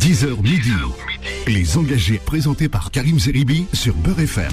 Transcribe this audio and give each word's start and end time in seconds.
10h 0.00 0.42
midi. 0.42 0.70
Les 1.46 1.76
engagés 1.76 2.20
présentés 2.24 2.68
par 2.68 2.90
Karim 2.90 3.18
Zeribi 3.18 3.66
sur 3.72 3.94
Beurre 3.94 4.20
FM. 4.20 4.52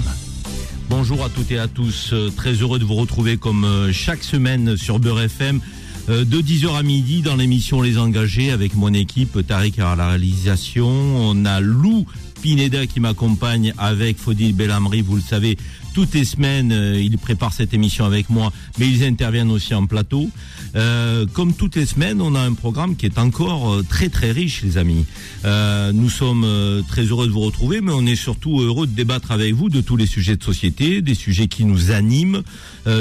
Bonjour 0.90 1.24
à 1.24 1.28
toutes 1.28 1.50
et 1.50 1.58
à 1.58 1.68
tous. 1.68 2.10
Euh, 2.12 2.30
Très 2.30 2.52
heureux 2.54 2.78
de 2.78 2.84
vous 2.84 2.94
retrouver 2.94 3.36
comme 3.36 3.64
euh, 3.64 3.92
chaque 3.92 4.22
semaine 4.24 4.76
sur 4.76 4.98
Beurre 4.98 5.20
FM. 5.22 5.60
euh, 6.08 6.24
De 6.24 6.40
10h 6.40 6.76
à 6.76 6.82
midi 6.82 7.22
dans 7.22 7.36
l'émission 7.36 7.82
Les 7.82 7.98
Engagés 7.98 8.50
avec 8.50 8.74
mon 8.74 8.92
équipe 8.92 9.46
Tariq 9.46 9.80
à 9.80 9.96
la 9.96 10.08
réalisation. 10.08 10.86
On 10.88 11.44
a 11.44 11.60
Lou 11.60 12.06
Pineda 12.42 12.86
qui 12.86 13.00
m'accompagne 13.00 13.74
avec 13.78 14.18
Faudil 14.18 14.52
Belhamri. 14.54 15.02
Vous 15.02 15.16
le 15.16 15.22
savez, 15.22 15.56
toutes 15.98 16.14
les 16.14 16.24
semaines, 16.24 16.70
euh, 16.70 17.02
ils 17.02 17.18
préparent 17.18 17.52
cette 17.52 17.74
émission 17.74 18.04
avec 18.04 18.30
moi, 18.30 18.52
mais 18.78 18.86
ils 18.86 19.02
interviennent 19.02 19.50
aussi 19.50 19.74
en 19.74 19.84
plateau. 19.84 20.30
Euh, 20.76 21.26
comme 21.32 21.54
toutes 21.54 21.74
les 21.74 21.86
semaines, 21.86 22.20
on 22.20 22.36
a 22.36 22.40
un 22.40 22.52
programme 22.52 22.94
qui 22.94 23.04
est 23.04 23.18
encore 23.18 23.72
euh, 23.72 23.82
très 23.82 24.08
très 24.08 24.30
riche, 24.30 24.62
les 24.62 24.78
amis. 24.78 25.06
Euh, 25.44 25.90
nous 25.90 26.08
sommes 26.08 26.46
très 26.86 27.02
heureux 27.02 27.26
de 27.26 27.32
vous 27.32 27.40
retrouver, 27.40 27.80
mais 27.80 27.90
on 27.92 28.06
est 28.06 28.14
surtout 28.14 28.60
heureux 28.60 28.86
de 28.86 28.92
débattre 28.92 29.32
avec 29.32 29.54
vous 29.54 29.70
de 29.70 29.80
tous 29.80 29.96
les 29.96 30.06
sujets 30.06 30.36
de 30.36 30.42
société, 30.44 31.02
des 31.02 31.16
sujets 31.16 31.48
qui 31.48 31.64
nous 31.64 31.90
animent, 31.90 32.42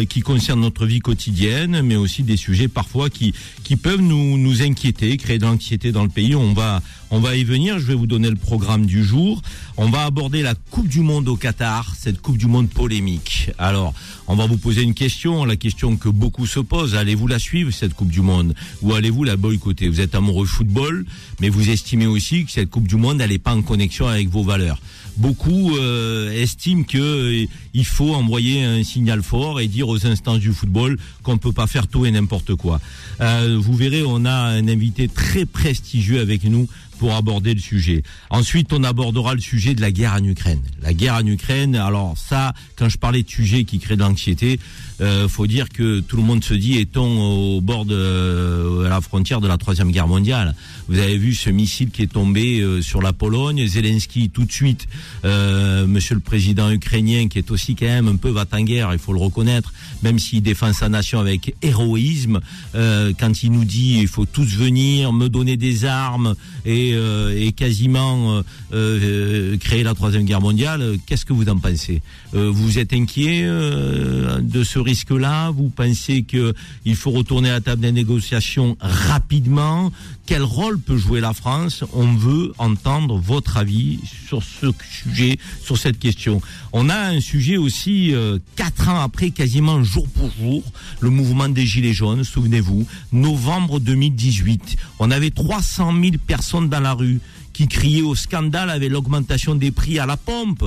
qui 0.09 0.21
concernent 0.21 0.61
notre 0.61 0.85
vie 0.85 0.99
quotidienne, 0.99 1.81
mais 1.81 1.95
aussi 1.95 2.23
des 2.23 2.35
sujets 2.35 2.67
parfois 2.67 3.09
qui 3.09 3.33
qui 3.63 3.75
peuvent 3.75 4.01
nous 4.01 4.37
nous 4.37 4.61
inquiéter, 4.61 5.15
créer 5.17 5.37
de 5.37 5.45
l'anxiété 5.45 5.91
dans 5.91 6.03
le 6.03 6.09
pays. 6.09 6.35
On 6.35 6.53
va 6.53 6.81
on 7.11 7.19
va 7.19 7.35
y 7.35 7.43
venir. 7.43 7.79
Je 7.79 7.85
vais 7.85 7.93
vous 7.93 8.07
donner 8.07 8.29
le 8.29 8.35
programme 8.35 8.85
du 8.85 9.03
jour. 9.03 9.41
On 9.77 9.89
va 9.89 10.05
aborder 10.05 10.41
la 10.41 10.55
Coupe 10.55 10.87
du 10.87 11.01
Monde 11.01 11.27
au 11.27 11.35
Qatar, 11.35 11.93
cette 11.97 12.21
Coupe 12.21 12.37
du 12.37 12.47
Monde 12.47 12.69
polémique. 12.69 13.51
Alors, 13.57 13.93
on 14.27 14.35
va 14.35 14.45
vous 14.45 14.57
poser 14.57 14.81
une 14.81 14.93
question, 14.93 15.45
la 15.45 15.55
question 15.55 15.95
que 15.97 16.09
beaucoup 16.09 16.45
se 16.45 16.59
posent. 16.59 16.95
Allez-vous 16.95 17.27
la 17.27 17.39
suivre, 17.39 17.71
cette 17.71 17.93
Coupe 17.93 18.09
du 18.09 18.21
Monde 18.21 18.55
Ou 18.81 18.93
allez-vous 18.93 19.23
la 19.23 19.37
boycotter? 19.37 19.87
Vous 19.87 20.01
êtes 20.01 20.15
amoureux 20.15 20.45
football, 20.45 21.05
mais 21.39 21.49
vous 21.49 21.69
estimez 21.69 22.07
aussi 22.07 22.45
que 22.45 22.51
cette 22.51 22.69
Coupe 22.69 22.87
du 22.87 22.97
Monde, 22.97 23.17
n'est 23.17 23.37
pas 23.37 23.53
en 23.53 23.61
connexion 23.61 24.07
avec 24.07 24.29
vos 24.29 24.43
valeurs. 24.43 24.79
Beaucoup 25.17 25.75
euh, 25.77 26.31
estiment 26.31 26.83
que 26.83 26.97
euh, 26.97 27.45
il 27.73 27.85
faut 27.85 28.13
envoyer 28.13 28.63
un 28.63 28.83
signal 28.83 29.23
fort 29.23 29.59
et 29.59 29.67
dire 29.67 29.89
aux 29.89 30.05
instances 30.05 30.39
du 30.39 30.51
football 30.51 30.97
qu'on 31.23 31.39
peut 31.39 31.51
pas 31.51 31.65
faire 31.65 31.87
tout 31.87 32.05
et 32.05 32.11
n'importe 32.11 32.53
quoi. 32.53 32.79
Euh, 33.21 33.57
vous 33.59 33.73
verrez, 33.73 34.03
on 34.03 34.25
a 34.25 34.31
un 34.31 34.67
invité 34.67 35.07
très 35.07 35.45
prestigieux 35.45 36.19
avec 36.19 36.43
nous 36.43 36.67
pour 36.97 37.15
aborder 37.15 37.53
le 37.53 37.59
sujet. 37.59 38.03
Ensuite, 38.29 38.73
on 38.73 38.83
abordera 38.83 39.33
le 39.33 39.41
sujet 39.41 39.73
de 39.73 39.81
la 39.81 39.91
guerre 39.91 40.13
en 40.13 40.23
Ukraine. 40.23 40.61
La 40.81 40.93
guerre 40.93 41.15
en 41.15 41.25
Ukraine, 41.25 41.75
alors 41.75 42.15
ça, 42.17 42.53
quand 42.75 42.89
je 42.89 42.97
parlais 42.97 43.23
de 43.23 43.29
sujets 43.29 43.63
qui 43.63 43.79
créent 43.79 43.95
de 43.95 44.01
l'anxiété, 44.01 44.59
euh, 45.01 45.27
faut 45.27 45.47
dire 45.47 45.69
que 45.69 45.99
tout 45.99 46.17
le 46.17 46.23
monde 46.23 46.43
se 46.43 46.53
dit 46.53 46.77
est-on 46.77 47.57
au 47.57 47.61
bord 47.61 47.85
de 47.85 47.95
euh, 47.95 48.89
la 48.89 49.01
frontière 49.01 49.41
de 49.41 49.47
la 49.47 49.57
troisième 49.57 49.91
guerre 49.91 50.07
mondiale? 50.07 50.55
Vous 50.87 50.99
avez 50.99 51.17
vu 51.17 51.33
ce 51.35 51.49
missile 51.49 51.89
qui 51.89 52.03
est 52.03 52.11
tombé 52.11 52.61
euh, 52.61 52.81
sur 52.81 53.01
la 53.01 53.13
Pologne, 53.13 53.67
Zelensky 53.67 54.29
tout 54.29 54.45
de 54.45 54.51
suite, 54.51 54.87
euh, 55.25 55.85
Monsieur 55.85 56.15
le 56.15 56.21
président 56.21 56.71
ukrainien 56.71 57.27
qui 57.27 57.39
est 57.39 57.51
aussi 57.51 57.75
quand 57.75 57.85
même 57.85 58.07
un 58.07 58.15
peu 58.15 58.29
va-t-en-guerre, 58.29 58.89
il 58.93 58.99
faut 58.99 59.13
le 59.13 59.19
reconnaître, 59.19 59.73
même 60.01 60.17
s'il 60.17 60.41
défend 60.41 60.73
sa 60.73 60.89
nation 60.89 61.19
avec 61.19 61.53
héroïsme, 61.61 62.39
euh, 62.75 63.11
quand 63.19 63.43
il 63.43 63.51
nous 63.51 63.65
dit 63.65 63.99
il 63.99 64.07
faut 64.07 64.25
tous 64.25 64.47
venir 64.55 65.11
me 65.13 65.27
donner 65.27 65.57
des 65.57 65.85
armes 65.85 66.35
et, 66.65 66.91
euh, 66.93 67.37
et 67.37 67.51
quasiment 67.51 68.41
créer 68.71 69.83
la 69.83 69.93
troisième 69.93 70.23
guerre 70.23 70.41
mondiale, 70.41 70.97
qu'est-ce 71.05 71.25
que 71.25 71.33
vous 71.33 71.47
en 71.49 71.57
pensez? 71.57 72.01
Vous 72.33 72.79
êtes 72.79 72.93
inquiet 72.93 73.43
de 73.43 74.63
ce 74.63 74.79
risque-là 74.87 75.51
Vous 75.51 75.69
pensez 75.69 76.23
que 76.23 76.53
il 76.85 76.95
faut 76.95 77.11
retourner 77.11 77.49
à 77.49 77.53
la 77.53 77.61
table 77.61 77.81
des 77.81 77.91
négociations 77.91 78.77
rapidement? 78.79 79.91
Quel 80.25 80.43
rôle 80.43 80.79
peut 80.79 80.97
jouer 80.97 81.21
la 81.21 81.33
France? 81.33 81.83
On 81.93 82.13
veut 82.13 82.53
entendre 82.57 83.17
votre 83.17 83.57
avis 83.57 83.99
sur 84.27 84.43
ce 84.43 84.67
sujet, 84.91 85.37
sur 85.63 85.77
cette 85.77 85.99
question. 85.99 86.41
On 86.73 86.89
a 86.89 86.97
un 86.97 87.21
sujet 87.21 87.57
aussi 87.57 88.13
euh, 88.13 88.39
quatre 88.55 88.89
ans 88.89 88.99
après, 88.99 89.29
quasiment 89.31 89.83
jour 89.83 90.07
pour 90.07 90.29
jour, 90.31 90.63
le 90.99 91.09
mouvement 91.09 91.49
des 91.49 91.65
Gilets 91.65 91.93
jaunes. 91.93 92.23
Souvenez-vous, 92.23 92.85
novembre 93.11 93.79
2018, 93.79 94.75
on 94.99 95.11
avait 95.11 95.31
300 95.31 95.93
000 95.93 96.15
personnes 96.25 96.69
dans 96.69 96.81
la 96.81 96.93
rue 96.93 97.19
qui 97.53 97.67
criaient 97.67 98.01
au 98.01 98.15
scandale 98.15 98.69
avec 98.69 98.91
l'augmentation 98.91 99.55
des 99.55 99.71
prix 99.71 99.97
à 99.99 100.05
la 100.05 100.17
pompe. 100.17 100.63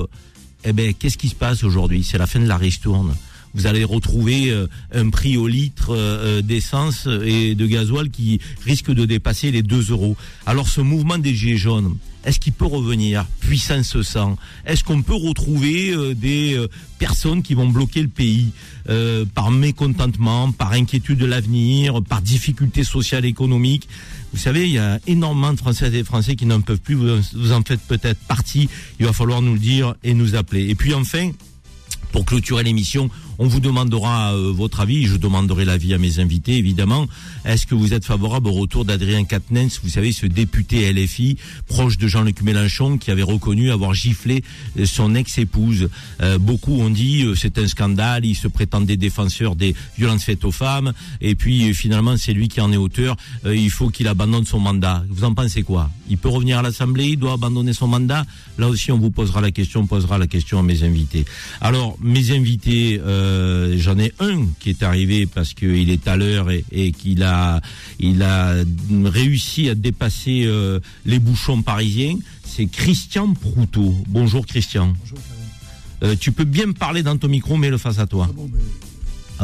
Eh 0.63 0.73
ben, 0.73 0.93
qu'est-ce 0.93 1.17
qui 1.17 1.29
se 1.29 1.35
passe 1.35 1.63
aujourd'hui? 1.63 2.03
C'est 2.03 2.17
la 2.17 2.27
fin 2.27 2.39
de 2.39 2.47
la 2.47 2.57
ristourne. 2.57 3.15
Vous 3.53 3.67
allez 3.67 3.83
retrouver 3.83 4.49
euh, 4.49 4.67
un 4.93 5.09
prix 5.09 5.37
au 5.37 5.47
litre 5.47 5.91
euh, 5.91 6.39
euh, 6.39 6.41
d'essence 6.41 7.07
et 7.23 7.55
de 7.55 7.65
gasoil 7.67 8.09
qui 8.09 8.39
risque 8.65 8.91
de 8.91 9.05
dépasser 9.05 9.51
les 9.51 9.61
2 9.61 9.91
euros. 9.91 10.15
Alors 10.45 10.69
ce 10.69 10.79
mouvement 10.79 11.17
des 11.17 11.35
gilets 11.35 11.57
jaunes, 11.57 11.97
est-ce 12.23 12.39
qu'il 12.39 12.53
peut 12.53 12.65
revenir? 12.65 13.25
Puissance 13.39 13.99
sang. 14.03 14.37
Est-ce 14.65 14.83
qu'on 14.83 15.01
peut 15.01 15.15
retrouver 15.15 16.13
des 16.13 16.55
personnes 16.99 17.41
qui 17.41 17.55
vont 17.55 17.67
bloquer 17.67 18.03
le 18.03 18.09
pays 18.09 18.51
par 19.33 19.49
mécontentement, 19.49 20.51
par 20.51 20.73
inquiétude 20.73 21.17
de 21.17 21.25
l'avenir, 21.25 22.03
par 22.03 22.21
difficulté 22.21 22.83
sociale 22.83 23.25
et 23.25 23.29
économique 23.29 23.89
Vous 24.33 24.39
savez, 24.39 24.67
il 24.67 24.73
y 24.73 24.77
a 24.77 24.99
énormément 25.07 25.51
de 25.51 25.57
Françaises 25.57 25.95
et 25.95 26.03
Français 26.03 26.35
qui 26.35 26.45
n'en 26.45 26.61
peuvent 26.61 26.79
plus. 26.79 26.93
Vous 26.93 27.51
en 27.53 27.63
faites 27.63 27.81
peut-être 27.87 28.19
partie. 28.27 28.69
Il 28.99 29.07
va 29.07 29.13
falloir 29.13 29.41
nous 29.41 29.53
le 29.53 29.59
dire 29.59 29.95
et 30.03 30.13
nous 30.13 30.35
appeler. 30.35 30.69
Et 30.69 30.75
puis 30.75 30.93
enfin, 30.93 31.31
pour 32.11 32.25
clôturer 32.25 32.63
l'émission, 32.63 33.09
on 33.41 33.47
vous 33.47 33.59
demandera 33.59 34.35
euh, 34.35 34.51
votre 34.53 34.81
avis. 34.81 35.07
Je 35.07 35.17
demanderai 35.17 35.65
l'avis 35.65 35.95
à 35.95 35.97
mes 35.97 36.19
invités, 36.19 36.57
évidemment. 36.57 37.07
Est-ce 37.43 37.65
que 37.65 37.73
vous 37.73 37.95
êtes 37.95 38.05
favorable 38.05 38.47
au 38.47 38.51
retour 38.51 38.85
d'Adrien 38.85 39.23
Quatennens, 39.23 39.79
vous 39.81 39.89
savez, 39.89 40.11
ce 40.11 40.27
député 40.27 40.93
LFI, 40.93 41.37
proche 41.67 41.97
de 41.97 42.07
Jean-Luc 42.07 42.43
Mélenchon, 42.43 42.99
qui 42.99 43.09
avait 43.09 43.23
reconnu 43.23 43.71
avoir 43.71 43.95
giflé 43.95 44.43
euh, 44.77 44.85
son 44.85 45.15
ex-épouse? 45.15 45.89
Euh, 46.21 46.37
Beaucoup 46.37 46.79
ont 46.79 46.91
dit 46.91 47.23
euh, 47.23 47.33
c'est 47.33 47.57
un 47.57 47.67
scandale, 47.67 48.25
il 48.25 48.35
se 48.35 48.47
prétendait 48.47 48.95
défenseur 48.95 49.55
des 49.55 49.73
violences 49.97 50.23
faites 50.23 50.45
aux 50.45 50.51
femmes, 50.51 50.93
et 51.19 51.33
puis 51.33 51.73
finalement 51.73 52.17
c'est 52.17 52.33
lui 52.33 52.47
qui 52.47 52.61
en 52.61 52.71
est 52.71 52.77
auteur. 52.77 53.15
Il 53.45 53.71
faut 53.71 53.89
qu'il 53.89 54.07
abandonne 54.07 54.45
son 54.45 54.59
mandat. 54.59 55.03
Vous 55.09 55.23
en 55.23 55.33
pensez 55.33 55.63
quoi? 55.63 55.89
Il 56.09 56.19
peut 56.19 56.29
revenir 56.29 56.59
à 56.59 56.61
l'Assemblée, 56.61 57.07
il 57.07 57.17
doit 57.17 57.33
abandonner 57.33 57.73
son 57.73 57.87
mandat? 57.87 58.23
Là 58.59 58.67
aussi, 58.67 58.91
on 58.91 58.99
vous 58.99 59.09
posera 59.09 59.41
la 59.41 59.49
question, 59.49 59.79
on 59.79 59.87
posera 59.87 60.19
la 60.19 60.27
question 60.27 60.59
à 60.59 60.63
mes 60.63 60.83
invités. 60.83 61.25
Alors, 61.59 61.97
mes 62.01 62.35
invités, 62.35 62.99
j'en 63.77 63.97
ai 63.99 64.13
un 64.19 64.45
qui 64.59 64.69
est 64.71 64.83
arrivé 64.83 65.25
parce 65.25 65.53
qu'il 65.53 65.89
est 65.89 66.07
à 66.07 66.15
l'heure 66.17 66.49
et, 66.51 66.63
et 66.71 66.91
qu'il 66.91 67.23
a, 67.23 67.61
il 67.99 68.21
a 68.23 68.55
réussi 69.05 69.69
à 69.69 69.75
dépasser 69.75 70.43
euh, 70.45 70.79
les 71.05 71.19
bouchons 71.19 71.61
parisiens. 71.61 72.17
C'est 72.45 72.65
Christian 72.67 73.33
Proutot. 73.33 73.95
Bonjour 74.07 74.45
Christian. 74.45 74.93
Bonjour. 74.99 75.17
Euh, 76.03 76.15
tu 76.19 76.31
peux 76.31 76.43
bien 76.45 76.65
me 76.67 76.73
parler 76.73 77.03
dans 77.03 77.17
ton 77.17 77.27
micro, 77.27 77.57
mais 77.57 77.69
le 77.69 77.77
face 77.77 77.99
à 77.99 78.07
toi. 78.07 78.27
Ah 78.29 78.33
bon, 78.35 78.49
ben, 78.51 78.59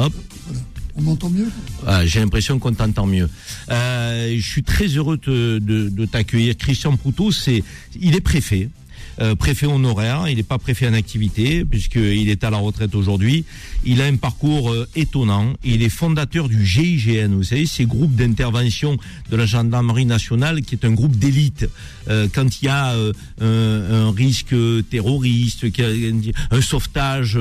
Hop. 0.03 0.13
voilà. 0.47 0.61
On 0.95 1.01
m'entend 1.03 1.29
mieux? 1.29 1.47
Ah, 1.85 2.05
J'ai 2.07 2.19
l'impression 2.19 2.57
qu'on 2.57 2.73
t'entend 2.73 3.05
mieux. 3.05 3.29
Euh, 3.69 4.35
je 4.35 4.47
suis 4.47 4.63
très 4.63 4.87
heureux 4.87 5.17
de 5.17 6.05
t'accueillir. 6.05 6.57
Christian 6.57 6.97
Proutot, 6.97 7.31
c'est, 7.31 7.63
il 8.01 8.15
est 8.15 8.21
préfet. 8.21 8.69
Euh, 9.19 9.35
préfet 9.35 9.65
honoraire, 9.65 10.27
il 10.27 10.37
n'est 10.37 10.43
pas 10.43 10.57
préfet 10.57 10.87
en 10.87 10.93
activité 10.93 11.65
puisqu'il 11.65 12.29
est 12.29 12.43
à 12.43 12.49
la 12.49 12.57
retraite 12.57 12.93
aujourd'hui. 12.95 13.45
Il 13.85 14.01
a 14.01 14.05
un 14.05 14.15
parcours 14.15 14.71
euh, 14.71 14.87
étonnant. 14.95 15.53
Il 15.63 15.81
est 15.81 15.89
fondateur 15.89 16.49
du 16.49 16.65
GIGN, 16.65 17.33
vous 17.33 17.43
savez, 17.43 17.65
ces 17.65 17.85
groupes 17.85 18.15
d'intervention 18.15 18.97
de 19.29 19.35
la 19.35 19.45
gendarmerie 19.45 20.05
nationale 20.05 20.61
qui 20.61 20.75
est 20.75 20.85
un 20.85 20.91
groupe 20.91 21.15
d'élite. 21.15 21.67
Euh, 22.09 22.27
quand 22.33 22.61
il 22.61 22.65
y 22.65 22.67
a 22.67 22.95
un, 23.41 24.11
risque 24.11 24.55
terroriste, 24.89 25.65
un 26.51 26.61
sauvetage 26.61 27.37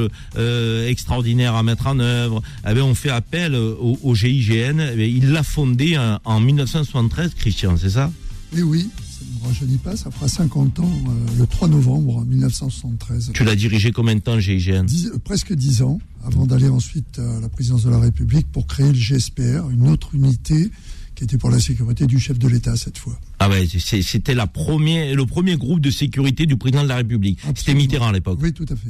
extraordinaire 0.89 1.55
à 1.55 1.63
mettre 1.63 1.87
en 1.87 1.99
œuvre, 1.99 2.43
eh 2.69 2.75
bien, 2.75 2.85
on 2.85 2.95
fait 2.95 3.11
appel 3.11 3.55
au, 3.55 3.99
au 4.03 4.15
GIGN. 4.15 4.81
Eh 4.93 4.97
bien, 4.97 5.07
il 5.07 5.31
l'a 5.33 5.43
fondé 5.43 5.97
en, 5.99 6.19
en 6.25 6.41
1973, 6.41 7.35
Christian, 7.35 7.77
c'est 7.77 7.91
ça? 7.91 8.11
Et 8.57 8.63
oui, 8.63 8.89
ça 8.89 9.03
ne 9.03 9.06
me 9.41 9.47
rajeunit 9.47 9.79
pas, 9.79 9.97
ça 9.97 10.11
fera 10.11 10.29
50 10.29 10.81
ans, 10.81 10.85
euh, 11.09 11.39
le 11.39 11.47
3 11.47 11.69
novembre 11.69 12.25
1973. 12.25 13.31
Tu 13.35 13.45
l'as 13.45 13.55
dirigé 13.57 13.93
combien 13.93 14.15
de 14.15 14.21
temps, 14.21 14.39
GIGN 14.39 14.85
Dix- 14.85 15.09
euh, 15.15 15.19
presque 15.23 15.53
10 15.55 15.83
ans, 15.83 15.99
avant 16.25 16.47
d'aller 16.47 16.69
ensuite 16.69 17.19
à 17.19 17.41
la 17.41 17.49
présidence 17.49 17.83
de 17.85 17.91
la 17.91 17.99
République 17.99 18.47
pour 18.51 18.67
créer 18.67 18.89
le 18.89 18.99
GSPR, 18.99 19.71
une 19.71 19.89
autre 19.89 20.15
unité 20.15 20.71
qui 21.15 21.25
était 21.25 21.39
pour 21.39 21.51
la 21.51 21.61
sécurité 21.61 22.07
du 22.07 22.19
chef 22.19 22.39
de 22.39 22.47
l'État 22.49 22.77
cette 22.77 22.99
fois. 22.99 23.19
Ah 23.39 23.51
ouais, 23.51 23.67
c'est- 23.67 24.01
c'était 24.03 24.35
la 24.35 24.47
première, 24.47 25.15
le 25.15 25.27
premier 25.27 25.57
groupe 25.57 25.81
de 25.81 25.91
sécurité 25.91 26.47
du 26.47 26.57
président 26.57 26.83
de 26.83 26.89
la 26.89 26.97
République. 26.97 27.39
C'était. 27.55 27.75
Mitterrand 27.75 28.09
à 28.09 28.13
l'époque. 28.13 28.39
Oui, 28.43 28.53
tout 28.55 28.65
à 28.71 28.75
fait. 28.77 28.89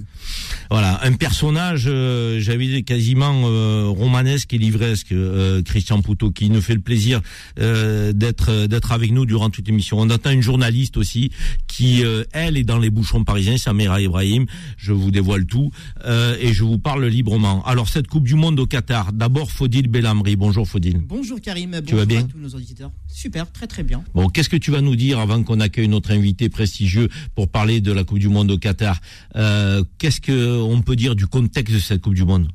Voilà, 0.70 1.00
un 1.04 1.12
personnage, 1.14 1.84
euh, 1.88 2.38
j'avais 2.40 2.66
dit 2.66 2.84
quasiment 2.84 3.42
euh, 3.46 3.86
romanesque 3.88 4.52
et 4.54 4.58
livresque, 4.58 5.10
euh, 5.10 5.62
Christian 5.62 6.00
Poutot, 6.00 6.30
qui 6.30 6.48
nous 6.48 6.60
fait 6.60 6.74
le 6.74 6.80
plaisir 6.80 7.20
euh, 7.58 8.12
d'être 8.12 8.66
d'être 8.66 8.92
avec 8.92 9.10
nous 9.10 9.26
durant 9.26 9.50
toute 9.50 9.66
l'émission. 9.66 9.98
On 9.98 10.08
attend 10.10 10.30
une 10.30 10.42
journaliste 10.42 10.96
aussi 10.96 11.30
qui, 11.66 12.04
euh, 12.04 12.22
elle, 12.32 12.56
est 12.56 12.64
dans 12.64 12.78
les 12.78 12.90
bouchons 12.90 13.24
parisiens, 13.24 13.56
Samira 13.58 14.00
Ibrahim. 14.00 14.46
Je 14.76 14.92
vous 14.92 15.10
dévoile 15.10 15.46
tout 15.46 15.70
euh, 16.04 16.36
et 16.40 16.52
je 16.52 16.62
vous 16.62 16.78
parle 16.78 17.04
librement. 17.06 17.64
Alors 17.66 17.88
cette 17.88 18.06
Coupe 18.06 18.24
du 18.24 18.36
Monde 18.36 18.60
au 18.60 18.66
Qatar. 18.66 19.12
D'abord, 19.12 19.50
Faudil 19.50 19.88
Belhamri. 19.88 20.36
Bonjour 20.36 20.66
Faudil. 20.68 20.98
Bonjour 21.04 21.40
Karim, 21.40 21.70
Tu 21.84 21.94
vas 21.96 22.04
bonjour 22.04 22.06
bien 22.06 22.20
à 22.20 22.22
tous 22.24 22.38
nos 22.38 22.48
auditeurs. 22.50 22.92
Super, 23.08 23.50
très 23.50 23.66
très 23.66 23.82
bien. 23.82 24.04
Bon, 24.14 24.28
qu'est-ce 24.36 24.50
que 24.50 24.56
tu 24.58 24.70
vas 24.70 24.82
nous 24.82 24.96
dire 24.96 25.18
avant 25.18 25.42
qu'on 25.42 25.60
accueille 25.60 25.88
notre 25.88 26.10
invité 26.10 26.50
prestigieux 26.50 27.08
pour 27.34 27.48
parler 27.48 27.80
de 27.80 27.90
la 27.90 28.04
Coupe 28.04 28.18
du 28.18 28.28
Monde 28.28 28.50
au 28.50 28.58
Qatar? 28.58 29.00
Euh, 29.34 29.82
Qu'est-ce 29.96 30.20
qu'on 30.20 30.82
peut 30.82 30.94
dire 30.94 31.16
du 31.16 31.26
contexte 31.26 31.74
de 31.74 31.78
cette 31.78 32.02
Coupe 32.02 32.12
du 32.12 32.26
Monde? 32.26 32.46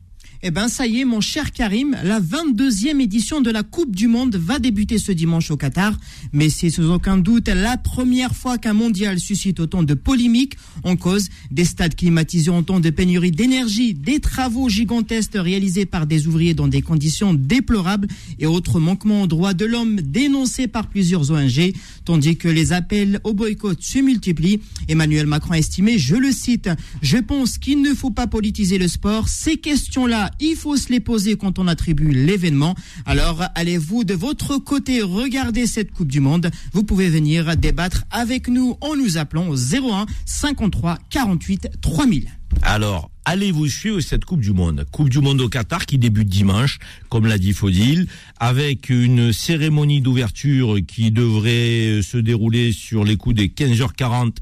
Eh 0.43 0.49
ben, 0.49 0.67
ça 0.67 0.87
y 0.87 1.01
est, 1.01 1.05
mon 1.05 1.21
cher 1.21 1.51
Karim, 1.51 1.95
la 2.03 2.19
22e 2.19 2.99
édition 2.99 3.41
de 3.41 3.51
la 3.51 3.61
Coupe 3.61 3.95
du 3.95 4.07
Monde 4.07 4.35
va 4.35 4.57
débuter 4.57 4.97
ce 4.97 5.11
dimanche 5.11 5.51
au 5.51 5.57
Qatar. 5.57 5.93
Mais 6.33 6.49
c'est 6.49 6.71
sans 6.71 6.89
aucun 6.91 7.19
doute 7.19 7.47
la 7.47 7.77
première 7.77 8.35
fois 8.35 8.57
qu'un 8.57 8.73
mondial 8.73 9.19
suscite 9.19 9.59
autant 9.59 9.83
de 9.83 9.93
polémiques 9.93 10.57
en 10.83 10.95
cause 10.95 11.29
des 11.51 11.63
stades 11.63 11.93
climatisés, 11.93 12.49
autant 12.49 12.79
de 12.79 12.89
pénurie 12.89 13.29
d'énergie, 13.29 13.93
des 13.93 14.19
travaux 14.19 14.67
gigantesques 14.67 15.35
réalisés 15.35 15.85
par 15.85 16.07
des 16.07 16.25
ouvriers 16.25 16.55
dans 16.55 16.67
des 16.67 16.81
conditions 16.81 17.35
déplorables 17.35 18.07
et 18.39 18.47
autres 18.47 18.79
manquements 18.79 19.21
aux 19.21 19.27
droits 19.27 19.53
de 19.53 19.65
l'homme 19.65 20.01
dénoncés 20.01 20.67
par 20.67 20.87
plusieurs 20.87 21.29
ONG, 21.29 21.71
tandis 22.03 22.37
que 22.37 22.47
les 22.47 22.73
appels 22.73 23.19
au 23.23 23.33
boycott 23.33 23.79
se 23.83 23.99
multiplient. 23.99 24.59
Emmanuel 24.87 25.27
Macron 25.27 25.53
a 25.53 25.59
estimé, 25.59 25.99
je 25.99 26.15
le 26.15 26.31
cite, 26.31 26.67
je 27.03 27.17
pense 27.17 27.59
qu'il 27.59 27.83
ne 27.83 27.93
faut 27.93 28.09
pas 28.09 28.25
politiser 28.25 28.79
le 28.79 28.87
sport. 28.87 29.29
Ces 29.29 29.57
questions-là 29.57 30.30
il 30.39 30.55
faut 30.55 30.77
se 30.77 30.89
les 30.89 30.99
poser 30.99 31.35
quand 31.35 31.59
on 31.59 31.67
attribue 31.67 32.11
l'événement. 32.11 32.75
Alors, 33.05 33.43
allez-vous 33.55 34.03
de 34.03 34.13
votre 34.13 34.57
côté 34.57 35.01
regarder 35.01 35.67
cette 35.67 35.91
Coupe 35.91 36.07
du 36.07 36.19
Monde? 36.19 36.51
Vous 36.73 36.83
pouvez 36.83 37.09
venir 37.09 37.57
débattre 37.57 38.03
avec 38.11 38.47
nous 38.47 38.77
en 38.81 38.95
nous 38.95 39.17
appelant 39.17 39.47
au 39.47 39.55
01 39.55 40.05
53 40.25 40.97
48 41.09 41.69
3000. 41.81 42.29
Alors, 42.63 43.09
allez-vous 43.25 43.67
suivre 43.67 44.01
cette 44.01 44.25
Coupe 44.25 44.41
du 44.41 44.51
Monde? 44.51 44.85
Coupe 44.91 45.09
du 45.09 45.19
Monde 45.19 45.41
au 45.41 45.49
Qatar 45.49 45.85
qui 45.85 45.97
débute 45.97 46.27
dimanche, 46.27 46.79
comme 47.09 47.25
l'a 47.25 47.37
dit 47.37 47.53
Faudil, 47.53 48.07
avec 48.39 48.89
une 48.89 49.31
cérémonie 49.31 50.01
d'ouverture 50.01 50.77
qui 50.85 51.11
devrait 51.11 52.01
se 52.03 52.17
dérouler 52.17 52.71
sur 52.71 53.03
les 53.03 53.17
coups 53.17 53.35
des 53.35 53.47
15h40 53.47 54.33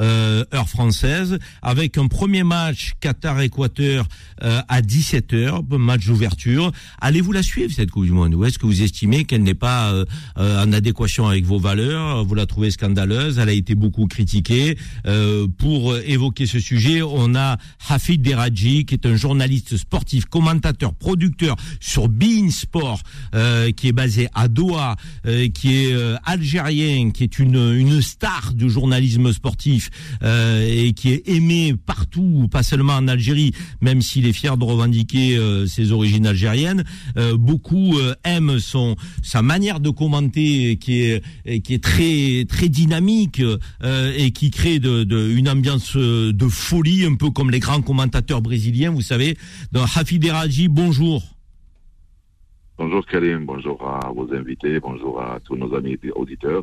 euh, 0.00 0.44
heure 0.52 0.68
française, 0.68 1.38
avec 1.62 1.96
un 1.96 2.06
premier 2.06 2.42
match 2.42 2.92
Qatar-Équateur 3.00 4.06
euh, 4.42 4.60
à 4.68 4.82
17h, 4.82 5.76
match 5.78 6.06
d'ouverture. 6.06 6.70
Allez-vous 7.00 7.32
la 7.32 7.42
suivre 7.42 7.72
cette 7.72 7.90
Coupe 7.90 8.04
du 8.04 8.12
Monde? 8.12 8.34
Ou 8.34 8.44
est-ce 8.44 8.58
que 8.58 8.66
vous 8.66 8.82
estimez 8.82 9.24
qu'elle 9.24 9.42
n'est 9.42 9.54
pas 9.54 9.92
euh, 9.92 10.04
en 10.36 10.72
adéquation 10.72 11.26
avec 11.26 11.44
vos 11.44 11.58
valeurs? 11.58 12.24
Vous 12.24 12.34
la 12.34 12.44
trouvez 12.44 12.70
scandaleuse? 12.70 13.38
Elle 13.38 13.48
a 13.48 13.52
été 13.52 13.74
beaucoup 13.74 14.06
critiquée. 14.06 14.76
pour 15.58 15.96
évoquer 15.96 16.46
ce 16.46 16.60
sujet, 16.60 17.02
on 17.02 17.34
a 17.34 17.56
Hafid 17.88 18.20
Deradji, 18.22 18.84
qui 18.84 18.94
est 18.94 19.06
un 19.06 19.16
journaliste 19.16 19.76
sportif, 19.76 20.26
commentateur, 20.26 20.92
producteur 20.94 21.56
sur 21.80 22.08
Bein 22.08 22.50
Sport, 22.50 23.00
qui 23.76 23.88
est 23.88 23.92
basé 23.92 24.28
à 24.34 24.48
Doha, 24.48 24.96
qui 25.54 25.74
est 25.74 25.96
algérien, 26.24 27.10
qui 27.10 27.24
est 27.24 27.38
une, 27.38 27.74
une 27.76 28.02
star 28.02 28.52
du 28.52 28.68
journalisme 28.68 29.32
sportif 29.32 29.85
euh, 30.22 30.66
et 30.66 30.92
qui 30.92 31.12
est 31.12 31.28
aimé 31.28 31.74
partout, 31.74 32.48
pas 32.50 32.62
seulement 32.62 32.94
en 32.94 33.08
Algérie, 33.08 33.52
même 33.80 34.02
s'il 34.02 34.26
est 34.26 34.32
fier 34.32 34.56
de 34.56 34.64
revendiquer 34.64 35.36
euh, 35.36 35.66
ses 35.66 35.92
origines 35.92 36.26
algériennes. 36.26 36.84
Euh, 37.16 37.36
beaucoup 37.36 37.94
aiment 38.24 38.58
son 38.58 38.96
sa 39.22 39.42
manière 39.42 39.80
de 39.80 39.90
commenter 39.90 40.76
qui 40.76 41.02
est 41.02 41.22
qui 41.62 41.74
est 41.74 41.82
très 41.82 42.44
très 42.48 42.68
dynamique 42.68 43.42
et 43.82 44.30
qui 44.30 44.50
crée 44.50 44.76
une 44.76 45.48
ambiance 45.48 45.96
de 45.96 46.48
folie, 46.48 47.04
un 47.04 47.14
peu 47.14 47.30
comme 47.30 47.50
les 47.50 47.60
grands 47.60 47.82
commentateurs 47.82 48.42
brésiliens, 48.42 48.90
vous 48.90 49.02
savez. 49.02 49.36
Donc 49.72 49.86
Hafid 49.94 50.24
Eraji, 50.24 50.68
bonjour. 50.68 51.22
Bonjour 52.78 53.06
Karim, 53.06 53.46
bonjour 53.46 53.82
à 53.88 54.12
vos 54.12 54.30
invités, 54.34 54.78
bonjour 54.80 55.20
à 55.20 55.40
tous 55.40 55.56
nos 55.56 55.74
amis 55.74 55.96
auditeurs. 56.14 56.62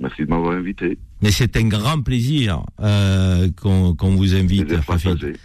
Merci 0.00 0.22
de 0.22 0.30
m'avoir 0.30 0.52
invité. 0.52 0.98
Mais 1.22 1.30
c'est 1.30 1.56
un 1.56 1.68
grand 1.68 2.00
plaisir 2.02 2.64
euh, 2.80 3.48
qu'on 3.56 4.16
vous 4.16 4.34
invite, 4.34 4.72
Rafid. 4.88 5.36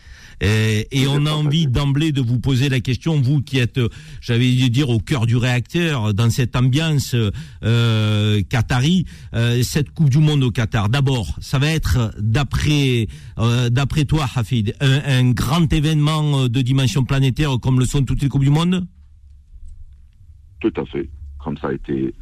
Et, 0.41 0.87
et 0.91 1.07
on 1.07 1.25
a 1.25 1.31
envie 1.31 1.67
d'emblée 1.67 2.11
de 2.11 2.21
vous 2.21 2.39
poser 2.39 2.69
la 2.69 2.79
question, 2.79 3.21
vous 3.21 3.41
qui 3.41 3.59
êtes, 3.59 3.79
j'avais 4.21 4.51
dû 4.51 4.69
dire, 4.69 4.89
au 4.89 4.99
cœur 4.99 5.25
du 5.25 5.37
réacteur, 5.37 6.13
dans 6.13 6.29
cette 6.29 6.55
ambiance 6.55 7.15
euh, 7.63 8.41
qatari, 8.49 9.05
euh, 9.33 9.61
cette 9.63 9.91
Coupe 9.91 10.09
du 10.09 10.19
Monde 10.19 10.43
au 10.43 10.51
Qatar. 10.51 10.89
D'abord, 10.89 11.27
ça 11.39 11.59
va 11.59 11.67
être, 11.67 12.13
d'après 12.19 13.07
euh, 13.39 13.69
d'après 13.69 14.05
toi, 14.05 14.25
Hafid, 14.35 14.75
un, 14.81 15.01
un, 15.05 15.31
grand 15.31 15.71
événement 15.71 16.47
de 16.47 16.61
dimension 16.61 17.03
planétaire 17.03 17.57
comme 17.61 17.79
le 17.79 17.85
sont 17.85 18.03
toutes 18.03 18.21
les 18.21 18.29
Coupes 18.29 18.43
du 18.43 18.49
Monde? 18.49 18.85
Tout 20.59 20.73
à 20.77 20.85
fait. 20.85 21.09
Comme 21.39 21.57
ça 21.57 21.67
a 21.67 21.73
été, 21.73 22.13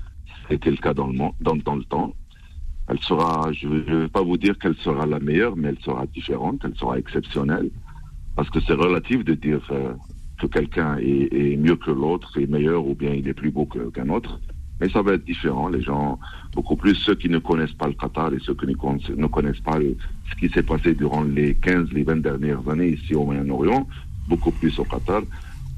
été 0.49 0.69
le 0.69 0.77
cas 0.77 0.93
dans 0.93 1.07
le, 1.07 1.17
dans, 1.41 1.55
dans 1.55 1.75
le 1.75 1.83
temps. 1.85 2.13
Elle 2.87 2.99
sera, 2.99 3.51
je 3.53 3.67
ne 3.67 4.01
vais 4.01 4.07
pas 4.07 4.21
vous 4.21 4.37
dire 4.37 4.57
qu'elle 4.59 4.75
sera 4.75 5.05
la 5.05 5.19
meilleure, 5.19 5.55
mais 5.55 5.69
elle 5.69 5.79
sera 5.79 6.05
différente, 6.07 6.61
elle 6.63 6.75
sera 6.75 6.99
exceptionnelle, 6.99 7.69
parce 8.35 8.49
que 8.49 8.59
c'est 8.59 8.73
relatif 8.73 9.23
de 9.23 9.33
dire 9.35 9.61
euh, 9.71 9.93
que 10.39 10.47
quelqu'un 10.47 10.97
est, 10.97 11.57
mieux 11.57 11.75
que 11.75 11.91
l'autre, 11.91 12.39
est 12.39 12.47
meilleur 12.47 12.85
ou 12.85 12.95
bien 12.95 13.13
il 13.13 13.27
est 13.27 13.33
plus 13.33 13.51
beau 13.51 13.65
qu'un 13.65 14.09
autre. 14.09 14.39
Mais 14.81 14.89
ça 14.89 15.01
va 15.01 15.13
être 15.13 15.23
différent. 15.23 15.69
Les 15.69 15.81
gens, 15.81 16.19
beaucoup 16.53 16.75
plus 16.75 16.95
ceux 16.95 17.15
qui 17.15 17.29
ne 17.29 17.37
connaissent 17.37 17.73
pas 17.73 17.87
le 17.87 17.93
Qatar 17.93 18.33
et 18.33 18.39
ceux 18.41 18.55
qui 18.55 18.65
ne 18.65 19.27
connaissent 19.27 19.61
pas 19.61 19.77
ce 19.79 20.35
qui 20.39 20.49
s'est 20.49 20.63
passé 20.63 20.93
durant 20.93 21.23
les 21.23 21.55
15, 21.55 21.91
les 21.93 22.03
20 22.03 22.17
dernières 22.17 22.67
années 22.67 22.89
ici 22.89 23.15
au 23.15 23.23
Moyen-Orient, 23.25 23.87
beaucoup 24.27 24.51
plus 24.51 24.77
au 24.79 24.83
Qatar, 24.83 25.21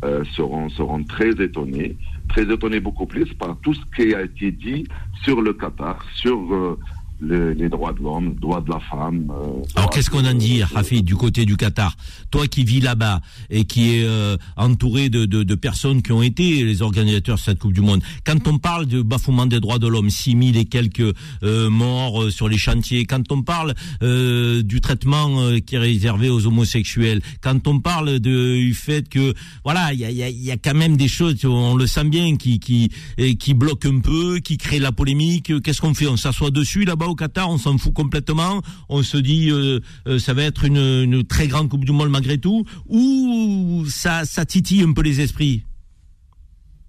euh, 0.04 0.24
seront, 0.32 0.70
seront 0.70 1.04
très 1.04 1.32
étonnés, 1.32 1.98
très 2.30 2.44
étonnés 2.52 2.80
beaucoup 2.80 3.06
plus 3.06 3.32
par 3.34 3.58
tout 3.62 3.74
ce 3.74 3.82
qui 3.96 4.14
a 4.16 4.24
été 4.24 4.52
dit 4.52 4.86
sur 5.24 5.42
le 5.42 5.54
Qatar, 5.54 6.04
sur 6.16 6.38
euh, 6.54 6.80
les, 7.22 7.70
droits 7.70 7.94
de 7.94 8.02
l'homme, 8.02 8.36
droits 8.36 8.62
de 8.62 8.70
la 8.70 8.80
femme. 8.80 9.32
Euh, 9.32 9.64
Alors 9.76 9.90
qu'est-ce 9.90 10.10
qu'on 10.10 10.26
en 10.26 10.34
dit, 10.34 10.64
Rafi, 10.64 11.02
du 11.02 11.16
côté 11.16 11.46
du 11.46 11.56
Qatar? 11.56 11.96
Toi 12.32 12.48
qui 12.48 12.64
vis 12.64 12.82
là-bas 12.82 13.22
et 13.50 13.66
qui 13.66 13.96
est 13.96 14.04
euh, 14.04 14.38
entouré 14.58 15.10
de, 15.10 15.26
de, 15.26 15.44
de, 15.44 15.56
personnes 15.56 16.02
qui 16.02 16.12
ont 16.12 16.22
été 16.22 16.64
les 16.64 16.82
organisateurs 16.82 17.38
de 17.38 17.42
cette 17.42 17.60
Coupe 17.60 17.74
du 17.74 17.82
Monde, 17.82 18.02
quand 18.26 18.48
on 18.48 18.58
parle 18.58 18.86
de 18.86 19.02
bafouement 19.02 19.46
des 19.46 19.60
droits 19.60 19.80
de 19.80 19.88
l'homme, 19.88 20.10
6000 20.10 20.58
et 20.58 20.66
quelques 20.66 21.16
euh, 21.44 21.70
morts 21.70 22.30
sur 22.32 22.50
les 22.50 22.58
chantiers, 22.58 23.06
quand 23.06 23.32
on 23.32 23.42
parle 23.42 23.74
du 24.02 24.82
traitement 24.82 25.58
qui 25.66 25.76
est 25.76 25.80
réservé 25.80 26.30
aux 26.30 26.46
homosexuels, 26.46 27.22
quand 27.42 27.68
on 27.68 27.80
parle 27.80 28.20
de, 28.20 28.58
du 28.58 28.74
fait 28.74 29.08
que, 29.08 29.34
voilà, 29.64 29.94
il 29.94 30.00
y 30.00 30.06
a, 30.06 30.12
y, 30.12 30.24
a, 30.24 30.30
y 30.30 30.52
a, 30.52 30.58
quand 30.58 30.74
même 30.74 30.98
des 30.98 31.08
choses, 31.08 31.44
on 31.46 31.76
le 31.76 31.88
sent 31.88 32.06
bien, 32.06 32.36
qui, 32.36 32.60
qui, 32.60 32.92
qui 33.40 33.54
bloquent 33.54 33.90
un 33.90 34.00
peu, 34.00 34.40
qui 34.40 34.58
créent 34.58 34.80
la 34.80 34.92
polémique, 34.92 35.62
qu'est-ce 35.62 35.82
qu'on 35.82 35.94
fait? 35.94 36.08
On 36.08 36.18
s'assoit 36.18 36.52
dessus 36.52 36.84
là-bas 36.86 37.06
Qatar, 37.16 37.50
on 37.50 37.58
s'en 37.58 37.78
fout 37.78 37.94
complètement. 37.94 38.62
On 38.90 39.04
se 39.04 39.18
dit, 39.18 39.50
euh, 39.52 39.80
euh, 40.08 40.20
ça 40.20 40.34
va 40.34 40.44
être 40.44 40.66
une, 40.66 41.24
très 41.24 41.48
grande 41.48 41.70
Coupe 41.70 41.86
du 41.86 41.92
Monde 41.92 42.10
malgré 42.10 42.38
tout. 42.38 42.66
Ou 42.88 43.84
ça, 43.88 44.24
titille 44.46 44.84
un 44.84 44.94
peu 44.94 45.02
les 45.02 45.22
esprits? 45.22 45.64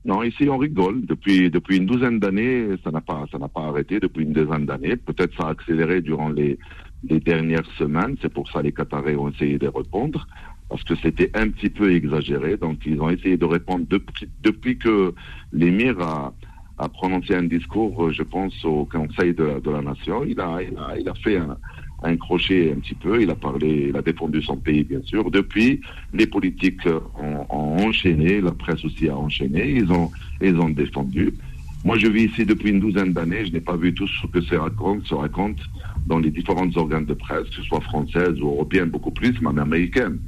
Non, 0.05 0.23
ici 0.23 0.49
on 0.49 0.57
rigole. 0.57 1.05
Depuis 1.05 1.51
depuis 1.51 1.79
une 1.79 1.87
douzaine 1.87 2.21
d'années, 2.21 2.69
ça 2.85 2.93
n'a 2.93 3.01
pas 3.01 3.25
ça 3.33 3.39
n'a 3.39 3.49
pas 3.49 3.63
arrêté. 3.63 3.99
Depuis 3.99 4.23
une 4.23 4.33
douzaine 4.33 4.65
d'années, 4.65 4.95
peut-être 4.95 5.37
ça 5.37 5.49
a 5.49 5.51
accéléré 5.51 6.01
durant 6.01 6.29
les 6.29 6.61
les 7.09 7.19
dernières 7.19 7.67
semaines. 7.77 8.17
C'est 8.23 8.33
pour 8.33 8.49
ça 8.49 8.63
les 8.63 8.71
Qatarais 8.71 9.17
ont 9.17 9.31
essayé 9.31 9.59
de 9.59 9.67
répondre 9.67 10.29
parce 10.69 10.85
que 10.85 10.95
c'était 11.03 11.31
un 11.35 11.49
petit 11.49 11.71
peu 11.71 11.93
exagéré. 11.93 12.57
Donc 12.57 12.79
ils 12.87 13.01
ont 13.01 13.11
essayé 13.11 13.37
de 13.37 13.45
répondre 13.45 13.85
depuis 13.89 14.29
depuis 14.45 14.79
que 14.79 15.13
l'émir 15.53 15.99
a 16.01 16.33
a 16.79 16.89
prononcé 16.89 17.35
un 17.35 17.45
discours, 17.45 18.07
euh, 18.07 18.13
je 18.13 18.23
pense, 18.23 18.53
au 18.65 18.85
Conseil 18.85 19.33
de, 19.35 19.61
de 19.61 19.71
la 19.71 19.81
Nation. 19.81 20.25
Il 20.25 20.39
a, 20.41 20.61
il 20.63 20.77
a, 20.77 20.99
il 20.99 21.09
a 21.09 21.15
fait 21.15 21.39
un, 21.39 21.57
un, 22.03 22.17
crochet 22.17 22.73
un 22.77 22.81
petit 22.81 22.95
peu. 22.95 23.23
Il 23.23 23.31
a 23.31 23.35
parlé, 23.35 23.87
il 23.89 23.97
a 23.97 24.03
défendu 24.03 24.43
son 24.43 24.57
pays, 24.57 24.85
bien 24.85 25.01
sûr. 25.03 25.31
Depuis, 25.31 25.81
les 26.13 26.27
politiques 26.27 26.87
ont, 26.87 27.47
ont 27.49 27.87
enchaîné, 27.87 28.41
la 28.41 28.53
presse 28.53 28.85
aussi 28.85 29.09
a 29.09 29.17
enchaîné. 29.17 29.71
Ils 29.71 29.91
ont, 29.91 30.11
ils 30.43 30.57
ont 30.57 30.69
défendu. 30.69 31.33
Moi, 31.85 31.97
je 31.99 32.09
vis 32.09 32.25
ici 32.25 32.45
depuis 32.45 32.71
une 32.71 32.81
douzaine 32.81 33.13
d'années. 33.13 33.47
Je 33.47 33.53
n'ai 33.53 33.61
pas 33.61 33.77
vu 33.77 33.95
tout 33.95 34.09
ce 34.09 34.27
que 34.27 34.43
se 34.43 34.55
raconte, 34.55 35.07
se 35.07 35.15
raconte 35.15 35.59
dans 36.07 36.19
les 36.19 36.31
différents 36.31 36.69
organes 36.77 37.07
de 37.07 37.15
presse, 37.15 37.45
que 37.49 37.55
ce 37.55 37.63
soit 37.63 37.81
française 37.81 38.39
ou 38.41 38.49
européenne, 38.49 38.91
beaucoup 38.91 39.13
plus, 39.13 39.41
même 39.41 39.59
américaine. 39.59 40.19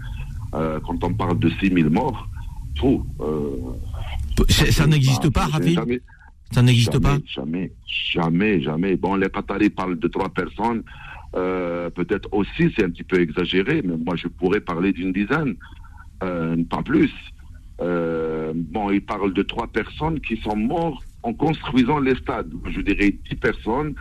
Euh, 0.55 0.81
quand 0.81 1.05
on 1.05 1.13
parle 1.13 1.39
de 1.39 1.51
6000 1.51 1.91
morts, 1.91 2.27
tout. 2.75 3.05
Euh, 3.21 3.51
ça 4.49 4.87
n'existe 4.87 5.29
pas, 5.29 5.47
Ravi 5.47 5.77
ça 6.51 6.63
n'existe 6.63 6.99
pas 6.99 7.19
Jamais, 7.27 7.73
jamais, 7.87 8.61
jamais. 8.61 8.97
Bon, 8.97 9.17
les 9.17 9.29
Qataris 9.29 9.71
parlent 9.71 9.99
de 9.99 10.09
trois 10.09 10.29
personnes. 10.29 10.83
Euh, 11.37 11.91
peut-être 11.91 12.29
aussi 12.33 12.73
c'est 12.75 12.85
un 12.85 12.91
petit 12.91 13.03
peu 13.05 13.21
exagéré, 13.21 13.83
mais 13.85 13.97
moi 13.97 14.17
je 14.17 14.29
pourrais 14.29 14.61
parler 14.61 14.93
d'une 14.93 15.13
dizaine, 15.13 15.57
euh, 16.23 16.57
pas 16.71 16.83
plus. 16.83 17.13
Euh, 17.81 18.53
bon, 18.55 18.91
ils 18.91 19.05
parlent 19.05 19.35
de 19.35 19.43
trois 19.43 19.67
personnes 19.67 20.21
qui 20.21 20.39
sont 20.39 20.57
mortes 20.57 21.05
en 21.23 21.35
construisant 21.35 22.01
les 22.01 22.15
stades. 22.17 22.51
Je 22.71 22.81
dirais 22.81 23.15
dix 23.29 23.37
personnes 23.37 23.95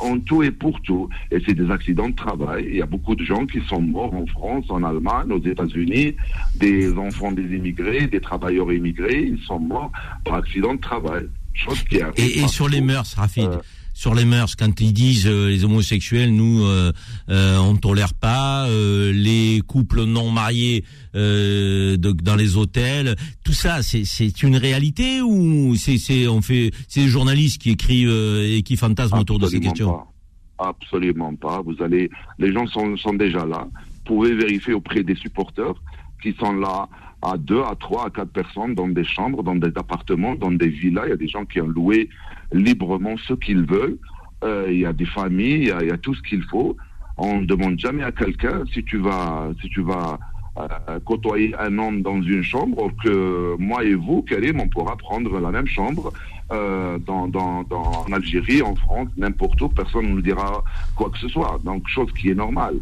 en 0.00 0.18
tout 0.18 0.42
et 0.42 0.50
pour 0.50 0.80
tout. 0.80 1.10
Et 1.30 1.40
c'est 1.44 1.52
des 1.52 1.70
accidents 1.70 2.08
de 2.08 2.14
travail. 2.14 2.66
Il 2.70 2.76
y 2.76 2.82
a 2.82 2.86
beaucoup 2.86 3.14
de 3.14 3.22
gens 3.22 3.44
qui 3.44 3.60
sont 3.68 3.82
morts 3.82 4.14
en 4.14 4.24
France, 4.26 4.64
en 4.70 4.82
Allemagne, 4.82 5.30
aux 5.30 5.42
États-Unis, 5.42 6.16
des 6.56 6.90
enfants 6.96 7.32
des 7.32 7.54
immigrés, 7.54 8.06
des 8.06 8.20
travailleurs 8.22 8.72
immigrés, 8.72 9.24
ils 9.24 9.38
sont 9.40 9.58
morts 9.58 9.92
par 10.24 10.36
accident 10.36 10.74
de 10.74 10.80
travail. 10.80 11.28
Et, 12.16 12.40
et 12.40 12.48
sur 12.48 12.68
les 12.68 12.80
mœurs, 12.80 13.14
Rafid, 13.16 13.44
Euh, 13.44 13.58
sur 13.94 14.14
les 14.14 14.24
mœurs, 14.24 14.54
quand 14.54 14.80
ils 14.80 14.92
disent 14.92 15.26
euh, 15.26 15.48
les 15.48 15.64
homosexuels, 15.64 16.32
nous, 16.32 16.64
euh, 16.64 16.92
on 17.28 17.74
tolère 17.76 18.14
pas 18.14 18.68
les 19.12 19.60
couples 19.66 20.04
non 20.04 20.30
mariés 20.30 20.84
de- 21.14 21.96
dans 22.12 22.36
les 22.36 22.56
hôtels, 22.56 23.16
tout 23.44 23.52
ça, 23.52 23.82
c'est 23.82 24.42
une 24.44 24.56
réalité 24.56 25.20
ou 25.20 25.74
c'est 25.76 26.28
on 26.28 26.42
fait 26.42 26.70
c'est 26.86 27.00
les 27.00 27.08
journalistes 27.08 27.60
qui 27.60 27.70
écrivent 27.70 28.08
et 28.44 28.62
qui 28.62 28.76
fantasment 28.76 29.18
autour 29.18 29.40
de 29.40 29.48
ces 29.48 29.58
questions? 29.60 29.90
pas. 30.58 30.68
Absolument 30.70 31.34
pas. 31.36 31.60
Vous 31.62 31.74
allez, 31.82 32.08
les 32.38 32.52
gens 32.52 32.66
sont, 32.68 32.96
sont 32.96 33.14
déjà 33.14 33.44
là. 33.46 33.66
Vous 33.74 34.14
pouvez 34.16 34.34
vérifier 34.34 34.74
auprès 34.74 35.02
des 35.02 35.14
supporters 35.16 35.74
qui 36.22 36.34
sont 36.38 36.52
là 36.52 36.88
à 37.22 37.36
deux, 37.36 37.62
à 37.62 37.74
trois, 37.78 38.06
à 38.06 38.10
quatre 38.10 38.30
personnes 38.30 38.74
dans 38.74 38.88
des 38.88 39.04
chambres, 39.04 39.42
dans 39.42 39.56
des 39.56 39.72
appartements, 39.76 40.34
dans 40.34 40.50
des 40.50 40.68
villas. 40.68 41.04
Il 41.06 41.10
y 41.10 41.12
a 41.12 41.16
des 41.16 41.28
gens 41.28 41.44
qui 41.44 41.60
ont 41.60 41.66
loué 41.66 42.08
librement 42.52 43.16
ce 43.16 43.34
qu'ils 43.34 43.64
veulent. 43.64 43.98
Euh, 44.44 44.66
il 44.70 44.78
y 44.78 44.86
a 44.86 44.92
des 44.92 45.06
familles, 45.06 45.72
il 45.80 45.88
y 45.88 45.90
a, 45.90 45.98
tout 45.98 46.14
ce 46.14 46.22
qu'il 46.22 46.42
faut. 46.44 46.76
On 47.16 47.40
ne 47.40 47.46
demande 47.46 47.78
jamais 47.78 48.04
à 48.04 48.12
quelqu'un 48.12 48.62
si 48.72 48.84
tu 48.84 48.98
vas, 48.98 49.50
si 49.60 49.68
tu 49.68 49.82
vas 49.82 50.20
euh, 50.58 51.00
côtoyer 51.04 51.54
un 51.58 51.76
homme 51.78 52.02
dans 52.02 52.22
une 52.22 52.42
chambre 52.42 52.90
que 53.02 53.56
moi 53.58 53.82
et 53.82 53.94
vous, 53.94 54.22
Karim, 54.22 54.60
on 54.60 54.68
pourra 54.68 54.96
prendre 54.96 55.40
la 55.40 55.50
même 55.50 55.66
chambre 55.66 56.12
euh, 56.52 56.98
dans, 56.98 57.26
dans, 57.26 57.64
dans, 57.64 58.04
en 58.06 58.12
Algérie, 58.12 58.62
en 58.62 58.76
France, 58.76 59.08
n'importe 59.16 59.60
où, 59.60 59.68
personne 59.68 60.06
ne 60.06 60.14
nous 60.14 60.22
dira 60.22 60.62
quoi 60.94 61.10
que 61.10 61.18
ce 61.18 61.28
soit. 61.28 61.58
Donc, 61.64 61.88
chose 61.88 62.12
qui 62.12 62.30
est 62.30 62.34
normale. 62.34 62.76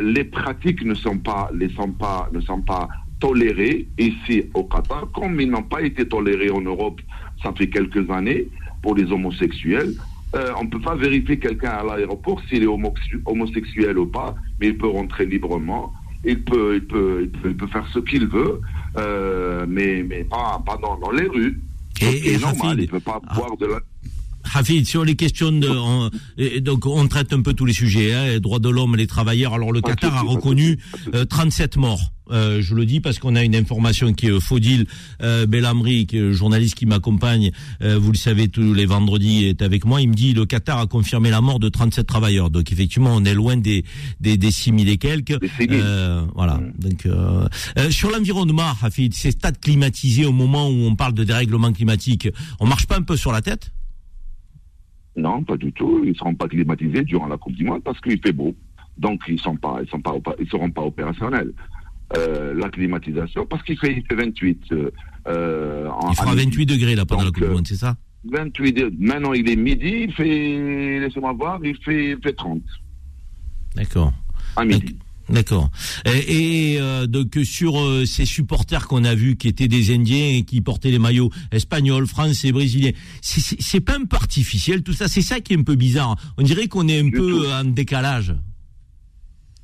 Les 0.00 0.24
pratiques 0.24 0.82
ne 0.82 0.94
sont 0.94 1.18
pas, 1.18 1.50
les 1.52 1.68
sont 1.70 1.90
pas, 1.90 2.30
ne 2.32 2.40
sont 2.40 2.62
pas 2.62 2.88
tolérées 3.20 3.88
ici 3.98 4.44
au 4.54 4.64
Qatar, 4.64 5.08
comme 5.12 5.40
ils 5.40 5.50
n'ont 5.50 5.62
pas 5.62 5.82
été 5.82 6.06
tolérés 6.06 6.50
en 6.50 6.60
Europe, 6.60 7.00
ça 7.42 7.52
fait 7.56 7.68
quelques 7.68 8.08
années, 8.10 8.48
pour 8.82 8.94
les 8.94 9.10
homosexuels. 9.10 9.94
Euh, 10.36 10.52
on 10.60 10.64
ne 10.64 10.68
peut 10.70 10.80
pas 10.80 10.94
vérifier 10.94 11.38
quelqu'un 11.38 11.70
à 11.70 11.82
l'aéroport 11.84 12.40
s'il 12.48 12.62
est 12.62 12.66
homo- 12.66 12.94
homosexuel 13.24 13.98
ou 13.98 14.06
pas, 14.06 14.34
mais 14.60 14.68
il 14.68 14.76
peut 14.78 14.88
rentrer 14.88 15.24
librement. 15.26 15.92
Il 16.24 16.42
peut, 16.42 16.74
il 16.76 16.84
peut, 16.84 17.20
il 17.22 17.30
peut, 17.30 17.48
il 17.50 17.56
peut 17.56 17.66
faire 17.68 17.86
ce 17.94 17.98
qu'il 18.00 18.26
veut, 18.26 18.60
euh, 18.96 19.64
mais, 19.68 20.02
mais 20.02 20.24
pas, 20.24 20.62
pas 20.66 20.76
dans, 20.82 20.98
dans 20.98 21.10
les 21.12 21.26
rues. 21.26 21.60
Et- 22.00 22.32
et 22.34 22.38
normal. 22.38 22.76
Il 22.78 22.82
ne 22.82 22.86
peut 22.90 23.00
pas 23.00 23.20
ah. 23.26 23.34
boire 23.34 23.56
de 23.56 23.66
la. 23.66 23.78
Hafid, 24.54 24.86
sur 24.86 25.04
les 25.04 25.14
questions 25.14 25.52
de, 25.52 25.68
on, 25.68 26.10
donc 26.60 26.86
on 26.86 27.06
traite 27.06 27.32
un 27.32 27.42
peu 27.42 27.52
tous 27.52 27.66
les 27.66 27.72
sujets, 27.74 28.14
hein, 28.14 28.26
les 28.28 28.40
droits 28.40 28.58
de 28.60 28.68
l'homme, 28.68 28.96
les 28.96 29.06
travailleurs. 29.06 29.52
Alors 29.54 29.72
le 29.72 29.80
Qatar 29.80 30.16
a 30.16 30.20
reconnu 30.22 30.78
souci, 30.78 30.90
pas 30.90 30.96
de 30.98 31.02
souci. 31.04 31.16
euh, 31.16 31.24
37 31.26 31.76
morts. 31.76 32.00
Euh, 32.30 32.60
je 32.62 32.74
le 32.74 32.84
dis 32.86 33.00
parce 33.00 33.18
qu'on 33.18 33.36
a 33.36 33.44
une 33.44 33.56
information 33.56 34.12
qui 34.12 34.26
est 34.26 34.30
euh, 34.30 34.40
Faudil 34.40 34.86
euh, 35.22 35.46
Belhamri, 35.46 36.06
qui 36.06 36.16
est 36.16 36.20
le 36.20 36.32
journaliste 36.32 36.74
qui 36.74 36.86
m'accompagne, 36.86 37.50
euh, 37.82 37.98
vous 37.98 38.12
le 38.12 38.16
savez 38.18 38.48
tous 38.48 38.74
les 38.74 38.86
vendredis, 38.86 39.44
est 39.46 39.62
avec 39.62 39.84
moi. 39.84 40.00
Il 40.00 40.10
me 40.10 40.14
dit 40.14 40.34
le 40.34 40.46
Qatar 40.46 40.78
a 40.78 40.86
confirmé 40.86 41.30
la 41.30 41.40
mort 41.40 41.58
de 41.58 41.68
37 41.68 42.06
travailleurs. 42.06 42.50
Donc 42.50 42.72
effectivement, 42.72 43.10
on 43.14 43.24
est 43.24 43.34
loin 43.34 43.56
des 43.56 43.84
des, 44.20 44.36
des 44.36 44.50
6 44.50 44.70
000 44.70 44.90
et 44.90 44.96
quelques. 44.98 45.38
Des 45.40 45.48
6 45.48 45.68
000. 45.68 45.72
Euh, 45.82 46.24
voilà. 46.34 46.60
Donc 46.78 47.06
euh, 47.06 47.46
euh, 47.78 47.90
sur 47.90 48.10
l'environnement, 48.10 48.72
Hafid, 48.82 49.14
ces 49.14 49.30
stades 49.30 49.58
climatisés 49.60 50.26
au 50.26 50.32
moment 50.32 50.68
où 50.68 50.74
on 50.84 50.94
parle 50.96 51.14
de 51.14 51.24
dérèglement 51.24 51.72
climatique, 51.72 52.28
on 52.60 52.66
marche 52.66 52.86
pas 52.86 52.96
un 52.98 53.02
peu 53.02 53.16
sur 53.16 53.32
la 53.32 53.42
tête? 53.42 53.72
Non, 55.16 55.42
pas 55.42 55.56
du 55.56 55.72
tout. 55.72 56.00
Ils 56.04 56.10
ne 56.10 56.14
seront 56.14 56.34
pas 56.34 56.46
climatisés 56.46 57.02
durant 57.02 57.26
la 57.26 57.36
Coupe 57.36 57.54
du 57.54 57.64
Monde 57.64 57.82
parce 57.84 58.00
qu'il 58.00 58.20
fait 58.20 58.32
beau. 58.32 58.54
Donc, 58.98 59.20
ils 59.28 59.34
ne 59.34 59.56
pas, 59.58 59.78
ils 59.82 59.88
sont 59.88 60.00
pas, 60.00 60.12
opé- 60.12 60.34
ils 60.40 60.48
seront 60.48 60.70
pas 60.70 60.82
opérationnels. 60.82 61.52
Euh, 62.16 62.54
la 62.54 62.70
climatisation, 62.70 63.44
parce 63.44 63.62
qu'il 63.64 63.76
fait, 63.78 63.92
il 63.98 64.02
fait 64.06 64.14
28. 64.14 64.60
euh, 64.72 64.90
euh, 65.26 65.88
en- 65.88 66.10
Il 66.10 66.16
fera 66.16 66.30
à 66.30 66.34
midi. 66.34 66.46
28 66.46 66.66
degrés 66.66 66.94
là 66.94 67.04
pendant 67.04 67.20
la 67.20 67.26
Donc, 67.26 67.34
Coupe 67.34 67.44
du 67.48 67.50
Monde, 67.54 67.66
c'est 67.68 67.76
ça? 67.76 67.96
28 68.24 68.72
de- 68.72 68.92
Maintenant, 68.98 69.34
il 69.34 69.48
est 69.50 69.56
midi, 69.56 70.06
il 70.08 70.12
fait, 70.14 71.00
laissez-moi 71.00 71.34
voir, 71.34 71.60
il 71.62 71.76
fait, 71.84 72.12
il 72.12 72.18
fait 72.22 72.32
30 72.32 72.62
D'accord. 73.76 74.12
à 74.56 74.64
midi. 74.64 74.96
D'accord. 75.28 75.70
Et, 76.06 76.72
et, 76.72 76.80
euh, 76.80 77.06
donc 77.06 77.38
sur 77.44 77.78
euh, 77.78 78.06
ces 78.06 78.24
supporters 78.24 78.88
qu'on 78.88 79.04
a 79.04 79.14
vus 79.14 79.36
qui 79.36 79.46
étaient 79.48 79.68
des 79.68 79.94
Indiens 79.94 80.38
et 80.38 80.42
qui 80.44 80.62
portaient 80.62 80.90
les 80.90 80.98
maillots 80.98 81.30
espagnols, 81.52 82.06
français, 82.06 82.50
brésiliens, 82.52 82.92
c'est- 83.20 83.80
pas 83.80 83.96
un 83.96 84.06
peu 84.06 84.16
artificiel 84.16 84.82
tout 84.82 84.94
ça? 84.94 85.06
C'est 85.08 85.20
ça 85.20 85.40
qui 85.40 85.52
est 85.52 85.58
un 85.58 85.62
peu 85.62 85.74
bizarre. 85.74 86.16
On 86.38 86.42
dirait 86.42 86.66
qu'on 86.68 86.88
est 86.88 86.98
un 87.00 87.04
Du 87.04 87.10
peu 87.10 87.30
tout. 87.30 87.44
en 87.46 87.64
décalage. 87.64 88.34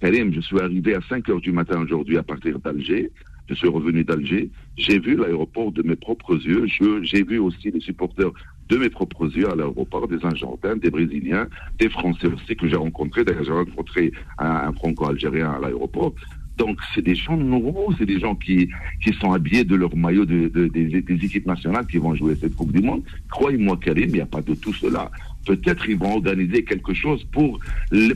Karim, 0.04 0.34
je 0.34 0.40
suis 0.42 0.60
arrivé 0.60 0.94
à 0.94 1.00
5 1.08 1.26
heures 1.30 1.40
du 1.40 1.50
matin 1.50 1.80
aujourd'hui 1.80 2.18
à 2.18 2.22
partir 2.22 2.58
d'Alger. 2.58 3.10
Je 3.48 3.54
suis 3.54 3.68
revenu 3.68 4.04
d'Alger. 4.04 4.50
J'ai 4.76 4.98
vu 4.98 5.16
l'aéroport 5.16 5.72
de 5.72 5.80
mes 5.82 5.96
propres 5.96 6.36
yeux. 6.46 6.66
J'ai 7.02 7.22
vu 7.24 7.38
aussi 7.38 7.70
les 7.70 7.80
supporters 7.80 8.30
de 8.68 8.76
mes 8.76 8.90
propres 8.90 9.34
yeux 9.34 9.50
à 9.50 9.56
l'aéroport, 9.56 10.06
des 10.06 10.22
Argentins, 10.22 10.76
des 10.76 10.90
Brésiliens, 10.90 11.46
des 11.78 11.88
Français 11.88 12.26
aussi 12.26 12.54
que 12.54 12.68
j'ai 12.68 12.76
rencontrés. 12.76 13.24
D'ailleurs, 13.24 13.44
j'ai 13.44 13.52
rencontré 13.52 14.12
un, 14.36 14.74
Franco-Algérien 14.74 15.52
à 15.52 15.58
l'aéroport. 15.58 16.12
Donc, 16.58 16.78
c'est 16.94 17.02
des 17.02 17.14
gens 17.14 17.38
normaux, 17.38 17.94
c'est 17.98 18.04
des 18.04 18.20
gens 18.20 18.34
qui, 18.34 18.68
qui 19.02 19.12
sont 19.14 19.32
habillés 19.32 19.64
de 19.64 19.74
leur 19.74 19.96
maillot 19.96 20.26
de, 20.26 20.48
de- 20.48 20.66
des, 20.68 21.00
des 21.00 21.24
équipes 21.24 21.46
nationales 21.46 21.86
qui 21.86 21.96
vont 21.96 22.14
jouer 22.14 22.34
cette 22.36 22.54
Coupe 22.54 22.72
du 22.72 22.82
Monde. 22.82 23.02
Croyez-moi, 23.30 23.78
Karim, 23.78 24.04
il 24.10 24.12
n'y 24.16 24.20
a 24.20 24.26
pas 24.26 24.42
de 24.42 24.54
tout 24.54 24.74
cela. 24.74 25.10
Peut-être 25.44 25.88
ils 25.88 25.96
vont 25.98 26.14
organiser 26.14 26.64
quelque 26.64 26.94
chose 26.94 27.22
pour, 27.32 27.60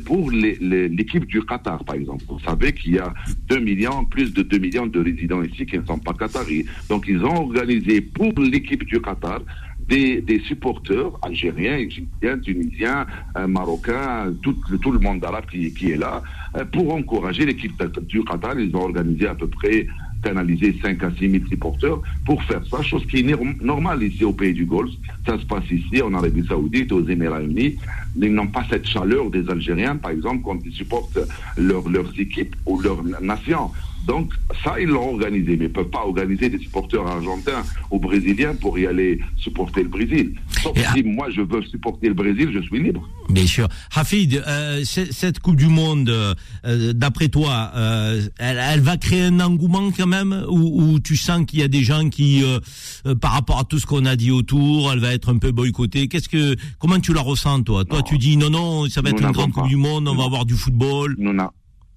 pour 0.07 0.31
l'équipe 0.31 1.27
du 1.27 1.43
Qatar, 1.45 1.85
par 1.85 1.95
exemple. 1.97 2.25
Vous 2.29 2.41
savez 2.41 2.73
qu'il 2.73 2.95
y 2.95 2.99
a 2.99 3.13
2 3.49 3.59
millions, 3.61 4.05
plus 4.05 4.33
de 4.33 4.43
2 4.43 4.59
millions 4.59 4.87
de 4.87 5.01
résidents 5.01 5.43
ici 5.43 5.67
qui 5.67 5.79
ne 5.79 5.85
sont 5.85 5.99
pas 5.99 6.15
qataris. 6.15 6.65
Donc, 6.89 7.05
ils 7.09 7.23
ont 7.25 7.37
organisé 7.47 8.01
pour 8.01 8.33
l'équipe 8.39 8.85
du 8.85 9.01
Qatar 9.01 9.41
des, 9.89 10.21
des 10.21 10.41
supporters 10.41 11.11
algériens, 11.23 11.79
égyptiens, 11.79 12.39
tunisiens, 12.39 13.07
euh, 13.39 13.47
marocains, 13.47 14.35
tout, 14.43 14.55
le- 14.71 14.77
tout 14.79 14.93
le 14.93 14.99
monde 14.99 15.25
arabe 15.25 15.47
qui, 15.51 15.73
qui 15.73 15.93
est 15.93 15.97
là, 15.97 16.23
euh, 16.57 16.65
pour 16.67 16.95
encourager 16.95 17.47
l'équipe 17.47 17.73
du 18.07 18.23
Qatar. 18.25 18.59
Ils 18.61 18.75
ont 18.77 18.83
organisé 18.83 19.27
à 19.27 19.35
peu 19.35 19.47
près, 19.49 19.87
canalisé 20.33 20.77
5 20.83 21.03
à 21.03 21.11
6 21.11 21.31
000 21.31 21.45
supporters 21.49 21.99
pour 22.27 22.43
faire 22.45 22.61
ça, 22.71 22.83
chose 22.83 23.05
qui 23.07 23.21
est 23.21 23.23
norm- 23.23 23.55
normale 23.63 24.03
ici 24.03 24.25
au 24.25 24.33
pays 24.33 24.53
du 24.53 24.67
Golfe. 24.67 24.93
Ça 25.27 25.39
se 25.39 25.47
passe 25.47 25.69
ici, 25.71 26.03
en 26.03 26.13
Arabie 26.15 26.45
Saoudite, 26.47 26.93
aux 26.93 27.05
Émirats 27.09 27.43
Unis. 27.43 27.77
Ils 28.17 28.35
n'ont 28.35 28.47
pas 28.49 28.65
cette 28.71 28.87
chaleur 28.87 29.31
des 29.31 29.49
Algériens, 29.49 29.97
par 29.97 30.11
exemple, 30.11 30.43
quand 30.45 30.59
ils 30.65 30.73
supportent 30.73 31.19
leur, 31.57 31.89
leurs 31.89 32.13
équipes 32.21 32.55
ou 32.67 32.79
leur 32.81 33.03
nation. 33.23 33.71
Donc, 34.07 34.33
ça, 34.65 34.81
ils 34.81 34.87
l'ont 34.89 35.11
organisé, 35.15 35.57
mais 35.57 35.67
ils 35.67 35.69
ne 35.69 35.75
peuvent 35.75 35.91
pas 35.91 36.05
organiser 36.05 36.49
des 36.49 36.59
supporters 36.59 37.07
argentins 37.07 37.63
ou 37.91 37.99
brésiliens 37.99 38.55
pour 38.55 38.79
y 38.79 38.87
aller 38.87 39.21
supporter 39.37 39.83
le 39.83 39.89
Brésil. 39.91 40.35
Sauf 40.63 40.77
Et 40.79 40.85
à- 40.85 40.95
si 40.95 41.03
moi, 41.03 41.29
je 41.31 41.43
veux 41.43 41.63
supporter 41.63 42.09
le 42.09 42.15
Brésil, 42.15 42.51
je 42.55 42.61
suis 42.61 42.83
libre. 42.83 43.07
Bien 43.29 43.47
sûr. 43.47 43.69
Hafid, 43.95 44.43
euh, 44.47 44.83
cette 44.85 45.41
Coupe 45.41 45.57
du 45.57 45.67
Monde, 45.67 46.09
euh, 46.09 46.93
d'après 46.95 47.29
toi, 47.29 47.71
euh, 47.77 48.23
elle, 48.39 48.59
elle 48.59 48.81
va 48.81 48.97
créer 48.97 49.25
un 49.25 49.41
engouement 49.41 49.91
quand 49.95 50.07
même? 50.07 50.45
Ou, 50.49 50.83
ou 50.95 51.01
tu 51.01 51.17
sens 51.17 51.45
qu'il 51.47 51.59
y 51.59 51.63
a 51.63 51.69
des 51.69 51.83
gens 51.85 52.09
qui, 52.09 52.43
euh, 52.43 52.59
euh, 53.07 53.15
par 53.15 53.33
rapport 53.33 53.59
à 53.59 53.65
tout 53.65 53.79
ce 53.79 53.85
qu'on 53.85 54.07
a 54.07 54.17
dit 54.17 54.31
autour, 54.31 54.91
elle 54.93 55.01
va 55.01 55.13
être 55.13 55.31
un 55.31 55.37
peu 55.39 55.53
boycottée? 55.53 56.09
Qu'est-ce 56.09 56.31
que, 56.31 56.57
comment 56.79 56.99
tu 56.99 57.13
la 57.13 57.21
ressens 57.21 57.63
toi? 57.65 57.85
Toi, 57.85 58.03
tu 58.03 58.17
dis 58.17 58.39
non, 58.39 58.49
non, 58.49 58.89
ça 58.89 59.03
va 59.03 59.11
être 59.11 59.21
une 59.23 59.33
grande 59.33 59.53
Coupe 59.53 59.69
du 59.69 59.77
Monde, 59.77 60.09
on 60.09 60.15
va 60.15 60.25
avoir 60.25 60.47
du 60.47 60.55
football. 60.55 61.15
Nous 61.19 61.35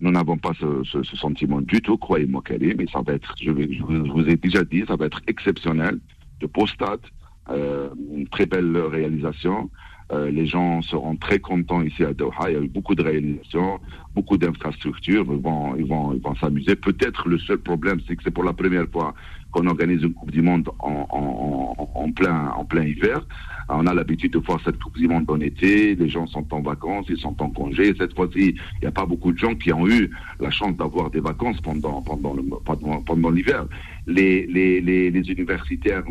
nous 0.01 0.11
n'avons 0.11 0.37
pas 0.37 0.51
ce, 0.59 1.03
sentiment 1.15 1.61
du 1.61 1.79
tout, 1.81 1.97
croyez-moi, 1.97 2.41
Karim, 2.43 2.73
mais 2.77 2.87
ça 2.91 3.01
va 3.05 3.13
être, 3.13 3.33
je, 3.41 3.51
vous- 3.51 4.27
ai 4.27 4.35
déjà 4.35 4.63
dit, 4.63 4.83
ça 4.87 4.95
va 4.95 5.05
être 5.05 5.21
exceptionnel, 5.27 5.99
de 6.41 6.49
stades, 6.65 6.99
euh, 7.49 7.89
une 8.15 8.27
très 8.27 8.45
belle 8.47 8.75
réalisation. 8.77 9.69
Euh, 10.11 10.29
les 10.29 10.45
gens 10.45 10.81
seront 10.81 11.15
très 11.15 11.39
contents 11.39 11.81
ici 11.81 12.03
à 12.03 12.13
Doha. 12.13 12.49
Il 12.49 12.53
y 12.53 12.57
a 12.57 12.61
eu 12.61 12.67
beaucoup 12.67 12.95
de 12.95 13.01
réalisations, 13.03 13.79
beaucoup 14.13 14.37
d'infrastructures. 14.37 15.25
Ils 15.29 15.39
vont, 15.41 15.75
ils 15.77 15.85
vont, 15.85 16.13
ils 16.13 16.21
vont 16.21 16.35
s'amuser. 16.35 16.75
Peut-être 16.75 17.29
le 17.29 17.37
seul 17.37 17.59
problème, 17.59 17.99
c'est 18.05 18.17
que 18.17 18.23
c'est 18.23 18.31
pour 18.31 18.43
la 18.43 18.51
première 18.51 18.87
fois 18.91 19.13
qu'on 19.51 19.67
organise 19.67 20.03
une 20.03 20.13
Coupe 20.13 20.31
du 20.31 20.41
Monde 20.41 20.69
en 20.79 22.11
plein, 22.11 22.49
en 22.49 22.65
plein 22.65 22.83
hiver. 22.83 23.25
On 23.73 23.87
a 23.87 23.93
l'habitude 23.93 24.33
de 24.33 24.39
voir 24.39 24.59
cette 24.63 24.77
Coupe 24.79 24.97
du 24.97 25.07
Monde 25.07 25.25
en 25.29 25.39
été. 25.39 25.95
Les 25.95 26.09
gens 26.09 26.27
sont 26.27 26.45
en 26.53 26.61
vacances, 26.61 27.05
ils 27.09 27.17
sont 27.17 27.41
en 27.41 27.49
congé. 27.49 27.93
Cette 27.97 28.13
fois-ci, 28.15 28.55
il 28.55 28.81
n'y 28.81 28.87
a 28.87 28.91
pas 28.91 29.05
beaucoup 29.05 29.31
de 29.31 29.37
gens 29.37 29.55
qui 29.55 29.71
ont 29.71 29.87
eu 29.87 30.11
la 30.39 30.51
chance 30.51 30.75
d'avoir 30.75 31.09
des 31.09 31.21
vacances 31.21 31.61
pendant, 31.61 32.01
pendant, 32.01 32.35
pendant, 32.65 33.01
pendant 33.01 33.29
l'hiver. 33.29 33.65
Les, 34.07 34.45
les, 34.47 34.81
les, 34.81 35.31
universitaires, 35.31 36.03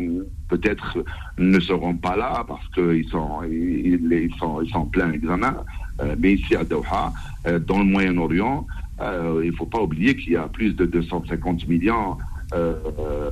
peut-être, 0.49 1.03
ne 1.37 1.59
seront 1.59 1.95
pas 1.95 2.15
là 2.15 2.43
parce 2.47 2.67
qu'ils 2.69 3.07
sont, 3.09 3.43
ils, 3.43 4.33
sont, 4.39 4.61
ils 4.61 4.69
sont 4.69 4.79
en 4.79 4.85
plein 4.85 5.11
examen. 5.11 5.55
Euh, 6.01 6.15
mais 6.17 6.33
ici 6.33 6.55
à 6.55 6.63
Doha, 6.63 7.13
euh, 7.47 7.59
dans 7.59 7.79
le 7.79 7.85
Moyen-Orient, 7.85 8.65
euh, 9.01 9.41
il 9.43 9.51
ne 9.51 9.55
faut 9.55 9.65
pas 9.65 9.81
oublier 9.81 10.15
qu'il 10.15 10.33
y 10.33 10.37
a 10.37 10.47
plus 10.47 10.73
de 10.75 10.85
250 10.85 11.67
millions 11.67 12.17
euh, 12.53 13.29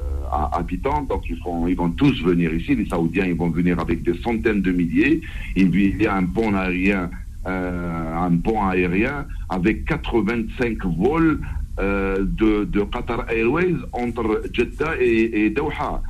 habitants, 0.54 1.04
donc 1.04 1.24
ils, 1.30 1.38
font, 1.38 1.68
ils 1.68 1.76
vont 1.76 1.90
tous 1.90 2.22
venir 2.24 2.54
ici. 2.54 2.76
Les 2.76 2.88
Saoudiens, 2.88 3.26
ils 3.26 3.36
vont 3.36 3.50
venir 3.50 3.80
avec 3.80 4.04
des 4.04 4.18
centaines 4.22 4.62
de 4.62 4.72
milliers. 4.72 5.22
Il 5.56 5.76
y 6.02 6.08
a 6.08 6.16
un 6.16 6.26
pont 6.26 6.54
aérien, 6.54 7.10
euh, 7.48 8.16
un 8.16 8.38
pont 8.38 8.66
aérien 8.68 9.26
avec 9.50 9.86
85 9.86 10.86
vols 10.86 11.40
euh, 11.80 12.20
de, 12.20 12.66
de, 12.66 12.82
Qatar 12.82 13.30
Airways 13.32 13.76
entre 13.94 14.44
Jeddah 14.54 14.96
et, 15.00 15.46
et 15.46 15.50
Doha. 15.50 16.02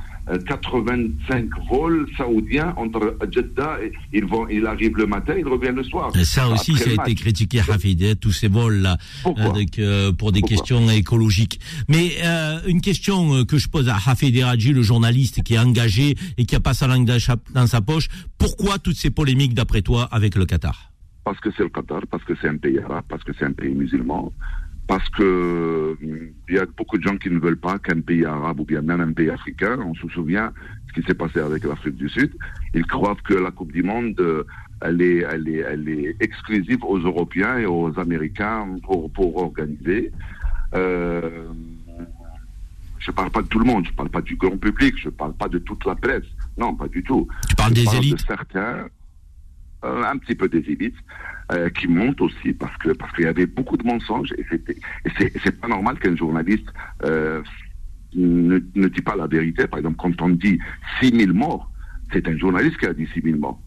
85 0.46 1.48
vols 1.70 2.06
saoudiens 2.16 2.74
entre 2.76 3.16
Jeddah 3.30 3.78
et 3.82 3.92
ils 4.12 4.24
vont, 4.24 4.48
ils 4.48 4.66
arrivent 4.66 4.96
le 4.96 5.06
matin, 5.06 5.34
ils 5.36 5.46
reviennent 5.46 5.76
le 5.76 5.84
soir. 5.84 6.12
Et 6.14 6.24
ça 6.24 6.48
aussi, 6.48 6.76
ça 6.76 6.90
a 6.90 7.04
été 7.04 7.14
critiqué, 7.14 7.60
Hafid, 7.60 8.02
hein, 8.02 8.12
tous 8.20 8.32
ces 8.32 8.48
vols-là, 8.48 8.96
euh, 9.78 10.12
pour 10.12 10.32
des 10.32 10.42
questions 10.42 10.88
écologiques. 10.90 11.60
Mais 11.88 12.12
euh, 12.24 12.60
une 12.66 12.80
question 12.80 13.34
euh, 13.34 13.44
que 13.44 13.58
je 13.58 13.68
pose 13.68 13.88
à 13.88 13.96
Hafid 13.96 14.36
Raji, 14.42 14.72
le 14.72 14.82
journaliste 14.82 15.42
qui 15.42 15.54
est 15.54 15.58
engagé 15.58 16.16
et 16.38 16.44
qui 16.44 16.54
a 16.56 16.60
pas 16.60 16.74
sa 16.74 16.86
langue 16.86 17.06
dans 17.54 17.66
sa 17.66 17.80
poche, 17.80 18.08
pourquoi 18.38 18.78
toutes 18.78 18.96
ces 18.96 19.10
polémiques, 19.10 19.54
d'après 19.54 19.82
toi, 19.82 20.08
avec 20.10 20.34
le 20.36 20.46
Qatar? 20.46 20.90
Parce 21.24 21.38
que 21.40 21.50
c'est 21.56 21.62
le 21.62 21.68
Qatar, 21.68 22.02
parce 22.10 22.24
que 22.24 22.34
c'est 22.40 22.48
un 22.48 22.56
pays 22.56 22.78
arabe, 22.78 23.04
parce 23.08 23.22
que 23.24 23.32
c'est 23.38 23.44
un 23.44 23.52
pays 23.52 23.74
musulman, 23.74 24.32
parce 24.90 25.08
que 25.10 25.96
il 26.48 26.54
y 26.56 26.58
a 26.58 26.66
beaucoup 26.66 26.98
de 26.98 27.04
gens 27.04 27.16
qui 27.16 27.30
ne 27.30 27.38
veulent 27.38 27.64
pas 27.68 27.78
qu'un 27.78 28.00
pays 28.00 28.24
arabe 28.24 28.58
ou 28.58 28.64
bien 28.64 28.82
même 28.82 29.00
un 29.00 29.12
pays 29.12 29.30
africain, 29.30 29.78
on 29.78 29.94
se 29.94 30.08
souvient 30.08 30.52
ce 30.88 30.92
qui 30.94 31.06
s'est 31.06 31.14
passé 31.14 31.38
avec 31.38 31.62
l'Afrique 31.62 31.94
du 31.94 32.08
Sud, 32.08 32.32
ils 32.74 32.84
croient 32.84 33.16
que 33.22 33.34
la 33.34 33.52
Coupe 33.52 33.70
du 33.70 33.84
Monde, 33.84 34.20
elle 34.80 35.00
est, 35.00 35.18
elle 35.30 35.48
est, 35.48 35.58
elle 35.58 35.88
est 35.88 36.16
exclusive 36.18 36.82
aux 36.82 36.98
Européens 36.98 37.58
et 37.58 37.66
aux 37.66 37.96
Américains 38.00 38.66
pour, 38.82 39.12
pour 39.12 39.36
organiser. 39.36 40.10
Euh, 40.74 41.46
je 42.98 43.12
parle 43.12 43.30
pas 43.30 43.42
de 43.42 43.46
tout 43.46 43.60
le 43.60 43.66
monde, 43.66 43.86
je 43.86 43.92
parle 43.92 44.10
pas 44.10 44.22
du 44.22 44.34
grand 44.34 44.58
public, 44.58 44.94
je 44.98 45.10
parle 45.10 45.34
pas 45.34 45.48
de 45.48 45.58
toute 45.58 45.84
la 45.86 45.94
presse. 45.94 46.26
Non, 46.58 46.74
pas 46.74 46.88
du 46.88 47.04
tout. 47.04 47.28
Tu 47.48 47.54
parles 47.54 47.76
je 47.76 47.80
des 47.82 47.84
parle 47.84 47.96
élites 47.98 48.16
de 48.16 48.26
certains, 48.26 48.88
euh, 49.84 50.02
un 50.02 50.18
petit 50.18 50.34
peu 50.34 50.48
des 50.48 50.68
élites, 50.68 50.98
euh, 51.52 51.68
qui 51.70 51.86
montent 51.88 52.20
aussi 52.20 52.52
parce 52.52 52.76
que 52.78 52.90
parce 52.92 53.12
qu'il 53.14 53.24
y 53.24 53.28
avait 53.28 53.46
beaucoup 53.46 53.76
de 53.76 53.84
mensonges 53.84 54.32
et 54.38 54.44
c'est 55.18 55.32
c'est 55.42 55.60
pas 55.60 55.68
normal 55.68 55.98
qu'un 55.98 56.16
journaliste 56.16 56.66
euh, 57.04 57.42
ne, 58.14 58.58
ne 58.74 58.88
dit 58.88 59.00
pas 59.02 59.16
la 59.16 59.26
vérité. 59.26 59.66
Par 59.66 59.78
exemple, 59.78 59.96
quand 59.98 60.22
on 60.22 60.30
dit 60.30 60.58
6 61.00 61.10
000 61.16 61.32
morts, 61.32 61.70
c'est 62.12 62.26
un 62.28 62.36
journaliste 62.38 62.76
qui 62.78 62.86
a 62.86 62.92
dit 62.92 63.06
6 63.14 63.22
000 63.22 63.38
morts. 63.38 63.60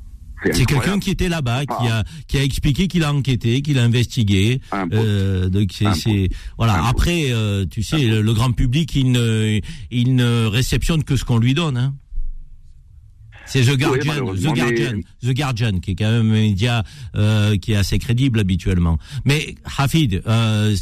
C'est 0.51 0.65
quelqu'un 0.65 0.99
qui 0.99 1.09
était 1.11 1.29
là-bas, 1.29 1.61
qui 1.65 1.87
Ah. 1.89 1.99
a 1.99 2.03
qui 2.27 2.37
a 2.37 2.43
expliqué 2.43 2.89
qu'il 2.89 3.03
a 3.05 3.13
enquêté, 3.13 3.61
qu'il 3.61 3.79
a 3.79 3.83
investigué. 3.83 4.59
Euh, 4.91 5.47
donc 5.47 5.69
c'est 5.71 6.29
voilà. 6.57 6.85
Après, 6.85 7.31
euh, 7.31 7.65
tu 7.65 7.81
sais, 7.81 8.05
le, 8.05 8.21
le 8.21 8.33
grand 8.33 8.51
public, 8.51 8.93
il 8.95 9.11
ne 9.13 9.59
il 9.89 10.15
ne 10.15 10.45
réceptionne 10.45 11.03
que 11.05 11.15
ce 11.15 11.23
qu'on 11.23 11.37
lui 11.37 11.53
donne. 11.53 11.77
Hein. 11.77 11.95
C'est 13.45 13.61
The 13.63 13.77
Guardian, 13.77 14.13
The 14.33 14.41
Guardian, 14.55 14.91
mais- 14.95 15.03
The 15.29 15.35
Guardian, 15.35 15.79
qui 15.79 15.91
est 15.91 15.95
quand 15.95 16.09
même 16.09 16.29
un 16.31 16.33
média 16.33 16.83
euh, 17.15 17.57
qui 17.57 17.73
est 17.73 17.75
assez 17.75 17.99
crédible 17.99 18.39
habituellement. 18.39 18.97
Mais 19.25 19.55
Hafid, 19.77 20.21
euh, 20.25 20.73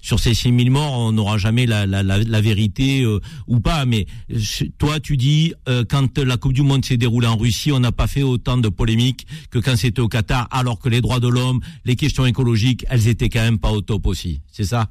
sur 0.00 0.18
ces 0.18 0.32
6000 0.34 0.70
morts, 0.70 0.98
on 0.98 1.12
n'aura 1.12 1.36
jamais 1.36 1.66
la, 1.66 1.86
la, 1.86 2.02
la, 2.02 2.18
la 2.18 2.40
vérité 2.40 3.02
euh, 3.04 3.20
ou 3.46 3.60
pas. 3.60 3.84
Mais 3.84 4.06
toi, 4.78 4.98
tu 4.98 5.16
dis, 5.18 5.52
euh, 5.68 5.84
quand 5.88 6.18
la 6.18 6.36
Coupe 6.38 6.54
du 6.54 6.62
Monde 6.62 6.84
s'est 6.84 6.96
déroulée 6.96 7.26
en 7.26 7.36
Russie, 7.36 7.70
on 7.70 7.80
n'a 7.80 7.92
pas 7.92 8.06
fait 8.06 8.22
autant 8.22 8.56
de 8.56 8.68
polémiques 8.70 9.26
que 9.50 9.58
quand 9.58 9.76
c'était 9.76 10.00
au 10.00 10.08
Qatar, 10.08 10.48
alors 10.50 10.78
que 10.78 10.88
les 10.88 11.02
droits 11.02 11.20
de 11.20 11.28
l'homme, 11.28 11.60
les 11.84 11.96
questions 11.96 12.24
écologiques, 12.24 12.86
elles 12.88 13.08
étaient 13.08 13.28
quand 13.28 13.42
même 13.42 13.58
pas 13.58 13.72
au 13.72 13.82
top 13.82 14.06
aussi. 14.06 14.40
C'est 14.50 14.64
ça? 14.64 14.90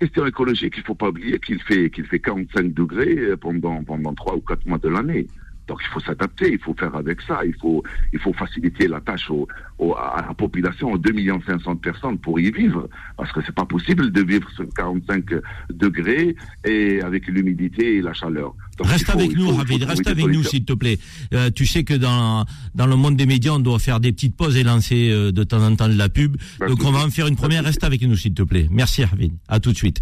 Question 0.00 0.26
écologique, 0.26 0.74
il 0.76 0.84
faut 0.84 0.94
pas 0.94 1.08
oublier 1.08 1.38
qu'il 1.44 1.60
fait 1.62 1.90
qu'il 1.90 2.04
fait 2.04 2.20
45 2.20 2.72
degrés 2.72 3.16
euh, 3.18 3.36
pendant 3.36 3.82
pendant 3.82 4.14
trois 4.14 4.36
ou 4.36 4.40
quatre 4.40 4.64
mois 4.64 4.78
de 4.78 4.88
l'année. 4.88 5.26
Donc 5.68 5.78
il 5.82 5.88
faut 5.92 6.00
s'adapter, 6.00 6.50
il 6.52 6.58
faut 6.58 6.74
faire 6.74 6.94
avec 6.96 7.20
ça, 7.22 7.40
il 7.44 7.54
faut 7.60 7.82
il 8.12 8.18
faut 8.18 8.32
faciliter 8.32 8.88
la 8.88 9.00
tâche 9.00 9.30
au, 9.30 9.46
au- 9.78 9.94
à 9.94 10.24
la 10.26 10.34
population, 10.34 10.90
aux 10.92 10.98
2 10.98 11.12
500 11.46 11.74
de 11.74 11.80
personnes 11.80 12.18
pour 12.18 12.40
y 12.40 12.50
vivre, 12.50 12.88
parce 13.16 13.30
que 13.32 13.40
c'est 13.44 13.54
pas 13.54 13.66
possible 13.66 14.10
de 14.10 14.22
vivre 14.22 14.48
sur 14.56 14.66
45 14.74 15.24
degrés 15.70 16.34
et 16.64 17.00
avec 17.02 17.26
l'humidité 17.28 17.96
et 17.96 18.00
la 18.02 18.14
chaleur. 18.14 18.54
Donc, 18.78 18.86
Reste 18.86 19.06
faut- 19.06 19.18
avec 19.18 19.36
nous, 19.36 19.50
Ravid, 19.50 19.82
reste 19.84 20.06
avec 20.06 20.26
nous, 20.26 20.42
s'il 20.44 20.64
te 20.64 20.72
plaît. 20.72 20.98
Euh, 21.34 21.50
tu 21.50 21.66
sais 21.66 21.84
que 21.84 21.94
dans 21.94 22.44
dans 22.74 22.86
le 22.86 22.96
monde 22.96 23.16
des 23.16 23.26
médias, 23.26 23.52
on 23.52 23.58
doit 23.58 23.78
faire 23.78 24.00
des 24.00 24.12
petites 24.12 24.36
pauses 24.36 24.56
et 24.56 24.62
lancer 24.62 25.10
euh, 25.10 25.32
de 25.32 25.44
temps 25.44 25.62
en 25.62 25.74
temps 25.76 25.88
de 25.88 25.94
la 25.98 26.08
pub. 26.08 26.36
Donc 26.66 26.82
on 26.84 26.90
va 26.92 27.04
en 27.04 27.10
faire 27.10 27.26
une 27.26 27.36
première. 27.36 27.62
Reste 27.64 27.84
avec 27.84 28.00
nous, 28.02 28.16
s'il 28.16 28.34
te 28.34 28.42
plaît. 28.42 28.68
Merci, 28.70 29.04
Ravid. 29.04 29.32
À 29.48 29.60
tout 29.60 29.72
de 29.72 29.76
suite. 29.76 30.00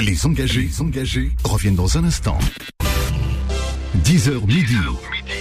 Les 0.00 0.26
engagés, 0.26 0.62
les 0.62 0.80
engagés 0.80 1.30
reviennent 1.44 1.76
dans 1.76 1.96
un 1.96 2.04
instant. 2.04 2.38
10h 4.00 4.46
midi. 4.46 4.76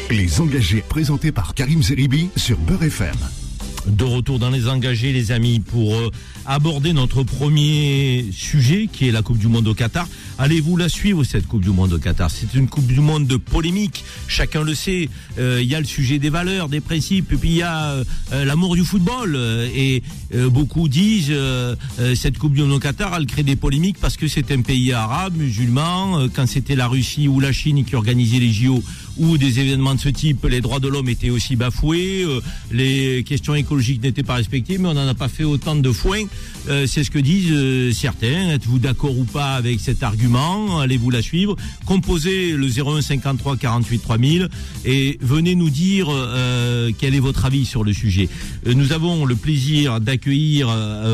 Les 0.10 0.42
engagés 0.42 0.84
présentés 0.88 1.32
par 1.32 1.54
Karim 1.54 1.82
Zeribi 1.82 2.30
sur 2.36 2.58
Beurre 2.58 2.84
FM. 2.84 3.41
De 3.88 4.04
retour 4.04 4.38
dans 4.38 4.52
les 4.52 4.68
engagés, 4.68 5.12
les 5.12 5.32
amis, 5.32 5.60
pour 5.60 5.96
euh, 5.96 6.12
aborder 6.46 6.94
notre 6.94 7.24
premier 7.24 8.26
sujet, 8.32 8.88
qui 8.92 9.08
est 9.08 9.12
la 9.12 9.24
Coupe 9.24 9.40
du 9.40 9.48
Monde 9.48 9.68
au 9.68 9.74
Qatar. 9.74 10.08
Allez-vous 10.38 10.78
la 10.78 10.88
suivre, 10.88 11.24
cette 11.24 11.48
Coupe 11.48 11.64
du 11.64 11.72
Monde 11.72 11.94
au 11.94 11.98
Qatar? 11.98 12.30
C'est 12.30 12.54
une 12.54 12.68
Coupe 12.68 12.86
du 12.86 13.00
Monde 13.00 13.26
de 13.26 13.38
polémique, 13.38 14.04
chacun 14.28 14.62
le 14.64 14.76
sait. 14.76 15.10
Euh, 15.40 15.60
Il 15.64 15.68
y 15.68 15.74
a 15.76 15.80
le 15.80 15.86
sujet 15.86 16.20
des 16.20 16.30
valeurs, 16.30 16.70
des 16.70 16.80
principes, 16.80 17.30
puis 17.40 17.50
il 17.50 17.56
y 17.56 17.62
a 17.64 17.90
euh, 17.92 18.04
euh, 18.34 18.46
l'amour 18.46 18.76
du 18.76 18.84
football. 18.84 19.36
euh, 19.36 19.68
et 19.76 20.04
euh, 20.36 20.48
beaucoup 20.50 20.88
disent, 20.88 21.28
euh, 21.32 21.76
euh, 22.00 22.14
cette 22.16 22.38
Coupe 22.38 22.54
du 22.54 22.62
Monde 22.62 22.74
au 22.74 22.80
Qatar, 22.80 23.14
elle 23.16 23.26
crée 23.26 23.44
des 23.44 23.56
polémiques 23.56 23.98
parce 24.00 24.16
que 24.16 24.28
c'est 24.28 24.52
un 24.52 24.62
pays 24.62 24.94
arabe, 24.94 25.36
musulman. 25.38 26.20
Euh, 26.20 26.28
quand 26.34 26.48
c'était 26.48 26.76
la 26.76 26.88
Russie 26.88 27.28
ou 27.28 27.40
la 27.40 27.52
Chine 27.52 27.84
qui 27.84 27.96
organisait 27.96 28.40
les 28.40 28.52
JO, 28.54 28.84
ou 29.18 29.38
des 29.38 29.60
événements 29.60 29.96
de 29.96 30.00
ce 30.00 30.10
type, 30.10 30.46
les 30.46 30.62
droits 30.62 30.80
de 30.80 30.88
l'homme 30.88 31.10
étaient 31.10 31.30
aussi 31.30 31.56
bafoués, 31.56 32.24
euh, 32.24 32.42
les 32.72 33.24
questions 33.24 33.56
écologiques 33.56 34.02
n'étaient 34.02 34.24
pas 34.24 34.36
respectées, 34.36 34.78
mais 34.78 34.90
on 34.90 34.94
n'en 34.94 35.08
a 35.08 35.14
pas 35.14 35.28
fait 35.28 35.44
autant 35.44 35.76
de 35.76 35.92
foin. 35.92 36.24
Euh, 36.70 36.86
c'est 36.88 37.04
ce 37.04 37.12
que 37.12 37.20
disent 37.20 37.52
euh, 37.52 37.92
certains. 37.92 38.50
Êtes-vous 38.50 38.80
d'accord 38.80 39.18
ou 39.18 39.24
pas 39.26 39.56
avec 39.56 39.80
cet 39.80 40.04
argument? 40.04 40.80
Allez-vous 40.80 41.10
la 41.10 41.22
suivre? 41.22 41.56
Composez 41.86 42.52
le 42.52 42.68
01 42.68 43.02
53 43.02 43.58
48 43.58 44.00
3000 44.00 44.50
et 44.86 45.18
venez 45.22 45.56
nous 45.56 45.70
dire 45.70 46.08
euh, 46.10 46.92
quel 46.98 47.16
est 47.16 47.20
votre 47.20 47.46
avis 47.46 47.66
sur 47.66 47.84
le 47.84 47.94
sujet. 47.94 48.30
Euh, 48.68 48.74
nous 48.74 48.94
avons 48.94 49.26
le 49.26 49.36
plaisir 49.36 50.00
d'accueillir 50.00 50.70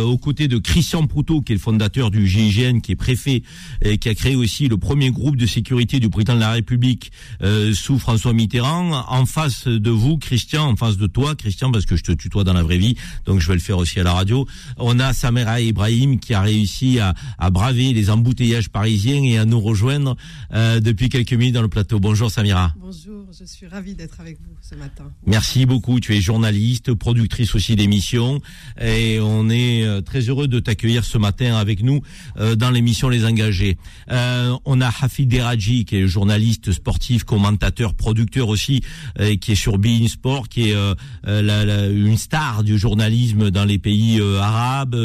aux 0.06 0.18
côtés 0.18 0.48
de 0.48 0.58
Christian 0.58 1.08
Proutot, 1.08 1.42
qui 1.42 1.54
est 1.54 1.56
le 1.56 1.62
fondateur 1.62 2.12
du 2.12 2.28
GIGN, 2.28 2.80
qui 2.80 2.92
est 2.92 2.96
préfet 2.96 3.44
et 3.82 3.98
qui 3.98 4.10
a 4.10 4.16
créé 4.16 4.36
aussi 4.36 4.68
le 4.68 4.78
premier 4.78 5.12
groupe 5.12 5.36
de 5.36 5.46
sécurité 5.46 6.00
du 6.00 6.10
président 6.10 6.36
de 6.36 6.40
la 6.40 6.52
République 6.52 7.12
euh, 7.42 7.74
sous 7.88 8.00
François 8.00 8.34
Mitterrand. 8.34 9.06
En 9.08 9.26
face 9.26 9.66
de 9.66 9.90
vous, 9.90 10.18
Christian, 10.18 10.68
en 10.68 10.76
face 10.76 10.98
de 10.98 11.08
toi, 11.08 11.36
Christian, 11.36 11.72
parce 11.72 11.86
que 11.86 11.96
je 11.96 12.04
te 12.04 12.12
tutoie 12.12 12.44
dans 12.44 12.52
la 12.52 12.62
vraie 12.62 12.78
vie, 12.78 12.98
donc 13.26 13.40
je 13.40 13.48
vais 13.48 13.54
le 13.54 13.62
faire 13.62 13.78
aussi 13.78 13.98
à 14.02 14.04
la 14.04 14.12
radio. 14.12 14.46
On 14.76 15.00
a 15.00 15.14
Samira 15.14 15.62
Ibrahim 15.62 16.20
qui 16.20 16.34
a 16.34 16.42
réussi 16.42 17.00
à, 17.00 17.14
à 17.40 17.50
braver 17.50 17.94
les 17.94 18.10
embouteillages 18.10 18.68
parisiens 18.68 19.24
et 19.24 19.38
à 19.38 19.46
nous 19.46 19.62
rejoindre 19.62 20.18
euh, 20.54 20.82
depuis 20.82 21.08
quelques 21.08 21.32
minutes 21.32 21.54
dans 21.54 21.62
le 21.62 21.70
plateau. 21.70 22.02
Bonjour 22.02 22.30
Samira. 22.30 22.74
Bonjour, 22.78 23.26
je 23.32 23.46
suis 23.46 23.68
ravie 23.68 23.96
d'être 23.96 24.20
avec 24.20 24.38
vous 24.42 24.58
ce 24.62 24.76
matin. 24.76 25.06
Merci 25.26 25.66
beaucoup. 25.66 26.02
Tu 26.02 26.14
es 26.14 26.20
journaliste, 26.20 26.94
productrice 26.94 27.56
aussi 27.56 27.78
d'émissions, 27.78 28.42
et 28.82 29.22
on 29.22 29.50
est 29.50 29.86
euh, 29.86 30.02
très 30.02 30.28
heureux 30.28 30.50
de 30.50 30.60
t'accueillir 30.60 31.06
ce 31.06 31.18
matin 31.18 31.56
avec 31.56 31.82
nous 31.82 32.02
euh, 32.38 32.56
dans 32.56 32.70
l'émission 32.70 33.08
Les 33.08 33.24
Engagés. 33.24 33.78
Euh, 34.12 34.58
on 34.66 34.82
a 34.82 34.88
Hafid 34.88 35.30
Deraji, 35.30 35.86
qui 35.86 35.96
est 35.96 36.08
journaliste 36.08 36.74
sportif, 36.74 37.24
commentateur, 37.24 37.77
producteur 37.86 38.50
aussi, 38.50 38.82
euh, 39.20 39.36
qui 39.36 39.54
est 39.54 39.56
sur 39.56 39.78
Bein 39.78 40.08
Sport, 40.08 40.50
qui 40.50 40.70
est 40.70 40.76
euh, 40.76 40.94
euh, 41.28 42.06
une 42.06 42.18
star 42.18 42.64
du 42.64 42.78
journalisme 42.78 43.52
dans 43.52 43.66
les 43.66 43.80
pays 43.80 44.22
arabes 44.42 44.96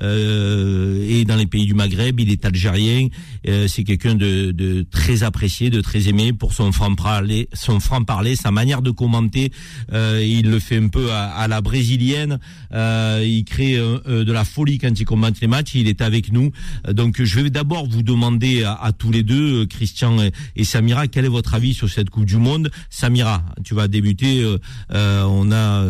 et 0.00 1.24
dans 1.24 1.36
les 1.36 1.46
pays 1.46 1.66
du 1.66 1.74
Maghreb. 1.74 2.20
Il 2.20 2.30
est 2.30 2.44
algérien. 2.44 3.08
C'est 3.44 3.84
quelqu'un 3.84 4.14
de, 4.14 4.84
très 4.90 5.22
apprécié, 5.22 5.70
de 5.70 5.80
très 5.80 6.08
aimé 6.08 6.32
pour 6.32 6.52
son 6.52 6.72
franc 6.72 6.94
parler, 6.94 7.48
son 7.52 7.80
franc 7.80 8.02
parler, 8.04 8.36
sa 8.36 8.50
manière 8.50 8.82
de 8.82 8.90
commenter. 8.90 9.52
Il 9.92 10.50
le 10.50 10.58
fait 10.58 10.78
un 10.78 10.88
peu 10.88 11.10
à, 11.12 11.46
la 11.48 11.60
brésilienne. 11.60 12.38
Il 12.72 13.44
crée 13.44 13.76
de 13.76 14.32
la 14.32 14.44
folie 14.44 14.78
quand 14.78 14.98
il 14.98 15.04
commente 15.04 15.40
les 15.40 15.48
matchs. 15.48 15.74
Il 15.74 15.88
est 15.88 16.02
avec 16.02 16.32
nous. 16.32 16.52
Donc 16.90 17.22
je 17.22 17.40
vais 17.40 17.50
d'abord 17.50 17.88
vous 17.88 18.02
demander 18.02 18.64
à, 18.64 18.92
tous 18.96 19.10
les 19.10 19.22
deux, 19.22 19.66
Christian 19.66 20.20
et, 20.22 20.32
et 20.56 20.64
Samira, 20.64 21.08
quel 21.08 21.24
est 21.24 21.28
votre 21.28 21.54
avis 21.54 21.74
sur 21.74 21.88
cette 21.88 22.10
Coupe 22.12 22.26
du 22.26 22.36
Monde 22.36 22.70
Samira, 22.90 23.42
tu 23.64 23.74
vas 23.74 23.88
débuter. 23.88 24.42
euh, 24.42 24.58
euh, 24.92 25.24
on 25.24 25.50
a 25.50 25.84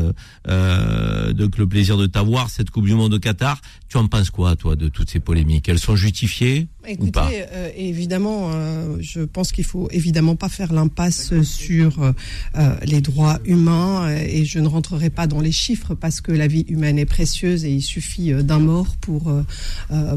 euh, 0.49 1.33
donc 1.33 1.59
le 1.59 1.67
plaisir 1.67 1.99
de 1.99 2.07
t'avoir 2.07 2.49
cette 2.49 2.71
Coupe 2.71 2.87
du 2.87 2.95
Monde 2.95 3.15
au 3.15 3.19
Qatar. 3.19 3.61
Tu 3.89 3.99
en 3.99 4.07
penses 4.07 4.31
quoi, 4.31 4.57
toi, 4.57 4.77
de 4.77 4.89
toutes 4.89 5.11
ces 5.11 5.21
polémiques? 5.21 5.69
Elles 5.69 5.79
sont 5.79 5.97
justifiées? 5.97 6.69
Écoutez, 6.87 7.45
euh, 7.53 7.71
évidemment, 7.77 8.51
euh, 8.53 8.97
je 9.01 9.21
pense 9.21 9.53
qu'il 9.53 9.65
faut 9.65 9.89
évidemment 9.93 10.35
pas 10.35 10.49
faire 10.49 10.73
l'impasse 10.73 11.41
sur 11.43 12.03
euh, 12.03 12.13
euh, 12.59 12.75
les 12.85 13.01
droits 13.01 13.39
humains 13.45 14.09
euh, 14.09 14.27
et 14.29 14.45
je 14.45 14.59
ne 14.59 14.67
rentrerai 14.67 15.09
pas 15.11 15.27
dans 15.29 15.41
les 15.41 15.53
chiffres 15.53 15.95
parce 15.95 16.21
que 16.21 16.33
la 16.33 16.49
vie 16.49 16.65
humaine 16.69 16.99
est 16.99 17.07
précieuse 17.07 17.65
et 17.65 17.71
il 17.71 17.83
suffit 17.83 18.33
euh, 18.33 18.43
d'un 18.43 18.59
mort 18.59 18.97
pour 19.01 19.33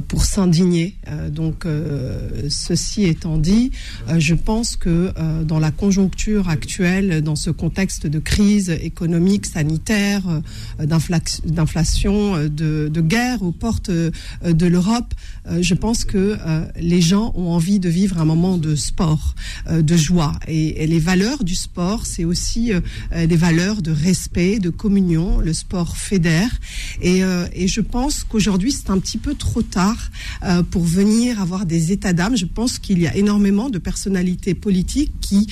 pour 0.08 0.26
s'indigner. 0.26 0.96
Donc, 1.30 1.66
ceci 2.50 3.04
étant 3.04 3.38
dit, 3.38 3.72
je 4.18 4.34
pense 4.34 4.76
que 4.76 5.14
dans 5.44 5.60
la 5.60 5.72
conjoncture 5.72 6.50
actuelle, 6.50 7.22
dans 7.22 7.36
ce 7.36 7.50
contexte 7.50 8.08
de 8.08 8.20
crise 8.20 8.70
économique, 8.70 9.46
sanitaire, 9.46 10.24
d'infla- 10.80 11.46
d'inflation, 11.46 12.38
de, 12.48 12.90
de 12.92 13.02
guerre 13.02 13.44
aux 13.44 13.52
portes 13.52 13.92
de 13.92 14.66
l'Europe, 14.66 15.14
je 15.60 15.74
pense 15.74 16.06
que 16.06 16.38
euh, 16.56 16.66
les 16.80 17.02
gens 17.02 17.32
ont 17.36 17.50
envie 17.52 17.80
de 17.80 17.90
vivre 17.90 18.20
un 18.20 18.26
moment 18.26 18.58
de 18.58 18.76
sport, 18.76 19.36
euh, 19.70 19.82
de 19.82 19.96
joie. 19.98 20.34
Et, 20.48 20.84
et 20.84 20.88
les 20.88 21.00
valeurs 21.00 21.44
du 21.44 21.56
sport, 21.56 22.06
c'est 22.06 22.26
aussi 22.26 22.74
euh, 22.74 22.82
des 23.28 23.36
valeurs 23.36 23.82
de 23.82 23.92
respect, 23.92 24.60
de 24.60 24.70
communion. 24.70 25.40
Le 25.40 25.54
sport 25.54 25.98
fédère. 25.98 26.50
Et, 27.02 27.22
et 27.54 27.68
je 27.68 27.82
pense 27.82 28.24
qu'aujourd'hui, 28.24 28.72
c'est 28.72 28.90
un 28.90 29.00
petit 29.00 29.18
peu 29.18 29.36
trop 29.36 29.62
tard 29.62 30.10
pour 30.72 30.84
venir 30.84 31.42
avoir 31.42 31.66
des 31.66 31.92
états 31.92 32.14
d'âme. 32.14 32.36
Je 32.38 32.46
pense 32.46 32.80
qu'il 32.80 33.00
y 33.00 33.08
a 33.08 33.16
énormément 33.16 33.70
de 33.70 33.78
personnalités 33.78 34.54
politiques 34.54 35.12
qui 35.22 35.48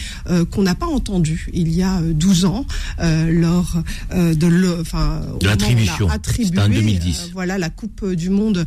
qu'on 0.51 0.63
n'a 0.63 0.75
pas 0.75 0.85
entendues 0.87 1.49
il 1.53 1.73
y 1.73 1.83
a 1.83 1.99
euh, 1.99 2.13
12 2.13 2.45
ans 2.45 2.65
lors 2.99 3.77
de 4.13 4.47
le, 4.47 4.79
enfin, 4.81 5.21
l'attribution. 5.41 6.09
attribué, 6.09 6.59
en 6.59 6.69
2010. 6.69 7.19
euh, 7.19 7.29
voilà 7.33 7.57
la 7.57 7.69
Coupe 7.69 8.05
du 8.13 8.29
Monde 8.29 8.65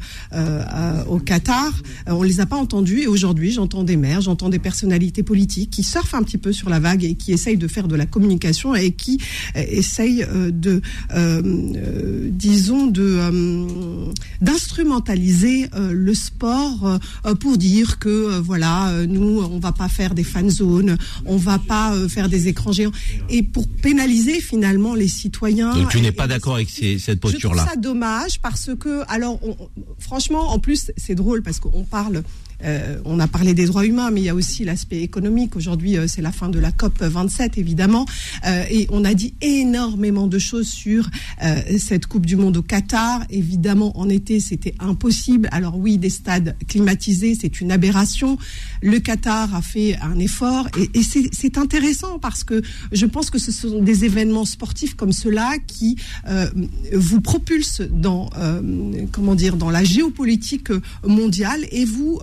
au 1.09 1.19
Qatar. 1.19 1.73
On 2.07 2.23
les 2.27 2.41
a 2.41 2.47
pas 2.47 2.57
entendus 2.57 3.01
et 3.03 3.07
aujourd'hui 3.07 3.53
j'entends 3.53 3.83
des 3.85 3.97
maires, 3.97 4.21
j'entends 4.21 4.49
des 4.49 4.59
personnalités 4.59 5.23
politiques 5.23 5.71
qui 5.71 5.83
surfent 5.83 6.15
un 6.15 6.23
petit 6.23 6.39
peu 6.39 6.53
sur 6.53 6.69
la 6.69 6.79
vague 6.81 7.05
et 7.05 7.15
qui 7.15 7.33
essayent 7.33 7.57
de 7.57 7.69
faire 7.69 7.89
de 7.89 7.95
la 7.97 8.07
communication 8.07 8.75
et 8.75 8.93
qui 8.93 9.19
euh, 9.57 9.63
essayent 9.69 10.25
euh, 10.25 10.51
de, 10.51 10.81
euh, 11.15 12.29
disons, 12.31 12.87
de 12.87 13.03
euh, 13.03 14.07
d'instrumentaliser 14.41 15.67
le 15.91 16.15
sport 16.15 16.99
pour 17.41 17.57
dire 17.59 17.99
que 17.99 18.39
voilà 18.41 18.93
nous 19.07 19.41
on 19.51 19.59
va 19.59 19.73
pas 19.73 19.89
faire 19.89 20.15
des 20.15 20.25
fan 20.25 20.49
zones, 20.51 20.97
on 21.25 21.37
va 21.37 21.59
pas 21.59 21.95
faire 22.09 22.29
des 22.29 22.49
écrans 22.49 22.73
géants 22.73 22.93
et 23.31 23.43
pour 23.43 23.67
pénaliser 23.69 24.41
finalement 24.41 24.95
les 24.95 25.09
citoyens. 25.09 25.75
Donc 25.75 25.91
tu 25.91 26.01
n'es 26.01 26.13
pas 26.13 26.27
d'accord 26.27 26.55
avec 26.57 26.69
ces- 26.71 26.99
cette 26.99 27.17
je 27.17 27.21
trouve 27.21 27.33
posture-là. 27.33 27.67
ça 27.69 27.77
dommage 27.77 28.41
parce 28.41 28.71
que, 28.79 29.03
alors, 29.09 29.39
on- 29.43 29.57
franchement, 29.99 30.51
en 30.53 30.59
plus, 30.59 30.91
c'est 30.97 31.15
drôle 31.15 31.43
parce 31.43 31.61
qu'on 31.61 31.85
parle. 31.85 32.16
Yeah. 32.17 32.23
Euh, 32.65 32.99
on 33.05 33.21
a 33.21 33.29
parlé 33.29 33.55
des 33.55 33.67
droits 33.67 33.87
humains, 33.87 34.11
mais 34.11 34.21
il 34.21 34.25
y 34.25 34.29
a 34.29 34.35
aussi 34.35 34.65
l'aspect 34.65 35.03
économique. 35.03 35.57
Aujourd'hui, 35.57 35.97
euh, 35.97 36.07
c'est 36.07 36.23
la 36.23 36.33
fin 36.33 36.49
de 36.49 36.59
la 36.59 36.73
COP 36.73 37.03
27, 37.03 37.59
évidemment, 37.59 38.07
Euh, 38.47 38.65
et 38.71 38.87
on 38.91 39.05
a 39.05 39.15
dit 39.15 39.35
énormément 39.41 40.27
de 40.27 40.39
choses 40.39 40.69
sur 40.69 41.09
cette 41.79 42.07
Coupe 42.07 42.27
du 42.27 42.37
Monde 42.37 42.57
au 42.57 42.63
Qatar. 42.63 43.25
Évidemment, 43.31 43.99
en 43.99 44.09
été, 44.09 44.41
c'était 44.41 44.75
impossible. 44.79 45.49
Alors 45.53 45.79
oui, 45.79 45.99
des 45.99 46.11
stades 46.11 46.57
climatisés, 46.69 47.37
c'est 47.41 47.61
une 47.61 47.73
aberration. 47.73 48.39
Le 48.83 48.99
Qatar 48.99 49.55
a 49.55 49.63
fait 49.63 49.97
un 50.01 50.19
effort, 50.19 50.69
et, 50.79 51.03
c'est 51.03 51.59
intéressant 51.59 52.19
parce 52.19 52.45
que 52.45 52.63
je 52.93 53.07
pense 53.07 53.31
que 53.31 53.39
ce 53.39 53.53
sont 53.53 53.83
des 53.83 54.05
événements 54.05 54.45
sportifs 54.45 54.95
comme 54.95 55.13
cela 55.13 55.55
qui 55.67 55.97
vous 56.93 57.21
propulsent 57.21 57.83
dans 57.91 58.31
comment 59.13 59.35
dire 59.35 59.57
dans 59.57 59.71
la 59.71 59.85
géopolitique 59.85 60.71
mondiale 61.05 61.67
et 61.71 61.85
vous 61.85 62.21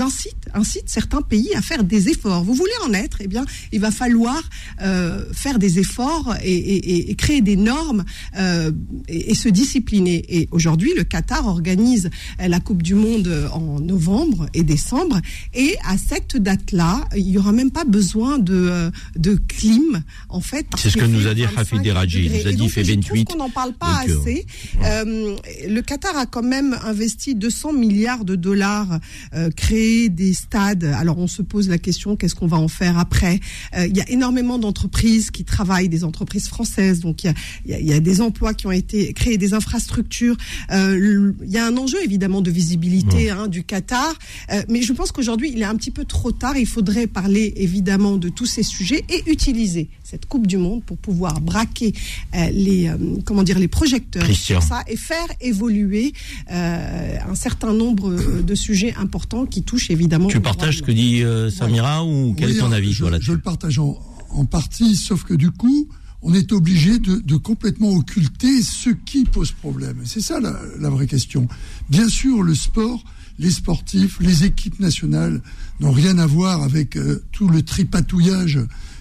incite 0.00 0.34
incite 0.54 0.88
certains 0.88 1.22
pays 1.22 1.50
à 1.56 1.62
faire 1.62 1.82
des 1.84 2.08
efforts. 2.08 2.44
Vous 2.44 2.54
voulez 2.54 2.70
en 2.86 2.92
être, 2.92 3.18
eh 3.20 3.26
bien, 3.28 3.44
il 3.72 3.80
va 3.80 3.90
falloir 3.90 4.40
euh, 4.82 5.24
faire 5.32 5.58
des 5.58 5.78
efforts 5.80 6.34
et, 6.42 6.52
et- 6.54 7.10
et 7.10 7.14
créer 7.16 7.40
des 7.40 7.56
normes 7.56 8.04
euh, 8.38 8.70
et, 9.08 9.32
et 9.32 9.34
se 9.34 9.48
discipliner. 9.48 10.24
Et 10.28 10.48
aujourd'hui, 10.52 10.92
le 10.96 11.02
Qatar 11.04 11.46
organise 11.46 12.08
euh, 12.40 12.48
la 12.48 12.60
Coupe 12.60 12.82
du 12.82 12.94
Monde 12.94 13.26
euh, 13.28 13.48
en 13.50 13.80
novembre 13.80 14.46
et 14.54 14.62
décembre. 14.62 15.20
Et 15.54 15.76
à 15.84 15.96
cette 15.98 16.36
date-là, 16.36 17.04
il 17.16 17.28
y 17.28 17.38
aura 17.38 17.52
même 17.52 17.70
pas 17.70 17.84
besoin 17.84 18.38
de, 18.38 18.54
euh, 18.54 18.90
de 19.16 19.34
clim, 19.48 20.02
en 20.28 20.40
fait. 20.40 20.66
C'est 20.76 20.90
ce 20.90 20.98
que 20.98 21.04
nous 21.04 21.26
a 21.26 21.34
dit 21.34 21.42
25 21.42 21.58
Hafid 21.60 21.86
Eraji. 21.86 22.26
Il 22.26 22.32
nous 22.32 22.46
a 22.46 22.50
dit, 22.52 22.56
donc, 22.56 22.68
il 22.68 22.72
fait 22.72 22.84
je 22.84 22.92
trouve 22.92 23.18
28. 23.18 23.24
qu'on 23.24 23.38
n'en 23.38 23.50
parle 23.50 23.72
pas 23.74 24.02
euh, 24.08 24.20
assez. 24.20 24.46
Euh, 24.84 25.36
le 25.68 25.80
Qatar 25.82 26.16
a 26.16 26.26
quand 26.26 26.42
même 26.44 26.78
investi 26.84 27.34
200 27.34 27.72
milliards 27.72 28.24
de 28.24 28.36
dollars, 28.36 29.00
euh, 29.34 29.50
créé 29.64 30.08
des 30.10 30.34
stades. 30.34 30.84
Alors 30.84 31.18
on 31.18 31.26
se 31.26 31.40
pose 31.42 31.68
la 31.68 31.78
question, 31.78 32.16
qu'est-ce 32.16 32.34
qu'on 32.34 32.46
va 32.46 32.58
en 32.58 32.68
faire 32.68 32.98
après? 32.98 33.40
Euh, 33.76 33.86
Il 33.86 33.96
y 33.96 34.00
a 34.00 34.08
énormément 34.10 34.58
d'entreprises 34.58 35.30
qui 35.30 35.44
travaillent, 35.44 35.88
des 35.88 36.04
entreprises 36.04 36.48
françaises. 36.48 37.00
Donc 37.00 37.24
il 37.24 37.28
y 37.28 37.30
a, 37.30 37.34
il 37.64 37.70
y 37.70 37.74
a- 37.74 37.80
il 37.80 37.86
y 37.86 37.92
a 37.92 38.00
des 38.00 38.20
emplois 38.20 38.52
qui 38.54 38.66
ont 38.66 38.72
été 38.72 39.12
créés, 39.14 39.38
des 39.38 39.54
infrastructures. 39.54 40.36
Euh, 40.70 40.96
le- 40.98 41.34
il 41.44 41.50
y 41.50 41.58
a 41.58 41.66
un 41.66 41.76
enjeu 41.78 41.98
évidemment 42.04 42.42
de 42.42 42.50
visibilité 42.50 43.30
hein, 43.30 43.46
du 43.48 43.62
Qatar. 43.64 44.12
Euh, 44.52 44.62
mais 44.68 44.82
je 44.82 44.92
pense 44.92 45.10
qu'aujourd'hui 45.12 45.50
il 45.54 45.60
est 45.62 45.70
un 45.74 45.76
petit 45.76 45.90
peu 45.98 46.04
trop 46.04 46.32
tard. 46.32 46.56
Il 46.58 46.66
faudrait 46.66 47.06
parler 47.06 47.52
évidemment 47.56 48.16
de 48.18 48.28
tous 48.28 48.46
ces 48.46 48.62
sujets 48.62 49.02
et 49.08 49.22
utiliser 49.30 49.88
cette 50.02 50.26
Coupe 50.26 50.46
du 50.46 50.58
Monde 50.58 50.82
pour 50.84 50.98
pouvoir 50.98 51.40
braquer 51.40 51.92
euh, 52.34 52.50
les 52.52 52.88
euh, 52.88 52.96
comment 53.24 53.42
dire 53.42 53.58
les 53.58 53.68
projecteurs 53.68 54.24
Christian. 54.24 54.60
sur 54.60 54.68
ça 54.68 54.82
et 54.88 54.96
faire 54.96 55.28
évoluer 55.40 56.12
euh, 56.50 57.16
un 57.32 57.34
certain 57.34 57.72
nombre 57.72 58.08
de 58.50 58.54
sujets 58.54 58.94
importants 58.98 59.46
qui 59.54 59.62
touchent 59.62 59.90
évidemment. 59.90 60.26
Tu 60.28 60.40
partages 60.40 60.78
ce 60.78 60.82
que 60.82 60.90
dit 60.92 61.22
euh, 61.22 61.48
Samira 61.48 62.04
ou 62.04 62.34
quel 62.36 62.50
Oui, 62.50 62.56
est 62.56 62.60
ton 62.60 62.72
avis 62.72 62.92
je, 62.92 63.04
je 63.20 63.32
le 63.32 63.38
partage 63.38 63.78
en, 63.78 63.96
en 64.30 64.44
partie, 64.46 64.96
sauf 64.96 65.22
que 65.22 65.34
du 65.34 65.50
coup, 65.52 65.88
on 66.22 66.34
est 66.34 66.50
obligé 66.52 66.98
de, 66.98 67.20
de 67.24 67.36
complètement 67.36 67.90
occulter 67.90 68.62
ce 68.62 68.90
qui 68.90 69.24
pose 69.24 69.52
problème. 69.52 69.98
C'est 70.04 70.20
ça 70.22 70.40
la, 70.40 70.58
la 70.80 70.90
vraie 70.90 71.06
question. 71.06 71.46
Bien 71.88 72.08
sûr, 72.08 72.42
le 72.42 72.54
sport, 72.54 73.04
les 73.38 73.50
sportifs, 73.52 74.18
les 74.20 74.44
équipes 74.44 74.80
nationales 74.80 75.40
n'ont 75.78 75.92
rien 75.92 76.18
à 76.18 76.26
voir 76.26 76.62
avec 76.62 76.96
euh, 76.96 77.22
tout 77.30 77.48
le 77.48 77.62
tripatouillage 77.62 78.58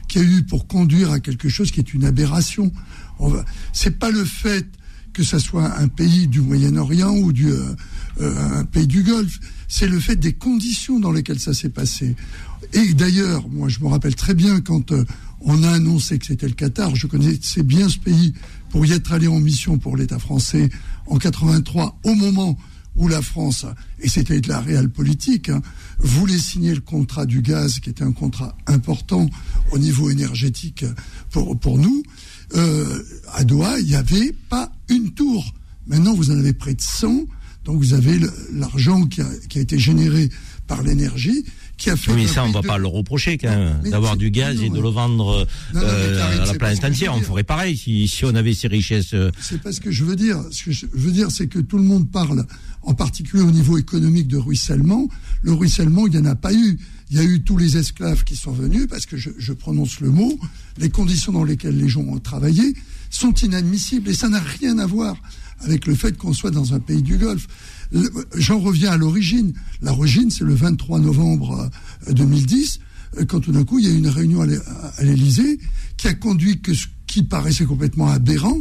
qu'il 0.08 0.22
y 0.22 0.26
a 0.26 0.28
eu 0.28 0.44
pour 0.44 0.68
conduire 0.68 1.12
à 1.12 1.20
quelque 1.20 1.50
chose 1.50 1.72
qui 1.72 1.80
est 1.80 1.94
une 1.94 2.06
aberration. 2.06 2.72
C'est 3.72 3.98
pas 3.98 4.12
le 4.12 4.26
fait 4.26 4.68
que 5.14 5.24
ça 5.24 5.40
soit 5.40 5.78
un 5.80 5.88
pays 5.88 6.28
du 6.28 6.42
Moyen-Orient 6.42 7.16
ou 7.16 7.32
du, 7.32 7.48
euh, 7.48 7.76
euh, 8.20 8.60
un 8.60 8.66
pays 8.66 8.88
du 8.88 9.04
Golfe, 9.04 9.40
c'est 9.68 9.88
le 9.88 10.00
fait 10.00 10.16
des 10.16 10.34
conditions 10.34 11.00
dans 11.00 11.12
lesquelles 11.12 11.40
ça 11.40 11.54
s'est 11.54 11.70
passé. 11.70 12.16
Et 12.74 12.94
d'ailleurs, 12.94 13.48
moi 13.50 13.70
je 13.70 13.80
me 13.80 13.88
rappelle 13.88 14.16
très 14.16 14.34
bien 14.34 14.60
quand 14.62 14.92
euh, 14.92 15.06
on 15.42 15.64
a 15.64 15.70
annoncé 15.70 16.18
que 16.20 16.26
c'était 16.26 16.48
le 16.48 16.54
Qatar, 16.54 16.96
je 16.96 17.08
connaissais 17.08 17.64
bien 17.64 17.88
ce 17.90 18.00
pays 18.00 18.34
pour 18.70 18.86
y 18.86 18.92
être 18.92 19.12
allé 19.14 19.28
en 19.28 19.40
mission 19.40 19.78
pour 19.78 19.96
l'État 19.96 20.20
français 20.20 20.70
en 21.08 21.18
83, 21.18 22.00
au 22.04 22.16
moment 22.16 22.58
où 22.96 23.08
la 23.08 23.22
France, 23.22 23.66
et 24.00 24.08
c'était 24.08 24.40
de 24.40 24.48
la 24.48 24.60
réelle 24.60 24.90
politique, 24.90 25.50
hein, 25.50 25.62
voulait 26.00 26.38
signer 26.38 26.74
le 26.74 26.82
contrat 26.82 27.26
du 27.26 27.42
gaz, 27.42 27.80
qui 27.80 27.90
était 27.90 28.04
un 28.04 28.12
contrat 28.12 28.56
important 28.68 29.28
au 29.72 29.80
niveau 29.80 30.10
énergétique 30.10 30.86
pour, 31.32 31.60
pour 31.60 31.78
nous. 31.78 32.04
Euh, 32.56 33.00
à 33.34 33.44
Doha, 33.44 33.80
il 33.80 33.88
n'y 33.88 33.96
avait 33.96 34.34
pas 34.50 34.72
une 34.90 35.12
tour. 35.12 35.54
Maintenant, 35.88 36.14
vous 36.14 36.32
en 36.32 36.38
avez 36.38 36.54
près 36.54 36.74
de 36.74 36.82
100. 36.82 37.26
Donc, 37.66 37.80
vous 37.80 37.94
avez 37.94 38.20
l'argent 38.54 39.06
qui 39.06 39.22
a, 39.22 39.28
qui 39.50 39.60
a 39.60 39.62
été 39.62 39.80
généré 39.80 40.30
par 40.68 40.82
l'énergie, 40.84 41.46
qui 41.78 41.90
a 41.90 41.96
fait. 41.96 42.12
Oui, 42.12 42.22
mais 42.24 42.28
ça, 42.28 42.44
on 42.44 42.48
pays 42.48 42.54
va 42.56 42.62
de- 42.62 42.68
pas 42.68 42.78
le 42.78 42.88
reprocher 42.88 43.38
quand 43.38 43.50
même, 43.50 43.82
d'avoir 43.90 44.18
du 44.18 44.32
gaz 44.32 44.58
non, 44.58 44.64
et 44.64 44.70
de 44.70 44.80
le 44.82 44.90
vendre 44.90 45.48
Non, 45.74 45.82
euh, 45.82 46.42
à 46.42 46.46
la 46.46 46.54
planète 46.56 46.84
entière. 46.84 47.16
On 47.16 47.22
ferait 47.22 47.44
pareil 47.44 47.76
si, 47.78 48.08
si 48.08 48.26
on 48.26 48.36
avait 48.36 48.54
ces 48.54 48.68
richesses. 48.68 49.14
euh, 49.14 49.32
C'est 49.42 49.62
pas 49.62 49.72
ce 49.72 49.80
que 49.82 49.92
je 49.92 50.04
veux 50.04 50.16
dire. 50.16 50.40
Ce 50.52 50.64
que 50.66 50.72
je 50.72 50.86
veux 50.94 51.12
dire, 51.12 51.32
c'est 51.32 51.48
que 51.48 51.60
tout 51.60 51.78
le 51.78 51.84
monde 51.84 52.10
parle, 52.12 52.46
en 52.82 52.94
particulier 52.94 53.44
au 53.44 53.52
niveau 53.52 53.78
économique, 53.78 54.28
de 54.28 54.38
ruissellement. 54.38 55.08
Le 55.42 55.54
ruissellement, 55.54 56.06
il 56.08 56.12
n'y 56.14 56.20
en 56.20 56.26
a 56.26 56.36
pas 56.36 56.54
eu. 56.54 56.80
Il 57.14 57.18
y 57.18 57.22
a 57.22 57.26
eu 57.26 57.44
tous 57.44 57.58
les 57.58 57.78
esclaves 57.78 58.24
qui 58.24 58.36
sont 58.36 58.52
venus, 58.54 58.88
parce 58.90 59.06
que 59.06 59.18
je, 59.18 59.54
prononce 59.54 60.00
le 60.00 60.10
mot, 60.10 60.36
les 60.80 60.90
conditions 60.90 61.32
dans 61.32 61.44
lesquelles 61.44 61.78
les 61.78 61.88
gens 61.88 62.02
ont 62.02 62.18
travaillé 62.18 62.74
sont 63.12 63.32
inadmissibles. 63.34 64.10
Et 64.10 64.16
ça 64.16 64.30
n'a 64.30 64.40
rien 64.40 64.80
à 64.80 64.88
voir 64.88 65.16
avec 65.60 65.86
le 65.86 65.94
fait 65.94 66.18
qu'on 66.18 66.34
soit 66.34 66.50
dans 66.50 66.74
un 66.74 66.80
pays 66.80 67.04
du 67.04 67.18
Golfe. 67.20 67.46
J'en 68.36 68.58
reviens 68.60 68.94
à 68.94 68.98
l'origine. 68.98 69.54
L'origine, 69.84 70.32
c'est 70.32 70.44
le 70.44 70.56
23 70.56 70.98
novembre 70.98 71.70
euh, 72.08 72.14
2010, 72.14 72.80
euh, 73.20 73.26
quand 73.26 73.42
tout 73.42 73.52
d'un 73.52 73.64
coup, 73.64 73.78
il 73.78 73.86
y 73.86 73.90
a 73.90 73.92
eu 73.92 73.98
une 74.00 74.08
réunion 74.08 74.42
à 74.42 74.48
l'É- 74.48 74.58
à 74.98 75.04
l'Élysée 75.04 75.60
qui 75.98 76.08
a 76.08 76.16
conduit 76.16 76.62
que 76.62 76.74
ce 76.74 76.88
qui 77.06 77.22
paraissait 77.22 77.66
complètement 77.66 78.08
aberrant, 78.08 78.58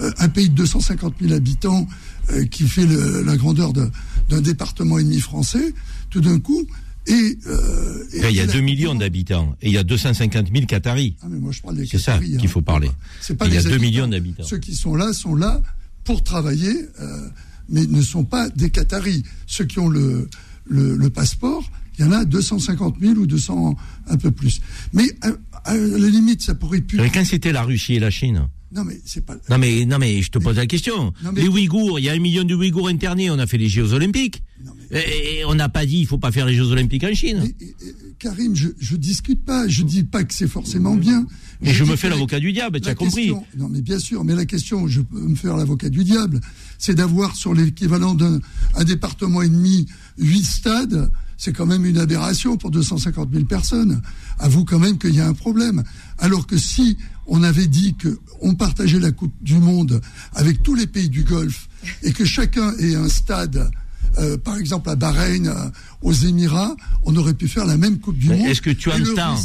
euh, 0.00 0.12
un 0.18 0.28
pays 0.28 0.48
de 0.48 0.54
250 0.54 1.14
000 1.20 1.32
habitants 1.34 1.88
euh, 2.30 2.44
qui 2.44 2.68
fait 2.68 2.86
la 2.86 3.36
grandeur 3.36 3.72
de- 3.72 3.90
d'un 4.28 4.40
département 4.40 4.98
et 4.98 5.02
demi 5.02 5.18
français, 5.20 5.74
tout 6.10 6.20
d'un 6.20 6.38
coup, 6.38 6.62
et, 7.06 7.38
euh, 7.46 8.04
et- 8.12 8.16
il 8.16 8.20
y 8.36 8.40
a 8.40 8.44
et 8.44 8.46
la- 8.46 8.52
2 8.52 8.60
millions 8.60 8.94
d'habitants 8.94 9.56
et 9.62 9.68
il 9.68 9.72
y 9.72 9.78
a 9.78 9.84
250 9.84 10.48
000 10.52 10.66
Qataris. 10.66 11.16
Ah, 11.22 11.26
mais 11.30 11.38
moi, 11.38 11.52
je 11.52 11.60
parle 11.62 11.76
des 11.76 11.86
C'est 11.86 11.98
ça 11.98 12.12
Qataris, 12.14 12.36
qu'il 12.36 12.46
hein. 12.46 12.48
faut 12.48 12.62
parler. 12.62 12.90
C'est 13.20 13.36
pas 13.36 13.46
Il 13.46 13.54
y 13.54 13.56
a 13.56 13.60
les 13.60 13.64
2 13.64 13.70
habitants. 13.74 13.82
millions 13.90 14.08
d'habitants. 14.08 14.44
Ceux 14.44 14.58
qui 14.58 14.74
sont 14.74 14.94
là 14.94 15.12
sont 15.12 15.34
là 15.34 15.62
pour 16.04 16.22
travailler, 16.24 16.74
euh, 17.00 17.28
mais 17.68 17.86
ne 17.86 18.02
sont 18.02 18.24
pas 18.24 18.48
des 18.50 18.70
Qataris. 18.70 19.22
Ceux 19.46 19.64
qui 19.64 19.78
ont 19.78 19.88
le, 19.88 20.28
le, 20.66 20.96
le 20.96 21.10
passeport, 21.10 21.68
il 21.98 22.04
y 22.04 22.08
en 22.08 22.12
a 22.12 22.24
250 22.24 22.96
000 23.00 23.14
ou 23.14 23.26
200, 23.26 23.76
un 24.08 24.16
peu 24.16 24.30
plus. 24.30 24.60
Mais 24.92 25.06
à, 25.22 25.28
à 25.64 25.74
la 25.76 26.08
limite, 26.08 26.42
ça 26.42 26.54
pourrait 26.54 26.80
plus. 26.80 26.98
Mais 26.98 27.10
Quand 27.10 27.24
c'était 27.24 27.52
la 27.52 27.62
Russie 27.62 27.94
et 27.94 27.98
la 28.00 28.10
Chine 28.10 28.46
Non, 28.72 28.84
mais 28.84 29.00
c'est 29.04 29.24
pas. 29.24 29.36
Non 29.48 29.58
mais 29.58 29.84
non 29.84 29.98
mais 29.98 30.22
je 30.22 30.30
te 30.30 30.38
pose 30.38 30.56
la 30.56 30.66
question. 30.66 31.12
Mais- 31.32 31.42
Les 31.42 31.48
Ouïghours, 31.48 31.98
il 32.00 32.04
y 32.04 32.08
a 32.08 32.12
un 32.12 32.18
million 32.18 32.42
de 32.44 32.54
Ouïghours 32.54 32.88
internés, 32.88 33.30
on 33.30 33.38
a 33.38 33.46
fait 33.46 33.58
les 33.58 33.68
Jeux 33.68 33.92
Olympiques. 33.92 34.42
Et, 34.90 35.38
et 35.40 35.44
on 35.44 35.54
n'a 35.54 35.68
pas 35.68 35.86
dit 35.86 35.98
il 35.98 36.06
faut 36.06 36.18
pas 36.18 36.32
faire 36.32 36.46
les 36.46 36.54
Jeux 36.54 36.70
Olympiques 36.72 37.04
en 37.04 37.14
Chine. 37.14 37.42
Et- 37.60 37.64
et- 37.64 37.68
et- 37.68 37.94
Karim, 38.18 38.56
je, 38.56 38.68
je 38.78 38.96
discute 38.96 39.44
pas. 39.44 39.68
Je 39.68 39.82
dis 39.82 40.02
pas 40.02 40.24
que 40.24 40.32
c'est 40.34 40.48
forcément 40.48 40.94
bien. 40.96 41.26
Mais 41.60 41.72
je 41.72 41.84
me 41.84 41.96
fais 41.96 42.08
l'avocat 42.08 42.40
du 42.40 42.52
diable, 42.52 42.80
tu 42.80 42.88
as 42.88 42.94
compris. 42.94 43.24
question- 43.28 43.44
Non, 43.56 43.68
mais 43.68 43.82
bien 43.82 43.98
sûr. 43.98 44.24
Mais 44.24 44.34
la 44.34 44.44
question, 44.46 44.88
je 44.88 45.00
peux 45.02 45.20
me 45.20 45.34
faire 45.36 45.56
l'avocat 45.56 45.88
du 45.90 46.02
diable, 46.04 46.40
c'est 46.78 46.94
d'avoir 46.94 47.36
sur 47.36 47.54
l'équivalent 47.54 48.14
d'un 48.14 48.40
un 48.74 48.84
département 48.84 49.42
et 49.42 49.48
demi 49.48 49.86
huit 50.18 50.44
stades. 50.44 51.10
c'est 51.38 51.52
quand 51.52 51.66
même 51.66 51.84
une 51.84 51.98
aberration 51.98 52.56
pour 52.56 52.70
250 52.70 53.28
000 53.30 53.44
personnes. 53.44 54.00
Avoue 54.38 54.64
quand 54.64 54.78
même 54.78 54.96
qu'il 54.96 55.14
y 55.14 55.20
a 55.20 55.28
un 55.28 55.34
problème. 55.34 55.84
Alors 56.16 56.46
que 56.46 56.56
si 56.56 56.96
on 57.26 57.42
avait 57.42 57.66
dit 57.66 57.94
que 57.94 58.18
on 58.40 58.54
partageait 58.54 59.00
la 59.00 59.12
Coupe 59.12 59.34
du 59.40 59.58
Monde 59.58 60.00
avec 60.34 60.62
tous 60.62 60.74
les 60.74 60.86
pays 60.86 61.08
du 61.08 61.24
Golfe 61.24 61.68
et 62.02 62.12
que 62.12 62.24
chacun 62.24 62.72
ait 62.78 62.94
un 62.94 63.08
stade 63.08 63.70
euh, 64.18 64.38
par 64.38 64.56
exemple 64.56 64.88
à 64.88 64.96
Bahreïn, 64.96 65.46
euh, 65.46 65.70
aux 66.00 66.12
Émirats, 66.12 66.74
on 67.04 67.14
aurait 67.16 67.34
pu 67.34 67.48
faire 67.48 67.66
la 67.66 67.76
même 67.76 67.98
Coupe 67.98 68.16
du 68.16 68.28
Monde. 68.28 68.46
Est-ce 68.46 68.62
que 68.62 68.70
tu 68.70 68.90
entends, 68.90 69.36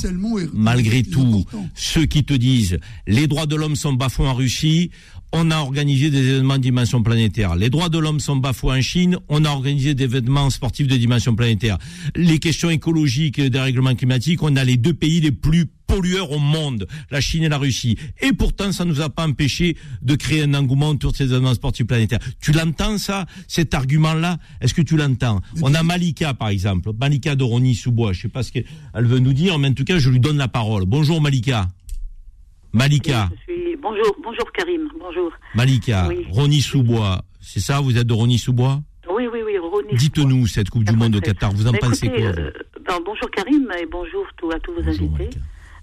malgré 0.54 1.04
tout, 1.04 1.46
ceux 1.76 2.06
qui 2.06 2.24
te 2.24 2.34
disent 2.34 2.80
les 3.08 3.28
droits 3.28 3.48
de 3.48 3.56
l'homme 3.56 3.76
sont 3.76 3.94
bafoués 3.94 4.28
en 4.28 4.34
Russie, 4.34 4.92
on 5.34 5.52
a 5.52 5.58
organisé 5.58 6.10
des 6.10 6.28
événements 6.28 6.58
de 6.58 6.64
dimension 6.64 7.04
planétaire. 7.04 7.56
Les 7.56 7.70
droits 7.70 7.90
de 7.90 7.98
l'homme 7.98 8.20
sont 8.20 8.36
bafoués 8.36 8.78
en 8.78 8.82
Chine, 8.82 9.18
on 9.30 9.46
a 9.46 9.50
organisé 9.50 9.94
des 9.94 10.04
événements 10.06 10.50
sportifs 10.50 10.88
de 10.88 10.98
dimension 10.98 11.36
planétaire. 11.36 11.78
Les 12.16 12.40
questions 12.40 12.70
écologiques 12.70 13.40
et 13.40 13.50
des 13.50 13.60
règlements 13.60 13.96
climatiques, 13.96 14.44
on 14.44 14.56
a 14.56 14.64
les 14.64 14.78
deux 14.78 14.94
pays 14.94 15.22
les 15.22 15.32
plus 15.32 15.68
pollueurs 15.92 16.32
au 16.32 16.40
monde, 16.40 16.88
la 17.10 17.20
Chine 17.20 17.44
et 17.44 17.50
la 17.50 17.58
Russie. 17.58 17.98
Et 18.22 18.32
pourtant, 18.32 18.72
ça 18.72 18.86
ne 18.86 18.90
nous 18.90 19.02
a 19.02 19.10
pas 19.10 19.28
empêché 19.28 19.76
de 20.02 20.16
créer 20.16 20.44
un 20.44 20.54
engouement 20.54 20.90
autour 20.90 21.12
de 21.12 21.18
ces 21.18 21.26
événements 21.26 21.54
sportifs 21.54 21.86
planétaires. 21.86 22.20
Tu 22.40 22.54
l'entends 22.54 22.98
ça, 22.98 23.26
cet 23.48 23.74
argument-là? 23.74 24.38
Est-ce 24.62 24.74
que 24.74 24.82
tu 24.82 24.96
l'entends? 24.96 25.42
On 25.62 25.74
a 25.74 25.84
Malika, 25.84 26.34
par 26.34 26.48
exemple, 26.48 26.92
Malika 26.98 27.36
de 27.36 27.44
Rony-sous-Bois. 27.44 28.14
Je 28.14 28.22
sais 28.22 28.30
pas 28.30 28.42
ce 28.44 28.54
qu'elle 28.54 28.66
veut 28.96 29.20
nous 29.20 29.34
dire, 29.34 29.60
mais 29.60 29.68
en 29.68 29.74
tout 29.74 29.84
cas, 29.84 29.98
je 29.98 30.10
lui 30.10 30.22
donne 30.22 30.38
la 30.38 30.48
parole. 30.48 30.86
Bonjour 30.86 31.20
Malika. 31.22 31.68
Malika. 32.72 33.30
Bonjour, 33.82 34.16
bonjour 34.24 34.52
Karim, 34.54 34.88
bonjour. 34.98 35.32
Malika, 35.56 36.08
Rony 36.30 36.62
Soubois, 36.62 37.24
c'est 37.42 37.60
ça, 37.60 37.82
vous 37.82 37.98
êtes 37.98 38.08
de 38.08 38.14
Rony 38.14 38.38
Soubois 38.38 38.80
Oui, 39.14 39.24
oui, 39.32 39.40
oui, 39.44 39.58
Rony 39.58 39.96
Dites-nous 39.96 40.48
cette 40.48 40.70
Coupe 40.70 40.84
du 40.84 40.96
Monde 40.96 41.16
au 41.16 41.20
Qatar, 41.20 41.52
vous 41.52 41.68
en 41.68 41.74
pensez 41.74 42.08
quoi 42.08 42.18
euh, 42.18 42.52
ben, 42.88 43.00
Bonjour 43.04 43.30
Karim 43.32 43.68
et 43.82 43.86
bonjour 43.88 44.26
à 44.54 44.60
tous 44.60 44.74
vos 44.74 44.88
invités. 44.88 45.30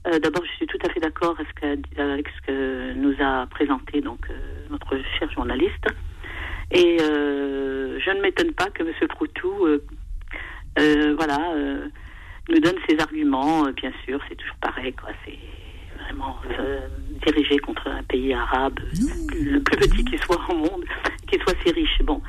Euh, 0.09 0.19
d'abord, 0.19 0.45
je 0.45 0.53
suis 0.53 0.67
tout 0.67 0.79
à 0.85 0.91
fait 0.91 1.01
d'accord 1.01 1.37
avec 1.99 2.29
ce 2.29 2.47
que 2.47 2.93
nous 2.95 3.15
a 3.21 3.47
présenté 3.47 4.01
donc, 4.01 4.21
euh, 4.31 4.35
notre 4.71 4.99
cher 5.19 5.31
journaliste. 5.31 5.87
Et 6.71 6.99
je 6.99 8.11
ne 8.17 8.21
m'étonne 8.21 8.53
pas 8.53 8.69
que 8.71 8.83
M. 8.83 8.93
Proutou 9.09 9.67
voilà, 10.77 11.39
nous 12.49 12.61
donne 12.61 12.77
ses 12.89 12.99
arguments. 13.01 13.65
bien 13.73 13.93
sûr, 14.05 14.21
c'est 14.29 14.35
toujours 14.35 14.57
pareil. 14.57 14.93
Quoi. 14.93 15.11
C'est 15.25 15.39
vraiment 16.05 16.37
euh, 16.59 16.81
dirigé 17.27 17.59
contre 17.59 17.89
un 17.89 18.03
pays 18.03 18.33
arabe, 18.33 18.79
le 19.35 19.61
plus 19.61 19.77
petit 19.77 20.05
qui 20.05 20.19
soit 20.19 20.41
au 20.49 20.55
monde, 20.55 20.85
qui 21.27 21.39
soit 21.41 21.55
si 21.65 21.73
riche. 21.73 21.99
Bon, 22.03 22.23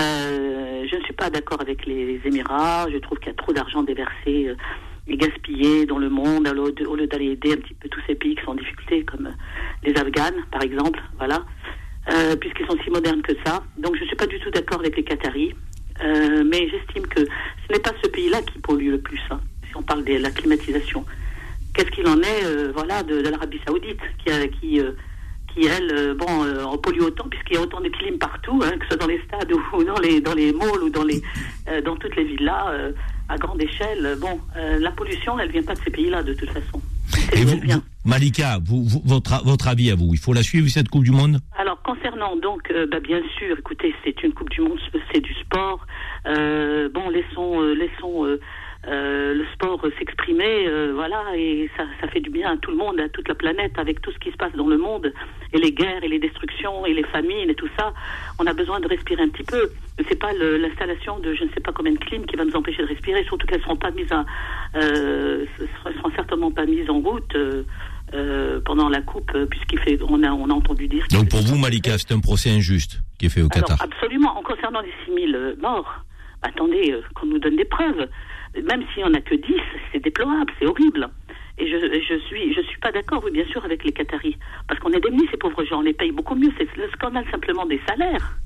euh, 0.00 0.86
je 0.90 0.96
ne 0.96 1.02
suis 1.02 1.12
pas 1.12 1.30
d'accord 1.30 1.60
avec 1.60 1.86
les 1.86 2.20
Émirats. 2.24 2.86
Je 2.92 2.98
trouve 2.98 3.18
qu'il 3.18 3.28
y 3.28 3.30
a 3.30 3.34
trop 3.34 3.52
d'argent 3.52 3.82
déversé 3.82 4.48
euh, 4.48 4.56
et 5.06 5.16
gaspillé 5.16 5.86
dans 5.86 5.98
le 5.98 6.08
monde 6.08 6.48
au 6.48 6.96
lieu 6.96 7.06
d'aller 7.06 7.32
aider 7.32 7.52
un 7.52 7.56
petit 7.56 7.74
peu 7.74 7.88
tous 7.88 8.00
ces 8.06 8.14
pays 8.14 8.34
qui 8.34 8.42
sont 8.44 8.52
en 8.52 8.54
difficulté, 8.54 9.04
comme 9.04 9.28
les 9.82 9.94
Afghanes, 9.96 10.44
par 10.50 10.62
exemple. 10.62 11.00
Voilà. 11.18 11.44
puisqu'ils 12.40 12.66
sont 12.66 12.76
si 12.82 12.90
modernes 12.90 13.22
que 13.22 13.34
ça. 13.44 13.62
Donc 13.76 13.96
je 13.96 14.02
ne 14.02 14.06
suis 14.06 14.16
pas 14.16 14.26
du 14.26 14.38
tout 14.40 14.50
d'accord 14.50 14.80
avec 14.80 14.96
les 14.96 15.04
Qataris. 15.04 15.54
mais 16.00 16.68
j'estime 16.68 17.06
que 17.06 17.20
ce 17.20 17.72
n'est 17.72 17.80
pas 17.80 17.92
ce 18.02 18.08
pays-là 18.08 18.40
qui 18.42 18.58
pollue 18.60 18.90
le 18.90 18.98
plus, 18.98 19.20
hein, 19.30 19.40
si 19.68 19.76
on 19.76 19.82
parle 19.82 20.04
de 20.04 20.16
la 20.16 20.30
climatisation 20.30 21.04
qu'est-ce 21.74 21.90
qu'il 21.90 22.06
en 22.06 22.20
est 22.22 22.44
euh, 22.44 22.72
voilà, 22.74 23.02
de, 23.02 23.20
l'Arabie 23.28 23.60
Saoudite, 23.66 24.00
qui, 24.24 24.30
qui, 24.60 24.80
euh, 24.80 24.92
qui 25.52 25.66
elle, 25.66 25.90
euh, 25.92 26.14
bon, 26.14 26.64
en 26.64 26.78
pollue 26.78 27.02
autant, 27.02 27.28
puisqu'il 27.28 27.54
y 27.54 27.56
a 27.58 27.62
autant 27.62 27.80
de 27.80 27.88
clim 27.88 28.18
partout, 28.18 28.60
hein, 28.62 28.70
que 28.78 28.84
ce 28.84 28.90
soit 28.90 28.96
dans 28.96 29.06
les 29.06 29.20
stades 29.22 29.52
ou 29.52 29.84
dans 29.84 29.98
les, 29.98 30.20
dans 30.20 30.34
les 30.34 30.52
malls 30.52 30.82
ou 30.82 30.90
dans, 30.90 31.04
les, 31.04 31.20
dans 31.84 31.96
toutes 31.96 32.16
les 32.16 32.24
villas 32.24 32.92
à 33.28 33.36
grande 33.36 33.62
échelle. 33.62 34.16
Bon, 34.20 34.40
la 34.54 34.90
pollution, 34.90 35.38
elle 35.38 35.50
vient 35.50 35.62
pas 35.62 35.74
de 35.74 35.80
ces 35.80 35.90
pays-là, 35.90 36.22
de 36.22 36.34
toute 36.34 36.50
façon. 36.50 36.80
Et 37.32 37.44
vous, 37.44 37.60
Malika, 38.04 38.58
vous, 38.64 38.84
votre, 39.04 39.44
votre 39.44 39.68
avis 39.68 39.90
à 39.90 39.94
vous, 39.94 40.10
il 40.12 40.18
faut 40.18 40.32
la 40.32 40.42
suivre 40.42 40.68
cette 40.68 40.88
Coupe 40.88 41.04
du 41.04 41.10
Monde? 41.10 41.38
Alors 41.58 41.80
concernant 41.82 42.36
donc, 42.36 42.72
bah, 42.90 43.00
bien 43.00 43.20
sûr, 43.38 43.58
écoutez, 43.58 43.94
c'est 44.04 44.22
une 44.22 44.32
Coupe 44.32 44.50
du 44.50 44.60
Monde, 44.60 44.78
c'est 45.12 45.20
du 45.20 45.34
sport. 45.34 45.86
bon, 46.26 47.08
laissons, 47.10 47.60
laissons 47.60 48.26
euh, 48.86 49.32
le 49.32 49.46
sport 49.54 49.80
s'exprimer, 49.98 50.66
euh, 50.66 50.92
voilà, 50.94 51.22
et 51.36 51.70
ça, 51.76 51.84
ça, 52.00 52.08
fait 52.08 52.20
du 52.20 52.28
bien 52.28 52.52
à 52.52 52.56
tout 52.58 52.70
le 52.70 52.76
monde, 52.76 53.00
à 53.00 53.08
toute 53.08 53.28
la 53.28 53.34
planète, 53.34 53.72
avec 53.78 54.02
tout 54.02 54.12
ce 54.12 54.18
qui 54.18 54.30
se 54.30 54.36
passe 54.36 54.52
dans 54.52 54.66
le 54.66 54.76
monde, 54.76 55.12
et 55.52 55.58
les 55.58 55.72
guerres, 55.72 56.04
et 56.04 56.08
les 56.08 56.18
destructions, 56.18 56.84
et 56.84 56.92
les 56.92 57.04
famines, 57.04 57.48
et 57.48 57.54
tout 57.54 57.68
ça. 57.78 57.94
On 58.38 58.46
a 58.46 58.52
besoin 58.52 58.80
de 58.80 58.88
respirer 58.88 59.22
un 59.22 59.28
petit 59.28 59.44
peu. 59.44 59.70
C'est 60.08 60.18
pas 60.18 60.32
l'installation 60.34 61.18
de 61.18 61.34
je 61.34 61.44
ne 61.44 61.48
sais 61.50 61.60
pas 61.60 61.72
combien 61.72 61.92
de 61.92 61.98
clim 61.98 62.26
qui 62.26 62.36
va 62.36 62.44
nous 62.44 62.56
empêcher 62.56 62.82
de 62.82 62.88
respirer, 62.88 63.24
surtout 63.24 63.46
qu'elles 63.46 63.62
seront 63.62 63.76
pas 63.76 63.90
mises 63.90 64.12
à, 64.12 64.26
euh, 64.76 65.46
seront 65.96 66.10
certainement 66.14 66.50
pas 66.50 66.66
mises 66.66 66.90
en 66.90 67.00
route. 67.00 67.34
Euh, 68.12 68.60
pendant 68.64 68.88
la 68.88 69.00
coupe, 69.00 69.32
puisqu'il 69.50 69.78
fait, 69.80 69.98
on 70.06 70.22
a, 70.22 70.30
on 70.30 70.48
a 70.48 70.52
entendu 70.52 70.86
dire. 70.86 71.04
Donc 71.10 71.30
pour 71.30 71.40
vous, 71.40 71.56
Malika, 71.56 71.98
c'est 71.98 72.12
un 72.12 72.20
procès 72.20 72.50
injuste 72.50 73.00
qui 73.18 73.26
est 73.26 73.28
fait 73.28 73.42
au 73.42 73.48
Qatar. 73.48 73.82
absolument. 73.82 74.38
En 74.38 74.42
concernant 74.42 74.82
les 74.82 74.92
6000 75.06 75.56
morts, 75.60 76.04
attendez 76.42 76.94
qu'on 77.14 77.26
nous 77.26 77.38
donne 77.40 77.56
des 77.56 77.64
preuves 77.64 78.06
même 78.62 78.84
s'il 78.92 79.02
n'y 79.02 79.10
en 79.10 79.14
a 79.14 79.20
que 79.20 79.34
10, 79.34 79.54
c'est 79.92 80.02
déplorable, 80.02 80.52
c'est 80.58 80.66
horrible. 80.66 81.08
Et 81.58 81.68
je, 81.68 81.76
je 81.78 82.18
suis, 82.26 82.52
je 82.52 82.60
suis 82.62 82.78
pas 82.78 82.90
d'accord, 82.90 83.22
oui, 83.24 83.30
bien 83.30 83.44
sûr, 83.46 83.64
avec 83.64 83.84
les 83.84 83.92
Qataris. 83.92 84.36
Parce 84.66 84.80
qu'on 84.80 84.92
indemnise 84.92 85.28
ces 85.30 85.36
pauvres 85.36 85.64
gens, 85.64 85.78
on 85.78 85.82
les 85.82 85.92
paye 85.92 86.10
beaucoup 86.10 86.34
mieux. 86.34 86.50
C'est 86.58 86.76
le 86.76 86.88
scandale 86.90 87.24
simplement 87.30 87.64
des 87.66 87.80
salaires. 87.88 88.38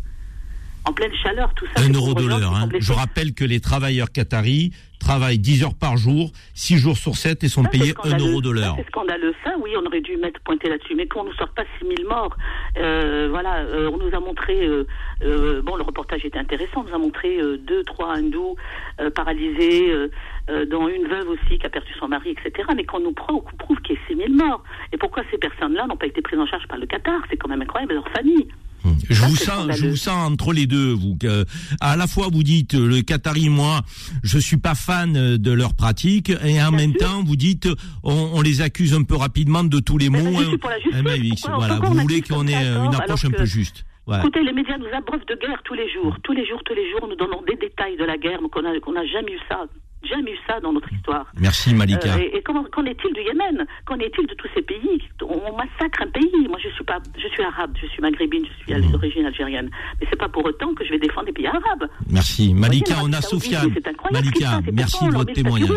En 0.88 0.92
pleine 0.94 1.12
chaleur, 1.22 1.52
tout 1.54 1.66
ça. 1.76 1.82
Un 1.82 1.92
euro 1.92 2.14
de 2.14 2.24
l'heure. 2.26 2.54
Hein. 2.54 2.66
Je 2.80 2.92
rappelle 2.94 3.34
que 3.34 3.44
les 3.44 3.60
travailleurs 3.60 4.10
qataris 4.10 4.72
travaillent 4.98 5.38
10 5.38 5.64
heures 5.64 5.74
par 5.78 5.98
jour, 5.98 6.30
6 6.54 6.78
jours 6.78 6.96
sur 6.96 7.14
7 7.14 7.44
et 7.44 7.48
sont 7.48 7.64
payés 7.64 7.92
1 8.04 8.16
euro 8.16 8.40
de 8.40 8.48
l'heure. 8.48 8.74
C'est 8.78 8.86
scandaleux, 8.86 9.34
ça, 9.44 9.52
oui, 9.60 9.72
on 9.76 9.84
aurait 9.84 10.00
dû 10.00 10.16
mettre 10.16 10.40
pointer 10.40 10.70
là-dessus. 10.70 10.94
Mais 10.94 11.06
qu'on 11.06 11.24
ne 11.24 11.28
nous 11.28 11.34
sorte 11.34 11.54
pas 11.54 11.64
6 11.78 11.86
000 11.98 12.08
morts, 12.08 12.34
euh, 12.78 13.28
voilà, 13.30 13.58
euh, 13.58 13.90
on 13.92 13.98
nous 13.98 14.14
a 14.16 14.18
montré, 14.18 14.66
euh, 14.66 15.62
bon, 15.62 15.76
le 15.76 15.82
reportage 15.82 16.24
était 16.24 16.38
intéressant, 16.38 16.80
on 16.80 16.84
nous 16.84 16.94
a 16.94 16.98
montré 16.98 17.38
deux, 17.58 17.84
trois 17.84 18.16
hindous 18.16 18.56
paralysés, 19.14 19.92
dont 20.70 20.88
une 20.88 21.06
veuve 21.06 21.28
aussi 21.28 21.58
qui 21.58 21.66
a 21.66 21.68
perdu 21.68 21.92
son 22.00 22.08
mari, 22.08 22.30
etc. 22.30 22.66
Mais 22.74 22.84
qu'on 22.84 23.00
nous 23.00 23.12
prouve, 23.12 23.44
prouve 23.58 23.78
qu'il 23.82 23.96
y 23.96 23.98
ait 23.98 24.02
6 24.08 24.16
000 24.16 24.48
morts. 24.48 24.62
Et 24.94 24.96
pourquoi 24.96 25.22
ces 25.30 25.36
personnes-là 25.36 25.86
n'ont 25.86 25.98
pas 25.98 26.06
été 26.06 26.22
prises 26.22 26.38
en 26.38 26.46
charge 26.46 26.66
par 26.66 26.78
le 26.78 26.86
Qatar? 26.86 27.20
C'est 27.28 27.36
quand 27.36 27.48
même 27.48 27.60
incroyable, 27.60 27.92
leur 27.92 28.08
famille. 28.08 28.48
Je 29.08 29.22
vous 29.22 29.36
sens, 29.36 29.70
je 29.76 29.86
vous 29.86 29.96
sens 29.96 30.30
entre 30.30 30.52
les 30.52 30.66
deux. 30.66 30.92
Vous, 30.92 31.16
que, 31.16 31.44
à 31.80 31.96
la 31.96 32.06
fois 32.06 32.28
vous 32.32 32.42
dites 32.42 32.74
le 32.74 33.02
Qatari, 33.02 33.48
moi, 33.48 33.82
je 34.22 34.38
suis 34.38 34.56
pas 34.56 34.74
fan 34.74 35.36
de 35.36 35.52
leurs 35.52 35.74
pratiques, 35.74 36.32
et 36.44 36.62
en 36.62 36.72
même 36.72 36.94
temps 36.94 37.22
vous 37.24 37.36
dites 37.36 37.68
on, 38.02 38.40
les 38.40 38.60
accuse 38.60 38.94
un 38.94 39.02
peu 39.02 39.16
rapidement 39.16 39.64
de 39.64 39.80
tous 39.80 39.98
les 39.98 40.10
mots. 40.10 40.18
voilà, 41.56 41.80
vous 41.82 41.94
voulez 41.94 42.22
qu'on 42.22 42.46
ait 42.46 42.54
une 42.54 42.94
approche 42.94 43.24
un 43.24 43.30
peu 43.30 43.44
juste. 43.44 43.84
Écoutez, 44.16 44.42
les 44.42 44.52
médias 44.52 44.78
nous 44.78 44.86
abreuvent 44.96 45.26
de 45.28 45.34
guerre 45.34 45.60
tous 45.64 45.74
les 45.74 45.90
jours, 45.92 46.16
tous 46.22 46.32
les 46.32 46.46
jours, 46.46 46.62
tous 46.64 46.74
les 46.74 46.90
jours, 46.90 47.06
nous 47.08 47.16
donnons 47.16 47.42
des 47.42 47.56
détails 47.56 47.96
de 47.98 48.04
la 48.04 48.16
guerre, 48.16 48.38
qu'on 48.50 48.92
n'a 48.92 49.06
jamais 49.06 49.32
eu 49.32 49.40
ça 49.48 49.66
jamais 50.02 50.32
eu 50.32 50.38
ça 50.46 50.60
dans 50.60 50.72
notre 50.72 50.92
histoire. 50.92 51.26
Merci 51.38 51.74
Malika. 51.74 52.14
Euh, 52.14 52.28
et, 52.32 52.42
comment, 52.42 52.64
qu'en 52.64 52.84
est-il 52.84 53.12
du 53.14 53.20
Yémen? 53.20 53.66
Qu'en 53.84 53.98
est-il 53.98 54.26
de 54.26 54.34
tous 54.34 54.48
ces 54.54 54.62
pays? 54.62 55.02
On, 55.22 55.56
massacre 55.56 56.02
un 56.02 56.10
pays. 56.10 56.48
Moi, 56.48 56.58
je 56.62 56.68
suis 56.70 56.84
pas, 56.84 56.98
je 57.16 57.28
suis 57.28 57.42
arabe, 57.42 57.72
je 57.80 57.86
suis 57.86 58.00
maghrébine, 58.00 58.44
je 58.46 58.64
suis 58.64 58.74
mmh. 58.74 58.92
d'origine 58.92 59.26
algérienne. 59.26 59.70
Mais 60.00 60.06
c'est 60.10 60.18
pas 60.18 60.28
pour 60.28 60.44
autant 60.44 60.74
que 60.74 60.84
je 60.84 60.90
vais 60.90 60.98
défendre 60.98 61.26
les 61.26 61.32
pays 61.32 61.46
arabes. 61.46 61.88
Merci 62.08 62.54
Malika. 62.54 62.96
on 63.02 63.12
a. 63.12 63.20
Malika, 64.10 64.60
merci 64.72 65.06
de 65.06 65.12
votre 65.12 65.32
témoignage. 65.32 65.68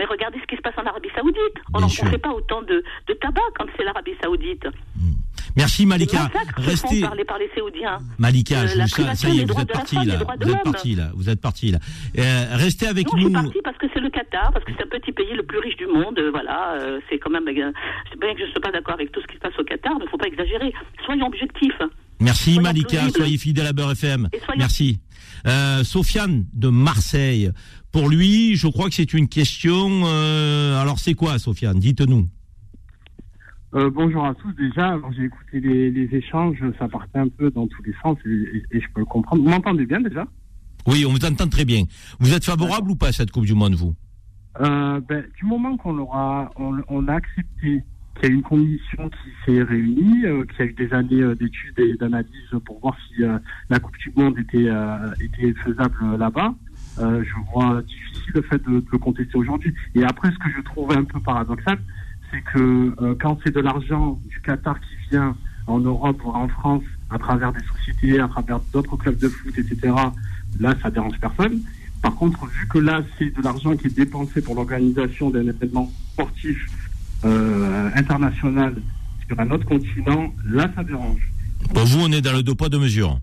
Mais 0.00 0.06
regardez 0.06 0.38
ce 0.40 0.46
qui 0.46 0.56
se 0.56 0.62
passe 0.62 0.72
en 0.78 0.86
Arabie 0.86 1.10
Saoudite. 1.14 1.60
On 1.74 1.80
n'en 1.80 1.88
fait 1.90 2.16
pas 2.16 2.32
autant 2.32 2.62
de, 2.62 2.82
de, 3.06 3.12
tabac 3.20 3.42
quand 3.58 3.66
c'est 3.76 3.84
l'Arabie 3.84 4.14
Saoudite. 4.22 4.64
Mmh. 4.96 5.10
Merci 5.56 5.84
Malika. 5.84 6.30
Restez. 6.56 7.02
Par 7.02 7.14
les, 7.14 7.24
par 7.24 7.38
les 7.38 7.50
Saoudiens. 7.54 7.98
Malika, 8.18 8.66
je 8.66 8.80
vous, 8.80 8.86
ça, 8.86 9.14
ça 9.14 9.28
y 9.28 9.40
est, 9.40 9.44
vous 9.44 9.60
êtes 9.60 9.70
parti 9.70 9.96
là. 9.96 10.16
Vous 10.40 10.50
êtes 10.50 10.62
parti 10.62 10.94
là. 10.94 11.10
Vous 11.14 11.28
êtes 11.28 11.40
parti 11.42 11.70
là. 11.70 11.78
Euh, 12.18 12.46
restez 12.52 12.86
avec 12.86 13.08
non, 13.08 13.18
nous. 13.18 13.20
Je 13.20 13.26
suis 13.26 13.32
parti 13.32 13.58
parce 13.62 13.76
que 13.76 13.86
c'est 13.92 14.00
le 14.00 14.08
Qatar, 14.08 14.52
parce 14.54 14.64
que 14.64 14.72
c'est 14.74 14.84
un 14.84 14.88
petit 14.88 15.12
pays 15.12 15.34
le 15.34 15.42
plus 15.42 15.58
riche 15.58 15.76
du 15.76 15.86
monde. 15.86 16.18
Euh, 16.18 16.30
voilà, 16.30 16.76
euh, 16.76 17.00
c'est 17.10 17.18
quand 17.18 17.30
même. 17.30 17.46
Euh, 17.46 17.52
bien 17.52 18.32
que 18.32 18.40
je 18.40 18.46
ne 18.46 18.50
sois 18.52 18.62
pas 18.62 18.72
d'accord 18.72 18.94
avec 18.94 19.12
tout 19.12 19.20
ce 19.20 19.26
qui 19.26 19.34
se 19.34 19.40
passe 19.40 19.58
au 19.58 19.64
Qatar, 19.64 19.92
mais 19.98 20.04
il 20.04 20.04
ne 20.06 20.10
faut 20.10 20.16
pas 20.16 20.28
exagérer. 20.28 20.72
Soyons 21.04 21.26
objectifs. 21.26 21.82
Merci 22.20 22.58
Malika, 22.58 23.08
soyez 23.10 23.38
fidèle 23.38 23.66
à 23.66 23.72
Beurre 23.74 23.92
FM. 23.92 24.28
Merci. 24.56 25.00
Euh, 25.46 25.84
Sofiane 25.84 26.44
de 26.52 26.68
Marseille. 26.68 27.50
Pour 27.92 28.08
lui, 28.08 28.54
je 28.54 28.68
crois 28.68 28.88
que 28.88 28.94
c'est 28.94 29.14
une 29.14 29.28
question. 29.28 30.02
Euh, 30.04 30.80
alors 30.80 30.98
c'est 30.98 31.14
quoi, 31.14 31.38
Sofiane? 31.38 31.78
Dites-nous. 31.78 32.28
Euh, 33.74 33.90
bonjour 33.90 34.24
à 34.24 34.34
tous. 34.34 34.52
Déjà, 34.52 34.98
j'ai 35.16 35.24
écouté 35.24 35.60
les, 35.60 36.08
échanges, 36.16 36.58
ça 36.78 36.88
partait 36.88 37.18
un 37.18 37.28
peu 37.28 37.50
dans 37.50 37.66
tous 37.68 37.82
les 37.82 37.94
sens 38.02 38.16
et, 38.26 38.80
je 38.80 38.86
peux 38.94 39.00
le 39.00 39.04
comprendre. 39.04 39.42
Vous 39.42 39.48
m'entendez 39.48 39.86
bien 39.86 40.00
déjà? 40.00 40.26
Oui, 40.86 41.04
on 41.06 41.10
vous 41.10 41.24
entend 41.24 41.48
très 41.48 41.64
bien. 41.64 41.84
Vous 42.18 42.32
êtes 42.32 42.44
favorable 42.44 42.90
ou 42.90 42.96
pas 42.96 43.08
à 43.08 43.12
cette 43.12 43.30
Coupe 43.30 43.44
du 43.44 43.54
Monde, 43.54 43.74
vous? 43.74 43.94
Euh, 44.60 45.00
ben, 45.08 45.24
Du 45.38 45.46
moment 45.46 45.76
qu'on 45.76 45.98
aura, 45.98 46.50
on, 46.56 47.06
a 47.06 47.14
accepté 47.14 47.82
qu'il 48.14 48.28
y 48.28 48.32
a 48.32 48.34
une 48.34 48.42
commission 48.42 49.08
qui 49.08 49.30
s'est 49.44 49.62
réunie, 49.62 50.24
euh, 50.24 50.44
qu'il 50.46 50.58
y 50.58 50.62
a 50.62 50.70
eu 50.70 50.72
des 50.72 50.92
années 50.92 51.34
d'études 51.36 51.78
et 51.78 51.94
d'analyses 51.94 52.54
pour 52.64 52.80
voir 52.80 52.96
si 53.08 53.22
la 53.68 53.78
Coupe 53.78 53.96
du 53.98 54.12
Monde 54.16 54.36
était, 54.38 54.68
était 55.20 55.54
faisable 55.62 56.16
là-bas, 56.18 56.54
euh, 56.98 57.22
je 57.24 57.52
vois 57.52 57.82
difficile 57.82 58.32
le 58.34 58.42
fait 58.42 58.62
de, 58.62 58.80
de 58.80 58.86
le 58.90 58.98
contester 58.98 59.36
aujourd'hui. 59.36 59.74
Et 59.94 60.04
après, 60.04 60.30
ce 60.30 60.38
que 60.38 60.50
je 60.56 60.62
trouve 60.62 60.92
un 60.92 61.04
peu 61.04 61.20
paradoxal, 61.20 61.78
c'est 62.30 62.42
que 62.42 62.94
euh, 63.00 63.14
quand 63.20 63.38
c'est 63.44 63.54
de 63.54 63.60
l'argent 63.60 64.18
du 64.28 64.40
Qatar 64.40 64.78
qui 64.80 65.10
vient 65.10 65.36
en 65.66 65.78
Europe, 65.78 66.20
voire 66.22 66.36
en 66.36 66.48
France, 66.48 66.84
à 67.10 67.18
travers 67.18 67.52
des 67.52 67.60
sociétés, 67.60 68.20
à 68.20 68.28
travers 68.28 68.60
d'autres 68.72 68.96
clubs 68.96 69.18
de 69.18 69.28
foot, 69.28 69.56
etc., 69.56 69.92
là, 70.58 70.74
ça 70.82 70.90
dérange 70.90 71.18
personne. 71.20 71.60
Par 72.02 72.14
contre, 72.14 72.46
vu 72.46 72.66
que 72.66 72.78
là, 72.78 73.02
c'est 73.18 73.36
de 73.36 73.42
l'argent 73.42 73.76
qui 73.76 73.88
est 73.88 73.96
dépensé 73.96 74.40
pour 74.40 74.54
l'organisation 74.54 75.30
d'un 75.30 75.46
événement 75.46 75.90
sportif 76.12 76.66
euh, 77.24 77.90
international 77.94 78.74
sur 79.26 79.38
un 79.38 79.50
autre 79.50 79.66
continent, 79.66 80.32
là, 80.46 80.70
ça 80.74 80.82
dérange. 80.82 81.30
Pour 81.74 81.84
vous, 81.84 82.00
on 82.00 82.12
est 82.12 82.22
dans 82.22 82.32
le 82.32 82.42
deux 82.42 82.54
poids 82.54 82.68
deux 82.68 82.78
mesures. 82.78 83.20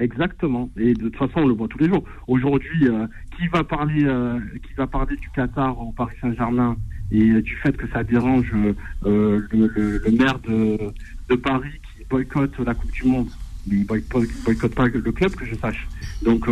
Exactement. 0.00 0.70
Et 0.76 0.94
de 0.94 1.08
toute 1.08 1.16
façon, 1.16 1.40
on 1.40 1.46
le 1.46 1.54
voit 1.54 1.68
tous 1.68 1.78
les 1.78 1.88
jours. 1.88 2.04
Aujourd'hui, 2.26 2.88
euh, 2.88 3.06
qui 3.36 3.46
va 3.48 3.62
parler, 3.62 4.04
euh, 4.04 4.40
qui 4.66 4.72
va 4.74 4.86
parler 4.86 5.14
du 5.16 5.28
Qatar 5.30 5.78
au 5.78 5.92
Paris 5.92 6.16
Saint-Germain 6.20 6.76
et 7.12 7.42
du 7.42 7.56
fait 7.56 7.76
que 7.76 7.86
ça 7.88 8.02
dérange 8.02 8.50
euh, 8.54 9.42
le, 9.52 9.66
le- 9.74 10.10
maire 10.12 10.38
de, 10.40 10.78
de 11.28 11.34
Paris 11.36 11.72
qui 11.98 12.04
boycotte 12.08 12.58
la 12.60 12.74
Coupe 12.74 12.90
du 12.92 13.04
Monde. 13.04 13.28
Il 13.70 13.84
boycotte, 13.84 14.28
boycotte 14.44 14.74
pas 14.74 14.86
le 14.86 15.12
club, 15.12 15.32
que 15.32 15.44
je 15.44 15.54
sache. 15.56 15.86
Donc, 16.24 16.46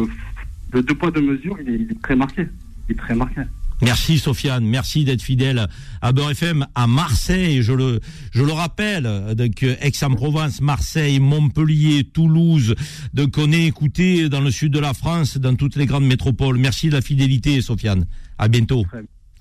le 0.72 0.82
deux 0.82 0.94
poids 0.94 1.11
deux 1.11 1.22
mesures, 1.22 1.56
il 1.62 1.70
est, 1.70 1.74
il 1.76 1.90
est 1.92 2.02
très 2.02 2.16
marqué. 2.16 2.46
Il 2.88 2.92
est 2.92 2.98
très 2.98 3.14
marqué. 3.14 3.40
Merci 3.80 4.18
Sofiane, 4.18 4.64
merci 4.64 5.04
d'être 5.04 5.22
fidèle 5.22 5.68
à 6.02 6.12
Beurre 6.12 6.32
FM 6.32 6.66
à 6.74 6.86
Marseille, 6.86 7.62
je 7.62 7.72
le 7.72 8.00
je 8.32 8.42
le 8.42 8.52
rappelle, 8.52 9.34
donc 9.36 9.62
Aix-en-Provence, 9.62 10.60
Marseille, 10.60 11.20
Montpellier, 11.20 12.04
Toulouse, 12.04 12.74
donc 13.14 13.36
on 13.38 13.52
est 13.52 13.64
écouté 13.64 14.28
dans 14.28 14.40
le 14.40 14.50
sud 14.50 14.72
de 14.72 14.80
la 14.80 14.94
France, 14.94 15.38
dans 15.38 15.54
toutes 15.54 15.76
les 15.76 15.86
grandes 15.86 16.06
métropoles. 16.06 16.58
Merci 16.58 16.88
de 16.88 16.94
la 16.94 17.02
fidélité 17.02 17.60
Sofiane. 17.62 18.06
À 18.36 18.48
bientôt. 18.48 18.84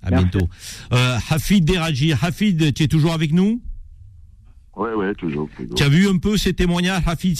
À 0.04 0.12
bientôt. 0.12 0.47
Euh, 0.93 1.17
Hafid 1.30 1.65
Deraji, 1.65 2.13
Hafid, 2.13 2.73
tu 2.73 2.84
es 2.84 2.88
toujours 2.88 3.13
avec 3.13 3.34
nous? 3.34 3.62
Ouais, 4.78 4.94
ouais, 4.94 5.16
toujours. 5.16 5.50
toujours. 5.58 5.74
Tu 5.74 5.84
as 5.84 5.90
vu 5.90 6.08
un 6.08 6.18
peu 6.18 6.38
ces 6.38 6.54
témoignages, 6.54 7.02
Hafid 7.08 7.36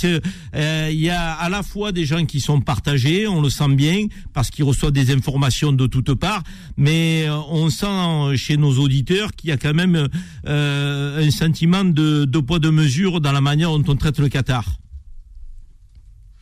euh, 0.56 0.90
Il 0.92 1.00
y 1.00 1.12
a 1.12 1.34
à 1.34 1.50
la 1.50 1.62
fois 1.62 1.92
des 1.92 2.04
gens 2.04 2.26
qui 2.26 2.40
sont 2.40 2.62
partagés, 2.62 3.28
on 3.28 3.42
le 3.42 3.50
sent 3.50 3.76
bien, 3.76 4.08
parce 4.34 4.50
qu'ils 4.50 4.66
reçoivent 4.66 4.92
des 4.92 5.14
informations 5.14 5.72
de 5.72 5.86
toutes 5.86 6.16
parts, 6.16 6.42
mais 6.78 7.28
euh, 7.28 7.38
on 7.52 7.70
sent 7.70 8.38
chez 8.38 8.58
nos 8.58 8.80
auditeurs 8.80 9.34
qu'il 9.34 9.52
y 9.52 9.54
a 9.54 9.58
quand 9.58 9.76
même 9.76 10.08
euh, 10.48 11.28
un 11.28 11.30
sentiment 11.30 11.84
de, 11.84 12.26
de 12.26 12.40
poids 12.40 12.58
de 12.58 12.72
mesure 12.72 13.22
dans 13.22 13.32
la 13.32 13.42
manière 13.42 13.70
dont 13.70 13.84
on 13.88 13.96
traite 13.96 14.18
le 14.18 14.30
Qatar. 14.30 14.66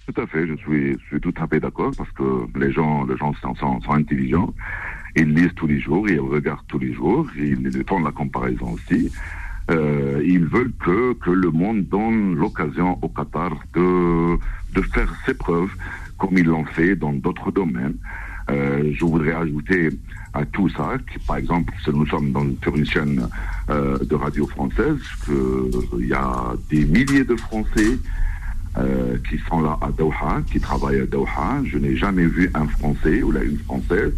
Tout 0.08 0.22
à 0.22 0.28
fait, 0.28 0.48
je 0.48 0.56
suis, 0.56 0.94
je 0.94 1.06
suis 1.08 1.20
tout 1.20 1.34
à 1.36 1.48
fait 1.48 1.60
d'accord 1.60 1.92
parce 1.98 2.12
que 2.12 2.46
les 2.58 2.72
gens, 2.72 3.06
les 3.06 3.18
gens 3.18 3.34
sont, 3.42 3.54
sont, 3.56 3.82
sont 3.82 3.92
intelligents. 3.92 4.54
Ils 5.18 5.34
lisent 5.34 5.54
tous 5.56 5.68
les 5.68 5.82
jours, 5.82 6.08
ils 6.10 6.20
regardent 6.20 6.68
tous 6.68 6.80
les 6.80 6.94
jours, 6.94 7.28
ils 7.38 7.84
font 7.86 8.00
la 8.00 8.12
comparaison 8.12 8.74
aussi. 8.74 9.12
Euh, 9.72 10.22
ils 10.24 10.46
veulent 10.46 10.74
que, 10.80 11.14
que 11.14 11.32
le 11.32 11.50
monde 11.50 11.86
donne 11.86 12.36
l'occasion 12.36 13.00
au 13.02 13.10
Qatar 13.10 13.52
de, 13.74 14.38
de 14.74 14.82
faire 14.94 15.12
ses 15.26 15.34
preuves 15.34 15.72
comme 16.18 16.38
ils 16.38 16.46
l'ont 16.46 16.66
fait 16.66 16.96
dans 16.96 17.14
d'autres 17.14 17.52
domaines. 17.52 17.96
Euh, 18.50 18.92
je 18.94 19.04
voudrais 19.04 19.34
ajouter 19.34 19.90
à 20.34 20.46
tout 20.46 20.70
ça, 20.70 20.98
que, 20.98 21.20
par 21.26 21.38
exemple, 21.38 21.74
si 21.84 21.90
nous 21.90 22.06
sommes 22.06 22.32
dans, 22.32 22.46
sur 22.62 22.76
une 22.76 22.86
chaîne 22.86 23.28
euh, 23.70 23.98
de 23.98 24.16
radio 24.16 24.46
française, 24.48 25.00
qu'il 25.26 26.08
y 26.08 26.14
a 26.14 26.54
des 26.70 26.86
milliers 26.86 27.24
de 27.24 27.36
Français 27.38 27.98
euh, 28.78 29.18
qui 29.28 29.40
sont 29.50 29.62
là 29.62 29.78
à 29.82 29.90
Doha, 29.90 30.42
qui 30.52 30.60
travaillent 30.60 31.02
à 31.02 31.06
Doha. 31.06 31.62
Je 31.66 31.78
n'ai 31.78 31.96
jamais 31.96 32.26
vu 32.26 32.52
un 32.54 32.68
Français 32.68 33.24
ou 33.24 33.32
là 33.32 33.44
une 33.44 33.58
Française, 33.60 34.14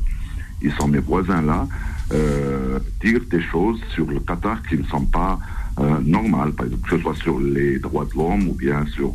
ils 0.62 0.74
sont 0.74 0.88
mes 0.88 1.00
voisins 1.00 1.42
là, 1.44 1.68
euh, 2.12 2.80
dire 3.02 3.20
des 3.30 3.42
choses 3.42 3.80
sur 3.94 4.06
le 4.06 4.20
Qatar 4.20 4.62
qui 4.64 4.78
ne 4.78 4.84
sont 4.84 5.06
pas 5.06 5.40
euh, 5.80 6.00
normales, 6.04 6.54
que 6.54 6.90
ce 6.90 6.98
soit 7.00 7.16
sur 7.16 7.40
les 7.40 7.80
droits 7.80 8.06
de 8.06 8.18
l'homme 8.18 8.48
ou 8.48 8.54
bien 8.54 8.86
sur 8.88 9.12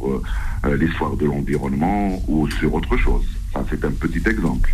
euh, 0.64 0.76
l'histoire 0.76 1.16
de 1.16 1.26
l'environnement 1.26 2.22
ou 2.28 2.48
sur 2.50 2.74
autre 2.74 2.96
chose. 2.96 3.24
Ça, 3.52 3.64
c'est 3.70 3.84
un 3.84 3.90
petit 3.90 4.22
exemple. 4.28 4.72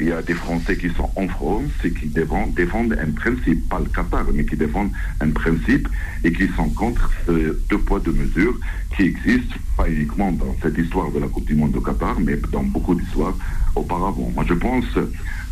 Il 0.00 0.06
y 0.06 0.12
a 0.12 0.22
des 0.22 0.34
Français 0.34 0.76
qui 0.76 0.90
sont 0.90 1.10
en 1.16 1.26
France 1.26 1.72
et 1.82 1.90
qui 1.90 2.06
défendent, 2.06 2.96
un 3.00 3.10
principe, 3.10 3.68
pas 3.68 3.80
le 3.80 3.86
Qatar, 3.86 4.26
mais 4.32 4.44
qui 4.44 4.56
défendent 4.56 4.92
un 5.20 5.30
principe 5.30 5.88
et 6.22 6.32
qui 6.32 6.46
sont 6.56 6.68
contre 6.68 7.10
ce 7.26 7.58
deux 7.68 7.78
poids, 7.78 7.98
deux 7.98 8.12
mesures 8.12 8.56
qui 8.96 9.02
existent, 9.02 9.56
pas 9.76 9.88
uniquement 9.88 10.30
dans 10.30 10.54
cette 10.62 10.78
histoire 10.78 11.10
de 11.10 11.18
la 11.18 11.26
Coupe 11.26 11.46
du 11.46 11.56
Monde 11.56 11.76
au 11.76 11.80
Qatar, 11.80 12.20
mais 12.20 12.36
dans 12.52 12.62
beaucoup 12.62 12.94
d'histoires 12.94 13.36
auparavant. 13.74 14.30
Moi, 14.34 14.44
je 14.48 14.54
pense 14.54 14.86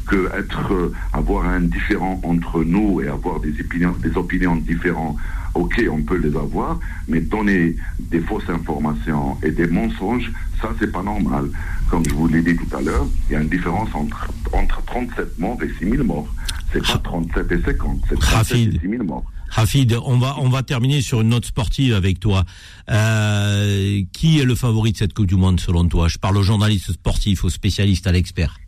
que 0.06 0.30
être, 0.38 0.72
euh, 0.72 0.92
avoir 1.12 1.46
un 1.46 1.60
différent 1.60 2.20
entre 2.24 2.64
nous 2.64 3.00
et 3.00 3.08
avoir 3.08 3.40
des 3.40 3.58
opinions, 3.60 3.94
des 4.02 4.16
opinions 4.16 4.56
différentes, 4.56 5.16
ok, 5.54 5.82
on 5.90 6.02
peut 6.02 6.16
les 6.18 6.36
avoir, 6.36 6.78
mais 7.08 7.20
donner 7.20 7.76
des 7.98 8.20
fausses 8.20 8.48
informations 8.48 9.36
et 9.42 9.50
des 9.50 9.66
mensonges, 9.66 10.30
ça, 10.60 10.70
c'est 10.78 10.92
pas 10.92 11.02
normal. 11.02 11.50
Comme 11.90 12.04
je 12.08 12.14
vous 12.14 12.28
l'ai 12.28 12.42
dit 12.42 12.56
tout 12.56 12.76
à 12.76 12.80
l'heure, 12.80 13.06
il 13.28 13.32
y 13.32 13.36
a 13.36 13.40
une 13.40 13.48
différence 13.48 13.88
entre, 13.94 14.28
entre 14.52 14.82
37 14.84 15.38
morts 15.38 15.58
et 15.62 15.70
6 15.78 15.90
000 15.90 16.04
morts. 16.04 16.28
C'est 16.72 16.84
pas 16.84 16.98
37 16.98 17.52
et 17.52 17.62
50, 17.62 18.00
c'est 18.08 18.18
37 18.18 18.36
Rafid. 18.36 18.74
et 18.74 18.80
6 18.80 18.88
000 18.90 19.04
morts. 19.04 19.24
Hafid, 19.54 19.96
on 20.04 20.18
va 20.18 20.36
on 20.38 20.48
va 20.48 20.62
terminer 20.62 21.00
sur 21.00 21.20
une 21.20 21.28
note 21.28 21.46
sportive 21.46 21.94
avec 21.94 22.20
toi. 22.20 22.44
Euh, 22.90 24.02
qui 24.12 24.40
est 24.40 24.44
le 24.44 24.54
favori 24.54 24.92
de 24.92 24.96
cette 24.96 25.14
Coupe 25.14 25.26
du 25.26 25.36
Monde 25.36 25.60
selon 25.60 25.86
toi? 25.86 26.08
Je 26.08 26.18
parle 26.18 26.36
aux 26.36 26.42
journalistes 26.42 26.92
sportifs, 26.92 27.44
aux 27.44 27.48
spécialistes, 27.48 28.06
à 28.06 28.12
l'expert. 28.12 28.58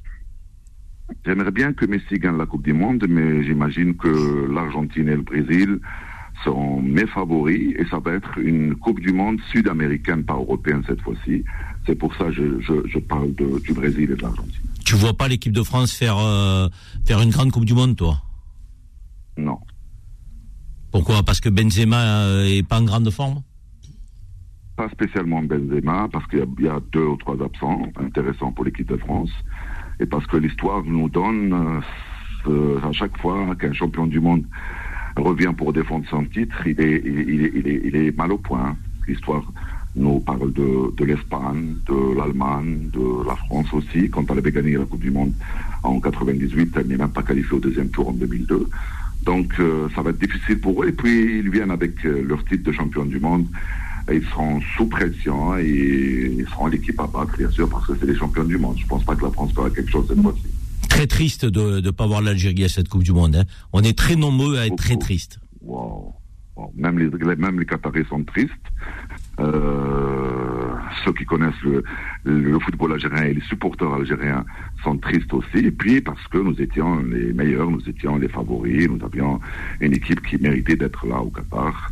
J'aimerais 1.26 1.50
bien 1.50 1.72
que 1.72 1.84
Messi 1.84 2.18
gagne 2.18 2.38
la 2.38 2.46
Coupe 2.46 2.64
du 2.64 2.72
Monde, 2.72 3.04
mais 3.08 3.44
j'imagine 3.44 3.94
que 3.96 4.48
l'Argentine 4.52 5.08
et 5.08 5.16
le 5.16 5.22
Brésil 5.22 5.80
sont 6.44 6.80
mes 6.80 7.06
favoris 7.06 7.74
et 7.76 7.84
ça 7.90 7.98
va 7.98 8.12
être 8.12 8.38
une 8.38 8.76
Coupe 8.76 9.00
du 9.00 9.12
Monde 9.12 9.38
sud-américaine, 9.50 10.24
pas 10.24 10.34
européenne 10.34 10.82
cette 10.86 11.00
fois-ci. 11.00 11.44
C'est 11.86 11.96
pour 11.96 12.14
ça 12.14 12.26
que 12.26 12.32
je, 12.32 12.60
je, 12.60 12.88
je 12.88 12.98
parle 12.98 13.34
de, 13.34 13.58
du 13.60 13.72
Brésil 13.72 14.10
et 14.12 14.16
de 14.16 14.22
l'Argentine. 14.22 14.62
Tu 14.84 14.94
vois 14.94 15.14
pas 15.14 15.28
l'équipe 15.28 15.52
de 15.52 15.62
France 15.62 15.92
faire 15.92 16.16
euh, 16.18 16.68
faire 17.04 17.20
une 17.20 17.30
grande 17.30 17.50
Coupe 17.50 17.64
du 17.64 17.74
Monde, 17.74 17.96
toi? 17.96 18.22
Non. 19.36 19.58
Pourquoi? 20.90 21.22
Parce 21.22 21.40
que 21.40 21.48
Benzema 21.48 22.00
euh, 22.00 22.44
est 22.44 22.66
pas 22.66 22.80
en 22.80 22.84
grande 22.84 23.10
forme? 23.10 23.42
Pas 24.76 24.88
spécialement 24.90 25.42
Benzema, 25.42 26.08
parce 26.10 26.26
qu'il 26.28 26.38
y 26.38 26.62
y, 26.62 26.68
a 26.68 26.80
deux 26.92 27.04
ou 27.04 27.16
trois 27.16 27.36
absents 27.42 27.82
intéressants 27.96 28.52
pour 28.52 28.64
l'équipe 28.64 28.88
de 28.88 28.96
France. 28.96 29.30
Et 30.00 30.06
parce 30.06 30.26
que 30.26 30.36
l'histoire 30.36 30.82
nous 30.84 31.08
donne, 31.08 31.82
euh, 32.46 32.78
à 32.82 32.92
chaque 32.92 33.16
fois 33.18 33.54
qu'un 33.56 33.72
champion 33.72 34.06
du 34.06 34.20
monde 34.20 34.44
revient 35.16 35.52
pour 35.56 35.72
défendre 35.72 36.06
son 36.08 36.24
titre, 36.24 36.66
il 36.66 36.80
est, 36.80 37.02
il, 37.04 38.14
mal 38.16 38.32
au 38.32 38.38
point. 38.38 38.76
L'histoire 39.06 39.42
nous 39.96 40.20
parle 40.20 40.52
de, 40.52 40.94
de 40.96 41.04
l'Espagne, 41.04 41.74
de 41.86 42.16
l'Allemagne, 42.16 42.90
de 42.92 43.26
la 43.26 43.34
France 43.34 43.72
aussi. 43.72 44.08
Quand 44.10 44.30
elle 44.30 44.38
avait 44.38 44.52
gagné 44.52 44.76
la 44.76 44.84
Coupe 44.84 45.00
du 45.00 45.10
Monde 45.10 45.32
en 45.82 45.98
98, 45.98 46.76
elle 46.76 46.86
n'est 46.86 46.96
même 46.96 47.10
pas 47.10 47.22
qualifiée 47.22 47.56
au 47.56 47.60
deuxième 47.60 47.88
tour 47.88 48.08
en 48.08 48.12
2002. 48.12 48.68
Donc 49.24 49.58
euh, 49.58 49.88
ça 49.94 50.02
va 50.02 50.10
être 50.10 50.18
difficile 50.18 50.60
pour 50.60 50.82
eux. 50.82 50.88
Et 50.88 50.92
puis 50.92 51.40
ils 51.40 51.50
viennent 51.50 51.70
avec 51.70 52.04
euh, 52.04 52.22
leur 52.22 52.44
titre 52.44 52.64
de 52.64 52.72
champion 52.72 53.04
du 53.04 53.18
monde. 53.18 53.46
Ils 54.10 54.24
seront 54.24 54.60
sous 54.76 54.86
pression 54.86 55.56
et 55.58 56.34
ils 56.38 56.46
seront 56.48 56.66
l'équipe 56.68 56.98
à 57.00 57.06
battre, 57.06 57.36
bien 57.36 57.50
sûr, 57.50 57.68
parce 57.68 57.86
que 57.86 57.92
c'est 58.00 58.06
les 58.06 58.16
champions 58.16 58.44
du 58.44 58.56
monde. 58.58 58.76
Je 58.78 58.86
pense 58.86 59.04
pas 59.04 59.14
que 59.14 59.24
la 59.24 59.30
France 59.30 59.52
fera 59.52 59.68
quelque 59.70 59.90
chose 59.90 60.06
cette 60.08 60.20
fois-ci. 60.22 60.46
Très 60.88 61.06
triste 61.06 61.44
de 61.44 61.80
ne 61.80 61.90
pas 61.90 62.06
voir 62.06 62.22
l'Algérie 62.22 62.64
à 62.64 62.68
cette 62.68 62.88
Coupe 62.88 63.02
du 63.04 63.12
Monde. 63.12 63.36
hein. 63.36 63.44
On 63.72 63.82
est 63.82 63.96
très 63.96 64.16
nombreux 64.16 64.56
à 64.58 64.66
être 64.66 64.76
très 64.76 64.96
tristes. 64.96 65.38
Wow. 65.60 66.14
Wow. 66.56 66.72
Même, 66.76 66.98
les, 66.98 67.08
les- 67.10 67.36
même 67.36 67.60
les 67.60 67.66
Qataris 67.66 68.04
sont 68.08 68.24
tristes. 68.24 68.50
Euh, 69.40 70.72
ceux 71.04 71.12
qui 71.12 71.24
connaissent 71.24 71.62
le, 71.62 71.84
le 72.24 72.58
football 72.58 72.92
algérien 72.94 73.22
et 73.24 73.34
les 73.34 73.40
supporters 73.42 73.92
algériens 73.92 74.44
sont 74.82 74.96
tristes 74.98 75.32
aussi. 75.32 75.58
Et 75.58 75.70
puis 75.70 76.00
parce 76.00 76.26
que 76.28 76.38
nous 76.38 76.60
étions 76.60 76.98
les 77.00 77.32
meilleurs, 77.32 77.70
nous 77.70 77.86
étions 77.88 78.16
les 78.16 78.28
favoris, 78.28 78.88
nous 78.88 79.04
avions 79.04 79.38
une 79.80 79.92
équipe 79.92 80.20
qui 80.26 80.38
méritait 80.38 80.76
d'être 80.76 81.06
là 81.06 81.20
au 81.20 81.30
Qatar. 81.30 81.90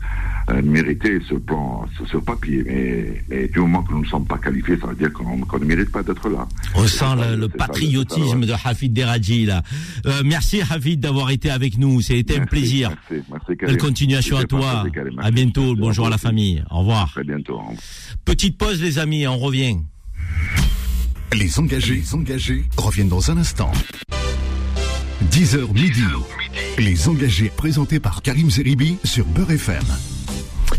Euh, 0.48 0.62
méritait 0.62 1.18
sur 1.26 1.34
le 1.34 1.40
plan, 1.40 1.84
sur, 2.08 2.22
papier. 2.22 2.62
Mais, 2.64 3.24
mais 3.28 3.48
du 3.48 3.58
moment 3.58 3.82
que 3.82 3.92
nous 3.92 4.02
ne 4.02 4.06
sommes 4.06 4.26
pas 4.26 4.38
qualifiés, 4.38 4.78
ça 4.78 4.86
veut 4.86 4.94
dire 4.94 5.12
qu'on 5.12 5.36
ne 5.36 5.64
mérite 5.64 5.90
pas 5.90 6.04
d'être 6.04 6.28
là. 6.28 6.46
On 6.76 6.86
sent 6.86 6.98
ça, 6.98 7.16
le, 7.16 7.48
ça, 7.48 7.66
patriotisme 7.66 8.46
de 8.46 8.52
Hafid 8.52 8.92
Deradji 8.92 9.46
là. 9.46 9.62
Euh, 10.06 10.22
merci 10.24 10.60
Hafid 10.60 11.00
d'avoir 11.00 11.30
été 11.30 11.50
avec 11.50 11.78
nous. 11.78 12.00
C'était 12.00 12.38
un 12.38 12.46
plaisir. 12.46 12.90
Merci, 13.10 13.26
merci 13.30 13.54
Belle 13.60 13.76
continuation 13.76 14.36
à 14.36 14.44
toi. 14.44 14.84
À 15.18 15.30
bientôt. 15.32 15.62
Merci 15.62 15.80
Bonjour 15.80 16.06
à 16.06 16.10
la 16.10 16.18
famille. 16.18 16.62
Au 16.70 16.78
revoir. 16.78 17.10
Très 17.10 17.24
bientôt. 17.24 17.60
Petite 18.24 18.56
pause 18.56 18.80
les 18.80 19.00
amis. 19.00 19.26
On 19.26 19.38
revient. 19.38 19.78
Les 21.34 21.58
engagés, 21.58 21.96
les 21.96 22.14
engagés 22.14 22.64
reviennent 22.76 23.08
dans 23.08 23.32
un 23.32 23.38
instant. 23.38 23.72
10h 25.32 25.72
midi. 25.74 26.04
Les 26.78 27.08
engagés 27.08 27.50
présentés 27.56 27.98
par 27.98 28.22
Karim 28.22 28.48
Zeribi 28.48 28.96
sur 29.02 29.26
Beurre 29.26 29.50
FM. 29.50 29.82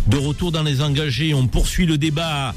De 0.07 0.17
retour 0.17 0.51
dans 0.51 0.63
les 0.63 0.81
engagés, 0.81 1.33
on 1.33 1.47
poursuit 1.47 1.85
le 1.85 1.97
débat 1.97 2.55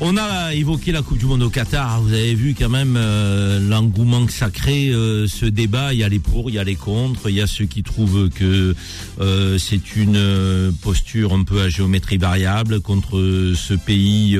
On 0.00 0.16
a 0.16 0.54
évoqué 0.54 0.90
la 0.90 1.02
Coupe 1.02 1.18
du 1.18 1.26
Monde 1.26 1.42
au 1.42 1.50
Qatar. 1.50 2.02
Vous 2.02 2.12
avez 2.12 2.34
vu 2.34 2.56
quand 2.58 2.68
même 2.68 2.96
euh, 2.96 3.60
l'engouement 3.60 4.26
que 4.26 4.32
ça 4.32 4.50
crée, 4.50 4.88
euh, 4.88 5.28
ce 5.28 5.46
débat. 5.46 5.94
Il 5.94 6.00
y 6.00 6.04
a 6.04 6.08
les 6.08 6.18
pour, 6.18 6.50
il 6.50 6.54
y 6.54 6.58
a 6.58 6.64
les 6.64 6.74
contre. 6.74 7.28
Il 7.30 7.36
y 7.36 7.40
a 7.40 7.46
ceux 7.46 7.66
qui 7.66 7.84
trouvent 7.84 8.28
que 8.28 8.74
euh, 9.20 9.58
c'est 9.58 9.94
une 9.94 10.72
posture 10.82 11.32
un 11.32 11.44
peu 11.44 11.60
à 11.60 11.68
géométrie 11.68 12.18
variable 12.18 12.80
contre 12.80 13.52
ce 13.54 13.74
pays 13.74 14.38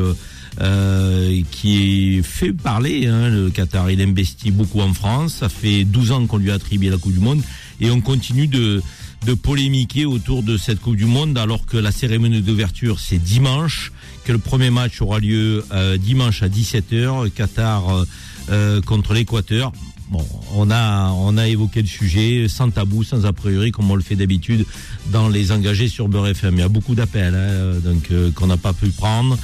qui 1.50 2.18
est 2.18 2.22
fait 2.22 2.52
parler. 2.52 3.06
Hein, 3.06 3.28
le 3.28 3.50
Qatar, 3.50 3.90
il 3.90 4.00
investit 4.00 4.50
beaucoup 4.50 4.80
en 4.80 4.92
France. 4.92 5.34
Ça 5.34 5.48
fait 5.48 5.84
12 5.84 6.10
ans 6.10 6.26
qu'on 6.26 6.38
lui 6.38 6.50
a 6.50 6.54
attribué 6.54 6.90
la 6.90 6.96
Coupe 6.96 7.12
du 7.12 7.20
Monde 7.20 7.42
et 7.80 7.90
on 7.90 8.00
continue 8.00 8.48
de 8.48 8.82
de 9.26 9.34
polémiquer 9.34 10.04
autour 10.04 10.42
de 10.42 10.56
cette 10.56 10.80
Coupe 10.80 10.96
du 10.96 11.06
Monde 11.06 11.38
alors 11.38 11.64
que 11.64 11.76
la 11.76 11.92
cérémonie 11.92 12.42
d'ouverture 12.42 13.00
c'est 13.00 13.18
dimanche 13.18 13.92
que 14.24 14.32
le 14.32 14.38
premier 14.38 14.70
match 14.70 15.00
aura 15.00 15.18
lieu 15.18 15.64
euh, 15.72 15.96
dimanche 15.96 16.42
à 16.42 16.48
17h, 16.48 17.30
Qatar 17.30 17.88
euh, 17.88 18.04
euh, 18.50 18.80
contre 18.82 19.14
l'Équateur. 19.14 19.72
Bon, 20.10 20.24
on 20.54 20.70
a 20.70 21.10
on 21.12 21.38
a 21.38 21.48
évoqué 21.48 21.80
le 21.80 21.88
sujet 21.88 22.46
sans 22.48 22.70
tabou, 22.70 23.04
sans 23.04 23.24
a 23.24 23.32
priori, 23.32 23.70
comme 23.70 23.90
on 23.90 23.94
le 23.94 24.02
fait 24.02 24.16
d'habitude 24.16 24.66
dans 25.10 25.28
les 25.28 25.50
engagés 25.50 25.88
sur 25.88 26.08
Beurre 26.08 26.28
FM. 26.28 26.54
Il 26.56 26.60
y 26.60 26.62
a 26.62 26.68
beaucoup 26.68 26.94
d'appels, 26.94 27.34
hein, 27.34 27.80
donc 27.82 28.10
qu'on 28.34 28.46
n'a 28.46 28.58
pas 28.58 28.74
pu 28.74 28.88
prendre. 28.88 29.38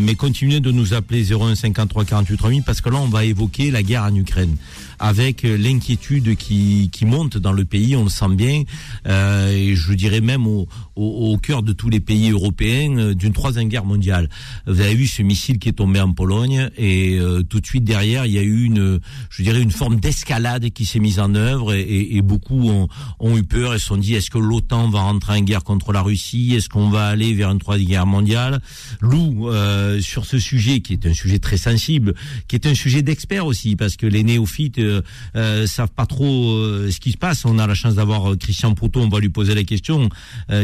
mais 0.00 0.16
continuez 0.16 0.58
de 0.58 0.72
nous 0.72 0.92
appeler 0.92 1.32
01 1.32 1.54
53 1.54 2.04
48 2.04 2.36
3000 2.36 2.62
parce 2.64 2.80
que 2.80 2.90
là 2.90 2.98
on 2.98 3.08
va 3.08 3.24
évoquer 3.24 3.70
la 3.70 3.84
guerre 3.84 4.02
en 4.02 4.14
Ukraine 4.14 4.56
avec 5.02 5.44
euh, 5.44 5.56
l'inquiétude 5.58 6.36
qui, 6.36 6.88
qui 6.92 7.04
monte 7.04 7.36
dans 7.36 7.52
le 7.52 7.64
pays, 7.64 7.96
on 7.96 8.04
le 8.04 8.08
sent 8.08 8.34
bien, 8.36 8.62
euh, 9.08 9.50
et 9.50 9.74
je 9.74 9.92
dirais 9.94 10.20
même 10.20 10.46
au, 10.46 10.68
au, 10.94 11.32
au, 11.32 11.38
cœur 11.38 11.64
de 11.64 11.72
tous 11.72 11.90
les 11.90 11.98
pays 11.98 12.30
européens 12.30 12.96
euh, 12.96 13.14
d'une 13.14 13.32
troisième 13.32 13.68
guerre 13.68 13.84
mondiale. 13.84 14.30
Vous 14.68 14.80
avez 14.80 14.94
vu 14.94 15.08
ce 15.08 15.22
missile 15.22 15.58
qui 15.58 15.68
est 15.68 15.72
tombé 15.72 16.00
en 16.00 16.12
Pologne, 16.12 16.70
et 16.76 17.18
euh, 17.18 17.42
tout 17.42 17.58
de 17.58 17.66
suite 17.66 17.82
derrière, 17.82 18.26
il 18.26 18.32
y 18.32 18.38
a 18.38 18.42
eu 18.42 18.62
une, 18.62 19.00
je 19.28 19.42
dirais, 19.42 19.60
une 19.60 19.72
forme 19.72 19.98
d'escalade 19.98 20.70
qui 20.70 20.86
s'est 20.86 21.00
mise 21.00 21.18
en 21.18 21.34
œuvre, 21.34 21.74
et, 21.74 22.16
et, 22.16 22.22
beaucoup 22.22 22.70
ont, 22.70 22.86
ont, 23.18 23.36
eu 23.36 23.42
peur 23.42 23.74
et 23.74 23.80
se 23.80 23.86
sont 23.86 23.96
dit, 23.96 24.14
est-ce 24.14 24.30
que 24.30 24.38
l'OTAN 24.38 24.88
va 24.88 25.00
rentrer 25.00 25.36
en 25.36 25.42
guerre 25.42 25.64
contre 25.64 25.92
la 25.92 26.02
Russie? 26.02 26.54
Est-ce 26.54 26.68
qu'on 26.68 26.90
va 26.90 27.08
aller 27.08 27.34
vers 27.34 27.50
une 27.50 27.58
troisième 27.58 27.88
guerre 27.88 28.06
mondiale? 28.06 28.62
Lou, 29.00 29.48
euh, 29.48 30.00
sur 30.00 30.26
ce 30.26 30.38
sujet, 30.38 30.78
qui 30.78 30.92
est 30.92 31.06
un 31.06 31.14
sujet 31.14 31.40
très 31.40 31.56
sensible, 31.56 32.14
qui 32.46 32.54
est 32.54 32.66
un 32.66 32.74
sujet 32.76 33.02
d'experts 33.02 33.46
aussi, 33.46 33.74
parce 33.74 33.96
que 33.96 34.06
les 34.06 34.22
néophytes 34.22 34.78
euh, 34.92 35.02
euh, 35.36 35.66
savent 35.66 35.90
pas 35.90 36.06
trop 36.06 36.52
euh, 36.52 36.90
ce 36.90 37.00
qui 37.00 37.12
se 37.12 37.16
passe. 37.16 37.44
On 37.44 37.58
a 37.58 37.66
la 37.66 37.74
chance 37.74 37.94
d'avoir 37.94 38.32
euh, 38.32 38.36
Christian 38.36 38.74
Proutot, 38.74 39.00
on 39.00 39.08
va 39.08 39.20
lui 39.20 39.28
poser 39.28 39.54
la 39.54 39.64
question, 39.64 40.08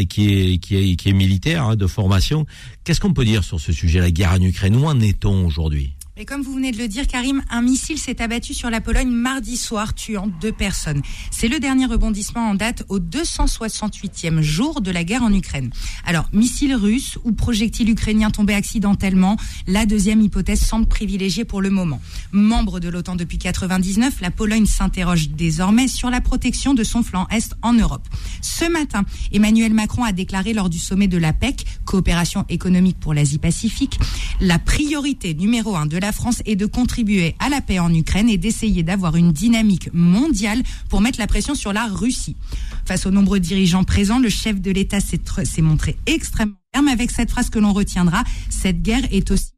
qui 0.08 0.28
est 0.28 0.58
qui 0.58 0.76
est 0.76 0.96
qui 0.96 1.08
est 1.08 1.12
militaire 1.12 1.64
hein, 1.64 1.76
de 1.76 1.86
formation. 1.86 2.46
Qu'est-ce 2.84 3.00
qu'on 3.00 3.12
peut 3.12 3.24
dire 3.24 3.44
sur 3.44 3.60
ce 3.60 3.72
sujet, 3.72 4.00
la 4.00 4.10
guerre 4.10 4.32
en 4.32 4.40
Ukraine? 4.42 4.76
Où 4.76 4.86
en 4.86 5.00
est-on 5.00 5.46
aujourd'hui? 5.46 5.97
Et 6.20 6.24
comme 6.24 6.42
vous 6.42 6.54
venez 6.54 6.72
de 6.72 6.78
le 6.78 6.88
dire, 6.88 7.06
Karim, 7.06 7.44
un 7.48 7.62
missile 7.62 7.96
s'est 7.96 8.20
abattu 8.20 8.52
sur 8.52 8.70
la 8.70 8.80
Pologne 8.80 9.08
mardi 9.08 9.56
soir, 9.56 9.94
tuant 9.94 10.26
deux 10.40 10.50
personnes. 10.50 11.00
C'est 11.30 11.46
le 11.46 11.60
dernier 11.60 11.86
rebondissement 11.86 12.50
en 12.50 12.56
date 12.56 12.84
au 12.88 12.98
268e 12.98 14.40
jour 14.40 14.80
de 14.80 14.90
la 14.90 15.04
guerre 15.04 15.22
en 15.22 15.32
Ukraine. 15.32 15.70
Alors, 16.04 16.28
missile 16.32 16.74
russe 16.74 17.18
ou 17.22 17.30
projectile 17.30 17.88
ukrainien 17.90 18.32
tombé 18.32 18.54
accidentellement, 18.54 19.36
la 19.68 19.86
deuxième 19.86 20.20
hypothèse 20.20 20.60
semble 20.60 20.86
privilégiée 20.86 21.44
pour 21.44 21.62
le 21.62 21.70
moment. 21.70 22.00
Membre 22.32 22.80
de 22.80 22.88
l'OTAN 22.88 23.14
depuis 23.14 23.38
99, 23.38 24.20
la 24.20 24.32
Pologne 24.32 24.66
s'interroge 24.66 25.28
désormais 25.28 25.86
sur 25.86 26.10
la 26.10 26.20
protection 26.20 26.74
de 26.74 26.82
son 26.82 27.04
flanc 27.04 27.28
est 27.30 27.54
en 27.62 27.74
Europe. 27.74 28.08
Ce 28.42 28.68
matin, 28.68 29.04
Emmanuel 29.30 29.72
Macron 29.72 30.02
a 30.02 30.10
déclaré 30.10 30.52
lors 30.52 30.68
du 30.68 30.80
sommet 30.80 31.06
de 31.06 31.16
l'APEC, 31.16 31.64
coopération 31.84 32.44
économique 32.48 32.98
pour 32.98 33.14
l'Asie-Pacifique, 33.14 34.00
la 34.40 34.58
priorité 34.58 35.34
numéro 35.34 35.76
un 35.76 35.86
de 35.86 35.96
la 35.96 36.07
la 36.08 36.12
France 36.12 36.40
est 36.46 36.56
de 36.56 36.64
contribuer 36.64 37.34
à 37.38 37.50
la 37.50 37.60
paix 37.60 37.78
en 37.80 37.92
Ukraine 37.92 38.30
et 38.30 38.38
d'essayer 38.38 38.82
d'avoir 38.82 39.16
une 39.16 39.30
dynamique 39.30 39.90
mondiale 39.92 40.62
pour 40.88 41.02
mettre 41.02 41.18
la 41.18 41.26
pression 41.26 41.54
sur 41.54 41.74
la 41.74 41.84
Russie. 41.84 42.34
Face 42.86 43.04
aux 43.04 43.10
nombreux 43.10 43.40
dirigeants 43.40 43.84
présents, 43.84 44.18
le 44.18 44.30
chef 44.30 44.58
de 44.58 44.70
l'État 44.70 45.00
s'est 45.00 45.60
montré 45.60 45.98
extrêmement 46.06 46.54
ferme 46.72 46.88
avec 46.88 47.10
cette 47.10 47.30
phrase 47.30 47.50
que 47.50 47.58
l'on 47.58 47.74
retiendra. 47.74 48.24
Cette 48.48 48.80
guerre 48.80 49.06
est 49.12 49.30
aussi 49.30 49.57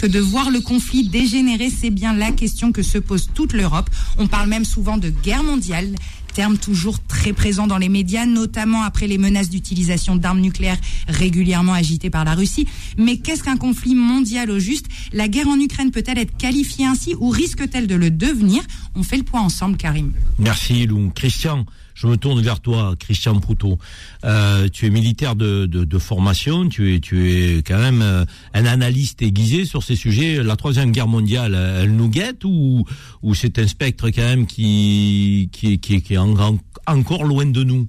que 0.00 0.06
de 0.06 0.18
voir 0.18 0.50
le 0.50 0.62
conflit 0.62 1.06
dégénérer, 1.06 1.68
c'est 1.68 1.90
bien 1.90 2.14
la 2.14 2.32
question 2.32 2.72
que 2.72 2.82
se 2.82 2.96
pose 2.96 3.28
toute 3.34 3.52
l'Europe. 3.52 3.90
On 4.16 4.28
parle 4.28 4.48
même 4.48 4.64
souvent 4.64 4.96
de 4.96 5.10
guerre 5.10 5.42
mondiale 5.42 5.94
terme 6.32 6.56
toujours 6.56 7.00
très 7.00 7.32
présent 7.32 7.66
dans 7.66 7.76
les 7.76 7.88
médias, 7.90 8.24
notamment 8.24 8.82
après 8.82 9.06
les 9.06 9.18
menaces 9.18 9.50
d'utilisation 9.50 10.16
d'armes 10.16 10.40
nucléaires 10.40 10.78
régulièrement 11.08 11.74
agitées 11.74 12.08
par 12.08 12.24
la 12.24 12.34
Russie. 12.34 12.66
Mais 12.96 13.18
qu'est-ce 13.18 13.42
qu'un 13.42 13.56
conflit 13.58 13.94
mondial 13.94 14.50
au 14.50 14.58
juste? 14.58 14.86
La 15.12 15.28
guerre 15.28 15.48
en 15.48 15.60
Ukraine 15.60 15.90
peut-elle 15.90 16.18
être 16.18 16.36
qualifiée 16.36 16.86
ainsi 16.86 17.14
ou 17.18 17.28
risque-t-elle 17.28 17.86
de 17.86 17.96
le 17.96 18.10
devenir? 18.10 18.62
On 18.94 19.02
fait 19.02 19.18
le 19.18 19.24
point 19.24 19.42
ensemble, 19.42 19.76
Karim. 19.76 20.12
Merci, 20.38 20.86
Lou. 20.86 21.10
Christian 21.14 21.66
je 22.00 22.06
me 22.06 22.16
tourne 22.16 22.40
vers 22.40 22.60
toi, 22.60 22.94
Christian 22.98 23.38
Proutot. 23.40 23.78
Euh, 24.24 24.68
tu 24.68 24.86
es 24.86 24.90
militaire 24.90 25.36
de, 25.36 25.98
formation, 25.98 26.68
tu 26.68 26.94
es, 26.94 27.00
tu 27.00 27.30
es 27.30 27.62
quand 27.62 27.78
même 27.78 28.00
euh, 28.00 28.24
un 28.54 28.64
analyste 28.64 29.20
aiguisé 29.20 29.66
sur 29.66 29.82
ces 29.82 29.96
sujets. 29.96 30.42
La 30.42 30.56
troisième 30.56 30.92
guerre 30.92 31.08
mondiale, 31.08 31.54
elle 31.54 31.94
nous 31.94 32.08
guette 32.08 32.44
ou, 32.44 32.86
c'est 33.34 33.58
un 33.58 33.66
spectre 33.66 34.08
quand 34.08 34.22
même 34.22 34.46
qui, 34.46 35.50
qui 35.52 35.78
est 36.10 36.16
encore 36.16 37.24
loin 37.24 37.44
de 37.44 37.64
nous? 37.64 37.86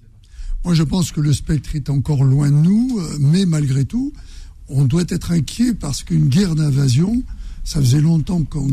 Moi, 0.65 0.73
je 0.73 0.83
pense 0.83 1.11
que 1.11 1.21
le 1.21 1.33
spectre 1.33 1.75
est 1.75 1.89
encore 1.89 2.23
loin 2.23 2.51
de 2.51 2.55
nous, 2.55 2.99
euh, 2.99 3.17
mais 3.19 3.45
malgré 3.45 3.85
tout, 3.85 4.11
on 4.67 4.83
doit 4.83 5.05
être 5.07 5.31
inquiet 5.31 5.73
parce 5.73 6.03
qu'une 6.03 6.27
guerre 6.27 6.55
d'invasion, 6.55 7.23
ça 7.63 7.79
faisait 7.79 8.01
longtemps 8.01 8.43
qu'on 8.43 8.67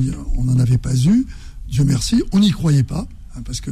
n'en 0.44 0.58
avait 0.58 0.78
pas 0.78 0.96
eu. 0.96 1.26
Dieu 1.68 1.84
merci, 1.84 2.22
on 2.32 2.40
n'y 2.40 2.50
croyait 2.50 2.82
pas. 2.82 3.06
Hein, 3.38 3.42
parce 3.44 3.60
que 3.60 3.70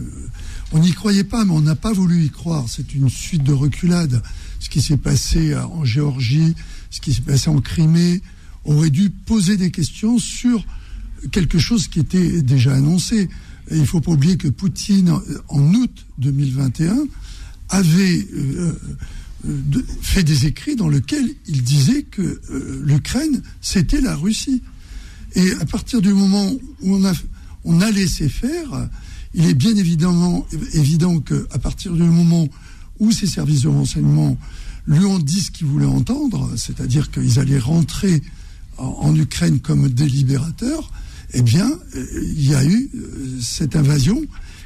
on 0.73 0.79
n'y 0.79 0.93
croyait 0.93 1.25
pas, 1.25 1.45
mais 1.45 1.53
on 1.53 1.61
n'a 1.61 1.75
pas 1.75 1.93
voulu 1.93 2.25
y 2.25 2.31
croire. 2.31 2.67
C'est 2.69 2.95
une 2.95 3.09
suite 3.09 3.43
de 3.43 3.53
reculades. 3.53 4.23
Ce 4.61 4.69
qui 4.69 4.81
s'est 4.81 4.97
passé 4.97 5.55
en 5.55 5.85
Géorgie, 5.85 6.55
ce 6.91 7.01
qui 7.01 7.13
s'est 7.13 7.23
passé 7.23 7.51
en 7.51 7.61
Crimée, 7.61 8.23
aurait 8.65 8.91
dû 8.91 9.11
poser 9.11 9.57
des 9.57 9.71
questions 9.71 10.19
sur 10.19 10.65
quelque 11.31 11.59
chose 11.59 11.89
qui 11.89 12.01
était 12.01 12.43
déjà 12.43 12.75
annoncé. 12.75 13.29
Il 13.71 13.81
ne 13.81 13.85
faut 13.85 14.01
pas 14.01 14.13
oublier 14.13 14.37
que 14.37 14.49
Poutine, 14.49 15.13
en 15.49 15.75
août 15.75 16.07
2021, 16.19 16.97
avait 17.69 18.27
euh, 18.33 18.73
euh, 19.47 19.83
fait 20.01 20.23
des 20.23 20.47
écrits 20.47 20.77
dans 20.77 20.89
lesquels 20.89 21.29
il 21.47 21.63
disait 21.63 22.03
que 22.03 22.23
euh, 22.23 22.83
l'Ukraine, 22.85 23.43
c'était 23.61 24.01
la 24.01 24.15
Russie. 24.15 24.63
Et 25.35 25.53
à 25.61 25.67
partir 25.67 26.01
du 26.01 26.13
moment 26.13 26.53
où 26.81 26.95
on 26.95 27.05
a, 27.05 27.13
on 27.65 27.81
a 27.81 27.91
laissé 27.91 28.29
faire, 28.29 28.89
il 29.35 29.47
est 29.47 29.55
bien 29.55 29.75
évident 29.77 31.21
qu'à 31.21 31.59
partir 31.59 31.93
du 31.93 32.03
moment 32.03 32.49
où 32.99 33.13
ces 33.13 33.27
services 33.27 33.63
de 33.63 33.69
renseignement 33.69 34.39
lui 34.87 35.05
ont 35.05 35.19
dit 35.19 35.41
ce 35.41 35.51
qu'ils 35.51 35.67
voulaient 35.67 35.85
entendre, 35.85 36.51
c'est-à-dire 36.57 37.11
qu'ils 37.11 37.39
allaient 37.39 37.59
rentrer 37.59 38.23
en, 38.79 39.15
Ukraine 39.15 39.61
comme 39.61 39.89
délibérateurs, 39.89 40.91
eh 41.33 41.43
bien, 41.43 41.67
euh, 41.97 42.07
il 42.23 42.49
y 42.49 42.55
a 42.55 42.65
eu 42.65 42.91
euh, 42.95 43.39
cette 43.41 43.75
invasion 43.75 44.23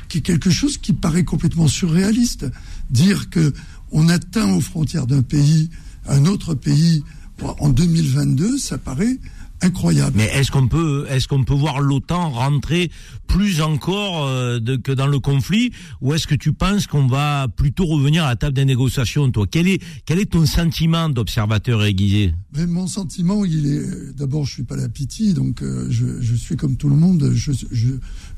qui 0.09 0.19
est 0.19 0.23
quelque 0.23 0.51
chose 0.51 0.79
qui 0.79 0.93
paraît 0.93 1.25
complètement 1.25 1.69
surréaliste. 1.69 2.47
Dire 2.91 3.31
que 3.31 3.55
on 3.93 4.09
atteint 4.09 4.53
aux 4.53 4.61
frontières 4.61 5.07
d'un 5.07 5.23
pays 5.23 5.71
un 6.09 6.27
autre 6.27 6.55
pays 6.55 7.03
en 7.43 7.71
2022, 7.71 8.59
ça 8.59 8.79
paraît 8.79 9.19
incroyable. 9.63 10.17
Mais 10.17 10.27
est-ce 10.27 10.51
qu'on 10.51 10.69
peut, 10.69 11.07
est-ce 11.09 11.29
qu'on 11.29 11.45
peut 11.45 11.55
voir 11.55 11.81
l'OTAN 11.81 12.31
rentrer 12.31 12.91
plus 13.27 13.61
encore 13.61 14.27
euh, 14.27 14.59
de, 14.59 14.77
que 14.77 14.93
dans 14.93 15.07
le 15.07 15.19
conflit, 15.19 15.73
ou 16.01 16.15
est-ce 16.15 16.27
que 16.27 16.35
tu 16.35 16.53
penses 16.53 16.87
qu'on 16.87 17.07
va 17.07 17.49
plutôt 17.49 17.87
revenir 17.87 18.25
à 18.25 18.31
la 18.31 18.37
table 18.37 18.55
des 18.57 18.65
négociations, 18.65 19.31
toi? 19.31 19.47
Quel 19.51 19.69
est, 19.69 19.83
quel 20.05 20.19
est 20.19 20.33
ton 20.33 20.47
sentiment 20.47 21.09
d'observateur 21.09 21.85
aiguisé 21.85 22.35
Mais 22.57 22.67
Mon 22.67 22.87
sentiment, 22.87 23.45
il 23.45 23.67
est, 23.67 24.13
d'abord, 24.17 24.45
je 24.47 24.53
suis 24.55 24.63
pas 24.65 24.77
la 24.77 24.89
pitié, 24.89 25.33
donc 25.33 25.63
euh, 25.63 25.87
je, 25.91 26.21
je, 26.21 26.35
suis 26.35 26.57
comme 26.57 26.77
tout 26.77 26.89
le 26.89 26.97
monde, 26.97 27.31
je, 27.35 27.53
je, 27.71 27.89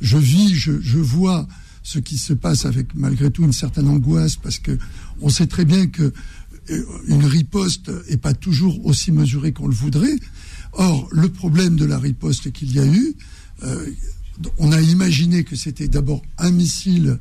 je 0.00 0.18
vis, 0.18 0.54
je, 0.54 0.80
je 0.80 0.98
vois 0.98 1.46
ce 1.82 1.98
qui 1.98 2.16
se 2.16 2.32
passe 2.32 2.64
avec 2.64 2.94
malgré 2.94 3.30
tout 3.30 3.44
une 3.44 3.52
certaine 3.52 3.88
angoisse, 3.88 4.36
parce 4.36 4.58
que 4.58 4.78
on 5.20 5.28
sait 5.28 5.46
très 5.46 5.64
bien 5.64 5.86
que 5.86 6.12
euh, 6.70 6.84
une 7.08 7.24
riposte 7.24 7.90
est 8.08 8.18
pas 8.18 8.34
toujours 8.34 8.84
aussi 8.86 9.10
mesurée 9.10 9.52
qu'on 9.52 9.66
le 9.66 9.74
voudrait. 9.74 10.16
Or, 10.72 11.08
le 11.12 11.28
problème 11.28 11.76
de 11.76 11.84
la 11.84 11.98
riposte 11.98 12.50
qu'il 12.52 12.72
y 12.72 12.78
a 12.78 12.86
eu, 12.86 13.14
euh, 13.64 13.86
on 14.58 14.72
a 14.72 14.80
imaginé 14.80 15.44
que 15.44 15.54
c'était 15.54 15.88
d'abord 15.88 16.22
un 16.38 16.50
missile 16.50 17.18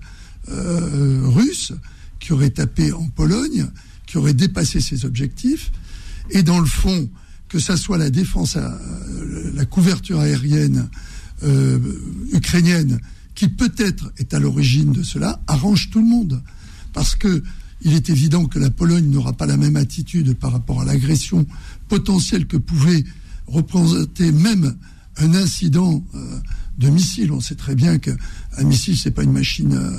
euh, 0.50 1.22
russe 1.26 1.74
qui 2.20 2.34
aurait 2.34 2.52
tapé 2.52 2.94
en 2.94 3.08
Pologne, 3.10 3.68
qui 4.06 4.18
aurait 4.18 4.34
dépassé 4.34 4.80
ses 4.80 5.06
objectifs, 5.06 5.72
et 6.30 6.44
dans 6.44 6.60
le 6.60 6.66
fond, 6.66 7.10
que 7.50 7.60
ça 7.60 7.76
soit 7.76 7.98
la 7.98 8.10
défense, 8.10 8.56
euh, 8.56 9.52
la 9.54 9.66
couverture 9.66 10.20
aérienne 10.20 10.90
ukrainienne, 12.34 13.00
qui 13.34 13.48
peut-être 13.48 14.14
est 14.18 14.36
à 14.36 14.40
l'origine 14.40 14.92
de 14.92 15.02
cela, 15.02 15.42
arrange 15.48 15.90
tout 15.90 16.00
le 16.00 16.08
monde, 16.08 16.40
parce 16.94 17.16
que 17.16 17.42
il 17.84 17.94
est 17.94 18.10
évident 18.10 18.46
que 18.46 18.60
la 18.60 18.70
Pologne 18.70 19.10
n'aura 19.10 19.34
pas 19.34 19.48
la 19.48 19.58
même 19.58 19.76
attitude 19.76 20.36
par 20.36 20.52
rapport 20.52 20.82
à 20.82 20.86
l'agression 20.86 21.48
potentielle 21.88 22.46
que 22.46 22.58
pouvait 22.58 23.04
représenter 23.52 24.32
même 24.32 24.76
un 25.18 25.34
incident 25.36 26.04
euh, 26.16 26.40
de 26.78 26.90
missile. 26.90 27.32
On 27.32 27.42
sait 27.42 27.56
très 27.56 27.76
bien 27.76 28.00
qu'un 28.00 28.16
missile, 28.64 28.98
c'est 28.98 29.12
pas 29.12 29.24
une 29.24 29.34
machine 29.34 29.74
euh, 29.74 29.92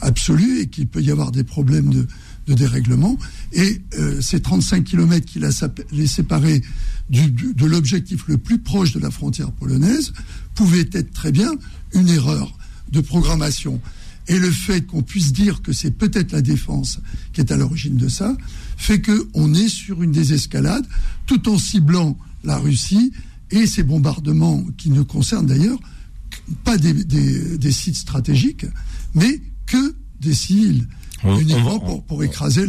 absolue 0.00 0.60
et 0.60 0.66
qu'il 0.68 0.86
peut 0.86 1.02
y 1.02 1.10
avoir 1.10 1.32
des 1.32 1.44
problèmes 1.44 1.92
de, 1.92 2.06
dérèglement. 2.54 3.16
Et 3.52 3.82
euh, 3.98 4.20
ces 4.20 4.40
35 4.40 4.84
kilomètres 4.84 5.26
qu'il 5.26 5.44
a 5.44 5.50
les 5.92 6.06
séparés 6.06 6.62
de 7.10 7.66
l'objectif 7.66 8.26
le 8.26 8.36
plus 8.38 8.58
proche 8.58 8.92
de 8.92 9.00
la 9.00 9.10
frontière 9.10 9.52
polonaise 9.52 10.12
pouvaient 10.54 10.88
être 10.92 11.12
très 11.12 11.32
bien 11.32 11.52
une 11.94 12.08
erreur 12.08 12.56
de 12.90 13.00
programmation. 13.00 13.80
Et 14.28 14.38
le 14.38 14.50
fait 14.50 14.82
qu'on 14.82 15.02
puisse 15.02 15.32
dire 15.32 15.62
que 15.62 15.72
c'est 15.72 15.90
peut-être 15.90 16.32
la 16.32 16.42
défense 16.42 17.00
qui 17.32 17.40
est 17.40 17.50
à 17.50 17.56
l'origine 17.56 17.96
de 17.96 18.08
ça, 18.08 18.36
fait 18.76 19.02
qu'on 19.02 19.54
est 19.54 19.68
sur 19.68 20.02
une 20.02 20.12
désescalade, 20.12 20.86
tout 21.26 21.48
en 21.48 21.58
ciblant 21.58 22.16
la 22.44 22.58
Russie 22.58 23.12
et 23.50 23.66
ces 23.66 23.82
bombardements 23.82 24.64
qui 24.76 24.90
ne 24.90 25.02
concernent 25.02 25.46
d'ailleurs 25.46 25.78
pas 26.64 26.78
des, 26.78 27.72
sites 27.72 27.96
stratégiques, 27.96 28.66
mais 29.14 29.40
que 29.66 29.94
des 30.20 30.34
civils. 30.34 30.86
uniquement 31.24 31.78
pour, 32.00 32.24
écraser 32.24 32.66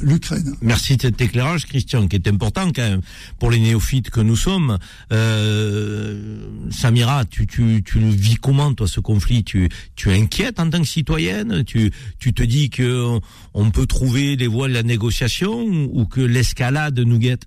l'Ukraine. 0.00 0.54
Merci 0.62 0.96
de 0.96 1.02
cet 1.02 1.20
éclairage, 1.20 1.66
Christian, 1.66 2.08
qui 2.08 2.16
est 2.16 2.26
important 2.26 2.72
quand 2.74 2.82
même 2.82 3.02
pour 3.38 3.50
les 3.50 3.60
néophytes 3.60 4.10
que 4.10 4.20
nous 4.20 4.34
sommes. 4.34 4.78
Euh, 5.12 6.48
Samira, 6.70 7.24
tu, 7.24 7.46
tu, 7.46 7.82
tu 7.84 8.00
le 8.00 8.08
vis 8.08 8.36
comment, 8.36 8.74
toi, 8.74 8.88
ce 8.88 9.00
conflit? 9.00 9.44
Tu, 9.44 9.68
tu 9.94 10.10
es 10.10 10.20
inquiète 10.20 10.58
en 10.58 10.70
tant 10.70 10.80
que 10.80 10.88
citoyenne? 10.88 11.62
Tu, 11.64 11.92
tu 12.18 12.32
te 12.32 12.42
dis 12.42 12.70
que 12.70 13.20
on 13.54 13.70
peut 13.70 13.86
trouver 13.86 14.36
des 14.36 14.48
voies 14.48 14.68
de 14.68 14.74
la 14.74 14.82
négociation 14.82 15.88
ou 15.92 16.06
que 16.06 16.20
l'escalade 16.20 16.98
nous 16.98 17.18
guette? 17.18 17.46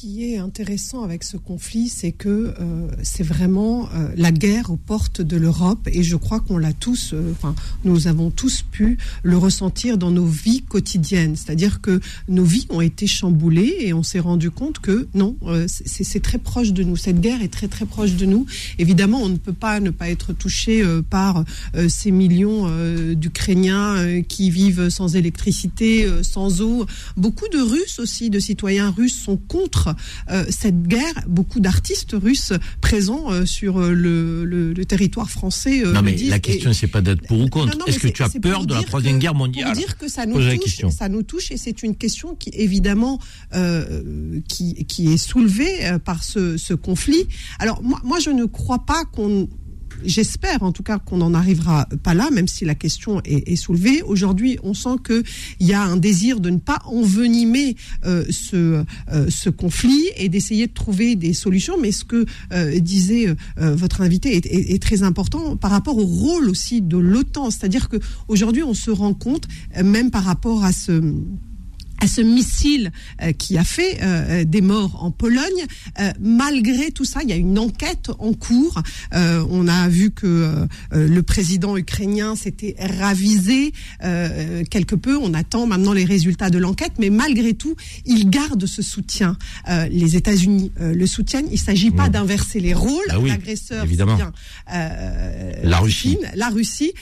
Qui 0.00 0.32
est 0.32 0.38
intéressant 0.38 1.02
avec 1.02 1.24
ce 1.24 1.36
conflit, 1.36 1.88
c'est 1.88 2.12
que 2.12 2.54
euh, 2.60 2.88
c'est 3.02 3.24
vraiment 3.24 3.88
euh, 3.94 4.08
la 4.16 4.30
guerre 4.30 4.70
aux 4.70 4.76
portes 4.76 5.22
de 5.22 5.36
l'Europe 5.36 5.88
et 5.90 6.04
je 6.04 6.14
crois 6.14 6.38
qu'on 6.38 6.56
l'a 6.56 6.72
tous, 6.72 7.14
euh, 7.14 7.32
enfin, 7.32 7.56
nous 7.84 8.06
avons 8.06 8.30
tous 8.30 8.62
pu 8.62 8.96
le 9.24 9.36
ressentir 9.36 9.98
dans 9.98 10.12
nos 10.12 10.24
vies 10.24 10.62
quotidiennes. 10.62 11.34
C'est-à-dire 11.34 11.80
que 11.80 12.00
nos 12.28 12.44
vies 12.44 12.68
ont 12.70 12.80
été 12.80 13.08
chamboulées 13.08 13.74
et 13.80 13.92
on 13.92 14.04
s'est 14.04 14.20
rendu 14.20 14.52
compte 14.52 14.78
que 14.78 15.08
non, 15.14 15.36
c'est 15.66 16.22
très 16.22 16.38
proche 16.38 16.72
de 16.72 16.84
nous. 16.84 16.96
Cette 16.96 17.20
guerre 17.20 17.42
est 17.42 17.52
très 17.52 17.66
très 17.66 17.84
proche 17.84 18.12
de 18.12 18.24
nous. 18.24 18.46
Évidemment, 18.78 19.20
on 19.20 19.28
ne 19.28 19.36
peut 19.36 19.52
pas 19.52 19.80
ne 19.80 19.90
pas 19.90 20.10
être 20.10 20.32
touché 20.32 20.84
par 21.10 21.44
ces 21.88 22.10
millions 22.10 22.68
d'Ukrainiens 23.14 24.22
qui 24.22 24.50
vivent 24.50 24.90
sans 24.90 25.16
électricité, 25.16 26.08
sans 26.22 26.60
eau. 26.60 26.86
Beaucoup 27.16 27.48
de 27.48 27.58
Russes 27.58 27.98
aussi, 27.98 28.30
de 28.30 28.38
citoyens 28.38 28.90
russes 28.90 29.18
sont 29.18 29.36
contre 29.36 29.87
euh, 30.30 30.44
cette 30.48 30.82
guerre. 30.82 31.14
Beaucoup 31.26 31.60
d'artistes 31.60 32.12
russes 32.12 32.52
présents 32.80 33.30
euh, 33.30 33.46
sur 33.46 33.78
euh, 33.80 33.92
le, 33.92 34.84
territoire 34.86 35.30
français. 35.30 35.82
non, 35.84 36.02
mais 36.02 36.16
la 36.16 36.38
question, 36.38 36.72
c'est 36.72 36.86
pas 36.86 37.02
d'être 37.02 37.26
pour 37.26 37.40
ou 37.40 37.48
contre. 37.48 37.76
Est-ce 37.86 37.98
que 37.98 38.08
tu 38.08 38.22
as 38.22 38.28
peur 38.28 38.64
de 38.64 38.74
la 38.74 38.82
Troisième 38.82 39.18
Guerre 39.18 39.34
mondiale 39.34 39.72
dire 39.74 39.98
que 39.98 40.08
ça 40.08 40.24
nous, 40.24 40.40
touche, 40.56 40.86
ça 40.90 41.08
nous 41.08 41.22
touche, 41.22 41.50
et 41.50 41.56
c'est 41.56 41.82
une 41.82 41.94
question 41.94 42.34
qui, 42.34 42.50
évidemment, 42.54 43.18
qui, 44.48 44.84
qui 44.86 45.12
est 45.12 45.18
soulevée 45.18 45.90
par 46.04 46.24
ce, 46.24 46.56
ce 46.56 46.74
conflit. 46.74 47.26
Alors, 47.58 47.82
moi, 47.82 48.00
moi, 48.04 48.18
je 48.18 48.30
ne 48.30 48.46
crois 48.46 48.84
pas 48.86 49.04
qu'on 49.04 49.48
j'espère 50.04 50.62
en 50.62 50.72
tout 50.72 50.82
cas 50.82 50.98
qu'on 50.98 51.18
n'en 51.18 51.34
arrivera 51.34 51.86
pas 52.02 52.14
là, 52.14 52.30
même 52.30 52.48
si 52.48 52.64
la 52.64 52.74
question 52.74 53.20
est, 53.24 53.56
soulevée. 53.56 54.02
Aujourd'hui, 54.02 54.58
on 54.62 54.74
sent 54.74 54.96
qu'il 55.04 55.66
y 55.66 55.72
a 55.72 55.82
un 55.82 55.96
désir 55.96 56.40
de 56.40 56.50
ne 56.50 56.58
pas 56.58 56.78
envenimer 56.84 57.76
euh, 58.04 58.24
ce, 58.30 58.84
euh, 59.12 59.26
ce 59.28 59.50
conflit 59.50 60.04
et 60.16 60.28
d'essayer 60.28 60.66
de 60.66 60.72
trouver 60.72 61.16
des 61.16 61.32
solutions. 61.32 61.76
Mais 61.80 61.92
ce 61.92 62.04
que 62.04 62.24
euh, 62.52 62.78
disait 62.80 63.34
votre 63.56 64.00
invité 64.00 64.36
est, 64.36 64.46
est, 64.46 64.82
très 64.82 65.02
important 65.02 65.56
par 65.56 65.70
rapport 65.70 65.98
au 65.98 66.04
rôle 66.04 66.48
aussi 66.48 66.80
de 66.82 66.96
l'OTAN. 66.96 67.50
C'est-à-dire 67.50 67.88
qu'aujourd'hui, 67.88 68.62
on 68.62 68.74
se 68.74 68.90
rend 68.90 69.14
compte, 69.14 69.48
même 69.82 70.10
par 70.10 70.24
rapport 70.24 70.64
à 70.64 70.72
ce 70.72 71.02
à 72.00 72.06
ce 72.06 72.20
missile 72.20 72.92
euh, 73.22 73.32
qui 73.32 73.58
a 73.58 73.64
fait 73.64 73.98
euh, 74.02 74.44
des 74.44 74.60
morts 74.60 75.02
en 75.02 75.10
Pologne. 75.10 75.42
Euh, 76.00 76.12
malgré 76.20 76.90
tout 76.90 77.04
ça, 77.04 77.20
il 77.22 77.28
y 77.28 77.32
a 77.32 77.36
une 77.36 77.58
enquête 77.58 78.10
en 78.18 78.32
cours. 78.32 78.82
on 79.12 79.68
a 79.68 79.88
vu 79.88 80.10
que 80.10 80.66
le 80.92 81.22
président 81.22 81.76
ukrainien 81.76 82.36
s'était 82.36 82.76
ravisé 82.78 83.72
quelque 84.70 84.94
peu. 84.94 85.16
On 85.16 85.34
attend 85.34 85.66
maintenant 85.66 85.92
les 85.92 86.04
résultats 86.04 86.50
de 86.50 86.58
l'enquête, 86.58 86.92
mais 86.98 87.10
malgré 87.10 87.54
tout, 87.54 87.74
il 88.04 88.30
garde 88.30 88.66
ce 88.66 88.82
soutien. 88.82 89.36
les 89.90 90.16
États-Unis 90.16 90.72
le 90.78 91.06
soutiennent. 91.06 91.46
Il 91.48 91.54
ne 91.54 91.58
s'agit 91.58 91.90
pas 91.90 92.08
d'inverser 92.08 92.60
les 92.60 92.74
rôles. 92.74 93.06
Ah 93.10 93.16
L'agresseur, 93.24 93.84
évidemment. 93.84 94.16
Bien, 94.16 94.32
la 94.68 95.78
Russie. 95.78 96.18
La 96.34 96.48
Russie. 96.48 96.92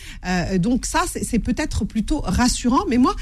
donc 0.59 0.87
ça, 0.87 1.05
c'est 1.23 1.39
peut-être 1.39 1.85
plutôt 1.85 2.21
rassurant. 2.21 2.85
Mais 2.89 2.99
moi, 2.99 3.15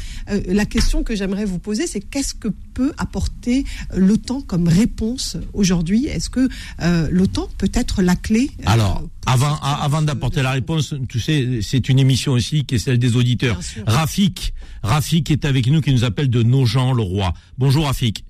la 0.47 0.67
question 0.67 1.03
que 1.03 1.15
j'aimerais 1.15 1.45
vous 1.45 1.59
poser, 1.65 1.87
c'est 1.87 2.01
qu'est-ce 2.01 2.35
que 2.35 2.49
peut 2.75 2.93
apporter 2.99 3.65
l'OTAN 3.97 4.43
comme 4.43 4.69
réponse 4.69 5.37
aujourd'hui? 5.55 6.07
Est-ce 6.07 6.31
que 6.31 6.49
euh, 6.83 7.09
l'OTAN 7.11 7.49
peut 7.59 7.73
être 7.75 8.03
la 8.03 8.15
clé 8.15 8.51
euh, 8.61 8.65
Alors, 8.67 9.03
avant, 9.27 9.57
avant 9.61 10.03
d'apporter 10.03 10.43
la 10.43 10.53
réponse, 10.53 10.95
tu 11.09 11.19
sais, 11.19 11.61
c'est 11.63 11.89
une 11.89 11.99
émission 11.99 12.33
aussi 12.33 12.65
qui 12.65 12.77
est 12.77 12.79
celle 12.79 12.99
des 12.99 13.17
auditeurs. 13.17 13.59
Rafik, 13.87 14.53
Rafik 14.83 15.31
est 15.31 15.45
avec 15.45 15.67
nous, 15.67 15.81
qui 15.81 15.93
nous 15.93 16.05
appelle 16.05 16.29
de 16.29 16.43
Nogent-le-Roi. 16.43 17.33
Bonjour 17.59 17.87
Rafik. 17.87 18.25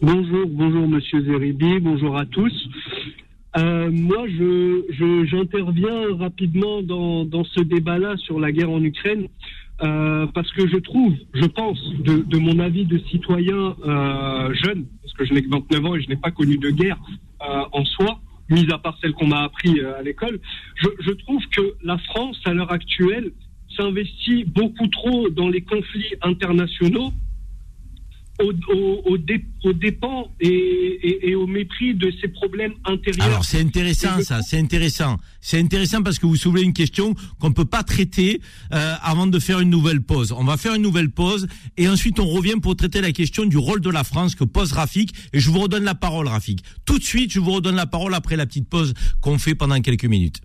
Bonjour, 0.00 0.46
bonjour 0.46 0.86
Monsieur 0.86 1.24
Zeribi, 1.24 1.80
bonjour 1.80 2.16
à 2.16 2.26
tous. 2.26 2.52
Euh, 3.56 3.90
moi, 3.90 4.26
je, 4.28 5.26
j'interviens 5.30 6.16
rapidement 6.18 6.82
dans, 6.82 7.24
dans 7.24 7.44
ce 7.44 7.60
débat-là 7.62 8.16
sur 8.18 8.38
la 8.38 8.52
guerre 8.52 8.70
en 8.70 8.82
Ukraine. 8.82 9.26
Euh, 9.80 10.26
parce 10.34 10.50
que 10.52 10.66
je 10.66 10.76
trouve, 10.76 11.14
je 11.34 11.46
pense, 11.46 11.78
de, 12.00 12.18
de 12.22 12.38
mon 12.38 12.58
avis 12.58 12.84
de 12.84 12.98
citoyen 13.10 13.76
euh, 13.86 14.52
jeune, 14.54 14.86
parce 15.02 15.14
que 15.14 15.24
je 15.24 15.34
n'ai 15.34 15.42
que 15.42 15.48
29 15.50 15.84
ans 15.86 15.94
et 15.94 16.00
je 16.00 16.08
n'ai 16.08 16.16
pas 16.16 16.32
connu 16.32 16.58
de 16.58 16.70
guerre 16.70 16.98
euh, 17.42 17.62
en 17.72 17.84
soi, 17.84 18.18
mis 18.50 18.66
à 18.72 18.78
part 18.78 18.98
celle 19.00 19.12
qu'on 19.12 19.28
m'a 19.28 19.44
appris 19.44 19.78
euh, 19.78 19.98
à 19.98 20.02
l'école, 20.02 20.40
je, 20.74 20.88
je, 21.00 21.12
trouve 21.12 21.42
que 21.54 21.74
la 21.84 21.96
France, 21.98 22.40
à 22.44 22.54
l'heure 22.54 22.72
actuelle, 22.72 23.30
s'investit 23.76 24.44
beaucoup 24.44 24.88
trop 24.88 25.28
dans 25.28 25.48
les 25.48 25.60
conflits 25.60 26.14
internationaux 26.22 27.12
au, 28.40 28.52
au, 28.72 29.16
au, 29.64 29.72
dépens 29.72 30.28
et, 30.40 31.30
et, 31.30 31.34
au 31.34 31.46
mépris 31.46 31.94
de 31.94 32.12
ces 32.20 32.28
problèmes 32.28 32.74
intérieurs. 32.84 33.26
Alors 33.26 33.44
c'est 33.44 33.60
intéressant 33.60 34.20
ça, 34.22 34.42
c'est 34.42 34.58
intéressant. 34.58 35.16
C'est 35.40 35.58
intéressant 35.58 36.02
parce 36.02 36.18
que 36.18 36.26
vous 36.26 36.36
soulevez 36.36 36.62
une 36.62 36.72
question 36.72 37.14
qu'on 37.40 37.48
ne 37.48 37.54
peut 37.54 37.64
pas 37.64 37.82
traiter 37.82 38.40
euh, 38.72 38.94
avant 39.02 39.26
de 39.26 39.38
faire 39.38 39.60
une 39.60 39.70
nouvelle 39.70 40.00
pause. 40.02 40.32
On 40.32 40.44
va 40.44 40.56
faire 40.56 40.74
une 40.74 40.82
nouvelle 40.82 41.10
pause 41.10 41.46
et 41.76 41.88
ensuite 41.88 42.20
on 42.20 42.26
revient 42.26 42.56
pour 42.60 42.76
traiter 42.76 43.00
la 43.00 43.12
question 43.12 43.44
du 43.44 43.56
rôle 43.56 43.80
de 43.80 43.90
la 43.90 44.04
France 44.04 44.34
que 44.34 44.44
pose 44.44 44.72
Rafik. 44.72 45.14
Et 45.32 45.40
je 45.40 45.50
vous 45.50 45.60
redonne 45.60 45.84
la 45.84 45.94
parole 45.94 46.28
Rafik. 46.28 46.62
Tout 46.84 46.98
de 46.98 47.04
suite, 47.04 47.32
je 47.32 47.40
vous 47.40 47.52
redonne 47.52 47.76
la 47.76 47.86
parole 47.86 48.14
après 48.14 48.36
la 48.36 48.46
petite 48.46 48.68
pause 48.68 48.94
qu'on 49.20 49.38
fait 49.38 49.54
pendant 49.54 49.80
quelques 49.80 50.04
minutes. 50.04 50.40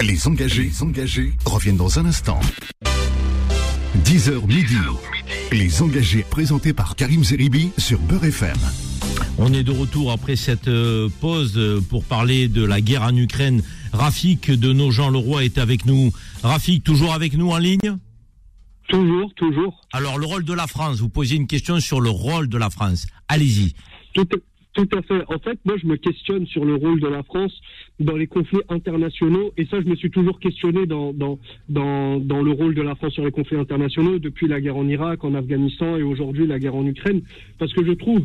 Les 0.00 0.26
engagés, 0.28 0.64
les 0.64 0.82
engagés 0.82 1.32
reviennent 1.44 1.76
dans 1.76 1.98
un 1.98 2.06
instant. 2.06 2.38
10h 4.04 4.46
midi. 4.46 4.76
Les 5.52 5.82
engagés 5.82 6.24
présentés 6.28 6.72
par 6.72 6.96
Karim 6.96 7.24
Zeribi 7.24 7.70
sur 7.78 7.98
Beurre 8.00 8.24
FM. 8.24 8.56
On 9.38 9.52
est 9.52 9.62
de 9.62 9.72
retour 9.72 10.12
après 10.12 10.36
cette 10.36 10.68
euh, 10.68 11.08
pause 11.20 11.58
pour 11.88 12.04
parler 12.04 12.48
de 12.48 12.64
la 12.64 12.80
guerre 12.80 13.02
en 13.02 13.16
Ukraine. 13.16 13.62
Rafik 13.92 14.50
de 14.50 14.72
Nogent-le-Roi 14.72 15.44
est 15.44 15.58
avec 15.58 15.86
nous. 15.86 16.12
Rafik, 16.42 16.84
toujours 16.84 17.12
avec 17.12 17.34
nous 17.34 17.50
en 17.50 17.58
ligne? 17.58 17.98
Toujours, 18.88 19.32
toujours. 19.34 19.80
Alors, 19.92 20.18
le 20.18 20.26
rôle 20.26 20.44
de 20.44 20.54
la 20.54 20.66
France, 20.66 20.98
vous 20.98 21.08
posez 21.08 21.36
une 21.36 21.46
question 21.46 21.78
sur 21.80 22.00
le 22.00 22.10
rôle 22.10 22.48
de 22.48 22.58
la 22.58 22.70
France. 22.70 23.06
Allez-y. 23.28 23.74
Tout 24.14 24.28
à 24.76 25.02
fait. 25.02 25.24
En 25.28 25.38
fait, 25.38 25.58
moi, 25.64 25.76
je 25.80 25.86
me 25.86 25.96
questionne 25.96 26.46
sur 26.46 26.64
le 26.64 26.74
rôle 26.74 27.00
de 27.00 27.08
la 27.08 27.22
France 27.22 27.52
dans 27.98 28.16
les 28.16 28.26
conflits 28.26 28.60
internationaux. 28.68 29.52
Et 29.56 29.66
ça, 29.66 29.80
je 29.80 29.86
me 29.86 29.96
suis 29.96 30.10
toujours 30.10 30.38
questionné 30.38 30.86
dans, 30.86 31.12
dans, 31.12 31.38
dans, 31.68 32.18
dans 32.18 32.42
le 32.42 32.52
rôle 32.52 32.74
de 32.74 32.82
la 32.82 32.94
France 32.94 33.14
sur 33.14 33.24
les 33.24 33.32
conflits 33.32 33.56
internationaux 33.58 34.18
depuis 34.18 34.46
la 34.46 34.60
guerre 34.60 34.76
en 34.76 34.88
Irak, 34.88 35.24
en 35.24 35.34
Afghanistan 35.34 35.96
et 35.96 36.02
aujourd'hui 36.02 36.46
la 36.46 36.58
guerre 36.58 36.76
en 36.76 36.86
Ukraine. 36.86 37.22
Parce 37.58 37.72
que 37.72 37.84
je 37.84 37.92
trouve, 37.92 38.22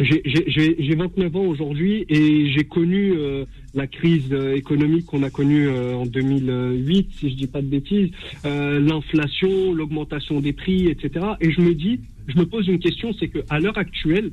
j'ai 0.00 0.94
29 0.94 1.36
ans 1.36 1.44
aujourd'hui 1.44 2.04
et 2.08 2.50
j'ai 2.52 2.64
connu 2.64 3.14
euh, 3.16 3.44
la 3.74 3.86
crise 3.86 4.32
euh, 4.32 4.54
économique 4.54 5.06
qu'on 5.06 5.22
a 5.22 5.30
connue 5.30 5.68
euh, 5.68 5.94
en 5.94 6.06
2008, 6.06 7.10
si 7.12 7.30
je 7.30 7.34
dis 7.34 7.46
pas 7.46 7.62
de 7.62 7.66
bêtises, 7.66 8.10
l'inflation, 8.44 9.72
l'augmentation 9.72 10.40
des 10.40 10.52
prix, 10.52 10.86
etc. 10.86 11.26
Et 11.40 11.50
je 11.50 11.60
me 11.60 11.74
dis, 11.74 12.00
je 12.28 12.38
me 12.38 12.46
pose 12.46 12.68
une 12.68 12.78
question, 12.78 13.12
c'est 13.18 13.28
que 13.28 13.40
à 13.48 13.58
l'heure 13.58 13.78
actuelle, 13.78 14.30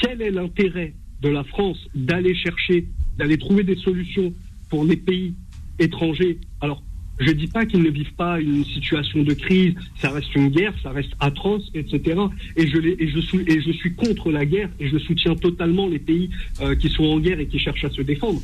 quel 0.00 0.22
est 0.22 0.30
l'intérêt 0.30 0.94
de 1.22 1.28
la 1.28 1.44
France 1.44 1.78
d'aller 1.94 2.34
chercher, 2.34 2.86
d'aller 3.18 3.38
trouver 3.38 3.62
des 3.62 3.76
solutions 3.76 4.32
pour 4.68 4.84
les 4.84 4.96
pays 4.96 5.34
étrangers? 5.78 6.38
Alors, 6.60 6.82
Je 7.20 7.32
dis 7.32 7.48
pas 7.48 7.66
qu'ils 7.66 7.82
ne 7.82 7.90
vivent 7.90 8.14
pas 8.14 8.40
une 8.40 8.64
situation 8.64 9.22
de 9.22 9.34
crise. 9.34 9.74
Ça 10.00 10.10
reste 10.10 10.34
une 10.34 10.48
guerre, 10.48 10.72
ça 10.82 10.90
reste 10.90 11.12
atroce, 11.20 11.70
etc. 11.74 12.18
Et 12.56 12.66
je, 12.66 12.78
et 12.78 13.08
je, 13.08 13.20
suis, 13.20 13.40
et 13.46 13.60
je 13.60 13.72
suis 13.72 13.94
contre 13.94 14.30
la 14.30 14.46
guerre 14.46 14.70
et 14.80 14.88
je 14.88 14.96
soutiens 14.98 15.34
totalement 15.34 15.86
les 15.86 15.98
pays 15.98 16.30
euh, 16.62 16.74
qui 16.74 16.88
sont 16.88 17.04
en 17.04 17.20
guerre 17.20 17.38
et 17.38 17.46
qui 17.46 17.58
cherchent 17.58 17.84
à 17.84 17.90
se 17.90 18.00
défendre. 18.00 18.40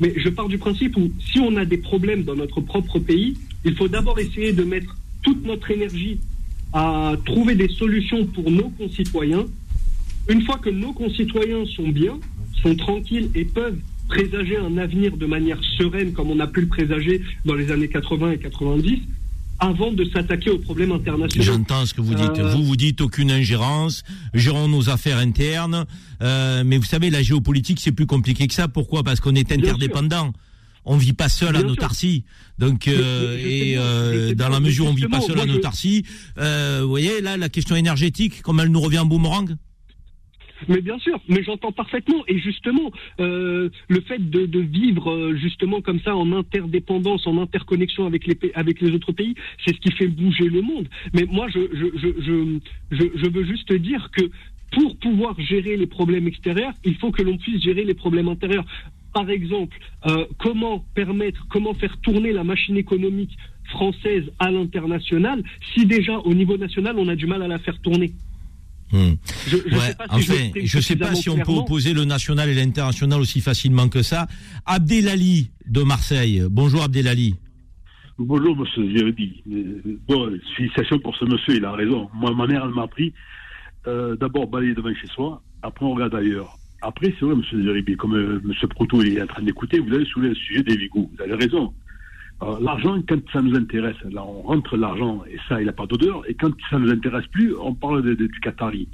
Mais 0.00 0.12
je 0.16 0.28
pars 0.28 0.48
du 0.48 0.58
principe 0.58 0.96
où 0.96 1.12
si 1.20 1.38
on 1.38 1.56
a 1.56 1.64
des 1.64 1.76
problèmes 1.78 2.24
dans 2.24 2.34
notre 2.34 2.60
propre 2.60 2.98
pays, 2.98 3.36
il 3.64 3.76
faut 3.76 3.86
d'abord 3.86 4.18
essayer 4.18 4.52
de 4.52 4.64
mettre 4.64 4.96
toute 5.22 5.44
notre 5.46 5.70
énergie 5.70 6.18
à 6.72 7.14
trouver 7.24 7.54
des 7.54 7.68
solutions 7.68 8.26
pour 8.26 8.50
nos 8.50 8.70
concitoyens. 8.70 9.46
Une 10.28 10.42
fois 10.42 10.58
que 10.58 10.70
nos 10.70 10.92
concitoyens 10.92 11.64
sont 11.76 11.88
bien, 11.88 12.18
sont 12.62 12.74
tranquilles 12.76 13.30
et 13.34 13.44
peuvent 13.44 13.78
présager 14.08 14.56
un 14.56 14.76
avenir 14.78 15.16
de 15.16 15.26
manière 15.26 15.58
sereine 15.78 16.12
comme 16.12 16.30
on 16.30 16.40
a 16.40 16.46
pu 16.46 16.62
le 16.62 16.68
présager 16.68 17.22
dans 17.44 17.54
les 17.54 17.70
années 17.70 17.88
80 17.88 18.32
et 18.32 18.38
90, 18.38 18.98
avant 19.60 19.92
de 19.92 20.04
s'attaquer 20.04 20.50
aux 20.50 20.58
problèmes 20.58 20.92
internationaux. 20.92 21.44
J'entends 21.44 21.86
ce 21.86 21.94
que 21.94 22.00
vous 22.00 22.14
dites. 22.14 22.38
Euh, 22.38 22.50
Vous, 22.50 22.64
vous 22.64 22.76
dites 22.76 23.00
aucune 23.00 23.30
ingérence, 23.30 24.02
gérons 24.34 24.68
nos 24.68 24.90
affaires 24.90 25.18
internes. 25.18 25.86
Euh, 26.22 26.64
mais 26.66 26.76
vous 26.76 26.84
savez, 26.84 27.10
la 27.10 27.22
géopolitique, 27.22 27.80
c'est 27.80 27.92
plus 27.92 28.06
compliqué 28.06 28.46
que 28.46 28.54
ça. 28.54 28.68
Pourquoi? 28.68 29.04
Parce 29.04 29.20
qu'on 29.20 29.34
est 29.34 29.52
interdépendant. 29.52 30.32
On 30.86 30.96
vit 30.96 31.14
pas 31.14 31.28
seul 31.28 31.56
à 31.56 31.60
Bien 31.62 31.68
sûr. 31.68 31.78
tarsis. 31.78 32.24
Donc, 32.58 32.88
euh, 32.88 33.38
et 33.38 33.74
euh, 33.78 34.34
dans 34.34 34.50
la 34.50 34.60
mesure 34.60 34.86
où 34.86 34.88
on 34.88 34.94
vit 34.94 35.06
pas 35.06 35.20
seul 35.20 35.38
à 35.38 35.44
euh, 36.38 36.80
vous 36.82 36.88
voyez, 36.88 37.20
là, 37.22 37.36
la 37.36 37.48
question 37.48 37.74
énergétique, 37.74 38.42
comme 38.42 38.60
elle 38.60 38.68
nous 38.68 38.80
revient 38.80 38.98
en 38.98 39.06
boomerang? 39.06 39.56
Mais 40.68 40.80
bien 40.80 40.98
sûr, 40.98 41.20
mais 41.28 41.42
j'entends 41.42 41.72
parfaitement. 41.72 42.24
Et 42.28 42.38
justement, 42.38 42.90
euh, 43.20 43.68
le 43.88 44.00
fait 44.00 44.30
de, 44.30 44.60
vivre 44.60 45.10
euh, 45.10 45.36
justement 45.36 45.80
comme 45.80 46.00
ça 46.00 46.16
en 46.16 46.32
interdépendance, 46.32 47.26
en 47.26 47.38
interconnexion 47.38 48.06
avec 48.06 48.26
les, 48.26 48.38
avec 48.54 48.80
les 48.80 48.92
autres 48.92 49.12
pays, 49.12 49.34
c'est 49.64 49.74
ce 49.74 49.80
qui 49.80 49.92
fait 49.92 50.08
bouger 50.08 50.48
le 50.48 50.62
monde. 50.62 50.88
Mais 51.12 51.26
moi, 51.30 51.48
je, 51.48 51.60
je, 51.72 52.58
je, 52.90 53.04
je 53.14 53.30
veux 53.30 53.44
juste 53.44 53.72
dire 53.72 54.10
que 54.12 54.30
pour 54.72 54.96
pouvoir 54.98 55.38
gérer 55.40 55.76
les 55.76 55.86
problèmes 55.86 56.26
extérieurs, 56.26 56.72
il 56.84 56.96
faut 56.96 57.10
que 57.10 57.22
l'on 57.22 57.36
puisse 57.36 57.62
gérer 57.62 57.84
les 57.84 57.94
problèmes 57.94 58.28
intérieurs. 58.28 58.64
Par 59.12 59.30
exemple, 59.30 59.76
euh, 60.06 60.26
comment 60.38 60.84
permettre, 60.94 61.46
comment 61.48 61.74
faire 61.74 61.96
tourner 62.00 62.32
la 62.32 62.42
machine 62.42 62.76
économique 62.76 63.36
française 63.70 64.24
à 64.40 64.50
l'international 64.50 65.42
si 65.72 65.86
déjà 65.86 66.18
au 66.18 66.34
niveau 66.34 66.56
national 66.56 66.98
on 66.98 67.08
a 67.08 67.14
du 67.14 67.26
mal 67.26 67.42
à 67.42 67.48
la 67.48 67.58
faire 67.60 67.80
tourner? 67.80 68.12
Hmm. 68.92 69.14
Je, 69.48 69.56
je 69.56 69.74
Ouais, 69.74 69.80
sais 69.80 69.94
pas 69.94 70.04
si 70.18 70.22
je 70.22 70.32
enfin, 70.32 70.42
m'exprime 70.42 70.66
je 70.66 70.80
sais 70.80 70.96
pas 70.96 71.14
si 71.14 71.28
on 71.30 71.36
peut 71.38 71.52
opposer 71.52 71.94
le 71.94 72.04
national 72.04 72.48
et 72.48 72.54
l'international 72.54 73.20
aussi 73.20 73.40
facilement 73.40 73.88
que 73.88 74.02
ça. 74.02 74.26
Abdelali 74.66 75.50
de 75.66 75.82
Marseille. 75.82 76.42
Bonjour 76.50 76.82
Abdelali. 76.82 77.34
Bonjour, 78.18 78.56
monsieur 78.56 78.96
Zerdi. 78.96 79.42
Euh, 79.50 79.98
Bon, 80.06 80.30
félicitations 80.56 80.98
pour 81.00 81.16
ce 81.16 81.24
monsieur, 81.24 81.56
il 81.56 81.64
a 81.64 81.72
raison. 81.72 82.08
Moi, 82.14 82.32
ma 82.34 82.46
mère, 82.46 82.62
elle 82.64 82.74
m'a 82.74 82.82
appris 82.84 83.12
euh, 83.88 84.14
d'abord 84.16 84.46
balayer 84.46 84.74
devant 84.74 84.94
chez 84.94 85.08
soi, 85.08 85.42
après 85.62 85.84
on 85.84 85.94
regarde 85.94 86.14
ailleurs. 86.14 86.56
Après, 86.82 87.12
c'est 87.18 87.24
vrai, 87.24 87.34
monsieur 87.34 87.64
Zeribi, 87.64 87.96
comme 87.96 88.14
euh, 88.14 88.40
monsieur 88.44 88.68
Proto 88.68 89.02
il 89.02 89.16
est 89.18 89.22
en 89.22 89.26
train 89.26 89.42
d'écouter, 89.42 89.78
vous 89.80 89.92
avez 89.92 90.04
soulevé 90.04 90.28
le 90.28 90.34
sujet 90.36 90.62
des 90.62 90.76
vigous. 90.76 91.10
Vous 91.16 91.22
avez 91.24 91.34
raison. 91.34 91.72
L'argent, 92.60 93.00
quand 93.08 93.20
ça 93.32 93.40
nous 93.40 93.56
intéresse, 93.56 93.96
là, 94.10 94.22
on 94.24 94.42
rentre 94.42 94.76
l'argent 94.76 95.22
et 95.30 95.38
ça, 95.48 95.60
il 95.60 95.66
n'a 95.66 95.72
pas 95.72 95.86
d'odeur. 95.86 96.22
Et 96.28 96.34
quand 96.34 96.50
ça 96.68 96.78
nous 96.78 96.90
intéresse 96.90 97.26
plus, 97.28 97.54
on 97.56 97.74
parle 97.74 98.02
de- 98.02 98.14
du 98.14 98.28
Qatari. 98.40 98.88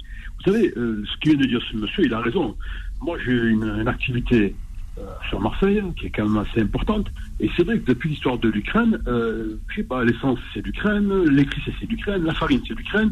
Vous 0.45 0.51
savez, 0.51 0.71
euh, 0.77 1.03
ce 1.05 1.17
qu'il 1.19 1.31
vient 1.33 1.41
de 1.41 1.47
dire 1.47 1.61
ce 1.69 1.75
monsieur, 1.75 2.05
il 2.05 2.13
a 2.13 2.19
raison. 2.21 2.55
Moi, 3.01 3.17
j'ai 3.25 3.33
une, 3.33 3.63
une 3.63 3.87
activité 3.87 4.55
euh, 4.97 5.01
sur 5.29 5.39
Marseille, 5.41 5.81
qui 5.97 6.07
est 6.07 6.09
quand 6.11 6.27
même 6.27 6.37
assez 6.45 6.61
importante. 6.61 7.07
Et 7.39 7.49
c'est 7.57 7.63
vrai 7.63 7.79
que 7.79 7.85
depuis 7.85 8.09
l'histoire 8.09 8.37
de 8.37 8.49
l'Ukraine, 8.49 9.01
euh, 9.07 9.57
je 9.69 9.75
sais 9.77 9.83
pas, 9.83 10.03
l'essence 10.03 10.39
c'est 10.53 10.65
l'Ukraine, 10.65 11.11
l'électricité 11.25 11.75
c'est 11.79 11.89
l'Ukraine, 11.89 12.23
la 12.23 12.33
farine 12.33 12.61
c'est 12.67 12.77
l'Ukraine. 12.77 13.11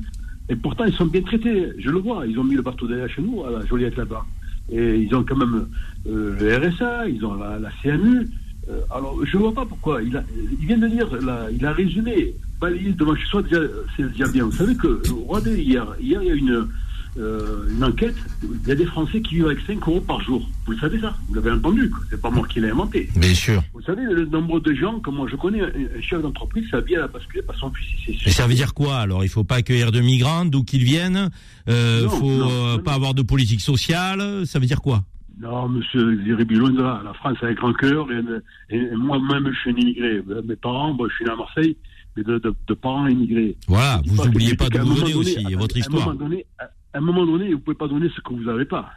Et 0.49 0.55
pourtant, 0.55 0.85
ils 0.85 0.93
sont 0.93 1.05
bien 1.05 1.21
traités. 1.21 1.71
Je 1.77 1.89
le 1.89 1.99
vois. 1.99 2.25
Ils 2.27 2.39
ont 2.39 2.43
mis 2.43 2.55
le 2.55 2.61
bateau 2.61 2.87
derrière 2.87 3.09
chez 3.09 3.21
nous, 3.21 3.43
à 3.45 3.51
la 3.51 3.65
Joliette 3.65 3.97
là-bas. 3.97 4.25
Et 4.71 4.97
ils 4.99 5.13
ont 5.15 5.23
quand 5.23 5.35
même 5.37 5.67
le 6.05 6.57
RSA, 6.57 7.07
ils 7.09 7.25
ont 7.25 7.35
la, 7.35 7.59
la. 7.59 7.69
Euh, 8.69 8.81
alors, 8.91 9.17
je 9.25 9.37
ne 9.37 9.41
vois 9.43 9.53
pas 9.53 9.65
pourquoi. 9.65 10.01
Il, 10.03 10.15
a, 10.15 10.23
il 10.59 10.65
vient 10.67 10.77
de 10.77 10.87
dire, 10.87 11.07
là, 11.21 11.47
il 11.51 11.65
a 11.65 11.73
résumé. 11.73 12.33
Balayer 12.61 12.91
devant 12.91 13.15
chez 13.15 13.25
soi, 13.25 13.41
déjà, 13.41 13.61
c'est 13.95 14.09
déjà 14.11 14.27
bien. 14.27 14.45
Vous 14.45 14.51
savez 14.51 14.75
que, 14.75 14.87
euh, 14.87 15.01
regardez, 15.27 15.61
hier, 15.61 15.85
hier, 15.99 16.21
il 16.21 16.27
y 16.27 16.31
a 16.31 16.35
une, 16.35 16.67
euh, 17.17 17.69
une 17.69 17.83
enquête. 17.83 18.15
Il 18.43 18.67
y 18.67 18.71
a 18.71 18.75
des 18.75 18.85
Français 18.85 19.21
qui 19.21 19.35
vivent 19.35 19.47
avec 19.47 19.59
5 19.65 19.79
euros 19.87 20.01
par 20.01 20.21
jour. 20.21 20.47
Vous 20.65 20.73
le 20.73 20.77
savez 20.77 20.99
ça? 20.99 21.15
Vous 21.27 21.35
l'avez 21.35 21.51
entendu. 21.51 21.91
C'est 22.09 22.21
pas 22.21 22.29
moi 22.29 22.45
qui 22.47 22.59
l'ai 22.59 22.69
inventé. 22.69 23.09
Bien 23.15 23.33
sûr. 23.33 23.63
Vous 23.73 23.81
savez, 23.81 24.03
le 24.03 24.25
nombre 24.25 24.59
de 24.59 24.73
gens, 24.73 24.99
comme 24.99 25.15
moi 25.15 25.27
je 25.29 25.35
connais, 25.35 25.61
un, 25.61 26.01
chef 26.01 26.21
d'entreprise, 26.21 26.65
ça 26.69 26.81
vient 26.81 27.03
à 27.03 27.07
basculer 27.07 27.41
par 27.41 27.55
son 27.55 27.71
fils. 27.71 28.17
Mais 28.25 28.31
ça 28.31 28.45
veut 28.45 28.53
dire 28.53 28.73
quoi 28.73 28.97
alors? 28.97 29.23
Il 29.23 29.29
faut 29.29 29.43
pas 29.43 29.55
accueillir 29.55 29.91
de 29.91 30.01
migrants 30.01 30.45
d'où 30.45 30.63
qu'ils 30.63 30.83
viennent? 30.83 31.29
Euh, 31.67 32.03
Non, 32.03 32.09
faut 32.09 32.29
non, 32.29 32.77
non, 32.77 32.79
pas 32.79 32.93
avoir 32.93 33.13
de 33.13 33.21
politique 33.23 33.61
sociale? 33.61 34.45
Ça 34.45 34.59
veut 34.59 34.67
dire 34.67 34.81
quoi? 34.81 35.03
Non, 35.39 35.69
monsieur 35.69 36.21
Ziribi, 36.23 36.55
loin 36.55 36.71
de 36.71 36.81
là. 36.81 37.01
La 37.03 37.13
France 37.13 37.37
a 37.41 37.45
un 37.47 37.53
grand 37.53 37.73
cœur. 37.73 38.07
Et, 38.11 38.75
et 38.75 38.91
moi-même, 38.95 39.49
je 39.53 39.57
suis 39.59 39.69
un 39.71 39.75
immigré. 39.75 40.21
Mes 40.45 40.55
parents, 40.57 40.93
bon, 40.93 41.07
je 41.07 41.15
suis 41.15 41.25
né 41.25 41.31
à 41.31 41.35
Marseille, 41.37 41.77
mais 42.17 42.23
de, 42.23 42.39
de- 42.39 42.53
de 42.67 42.73
parents 42.73 43.07
immigrés. 43.07 43.55
Voilà, 43.67 44.01
vous 44.05 44.21
que- 44.21 44.27
oubliez 44.27 44.49
je 44.49 44.55
pas 44.55 44.65
un 44.65 44.83
vous 44.83 44.95
donné, 44.99 45.13
aussi, 45.13 45.37
et 45.49 45.53
à- 45.55 45.57
votre 45.57 45.75
à 45.75 45.77
un 45.77 45.79
histoire. 45.79 46.07
moment 46.07 46.19
donné- 46.19 46.45
à 46.59 46.63
à 46.91 46.97
un 46.97 47.01
moment 47.01 47.23
donné, 47.25 47.53
vous 47.53 47.59
pouvez 47.59 47.77
pas 47.77 47.87
donner 47.87 48.09
ce 48.15 48.19
que 48.19 48.33
vous 48.33 48.43
n'avez 48.45 48.65
pas. 48.65 48.89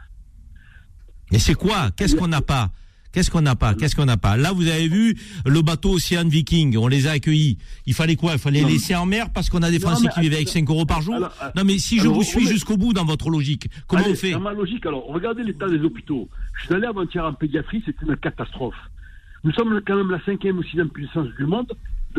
Mais 1.31 1.37
c'est 1.39 1.53
quoi? 1.53 1.91
Qu'est-ce 1.95 2.15
qu'on 2.15 2.27
n'a 2.27 2.41
pas? 2.41 2.71
Qu'est-ce 3.13 3.29
qu'on 3.31 3.41
n'a 3.41 3.55
pas 3.55 3.75
Qu'est-ce 3.75 3.95
qu'on 3.95 4.05
n'a 4.05 4.17
pas 4.17 4.35
Là, 4.37 4.51
vous 4.51 4.67
avez 4.67 4.87
vu 4.87 5.15
le 5.45 5.61
bateau 5.61 5.91
Océan 5.93 6.27
Viking, 6.27 6.75
on 6.77 6.87
les 6.87 7.07
a 7.07 7.11
accueillis. 7.11 7.59
Il 7.85 7.93
fallait 7.93 8.15
quoi 8.15 8.33
Il 8.33 8.39
fallait 8.39 8.57
les 8.59 8.63
Non. 8.65 8.69
laisser 8.71 8.95
en 8.95 9.05
mer 9.05 9.27
parce 9.31 9.49
qu'on 9.49 9.61
a 9.61 9.69
des 9.71 9.79
Français 9.79 10.07
qui 10.13 10.19
vivaient 10.21 10.37
avec 10.37 10.47
attends, 10.47 10.59
5 10.59 10.69
euros 10.71 10.85
par 10.85 11.01
jour 11.01 11.15
alors, 11.15 11.31
euh, 11.43 11.49
Non, 11.55 11.63
mais 11.63 11.77
si 11.77 11.99
je 11.99 12.07
vous 12.07 12.23
suis 12.23 12.39
remet- 12.39 12.51
jusqu'au 12.51 12.75
bout 12.75 12.91
dans 12.91 13.05
votre 13.05 13.29
logique, 13.29 13.69
comment 13.87 14.01
Allez, 14.03 14.13
on 14.13 14.15
fait 14.15 14.31
Dans 14.31 14.39
ma 14.39 14.53
logique, 14.53 14.85
alors, 14.85 15.05
regardez 15.07 15.43
l'état 15.43 15.69
des 15.69 15.79
hôpitaux. 15.79 16.27
Je 16.59 16.65
suis 16.65 16.73
allé 16.73 16.87
avant-hier 16.87 17.23
en 17.23 17.33
pédiatrie, 17.33 17.83
c'était 17.85 18.05
une 18.05 18.17
catastrophe. 18.17 18.75
Nous 19.43 19.51
sommes 19.53 19.79
quand 19.85 19.95
même 19.95 20.09
la 20.09 20.23
cinquième 20.25 20.57
ou 20.57 20.63
sixième 20.63 20.89
puissance 20.89 21.27
du 21.37 21.45
monde. 21.45 21.71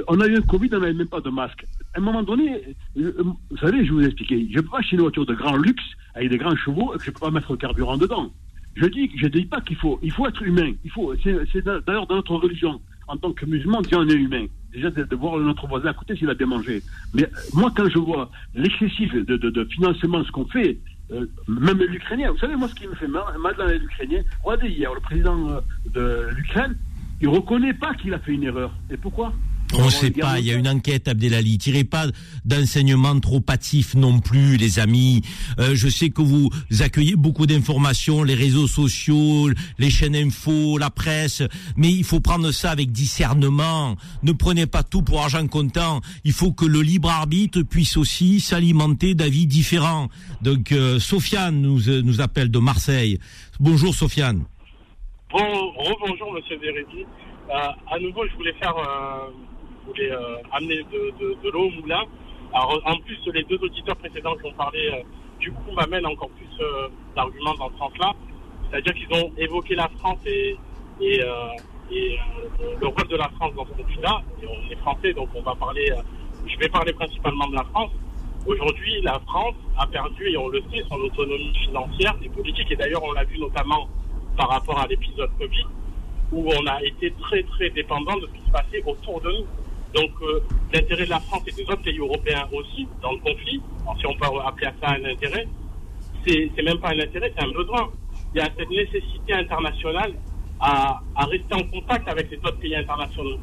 On 0.09 0.20
a 0.20 0.26
eu 0.28 0.36
un 0.36 0.42
Covid, 0.42 0.68
on 0.74 0.78
n'avait 0.80 0.92
même 0.92 1.07
pas 1.09 1.20
de 1.20 1.30
masque. 1.30 1.64
À 1.95 1.99
un 1.99 2.03
moment 2.03 2.22
donné, 2.22 2.61
euh, 2.99 3.12
vous 3.51 3.57
savez, 3.59 3.78
je 3.84 3.92
vais 3.92 4.01
vous 4.01 4.05
expliquer. 4.05 4.47
Je 4.51 4.57
ne 4.57 4.61
peux 4.62 4.68
pas 4.68 4.78
acheter 4.78 4.97
une 4.97 5.03
voiture 5.03 5.26
de 5.26 5.34
grand 5.34 5.57
luxe 5.57 5.82
avec 6.14 6.30
des 6.30 6.38
grands 6.38 6.55
chevaux 6.57 6.95
et 6.95 6.99
que 6.99 7.05
je 7.05 7.11
ne 7.11 7.14
peux 7.14 7.20
pas 7.20 7.30
mettre 7.30 7.51
le 7.53 7.59
carburant 7.59 7.97
dedans. 7.97 8.32
Je 8.77 8.87
dis, 8.87 9.11
je 9.16 9.27
dis 9.29 9.47
pas 9.47 9.61
qu'il 9.61 9.77
faut, 9.77 9.99
il 10.03 10.12
faut 10.12 10.27
être 10.27 10.43
humain. 10.43 10.72
Il 10.85 10.91
faut, 10.91 11.14
c'est, 11.22 11.64
d'ailleurs 11.64 12.07
dans 12.07 12.16
notre 12.16 12.37
religion. 12.37 12.81
En 13.07 13.16
tant 13.18 13.33
que 13.33 13.45
musulman, 13.45 13.83
déjà 13.83 13.99
on 13.99 14.09
est 14.09 14.14
humain. 14.14 14.47
Déjà 14.72 14.91
de, 14.91 15.14
voir 15.14 15.39
notre 15.39 15.66
voisin 15.66 15.91
à 15.91 15.95
côté 15.95 16.16
s'il 16.16 16.29
a 16.31 16.35
bien 16.35 16.47
mangé. 16.47 16.83
Mais 17.12 17.25
euh, 17.25 17.29
moi, 17.53 17.70
quand 17.77 17.89
je 17.89 17.99
vois 17.99 18.31
l'excessif 18.55 19.12
de, 19.12 19.37
de, 19.37 19.51
de 19.51 19.64
financement, 19.66 20.25
ce 20.25 20.33
qu'on 20.33 20.47
fait, 20.47 20.79
euh, 21.12 21.27
même 21.47 21.79
l'Ukrainien, 21.79 22.33
vous 22.33 22.39
savez, 22.39 22.57
moi, 22.57 22.68
ce 22.68 22.75
qui 22.75 22.89
me 22.89 22.95
fait 22.95 23.07
mal, 23.07 23.22
mal 23.39 23.55
dans 23.57 23.66
les 23.66 23.77
Ukrainiens, 23.77 24.22
regardez 24.43 24.70
hier, 24.70 24.93
le 24.93 25.01
président 25.01 25.51
euh, 25.51 25.61
de 25.93 26.35
l'Ukraine, 26.35 26.77
il 27.20 27.29
reconnaît 27.29 27.75
pas 27.75 27.95
qu'il 27.95 28.14
a 28.14 28.18
fait 28.18 28.33
une 28.33 28.45
erreur. 28.45 28.72
Et 28.91 28.97
pourquoi? 28.97 29.33
On 29.72 29.86
ne 29.86 29.90
sait 29.90 30.10
pas, 30.10 30.38
il 30.38 30.46
y 30.46 30.52
a 30.52 30.54
une 30.54 30.68
enquête, 30.68 31.08
Abdelali. 31.08 31.58
Tirez 31.58 31.84
pas 31.84 32.06
d'enseignements 32.44 33.18
trop 33.18 33.42
hâtifs 33.48 33.94
non 33.94 34.20
plus, 34.20 34.56
les 34.56 34.78
amis. 34.78 35.22
Euh, 35.58 35.74
je 35.74 35.88
sais 35.88 36.10
que 36.10 36.22
vous 36.22 36.50
accueillez 36.80 37.16
beaucoup 37.16 37.46
d'informations, 37.46 38.22
les 38.22 38.34
réseaux 38.34 38.68
sociaux, 38.68 39.50
les 39.78 39.90
chaînes 39.90 40.14
info, 40.14 40.78
la 40.78 40.90
presse, 40.90 41.42
mais 41.76 41.90
il 41.92 42.04
faut 42.04 42.20
prendre 42.20 42.50
ça 42.52 42.70
avec 42.70 42.92
discernement. 42.92 43.96
Ne 44.22 44.32
prenez 44.32 44.66
pas 44.66 44.82
tout 44.82 45.02
pour 45.02 45.22
argent 45.22 45.46
comptant. 45.48 46.00
Il 46.24 46.32
faut 46.32 46.52
que 46.52 46.64
le 46.64 46.82
libre 46.82 47.10
arbitre 47.10 47.62
puisse 47.62 47.96
aussi 47.96 48.40
s'alimenter 48.40 49.14
d'avis 49.14 49.46
différents. 49.46 50.08
Donc, 50.42 50.72
euh, 50.72 50.98
Sofiane 50.98 51.60
nous, 51.60 51.88
euh, 51.88 52.02
nous 52.02 52.20
appelle 52.20 52.50
de 52.50 52.58
Marseille. 52.58 53.18
Bonjour, 53.60 53.94
Sofiane. 53.94 54.44
Bon, 55.30 55.72
rebonjour 55.76 56.32
Monsieur. 56.32 56.58
Euh, 56.62 57.56
à 57.90 57.98
nouveau, 57.98 58.26
je 58.26 58.34
voulais 58.36 58.54
faire, 58.54 58.74
je 59.85 59.91
voulais 59.91 60.12
euh, 60.12 60.37
amener 60.53 60.82
de, 60.93 61.51
l'eau 61.51 61.66
au 61.66 61.70
moulin. 61.70 62.03
Alors, 62.53 62.80
en 62.85 62.97
plus, 62.99 63.18
les 63.32 63.43
deux 63.45 63.59
auditeurs 63.62 63.97
précédents 63.97 64.35
qui 64.37 64.47
ont 64.47 64.53
parlé, 64.53 64.89
euh, 64.89 65.03
du 65.41 65.53
coup, 65.53 65.72
m'amènent 65.72 66.07
encore 66.07 66.30
plus 66.30 66.49
euh, 66.61 66.89
d'arguments 67.16 67.55
dans 67.55 67.70
ce 67.70 67.78
sens-là. 67.78 68.12
C'est-à-dire 68.70 68.95
qu'ils 68.95 69.12
ont 69.16 69.32
évoqué 69.37 69.74
la 69.74 69.89
France 69.99 70.18
et, 70.26 70.57
euh, 71.03 71.24
euh, 71.93 72.16
le 72.80 72.87
rôle 72.87 73.09
de 73.09 73.16
la 73.16 73.28
France 73.30 73.55
dans 73.55 73.66
ce 73.66 73.72
conflit-là. 73.72 74.22
On 74.43 74.70
est 74.70 74.76
français, 74.76 75.12
donc 75.12 75.28
on 75.35 75.43
va 75.43 75.55
parler. 75.55 75.93
je 76.47 76.59
vais 76.59 76.68
parler 76.68 76.93
principalement 76.93 77.47
de 77.49 77.55
la 77.57 77.64
France. 77.64 77.91
Aujourd'hui, 78.47 79.01
la 79.03 79.18
France 79.20 79.55
a 79.78 79.87
perdu, 79.87 80.28
et 80.28 80.37
on 80.37 80.49
le 80.49 80.61
sait, 80.70 80.82
son 80.89 80.97
autonomie 80.97 81.55
financière 81.55 82.14
et 82.22 82.28
politique. 82.28 82.70
Et 82.70 82.76
d'ailleurs, 82.76 83.03
on 83.03 83.12
l'a 83.12 83.24
vu 83.24 83.39
notamment 83.39 83.89
par 84.37 84.49
rapport 84.49 84.78
à 84.78 84.87
l'épisode 84.87 85.30
Covid, 85.39 85.66
où 86.32 86.51
on 86.51 86.66
a 86.66 86.82
été 86.82 87.12
très 87.20 87.43
très 87.43 87.70
dépendant 87.70 88.16
de 88.16 88.26
ce 88.26 88.39
qui 88.39 88.47
se 88.47 88.51
passait 88.51 88.82
autour 88.87 89.20
de 89.20 89.30
nous. 89.30 89.47
Donc 89.95 90.11
euh, 90.22 90.40
l'intérêt 90.72 91.05
de 91.05 91.11
la 91.11 91.20
France 91.20 91.42
et 91.47 91.53
des 91.53 91.62
autres 91.62 91.82
pays 91.82 91.99
européens 91.99 92.49
aussi 92.53 92.86
dans 93.01 93.12
le 93.12 93.18
conflit, 93.18 93.61
si 93.99 94.07
on 94.07 94.14
peut 94.14 94.26
appeler 94.45 94.68
ça 94.82 94.90
un 94.90 95.05
intérêt, 95.05 95.47
c'est 96.26 96.62
même 96.62 96.78
pas 96.78 96.88
un 96.88 96.99
intérêt, 96.99 97.32
c'est 97.36 97.45
un 97.45 97.53
besoin. 97.53 97.90
Il 98.34 98.38
y 98.38 98.40
a 98.40 98.49
cette 98.59 98.70
nécessité 98.70 99.34
internationale 99.34 100.12
à, 100.59 101.01
à 101.14 101.24
rester 101.26 101.55
en 101.55 101.62
contact 101.64 102.09
avec 102.09 102.30
les 102.30 102.38
autres 102.38 102.59
pays 102.59 102.74
internationaux. 102.74 103.38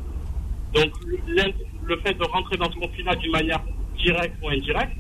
Donc 0.73 0.91
le, 1.05 1.53
le 1.83 1.97
fait 1.97 2.13
de 2.13 2.23
rentrer 2.25 2.57
dans 2.57 2.69
ce 2.71 2.77
conflit-là 2.77 3.15
d'une 3.15 3.31
manière 3.31 3.61
directe 3.97 4.35
ou 4.43 4.49
indirecte, 4.49 4.97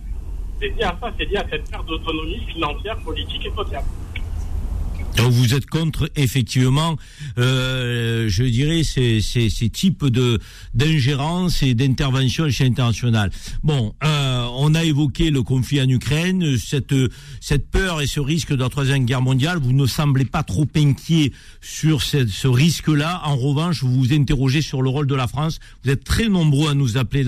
c'est 0.59 0.69
lié 0.69 0.83
à 0.83 0.95
ça, 1.01 1.11
c'est 1.17 1.25
lié 1.25 1.37
à 1.37 1.45
cette 1.49 1.69
perte 1.69 1.85
d'autonomie 1.87 2.39
financière, 2.47 2.95
politique 3.03 3.45
et 3.45 3.51
sociale. 3.51 3.83
Donc 5.17 5.31
vous 5.33 5.53
êtes 5.53 5.65
contre 5.67 6.09
effectivement, 6.15 6.97
euh, 7.37 8.27
je 8.29 8.43
dirais, 8.43 8.83
ces, 8.83 9.21
ces, 9.21 9.49
ces 9.49 9.69
types 9.69 10.05
de 10.05 10.39
d'ingérence 10.73 11.61
et 11.63 11.73
d'intervention 11.73 12.49
chez 12.49 12.65
internationale. 12.65 13.29
Bon, 13.61 13.93
euh, 14.03 14.47
on 14.55 14.73
a 14.73 14.83
évoqué 14.83 15.29
le 15.29 15.43
conflit 15.43 15.81
en 15.81 15.89
Ukraine, 15.89 16.57
cette 16.57 16.95
cette 17.39 17.69
peur 17.69 18.01
et 18.01 18.07
ce 18.07 18.19
risque 18.19 18.51
de 18.51 18.61
la 18.63 18.69
troisième 18.69 19.05
guerre 19.05 19.21
mondiale. 19.21 19.59
Vous 19.61 19.73
ne 19.73 19.85
semblez 19.85 20.25
pas 20.25 20.43
trop 20.43 20.67
inquiet 20.75 21.33
sur 21.61 22.01
ce, 22.01 22.25
ce 22.25 22.47
risque-là. 22.47 23.21
En 23.25 23.35
revanche, 23.35 23.83
vous 23.83 23.93
vous 23.93 24.13
interrogez 24.13 24.61
sur 24.61 24.81
le 24.81 24.89
rôle 24.89 25.07
de 25.07 25.15
la 25.15 25.27
France. 25.27 25.59
Vous 25.83 25.91
êtes 25.91 26.03
très 26.03 26.29
nombreux 26.29 26.71
à 26.71 26.73
nous 26.73 26.97
appeler 26.97 27.25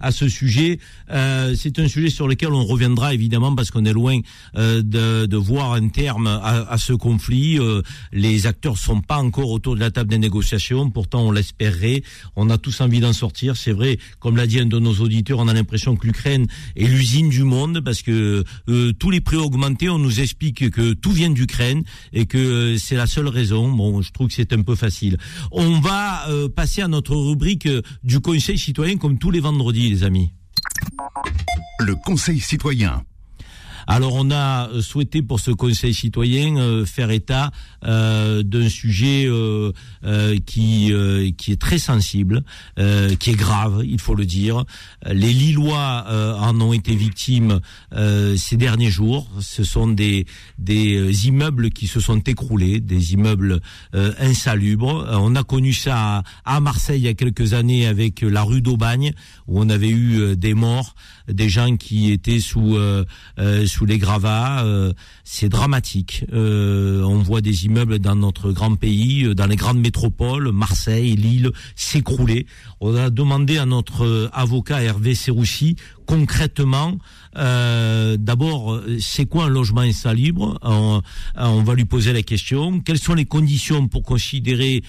à 0.00 0.12
ce 0.12 0.28
sujet. 0.28 0.78
Euh, 1.10 1.54
C'est 1.58 1.78
un 1.78 1.88
sujet 1.88 2.10
sur 2.10 2.28
lequel 2.28 2.52
on 2.52 2.64
reviendra 2.64 3.12
évidemment 3.12 3.54
parce 3.54 3.70
qu'on 3.70 3.84
est 3.84 3.92
loin 3.92 4.18
euh, 4.56 4.82
de, 4.82 5.26
de 5.26 5.36
voir 5.36 5.72
un 5.72 5.88
terme 5.88 6.26
à, 6.28 6.70
à 6.70 6.78
ce 6.78 6.92
conflit. 6.92 7.23
Euh, 7.32 7.82
les 8.12 8.46
acteurs 8.46 8.78
sont 8.78 9.00
pas 9.00 9.16
encore 9.16 9.50
autour 9.50 9.74
de 9.74 9.80
la 9.80 9.90
table 9.90 10.10
des 10.10 10.18
négociations. 10.18 10.90
Pourtant, 10.90 11.22
on 11.26 11.32
l'espérait. 11.32 12.02
On 12.36 12.50
a 12.50 12.58
tous 12.58 12.80
envie 12.80 13.00
d'en 13.00 13.12
sortir. 13.12 13.56
C'est 13.56 13.72
vrai, 13.72 13.98
comme 14.18 14.36
l'a 14.36 14.46
dit 14.46 14.60
un 14.60 14.66
de 14.66 14.78
nos 14.78 14.94
auditeurs, 14.94 15.38
on 15.38 15.48
a 15.48 15.54
l'impression 15.54 15.96
que 15.96 16.06
l'Ukraine 16.06 16.46
est 16.76 16.86
l'usine 16.86 17.28
du 17.28 17.44
monde 17.44 17.80
parce 17.80 18.02
que 18.02 18.44
euh, 18.68 18.92
tous 18.92 19.10
les 19.10 19.20
prix 19.20 19.36
ont 19.36 19.44
augmenté. 19.44 19.88
On 19.88 19.98
nous 19.98 20.20
explique 20.20 20.70
que 20.70 20.92
tout 20.92 21.12
vient 21.12 21.30
d'Ukraine 21.30 21.82
et 22.12 22.26
que 22.26 22.38
euh, 22.38 22.78
c'est 22.78 22.96
la 22.96 23.06
seule 23.06 23.28
raison. 23.28 23.70
Bon, 23.70 24.02
je 24.02 24.12
trouve 24.12 24.28
que 24.28 24.34
c'est 24.34 24.52
un 24.52 24.62
peu 24.62 24.74
facile. 24.74 25.16
On 25.50 25.80
va 25.80 26.26
passer 26.54 26.82
à 26.82 26.88
notre 26.88 27.14
rubrique 27.14 27.68
du 28.02 28.20
Conseil 28.20 28.58
citoyen 28.58 28.96
comme 28.96 29.18
tous 29.18 29.30
les 29.30 29.40
vendredis, 29.40 29.90
les 29.90 30.04
amis. 30.04 30.32
Le 31.80 31.94
Conseil 31.94 32.40
citoyen. 32.40 33.04
Alors 33.86 34.14
on 34.14 34.30
a 34.30 34.68
euh, 34.68 34.82
souhaité 34.82 35.22
pour 35.22 35.40
ce 35.40 35.50
Conseil 35.50 35.94
citoyen 35.94 36.56
euh, 36.56 36.84
faire 36.84 37.10
état 37.10 37.50
euh, 37.84 38.42
d'un 38.42 38.68
sujet 38.68 39.28
qui 40.46 40.92
qui 41.36 41.52
est 41.52 41.60
très 41.60 41.78
sensible, 41.78 42.42
qui 42.76 43.30
est 43.30 43.36
grave, 43.36 43.82
il 43.84 44.00
faut 44.00 44.14
le 44.14 44.26
dire. 44.26 44.64
Les 45.06 45.32
Lillois 45.32 46.06
en 46.38 46.60
ont 46.60 46.72
été 46.72 46.94
victimes 46.94 47.60
ces 47.92 48.56
derniers 48.56 48.90
jours. 48.90 49.28
Ce 49.40 49.64
sont 49.64 49.88
des 49.88 50.26
des 50.58 51.26
immeubles 51.26 51.70
qui 51.70 51.86
se 51.86 52.00
sont 52.00 52.18
écroulés, 52.18 52.80
des 52.80 53.14
immeubles 53.14 53.60
insalubres. 53.92 55.06
On 55.12 55.34
a 55.36 55.42
connu 55.42 55.72
ça 55.72 56.18
à, 56.44 56.56
à 56.56 56.60
Marseille 56.60 57.00
il 57.00 57.04
y 57.04 57.08
a 57.08 57.14
quelques 57.14 57.54
années 57.54 57.86
avec 57.86 58.22
la 58.22 58.42
rue 58.42 58.60
d'Aubagne 58.60 59.12
où 59.46 59.60
on 59.60 59.68
avait 59.68 59.90
eu 59.90 60.36
des 60.36 60.54
morts, 60.54 60.94
des 61.28 61.48
gens 61.48 61.76
qui 61.76 62.10
étaient 62.10 62.40
sous 62.40 62.76
sous 63.74 63.86
les 63.86 63.98
gravats. 63.98 64.64
euh, 64.64 64.92
c'est 65.24 65.48
dramatique. 65.48 66.24
Euh, 66.32 67.02
on 67.02 67.18
voit 67.18 67.40
des 67.40 67.64
immeubles 67.66 67.98
dans 67.98 68.14
notre 68.14 68.52
grand 68.52 68.76
pays, 68.76 69.24
euh, 69.24 69.34
dans 69.34 69.46
les 69.46 69.56
grandes 69.56 69.80
métropoles, 69.80 70.52
Marseille, 70.52 71.16
Lille, 71.16 71.50
s'écrouler. 71.74 72.46
On 72.80 72.94
a 72.94 73.10
demandé 73.10 73.58
à 73.58 73.66
notre 73.66 74.30
avocat 74.32 74.82
Hervé 74.82 75.14
Serroussi 75.16 75.76
concrètement, 76.06 76.98
d'abord, 77.34 78.78
c'est 79.00 79.24
quoi 79.24 79.46
un 79.46 79.48
logement 79.48 79.80
insalubre? 79.80 80.58
On, 80.62 81.00
on 81.34 81.62
va 81.62 81.74
lui 81.74 81.86
poser 81.86 82.12
la 82.12 82.22
question. 82.22 82.80
Quelles 82.80 82.98
sont 82.98 83.14
les 83.14 83.24
conditions 83.24 83.88
pour 83.88 84.02
considérer 84.02 84.82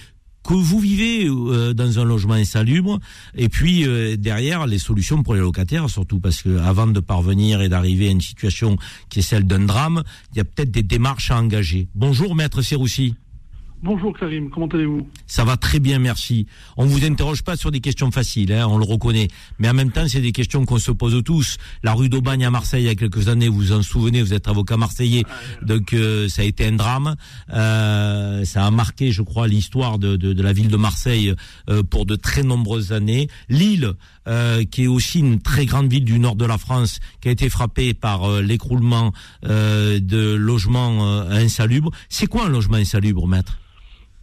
que 0.46 0.54
vous 0.54 0.78
vivez 0.78 1.26
euh, 1.26 1.74
dans 1.74 1.98
un 1.98 2.04
logement 2.04 2.34
insalubre 2.34 3.00
et 3.34 3.48
puis 3.48 3.86
euh, 3.86 4.16
derrière 4.16 4.66
les 4.66 4.78
solutions 4.78 5.22
pour 5.22 5.34
les 5.34 5.40
locataires 5.40 5.90
surtout 5.90 6.20
parce 6.20 6.42
que 6.42 6.58
avant 6.58 6.86
de 6.86 7.00
parvenir 7.00 7.60
et 7.60 7.68
d'arriver 7.68 8.08
à 8.08 8.12
une 8.12 8.20
situation 8.20 8.76
qui 9.08 9.18
est 9.18 9.22
celle 9.22 9.44
d'un 9.44 9.66
drame, 9.66 10.02
il 10.32 10.38
y 10.38 10.40
a 10.40 10.44
peut-être 10.44 10.70
des 10.70 10.82
démarches 10.82 11.30
à 11.30 11.38
engager. 11.38 11.88
Bonjour 11.94 12.34
maître 12.34 12.62
Serroussi. 12.62 13.14
Bonjour 13.86 14.12
Karim, 14.18 14.50
comment 14.50 14.66
allez-vous? 14.66 15.06
Ça 15.28 15.44
va 15.44 15.56
très 15.56 15.78
bien, 15.78 16.00
merci. 16.00 16.48
On 16.76 16.86
vous 16.86 17.04
interroge 17.04 17.44
pas 17.44 17.54
sur 17.54 17.70
des 17.70 17.78
questions 17.78 18.10
faciles, 18.10 18.52
hein, 18.52 18.66
on 18.68 18.78
le 18.78 18.84
reconnaît. 18.84 19.28
Mais 19.60 19.68
en 19.68 19.74
même 19.74 19.92
temps, 19.92 20.08
c'est 20.08 20.20
des 20.20 20.32
questions 20.32 20.64
qu'on 20.64 20.80
se 20.80 20.90
pose 20.90 21.22
tous. 21.24 21.56
La 21.84 21.94
rue 21.94 22.08
d'Aubagne 22.08 22.44
à 22.44 22.50
Marseille, 22.50 22.82
il 22.82 22.86
y 22.86 22.90
a 22.90 22.96
quelques 22.96 23.28
années, 23.28 23.46
vous 23.46 23.58
vous 23.58 23.72
en 23.72 23.82
souvenez, 23.82 24.22
vous 24.22 24.34
êtes 24.34 24.48
avocat 24.48 24.76
marseillais, 24.76 25.22
donc 25.62 25.92
euh, 25.92 26.28
ça 26.28 26.42
a 26.42 26.44
été 26.44 26.66
un 26.66 26.72
drame. 26.72 27.14
Euh, 27.52 28.44
ça 28.44 28.66
a 28.66 28.70
marqué, 28.72 29.12
je 29.12 29.22
crois, 29.22 29.46
l'histoire 29.46 30.00
de, 30.00 30.16
de, 30.16 30.32
de 30.32 30.42
la 30.42 30.52
ville 30.52 30.68
de 30.68 30.76
Marseille 30.76 31.32
euh, 31.70 31.84
pour 31.84 32.06
de 32.06 32.16
très 32.16 32.42
nombreuses 32.42 32.90
années. 32.92 33.28
Lille, 33.48 33.92
euh, 34.26 34.64
qui 34.64 34.82
est 34.82 34.88
aussi 34.88 35.20
une 35.20 35.40
très 35.40 35.64
grande 35.64 35.88
ville 35.88 36.04
du 36.04 36.18
nord 36.18 36.34
de 36.34 36.44
la 36.44 36.58
France, 36.58 36.98
qui 37.20 37.28
a 37.28 37.30
été 37.30 37.48
frappée 37.48 37.94
par 37.94 38.40
l'écroulement 38.40 39.12
euh, 39.44 40.00
de 40.00 40.34
logements 40.34 41.06
euh, 41.06 41.30
insalubres. 41.30 41.92
C'est 42.08 42.26
quoi 42.26 42.46
un 42.46 42.48
logement 42.48 42.78
insalubre, 42.78 43.28
maître? 43.28 43.58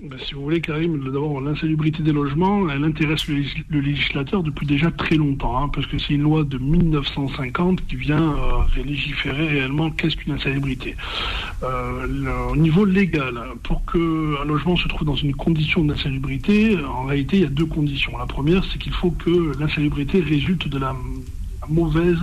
Ben, 0.05 0.19
Si 0.27 0.33
vous 0.33 0.41
voulez 0.41 0.59
Karim, 0.59 1.01
d'abord 1.05 1.39
l'insalubrité 1.39 2.03
des 2.03 2.11
logements, 2.11 2.69
elle 2.69 2.83
intéresse 2.83 3.25
le, 3.29 3.35
légis- 3.35 3.63
le 3.69 3.79
législateur 3.79 4.43
depuis 4.43 4.65
déjà 4.67 4.91
très 4.91 5.15
longtemps, 5.15 5.57
hein, 5.63 5.69
parce 5.73 5.87
que 5.87 5.97
c'est 5.97 6.13
une 6.15 6.23
loi 6.23 6.43
de 6.43 6.57
1950 6.57 7.85
qui 7.87 7.95
vient 7.95 8.33
euh, 8.33 8.83
légiférer 8.83 9.47
réellement 9.47 9.91
qu'est-ce 9.91 10.17
qu'une 10.17 10.33
insalubrité. 10.33 10.97
Euh, 11.63 12.49
au 12.51 12.55
niveau 12.57 12.83
légal, 12.83 13.33
pour 13.63 13.85
qu'un 13.85 14.43
logement 14.45 14.75
se 14.75 14.89
trouve 14.89 15.05
dans 15.07 15.15
une 15.15 15.35
condition 15.35 15.85
d'insalubrité, 15.85 16.77
en 16.83 17.05
réalité 17.05 17.37
il 17.37 17.43
y 17.43 17.45
a 17.45 17.49
deux 17.49 17.65
conditions. 17.65 18.17
La 18.17 18.25
première, 18.25 18.63
c'est 18.65 18.79
qu'il 18.79 18.93
faut 18.93 19.11
que 19.11 19.57
l'insalubrité 19.57 20.19
résulte 20.19 20.67
de 20.67 20.79
la 20.79 20.93
mauvaise 21.69 22.17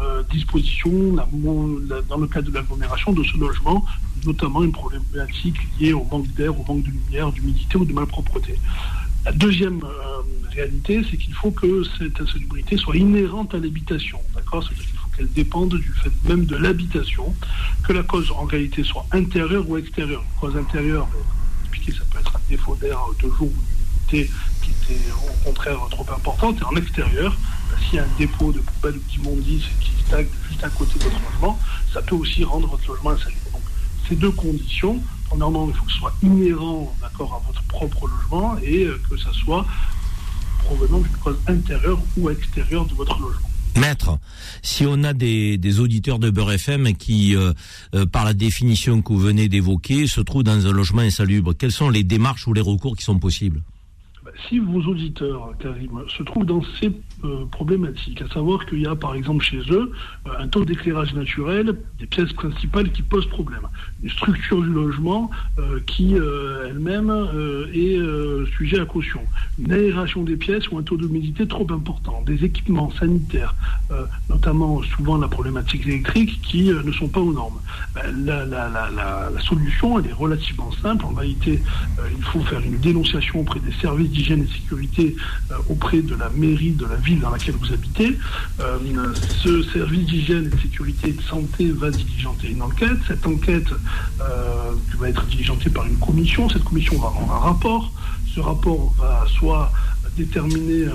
euh, 0.00 0.22
disposition 0.30 1.14
la 1.16 1.26
mo- 1.32 1.80
la- 1.88 2.02
dans 2.02 2.18
le 2.18 2.26
cadre 2.26 2.48
de 2.50 2.54
l'agglomération 2.54 3.12
de 3.12 3.22
ce 3.24 3.36
logement, 3.36 3.84
notamment 4.24 4.62
une 4.62 4.72
problématique 4.72 5.56
liée 5.78 5.92
au 5.92 6.04
manque 6.04 6.28
d'air, 6.34 6.58
au 6.58 6.64
manque 6.64 6.84
de 6.84 6.90
lumière, 6.90 7.32
d'humidité 7.32 7.76
ou 7.76 7.84
de 7.84 7.92
malpropreté. 7.92 8.58
La 9.24 9.32
deuxième 9.32 9.82
euh, 9.84 10.22
réalité, 10.50 11.02
c'est 11.10 11.18
qu'il 11.18 11.34
faut 11.34 11.50
que 11.50 11.84
cette 11.98 12.18
insalubrité 12.20 12.76
soit 12.78 12.96
inhérente 12.96 13.54
à 13.54 13.58
l'habitation. 13.58 14.18
D'accord? 14.34 14.62
C'est-à-dire 14.64 14.86
qu'il 14.86 14.98
faut 14.98 15.08
qu'elle 15.14 15.32
dépende 15.32 15.74
du 15.74 15.92
fait 16.02 16.10
même 16.26 16.46
de 16.46 16.56
l'habitation, 16.56 17.34
que 17.86 17.92
la 17.92 18.02
cause 18.02 18.30
en 18.30 18.44
réalité 18.44 18.82
soit 18.82 19.06
intérieure 19.12 19.68
ou 19.68 19.76
extérieure. 19.76 20.22
Une 20.22 20.40
cause 20.40 20.56
intérieure, 20.56 21.06
expliqué, 21.64 21.92
ça 21.92 22.04
peut 22.10 22.18
être 22.18 22.34
un 22.36 22.40
défaut 22.48 22.74
d'air 22.80 22.98
de 23.22 23.28
jour 23.28 23.42
ou 23.42 23.52
une 23.52 24.16
humidité 24.16 24.32
qui 24.62 24.70
était 24.70 25.00
au 25.12 25.44
contraire 25.44 25.78
trop 25.90 26.06
importante. 26.10 26.58
Et 26.60 26.64
en 26.64 26.76
extérieur, 26.76 27.36
s'il 27.82 27.96
y 27.96 27.98
a 27.98 28.04
un 28.04 28.18
dépôt 28.18 28.52
de 28.52 28.60
poubelle 28.60 28.96
ou 28.96 29.10
d'immondices 29.10 29.64
qui 29.80 29.90
stagne 30.06 30.26
juste 30.48 30.64
à 30.64 30.70
côté 30.70 30.98
de 30.98 31.04
votre 31.04 31.20
logement, 31.32 31.58
ça 31.92 32.02
peut 32.02 32.14
aussi 32.14 32.44
rendre 32.44 32.68
votre 32.68 32.86
logement 32.88 33.10
insalubre. 33.10 33.40
Donc, 33.52 33.62
ces 34.08 34.16
deux 34.16 34.30
conditions, 34.30 35.00
premièrement, 35.28 35.68
il 35.68 35.74
faut 35.74 35.84
que 35.84 35.92
ce 35.92 35.98
soit 35.98 36.14
inhérent 36.22 36.94
d'accord, 37.00 37.42
à 37.42 37.46
votre 37.46 37.62
propre 37.64 38.08
logement 38.08 38.56
et 38.62 38.84
euh, 38.84 39.00
que 39.08 39.16
ça 39.16 39.32
soit 39.32 39.66
provenant 40.64 40.98
d'une 40.98 41.16
cause 41.16 41.38
intérieure 41.46 41.98
ou 42.16 42.30
extérieure 42.30 42.86
de 42.86 42.94
votre 42.94 43.18
logement. 43.18 43.50
Maître, 43.76 44.18
si 44.62 44.84
on 44.86 45.04
a 45.04 45.12
des, 45.12 45.80
auditeurs 45.80 46.18
de 46.18 46.30
Beurre 46.30 46.52
FM 46.52 46.92
qui, 46.94 47.36
euh, 47.36 47.52
euh, 47.94 48.04
par 48.04 48.24
la 48.24 48.34
définition 48.34 49.00
que 49.00 49.12
vous 49.12 49.18
venez 49.18 49.48
d'évoquer, 49.48 50.06
se 50.06 50.20
trouvent 50.20 50.42
dans 50.42 50.66
un 50.66 50.72
logement 50.72 51.02
insalubre, 51.02 51.54
quelles 51.56 51.72
sont 51.72 51.88
les 51.88 52.02
démarches 52.02 52.46
ou 52.46 52.52
les 52.52 52.60
recours 52.60 52.96
qui 52.96 53.04
sont 53.04 53.18
possibles? 53.18 53.62
Si 54.48 54.58
vos 54.58 54.80
auditeurs, 54.82 55.52
Karim, 55.58 56.02
se 56.08 56.22
trouvent 56.22 56.44
dans 56.46 56.62
ces 56.78 56.92
euh, 57.24 57.44
problématiques, 57.50 58.22
à 58.22 58.28
savoir 58.28 58.64
qu'il 58.66 58.80
y 58.80 58.86
a 58.86 58.94
par 58.96 59.14
exemple 59.14 59.44
chez 59.44 59.60
eux 59.70 59.92
euh, 60.26 60.30
un 60.38 60.48
taux 60.48 60.64
d'éclairage 60.64 61.14
naturel 61.14 61.76
des 61.98 62.06
pièces 62.06 62.32
principales 62.32 62.90
qui 62.92 63.02
pose 63.02 63.26
problème, 63.26 63.62
une 64.02 64.10
structure 64.10 64.60
du 64.62 64.68
logement 64.70 65.30
euh, 65.58 65.80
qui 65.86 66.14
elle-même 66.14 67.10
est 67.74 67.98
sujet 68.56 68.80
à 68.80 68.84
caution, 68.84 69.20
une 69.58 69.72
aération 69.72 70.22
des 70.22 70.36
pièces 70.36 70.70
ou 70.70 70.78
un 70.78 70.82
taux 70.82 70.96
d'humidité 70.96 71.46
trop 71.46 71.66
important, 71.70 72.22
des 72.26 72.44
équipements 72.44 72.90
sanitaires, 72.92 73.54
notamment 74.28 74.82
souvent 74.82 75.16
la 75.18 75.28
problématique 75.28 75.86
électrique 75.86 76.40
qui 76.42 76.64
ne 76.70 76.92
sont 76.92 77.08
pas 77.08 77.20
aux 77.20 77.32
normes. 77.32 77.60
La, 78.24 78.44
la- 78.46 79.30
solution, 79.40 79.98
elle 79.98 80.06
est 80.06 80.12
relativement 80.12 80.70
simple. 80.82 81.04
En 81.04 81.14
réalité, 81.14 81.60
il 82.16 82.22
faut 82.24 82.40
faire 82.40 82.60
une 82.60 82.78
dénonciation 82.78 83.40
auprès 83.40 83.60
des 83.60 83.72
services 83.72 84.10
d'hygiène 84.20 84.44
et 84.44 84.60
sécurité, 84.60 85.16
euh, 85.50 85.54
auprès 85.68 86.02
de 86.02 86.14
la 86.14 86.28
mairie 86.30 86.72
de 86.72 86.84
la 86.84 86.96
ville 86.96 87.20
dans 87.20 87.30
laquelle 87.30 87.54
vous 87.56 87.72
habitez. 87.72 88.18
Euh, 88.60 88.78
ce 89.42 89.62
service 89.62 90.06
d'hygiène 90.06 90.46
et 90.46 90.56
de 90.56 90.60
sécurité 90.60 91.08
et 91.08 91.12
de 91.12 91.22
santé 91.22 91.70
va 91.72 91.90
diligenter 91.90 92.50
une 92.50 92.62
enquête. 92.62 92.98
Cette 93.08 93.26
enquête 93.26 93.70
euh, 94.20 94.72
va 94.98 95.08
être 95.08 95.24
diligentée 95.26 95.70
par 95.70 95.86
une 95.86 95.98
commission. 95.98 96.48
Cette 96.48 96.64
commission 96.64 96.98
va 96.98 97.08
rendre 97.08 97.32
un 97.32 97.38
rapport. 97.38 97.92
Ce 98.34 98.40
rapport 98.40 98.94
va 98.98 99.24
soit 99.38 99.72
déterminer 100.16 100.84
euh, 100.84 100.90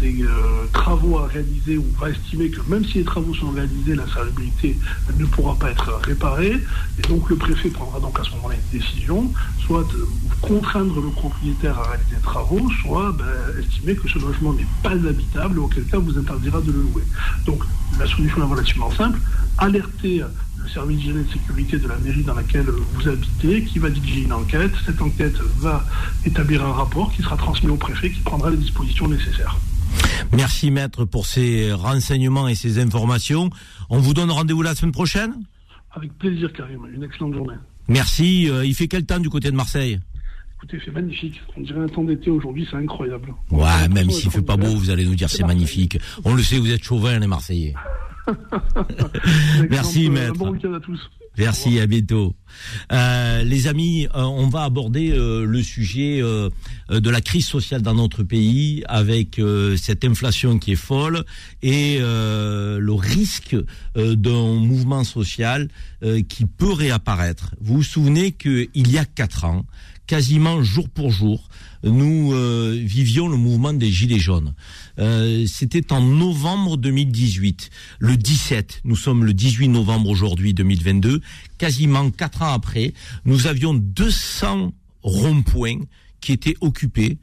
des 0.00 0.22
euh, 0.22 0.66
travaux 0.72 1.18
à 1.18 1.26
réaliser 1.26 1.76
ou 1.78 1.86
va 1.98 2.10
estimer 2.10 2.50
que 2.50 2.60
même 2.68 2.84
si 2.84 2.98
les 2.98 3.04
travaux 3.04 3.34
sont 3.34 3.50
réalisés, 3.50 3.94
la 3.94 4.06
salubrité 4.08 4.76
ne 5.18 5.24
pourra 5.26 5.54
pas 5.56 5.70
être 5.70 6.00
réparée. 6.02 6.56
Et 6.98 7.02
donc 7.08 7.28
le 7.30 7.36
préfet 7.36 7.68
prendra 7.70 8.00
donc 8.00 8.18
à 8.18 8.24
ce 8.24 8.30
moment-là 8.32 8.54
une 8.54 8.78
décision, 8.78 9.32
soit 9.66 9.86
contraindre 10.42 11.00
le 11.00 11.08
propriétaire 11.10 11.78
à 11.78 11.90
réaliser 11.90 12.16
des 12.16 12.22
travaux, 12.22 12.68
soit 12.82 13.12
ben, 13.12 13.60
estimer 13.60 13.94
que 13.94 14.08
ce 14.08 14.18
logement 14.18 14.52
n'est 14.52 14.66
pas 14.82 14.90
habitable, 14.90 15.58
auquel 15.58 15.84
cas 15.84 15.98
vous 15.98 16.18
interdira 16.18 16.60
de 16.60 16.72
le 16.72 16.82
louer. 16.82 17.02
Donc 17.46 17.62
la 17.98 18.06
solution 18.06 18.38
est 18.38 18.50
relativement 18.50 18.90
simple, 18.90 19.18
alerter 19.58 20.22
le 20.66 20.72
service 20.72 20.98
d'hygiène 20.98 21.20
et 21.20 21.24
de 21.24 21.32
sécurité 21.32 21.78
de 21.78 21.86
la 21.86 21.96
mairie 21.98 22.24
dans 22.24 22.34
laquelle 22.34 22.66
vous 22.66 23.08
habitez, 23.08 23.62
qui 23.62 23.78
va 23.78 23.88
diriger 23.88 24.22
une 24.22 24.32
enquête. 24.32 24.72
Cette 24.84 25.00
enquête 25.00 25.36
va 25.58 25.84
établir 26.24 26.64
un 26.64 26.72
rapport 26.72 27.12
qui 27.12 27.22
sera 27.22 27.36
transmis 27.36 27.70
au 27.70 27.76
préfet 27.76 28.10
qui 28.10 28.20
prendra 28.20 28.50
les 28.50 28.56
dispositions 28.56 29.08
nécessaires. 29.08 29.56
Merci 30.32 30.70
maître 30.70 31.04
pour 31.04 31.26
ces 31.26 31.72
renseignements 31.72 32.48
et 32.48 32.54
ces 32.54 32.78
informations. 32.80 33.50
On 33.88 34.00
vous 34.00 34.12
donne 34.12 34.30
rendez-vous 34.30 34.62
la 34.62 34.74
semaine 34.74 34.92
prochaine? 34.92 35.34
Avec 35.92 36.12
plaisir 36.18 36.52
Karim, 36.52 36.86
une 36.92 37.04
excellente 37.04 37.34
journée. 37.34 37.56
Merci. 37.88 38.50
Euh, 38.50 38.66
il 38.66 38.74
fait 38.74 38.88
quel 38.88 39.06
temps 39.06 39.20
du 39.20 39.30
côté 39.30 39.50
de 39.50 39.56
Marseille? 39.56 40.00
Écoutez, 40.56 40.78
c'est 40.84 40.90
magnifique. 40.90 41.40
On 41.56 41.60
dirait 41.60 41.80
un 41.80 41.88
temps 41.88 42.02
d'été 42.02 42.30
aujourd'hui, 42.30 42.66
c'est 42.68 42.76
incroyable. 42.76 43.32
Ouais, 43.50 43.88
même 43.88 44.10
s'il 44.10 44.30
fait 44.30 44.42
pas 44.42 44.56
beau, 44.56 44.74
vous 44.74 44.90
allez 44.90 45.04
nous 45.04 45.14
dire 45.14 45.30
c'est 45.30 45.44
magnifique. 45.44 45.98
On 46.24 46.34
le 46.34 46.42
sait, 46.42 46.58
vous 46.58 46.70
êtes 46.70 46.82
chauvin 46.82 47.18
les 47.18 47.26
Marseillais. 47.26 47.74
Merci, 49.70 50.10
maître. 50.10 50.34
Bon 50.34 50.50
week-end 50.50 50.74
à 50.74 50.80
tous. 50.80 51.00
Merci, 51.38 51.78
à 51.80 51.86
bientôt. 51.86 52.34
Euh, 52.92 53.42
les 53.42 53.66
amis, 53.66 54.06
euh, 54.06 54.22
on 54.22 54.48
va 54.48 54.62
aborder 54.62 55.10
euh, 55.10 55.44
le 55.44 55.62
sujet 55.62 56.20
euh, 56.22 56.48
de 56.88 57.10
la 57.10 57.20
crise 57.20 57.46
sociale 57.46 57.82
dans 57.82 57.94
notre 57.94 58.22
pays 58.22 58.82
avec 58.88 59.40
cette 59.76 60.04
inflation 60.04 60.58
qui 60.58 60.72
est 60.72 60.76
folle 60.76 61.24
et 61.62 61.98
le 61.98 62.92
risque 62.92 63.56
d'un 63.96 64.54
mouvement 64.54 65.04
social 65.04 65.68
qui 66.28 66.46
peut 66.46 66.72
réapparaître. 66.72 67.54
Vous 67.60 67.76
vous 67.76 67.82
souvenez 67.82 68.32
qu'il 68.32 68.68
y 68.74 68.98
a 68.98 69.04
quatre 69.04 69.44
ans, 69.44 69.66
quasiment 70.06 70.62
jour 70.62 70.88
pour 70.88 71.10
jour, 71.10 71.48
nous 71.90 72.32
euh, 72.32 72.76
vivions 72.78 73.28
le 73.28 73.36
mouvement 73.36 73.72
des 73.72 73.90
Gilets 73.90 74.18
jaunes. 74.18 74.54
Euh, 74.98 75.46
C'était 75.46 75.92
en 75.92 76.00
novembre 76.00 76.76
2018. 76.76 77.70
Le 77.98 78.16
17, 78.16 78.80
nous 78.84 78.96
sommes 78.96 79.24
le 79.24 79.32
18 79.32 79.68
novembre 79.68 80.10
aujourd'hui 80.10 80.54
2022. 80.54 81.20
Quasiment 81.58 82.10
quatre 82.10 82.42
ans 82.42 82.52
après, 82.52 82.92
nous 83.24 83.46
avions 83.46 83.74
200 83.74 84.72
ronds-points 85.02 85.80
qui 86.20 86.32
étaient 86.32 86.56
occupés 86.60 87.18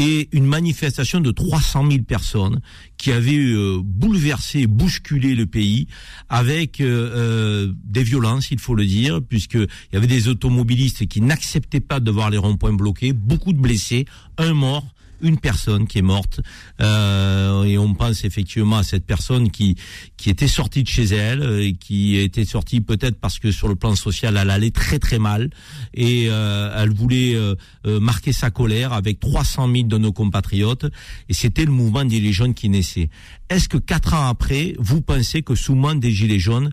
et 0.00 0.28
une 0.32 0.46
manifestation 0.46 1.20
de 1.20 1.30
300 1.30 1.90
000 1.90 2.02
personnes 2.04 2.60
qui 2.96 3.12
avait 3.12 3.36
euh, 3.36 3.80
bouleversé, 3.84 4.66
bousculé 4.66 5.34
le 5.34 5.46
pays 5.46 5.86
avec 6.28 6.80
euh, 6.80 6.86
euh, 6.86 7.72
des 7.84 8.02
violences, 8.02 8.50
il 8.50 8.58
faut 8.58 8.74
le 8.74 8.86
dire, 8.86 9.20
puisqu'il 9.22 9.68
y 9.92 9.96
avait 9.96 10.06
des 10.06 10.28
automobilistes 10.28 11.06
qui 11.06 11.20
n'acceptaient 11.20 11.80
pas 11.80 12.00
de 12.00 12.10
voir 12.10 12.30
les 12.30 12.38
ronds-points 12.38 12.72
bloqués, 12.72 13.12
beaucoup 13.12 13.52
de 13.52 13.58
blessés, 13.58 14.06
un 14.38 14.54
mort 14.54 14.86
une 15.22 15.38
personne 15.38 15.86
qui 15.86 15.98
est 15.98 16.02
morte 16.02 16.40
euh, 16.80 17.64
et 17.64 17.78
on 17.78 17.94
pense 17.94 18.24
effectivement 18.24 18.78
à 18.78 18.82
cette 18.82 19.06
personne 19.06 19.50
qui 19.50 19.76
qui 20.16 20.30
était 20.30 20.48
sortie 20.48 20.82
de 20.82 20.88
chez 20.88 21.04
elle 21.04 21.42
euh, 21.42 21.64
et 21.64 21.74
qui 21.74 22.16
était 22.16 22.44
sortie 22.44 22.80
peut-être 22.80 23.18
parce 23.18 23.38
que 23.38 23.50
sur 23.50 23.68
le 23.68 23.76
plan 23.76 23.94
social 23.96 24.36
elle 24.36 24.50
allait 24.50 24.70
très 24.70 24.98
très 24.98 25.18
mal 25.18 25.50
et 25.94 26.26
euh, 26.28 26.74
elle 26.76 26.90
voulait 26.90 27.34
euh, 27.34 27.54
euh, 27.86 28.00
marquer 28.00 28.32
sa 28.32 28.50
colère 28.50 28.92
avec 28.92 29.20
300 29.20 29.72
000 29.72 29.88
de 29.88 29.98
nos 29.98 30.12
compatriotes 30.12 30.86
et 31.28 31.34
c'était 31.34 31.64
le 31.64 31.72
mouvement 31.72 32.04
des 32.04 32.16
Gilets 32.16 32.32
jaunes 32.32 32.54
qui 32.54 32.68
naissait. 32.68 33.08
Est-ce 33.48 33.68
que 33.68 33.78
quatre 33.78 34.14
ans 34.14 34.28
après, 34.28 34.74
vous 34.78 35.00
pensez 35.00 35.42
que 35.42 35.54
sous 35.54 35.74
mouvement 35.74 35.94
des 35.94 36.10
Gilets 36.10 36.38
jaunes 36.38 36.70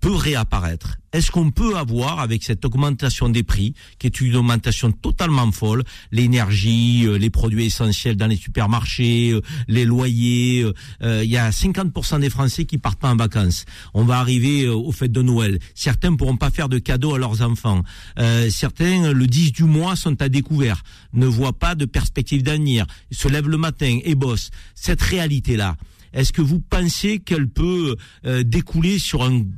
peut 0.00 0.14
réapparaître. 0.14 0.98
Est-ce 1.12 1.30
qu'on 1.30 1.50
peut 1.50 1.76
avoir, 1.76 2.20
avec 2.20 2.42
cette 2.42 2.64
augmentation 2.66 3.30
des 3.30 3.42
prix, 3.42 3.74
qui 3.98 4.06
est 4.06 4.20
une 4.20 4.36
augmentation 4.36 4.92
totalement 4.92 5.50
folle, 5.52 5.82
l'énergie, 6.12 7.06
euh, 7.06 7.16
les 7.16 7.30
produits 7.30 7.64
essentiels 7.64 8.16
dans 8.16 8.26
les 8.26 8.36
supermarchés, 8.36 9.30
euh, 9.30 9.40
les 9.68 9.86
loyers, 9.86 10.66
euh, 11.02 11.24
il 11.24 11.30
y 11.30 11.38
a 11.38 11.50
50% 11.50 12.20
des 12.20 12.28
Français 12.28 12.66
qui 12.66 12.76
partent 12.76 13.00
pas 13.00 13.10
en 13.10 13.16
vacances. 13.16 13.64
On 13.94 14.04
va 14.04 14.18
arriver 14.18 14.68
au 14.68 14.92
fêtes 14.92 15.12
de 15.12 15.22
Noël. 15.22 15.58
Certains 15.74 16.14
pourront 16.14 16.36
pas 16.36 16.50
faire 16.50 16.68
de 16.68 16.78
cadeaux 16.78 17.14
à 17.14 17.18
leurs 17.18 17.42
enfants. 17.42 17.82
certains, 18.50 19.12
le 19.12 19.26
10 19.26 19.52
du 19.52 19.64
mois, 19.64 19.96
sont 19.96 20.20
à 20.20 20.28
découvert, 20.28 20.82
ne 21.12 21.26
voient 21.26 21.58
pas 21.58 21.74
de 21.74 21.84
perspective 21.86 22.42
d'avenir, 22.42 22.86
se 23.10 23.28
lèvent 23.28 23.48
le 23.48 23.56
matin 23.56 23.98
et 24.04 24.14
bossent. 24.14 24.50
Cette 24.74 25.00
réalité-là, 25.00 25.76
est-ce 26.12 26.32
que 26.32 26.42
vous 26.42 26.60
pensez 26.60 27.18
qu'elle 27.18 27.48
peut 27.48 27.96
euh, 28.24 28.42
découler 28.42 28.98
sur 28.98 29.26
une, 29.26 29.52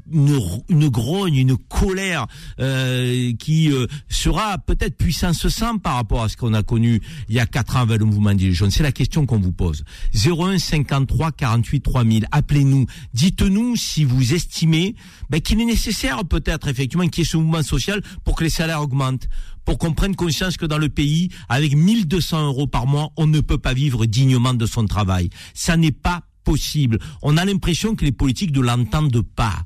une, 0.68 0.88
grogne, 0.88 1.36
une 1.36 1.56
colère 1.56 2.26
euh, 2.58 3.32
qui 3.38 3.70
euh, 3.70 3.86
sera 4.08 4.58
peut-être 4.58 4.96
puissance 4.96 5.48
100 5.48 5.78
par 5.78 5.94
rapport 5.94 6.22
à 6.22 6.28
ce 6.28 6.36
qu'on 6.36 6.54
a 6.54 6.62
connu 6.62 7.00
il 7.28 7.34
y 7.34 7.40
a 7.40 7.46
quatre 7.46 7.76
ans 7.76 7.80
avec 7.80 7.98
le 7.98 8.04
mouvement 8.04 8.34
des 8.34 8.52
jeunes 8.52 8.70
C'est 8.70 8.82
la 8.82 8.92
question 8.92 9.26
qu'on 9.26 9.38
vous 9.38 9.52
pose. 9.52 9.84
01 10.14 10.58
53 10.58 11.32
48 11.32 11.80
3000. 11.80 12.26
Appelez-nous. 12.30 12.86
Dites-nous 13.14 13.76
si 13.76 14.04
vous 14.04 14.34
estimez 14.34 14.94
ben, 15.28 15.40
qu'il 15.40 15.60
est 15.60 15.64
nécessaire 15.64 16.24
peut-être 16.24 16.68
effectivement 16.68 17.06
qu'il 17.08 17.22
y 17.22 17.26
ait 17.26 17.30
ce 17.30 17.36
mouvement 17.36 17.62
social 17.62 18.02
pour 18.24 18.36
que 18.36 18.44
les 18.44 18.50
salaires 18.50 18.82
augmentent 18.82 19.28
pour 19.64 19.78
qu'on 19.78 19.92
prenne 19.92 20.16
conscience 20.16 20.56
que 20.56 20.66
dans 20.66 20.78
le 20.78 20.88
pays, 20.88 21.28
avec 21.48 21.76
1200 21.76 22.46
euros 22.46 22.66
par 22.66 22.86
mois, 22.86 23.10
on 23.16 23.26
ne 23.26 23.40
peut 23.40 23.58
pas 23.58 23.74
vivre 23.74 24.06
dignement 24.06 24.54
de 24.54 24.66
son 24.66 24.86
travail. 24.86 25.30
Ça 25.54 25.76
n'est 25.76 25.92
pas 25.92 26.22
possible. 26.44 26.98
On 27.22 27.36
a 27.36 27.44
l'impression 27.44 27.94
que 27.94 28.04
les 28.04 28.12
politiques 28.12 28.54
ne 28.54 28.60
l'entendent 28.60 29.22
pas. 29.22 29.64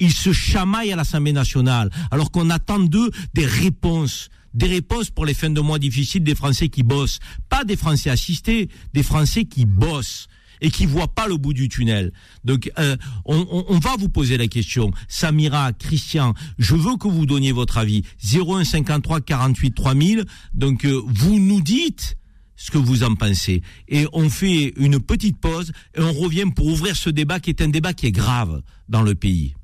Ils 0.00 0.12
se 0.12 0.32
chamaillent 0.32 0.92
à 0.92 0.96
l'Assemblée 0.96 1.32
nationale, 1.32 1.90
alors 2.10 2.30
qu'on 2.30 2.50
attend 2.50 2.80
d'eux 2.80 3.10
des 3.34 3.46
réponses. 3.46 4.28
Des 4.54 4.66
réponses 4.66 5.10
pour 5.10 5.24
les 5.24 5.32
fins 5.32 5.48
de 5.48 5.60
mois 5.60 5.78
difficiles 5.78 6.24
des 6.24 6.34
Français 6.34 6.68
qui 6.68 6.82
bossent. 6.82 7.20
Pas 7.48 7.64
des 7.64 7.76
Français 7.76 8.10
assistés, 8.10 8.68
des 8.92 9.02
Français 9.02 9.44
qui 9.44 9.64
bossent 9.64 10.28
et 10.62 10.70
qui 10.70 10.86
voient 10.86 11.08
pas 11.08 11.26
le 11.26 11.36
bout 11.36 11.52
du 11.52 11.68
tunnel. 11.68 12.12
Donc, 12.44 12.70
euh, 12.78 12.96
on, 13.24 13.78
va 13.78 13.96
vous 13.98 14.08
poser 14.08 14.38
la 14.38 14.46
question. 14.46 14.92
Samira, 15.08 15.72
Christian, 15.72 16.34
je 16.58 16.74
veux 16.74 16.96
que 16.96 17.08
vous 17.08 17.26
donniez 17.26 17.52
votre 17.52 17.78
avis. 17.78 18.02
01 18.24 18.64
53 18.64 19.20
48 19.20 19.74
3000. 19.74 20.24
Donc, 20.54 20.84
euh, 20.84 21.02
vous 21.06 21.38
nous 21.38 21.60
dites 21.60 22.16
ce 22.62 22.70
que 22.70 22.78
vous 22.78 23.02
en 23.02 23.16
pensez. 23.16 23.60
Et 23.88 24.06
on 24.12 24.30
fait 24.30 24.72
une 24.76 25.00
petite 25.00 25.38
pause 25.38 25.72
et 25.96 26.00
on 26.00 26.12
revient 26.12 26.44
pour 26.54 26.66
ouvrir 26.66 26.94
ce 26.94 27.10
débat 27.10 27.40
qui 27.40 27.50
est 27.50 27.60
un 27.60 27.68
débat 27.68 27.92
qui 27.92 28.06
est 28.06 28.12
grave 28.12 28.62
dans 28.88 29.02
le 29.02 29.16
pays. 29.16 29.54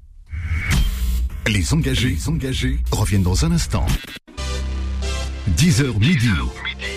Les 1.46 1.72
engagés, 1.72 2.08
les 2.08 2.28
engagés 2.28 2.78
reviennent 2.90 3.22
dans 3.22 3.44
un 3.44 3.52
instant. 3.52 3.86
10h 5.56 5.96
midi. 6.00 6.28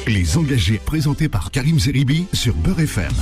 Les 0.08 0.38
engagés 0.38 0.82
présentés 0.84 1.30
par 1.30 1.52
Karim 1.52 1.80
Zeribi 1.80 2.26
sur 2.34 2.56
Beurre 2.56 2.80
FM. 2.80 3.14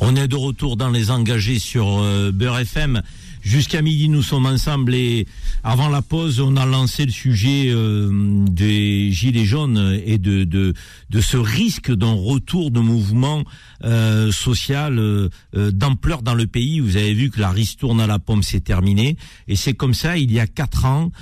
On 0.00 0.16
est 0.16 0.28
de 0.28 0.36
retour 0.36 0.76
dans 0.76 0.90
les 0.90 1.12
engagés 1.12 1.60
sur 1.60 2.00
euh, 2.00 2.32
Beurre 2.32 2.58
FM. 2.58 3.02
Jusqu'à 3.46 3.80
midi, 3.80 4.08
nous 4.08 4.22
sommes 4.22 4.46
ensemble 4.46 4.92
et 4.92 5.24
avant 5.62 5.88
la 5.88 6.02
pause, 6.02 6.40
on 6.40 6.56
a 6.56 6.66
lancé 6.66 7.06
le 7.06 7.12
sujet 7.12 7.66
euh, 7.68 8.44
des 8.50 9.12
gilets 9.12 9.44
jaunes 9.44 10.00
et 10.04 10.18
de 10.18 10.42
de, 10.42 10.74
de 11.10 11.20
ce 11.20 11.36
risque 11.36 11.94
d'un 11.94 12.12
retour 12.12 12.72
de 12.72 12.80
mouvement 12.80 13.44
euh, 13.84 14.32
social 14.32 14.98
euh, 14.98 15.28
d'ampleur 15.54 16.22
dans 16.22 16.34
le 16.34 16.48
pays. 16.48 16.80
Vous 16.80 16.96
avez 16.96 17.14
vu 17.14 17.30
que 17.30 17.38
la 17.38 17.50
ristourne 17.50 18.00
à 18.00 18.08
la 18.08 18.18
pomme 18.18 18.42
s'est 18.42 18.58
terminée 18.58 19.16
et 19.46 19.54
c'est 19.54 19.74
comme 19.74 19.94
ça, 19.94 20.18
il 20.18 20.32
y 20.32 20.40
a 20.40 20.48
quatre 20.48 20.84
ans, 20.84 21.12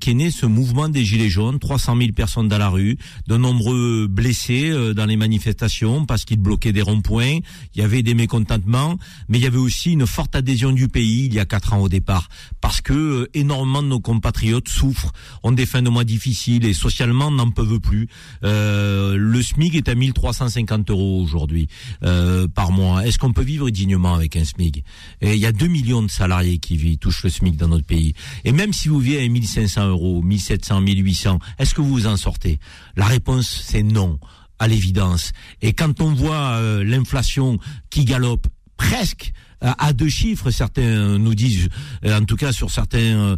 qu'est 0.00 0.14
né 0.14 0.32
ce 0.32 0.46
mouvement 0.46 0.88
des 0.88 1.04
gilets 1.04 1.28
jaunes. 1.28 1.60
300 1.60 1.96
000 1.96 2.10
personnes 2.10 2.48
dans 2.48 2.58
la 2.58 2.70
rue, 2.70 2.98
de 3.28 3.36
nombreux 3.36 4.08
blessés 4.08 4.72
dans 4.96 5.06
les 5.06 5.16
manifestations 5.16 6.06
parce 6.06 6.24
qu'ils 6.24 6.40
bloquaient 6.40 6.72
des 6.72 6.82
ronds-points. 6.82 7.38
Il 7.76 7.80
y 7.80 7.82
avait 7.82 8.02
des 8.02 8.14
mécontentements, 8.14 8.98
mais 9.28 9.38
il 9.38 9.44
y 9.44 9.46
avait 9.46 9.58
aussi 9.58 9.92
une 9.92 10.08
forte 10.08 10.34
adhésion 10.34 10.72
du 10.72 10.88
pays. 10.88 11.26
Il 11.26 11.34
y 11.34 11.38
a 11.38 11.44
quatre 11.44 11.67
au 11.76 11.88
départ, 11.88 12.28
parce 12.60 12.80
que 12.80 12.92
euh, 12.92 13.30
énormément 13.34 13.82
de 13.82 13.88
nos 13.88 14.00
compatriotes 14.00 14.68
souffrent, 14.68 15.12
ont 15.42 15.52
des 15.52 15.66
fins 15.66 15.82
de 15.82 15.90
mois 15.90 16.04
difficiles 16.04 16.64
et 16.64 16.72
socialement 16.72 17.30
n'en 17.30 17.50
peuvent 17.50 17.80
plus. 17.80 18.08
Euh, 18.44 19.16
le 19.16 19.42
SMIC 19.42 19.74
est 19.74 19.88
à 19.88 19.94
1350 19.94 20.90
euros 20.90 21.20
aujourd'hui 21.22 21.68
euh, 22.02 22.48
par 22.48 22.72
mois. 22.72 23.06
Est-ce 23.06 23.18
qu'on 23.18 23.32
peut 23.32 23.42
vivre 23.42 23.70
dignement 23.70 24.14
avec 24.14 24.36
un 24.36 24.44
SMIC? 24.44 24.84
Et 25.20 25.34
Il 25.34 25.40
y 25.40 25.46
a 25.46 25.52
2 25.52 25.66
millions 25.66 26.02
de 26.02 26.10
salariés 26.10 26.58
qui 26.58 26.98
touchent 26.98 27.24
le 27.24 27.30
SMIC 27.30 27.56
dans 27.56 27.68
notre 27.68 27.86
pays. 27.86 28.14
Et 28.44 28.52
même 28.52 28.72
si 28.72 28.88
vous 28.88 29.00
vivez 29.00 29.24
à 29.24 29.28
1500 29.28 29.88
euros, 29.88 30.22
1700, 30.22 30.80
1800, 30.80 31.38
est-ce 31.58 31.74
que 31.74 31.80
vous 31.80 31.90
vous 31.90 32.06
en 32.06 32.16
sortez? 32.16 32.58
La 32.96 33.06
réponse, 33.06 33.64
c'est 33.64 33.82
non 33.82 34.18
à 34.58 34.66
l'évidence. 34.66 35.32
Et 35.62 35.72
quand 35.72 36.00
on 36.00 36.12
voit 36.14 36.60
l'inflation 36.82 37.58
qui 37.90 38.04
galope 38.04 38.48
presque 38.76 39.32
à 39.60 39.92
deux 39.92 40.08
chiffres. 40.08 40.50
Certains 40.50 41.18
nous 41.18 41.34
disent, 41.34 41.68
en 42.04 42.24
tout 42.24 42.36
cas 42.36 42.52
sur 42.52 42.70
certains 42.70 43.36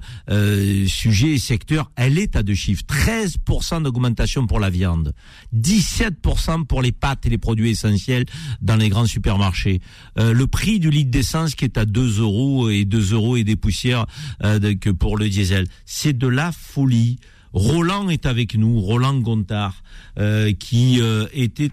sujets 0.86 1.32
et 1.32 1.38
secteurs, 1.38 1.90
elle 1.96 2.18
est 2.18 2.36
à 2.36 2.42
deux 2.42 2.54
chiffres. 2.54 2.82
13% 2.88 3.82
d'augmentation 3.82 4.46
pour 4.46 4.60
la 4.60 4.70
viande, 4.70 5.12
17% 5.54 6.66
pour 6.66 6.82
les 6.82 6.92
pâtes 6.92 7.26
et 7.26 7.30
les 7.30 7.38
produits 7.38 7.70
essentiels 7.70 8.24
dans 8.60 8.76
les 8.76 8.88
grands 8.88 9.06
supermarchés. 9.06 9.80
le 10.16 10.46
prix 10.46 10.78
du 10.78 10.90
litre 10.90 11.10
d'essence 11.10 11.54
qui 11.54 11.64
est 11.64 11.78
à 11.78 11.84
2 11.84 12.20
euros 12.20 12.70
et 12.70 12.84
2 12.84 13.14
euros 13.14 13.36
et 13.36 13.44
des 13.44 13.56
poussières 13.56 14.06
que 14.40 14.90
pour 14.90 15.16
le 15.16 15.28
diesel. 15.28 15.66
C'est 15.86 16.16
de 16.16 16.28
la 16.28 16.52
folie. 16.52 17.18
Roland 17.52 18.08
est 18.08 18.26
avec 18.26 18.54
nous, 18.56 18.80
Roland 18.80 19.18
Gontard, 19.18 19.82
euh, 20.18 20.52
qui 20.52 21.00
euh, 21.00 21.26
était 21.32 21.70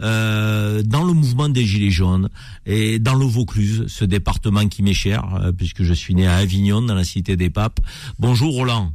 euh, 0.00 0.82
dans 0.82 1.04
le 1.04 1.12
mouvement 1.12 1.48
des 1.48 1.64
Gilets 1.64 1.90
jaunes 1.90 2.28
et 2.66 2.98
dans 2.98 3.14
le 3.14 3.26
Vaucluse, 3.26 3.84
ce 3.88 4.04
département 4.04 4.66
qui 4.68 4.82
m'est 4.82 4.94
cher, 4.94 5.52
puisque 5.56 5.82
je 5.82 5.92
suis 5.92 6.14
né 6.14 6.26
à 6.26 6.36
Avignon, 6.36 6.82
dans 6.82 6.94
la 6.94 7.04
cité 7.04 7.36
des 7.36 7.50
Papes. 7.50 7.80
Bonjour 8.18 8.54
Roland. 8.54 8.92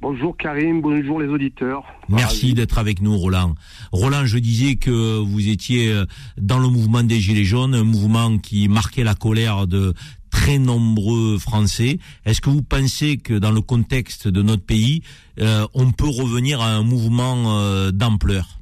Bonjour 0.00 0.36
Karim, 0.36 0.82
bonjour 0.82 1.18
les 1.18 1.28
auditeurs. 1.28 1.82
Merci 2.08 2.52
d'être 2.52 2.78
avec 2.78 3.00
nous 3.00 3.16
Roland. 3.16 3.54
Roland, 3.90 4.26
je 4.26 4.38
disais 4.38 4.76
que 4.76 5.18
vous 5.18 5.48
étiez 5.48 5.94
dans 6.36 6.58
le 6.58 6.68
mouvement 6.68 7.02
des 7.02 7.20
Gilets 7.20 7.44
jaunes, 7.44 7.74
un 7.74 7.84
mouvement 7.84 8.36
qui 8.38 8.68
marquait 8.68 9.04
la 9.04 9.14
colère 9.14 9.66
de 9.66 9.94
très 10.34 10.58
nombreux 10.58 11.38
Français. 11.38 11.98
Est-ce 12.26 12.40
que 12.40 12.50
vous 12.50 12.62
pensez 12.62 13.18
que 13.18 13.34
dans 13.34 13.52
le 13.52 13.60
contexte 13.60 14.26
de 14.26 14.42
notre 14.42 14.66
pays, 14.66 15.02
euh, 15.40 15.64
on 15.74 15.92
peut 15.92 16.08
revenir 16.08 16.60
à 16.60 16.70
un 16.70 16.82
mouvement 16.82 17.60
euh, 17.60 17.92
d'ampleur, 17.92 18.58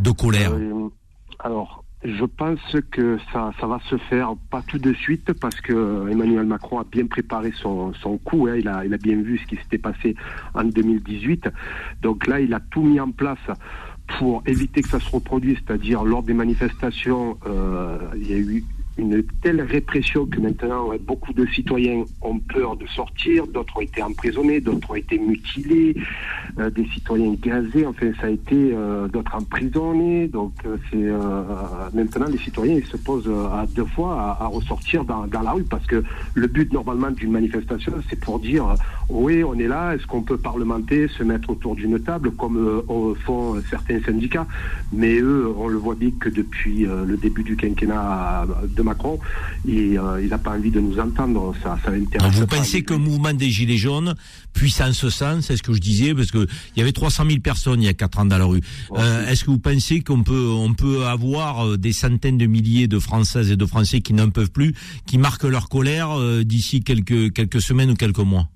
de 0.00 0.10
colère? 0.10 0.52
Euh, 0.54 0.88
Alors, 1.38 1.84
je 2.02 2.24
pense 2.24 2.76
que 2.90 3.18
ça, 3.30 3.52
ça 3.60 3.66
va 3.66 3.78
se 3.90 3.98
faire 4.08 4.32
pas 4.50 4.62
tout 4.66 4.78
de 4.78 4.94
suite 4.94 5.34
parce 5.34 5.60
que 5.60 6.10
Emmanuel 6.10 6.46
Macron 6.46 6.78
a 6.80 6.84
bien 6.84 7.06
préparé 7.06 7.52
son, 7.60 7.92
son 8.02 8.16
coup. 8.16 8.46
Hein. 8.48 8.56
il, 8.56 8.66
a, 8.66 8.86
il 8.86 8.94
a 8.94 8.98
bien 8.98 9.20
vu 9.20 9.38
ce 9.38 9.46
qui 9.46 9.56
s'était 9.56 9.78
passé 9.78 10.16
en 10.54 10.64
2018. 10.64 11.50
Donc 12.00 12.26
là, 12.26 12.40
il 12.40 12.54
a 12.54 12.60
tout 12.60 12.82
mis 12.82 12.98
en 13.00 13.10
place 13.10 13.46
pour 14.18 14.42
éviter 14.46 14.80
que 14.80 14.88
ça 14.88 14.98
se 14.98 15.10
reproduise, 15.10 15.58
c'est-à-dire 15.64 16.04
lors 16.04 16.22
des 16.22 16.34
manifestations, 16.34 17.38
il 18.16 18.28
y 18.28 18.32
a 18.32 18.38
eu 18.38 18.64
une 18.98 19.22
telle 19.42 19.62
répression 19.62 20.26
que 20.26 20.40
maintenant 20.40 20.90
beaucoup 21.00 21.32
de 21.32 21.46
citoyens 21.46 22.04
ont 22.22 22.38
peur 22.38 22.76
de 22.76 22.86
sortir, 22.86 23.46
d'autres 23.46 23.76
ont 23.76 23.80
été 23.80 24.02
emprisonnés, 24.02 24.60
d'autres 24.60 24.90
ont 24.90 24.94
été 24.94 25.18
mutilés, 25.18 25.96
euh, 26.58 26.70
des 26.70 26.86
citoyens 26.88 27.34
gazés, 27.40 27.86
enfin 27.86 28.10
ça 28.20 28.26
a 28.26 28.30
été 28.30 28.72
euh, 28.74 29.08
d'autres 29.08 29.34
emprisonnés. 29.34 30.28
Donc 30.28 30.52
euh, 30.66 30.76
c'est 30.90 31.96
maintenant 31.96 32.26
les 32.26 32.38
citoyens 32.38 32.76
ils 32.76 32.86
se 32.86 32.96
posent 32.96 33.30
à 33.52 33.66
deux 33.74 33.84
fois 33.84 34.36
à, 34.40 34.46
ressortir 34.46 35.04
dans, 35.04 35.26
la 35.30 35.52
rue. 35.52 35.64
Parce 35.64 35.86
que 35.86 36.02
le 36.34 36.46
but 36.46 36.72
normalement 36.72 37.10
d'une 37.10 37.30
manifestation 37.30 37.92
c'est 38.08 38.18
pour 38.18 38.38
dire 38.40 38.74
oui 39.08 39.44
on 39.44 39.54
est 39.54 39.68
là, 39.68 39.94
est-ce 39.94 40.06
qu'on 40.06 40.22
peut 40.22 40.38
parlementer, 40.38 41.08
se 41.08 41.22
mettre 41.22 41.50
autour 41.50 41.76
d'une 41.76 41.98
table 42.00 42.32
comme 42.32 42.82
font 43.24 43.60
certains 43.68 44.00
syndicats, 44.02 44.46
mais 44.92 45.18
eux 45.20 45.52
on 45.56 45.68
le 45.68 45.76
voit 45.76 45.94
bien 45.94 46.10
que 46.18 46.28
depuis 46.28 46.86
le 46.86 47.16
début 47.16 47.42
du 47.42 47.56
quinquennat 47.56 48.46
Macron, 48.82 49.18
et, 49.68 49.98
euh, 49.98 50.22
il 50.22 50.28
n'a 50.28 50.38
pas 50.38 50.52
envie 50.52 50.70
de 50.70 50.80
nous 50.80 50.98
entendre. 50.98 51.54
Ça, 51.62 51.78
ça 51.84 51.90
Vous 52.30 52.46
pensez 52.46 52.82
que 52.82 52.94
le 52.94 52.98
mouvement 52.98 53.32
des 53.32 53.50
Gilets 53.50 53.76
jaunes 53.76 54.14
puisse 54.52 54.80
en 54.80 54.92
ce 54.92 55.10
sens, 55.10 55.46
c'est 55.46 55.56
ce 55.56 55.62
que 55.62 55.72
je 55.72 55.80
disais, 55.80 56.14
parce 56.14 56.30
que 56.30 56.46
il 56.74 56.78
y 56.78 56.82
avait 56.82 56.92
300 56.92 57.24
000 57.26 57.40
personnes 57.40 57.82
il 57.82 57.86
y 57.86 57.88
a 57.88 57.94
4 57.94 58.20
ans 58.20 58.24
dans 58.24 58.38
la 58.38 58.44
rue. 58.44 58.60
Euh, 58.92 59.28
est-ce 59.28 59.44
que 59.44 59.50
vous 59.50 59.58
pensez 59.58 60.00
qu'on 60.00 60.22
peut, 60.22 60.48
on 60.48 60.74
peut 60.74 61.06
avoir 61.06 61.66
euh, 61.66 61.76
des 61.76 61.92
centaines 61.92 62.38
de 62.38 62.46
milliers 62.46 62.88
de 62.88 62.98
Françaises 62.98 63.50
et 63.50 63.56
de 63.56 63.66
Français 63.66 64.00
qui 64.00 64.12
n'en 64.12 64.30
peuvent 64.30 64.50
plus, 64.50 64.74
qui 65.06 65.18
marquent 65.18 65.44
leur 65.44 65.68
colère 65.68 66.10
d'ici 66.44 66.82
quelques, 66.82 67.32
quelques 67.32 67.60
semaines 67.60 67.90
ou 67.90 67.94
quelques 67.94 68.18
mois? 68.18 68.48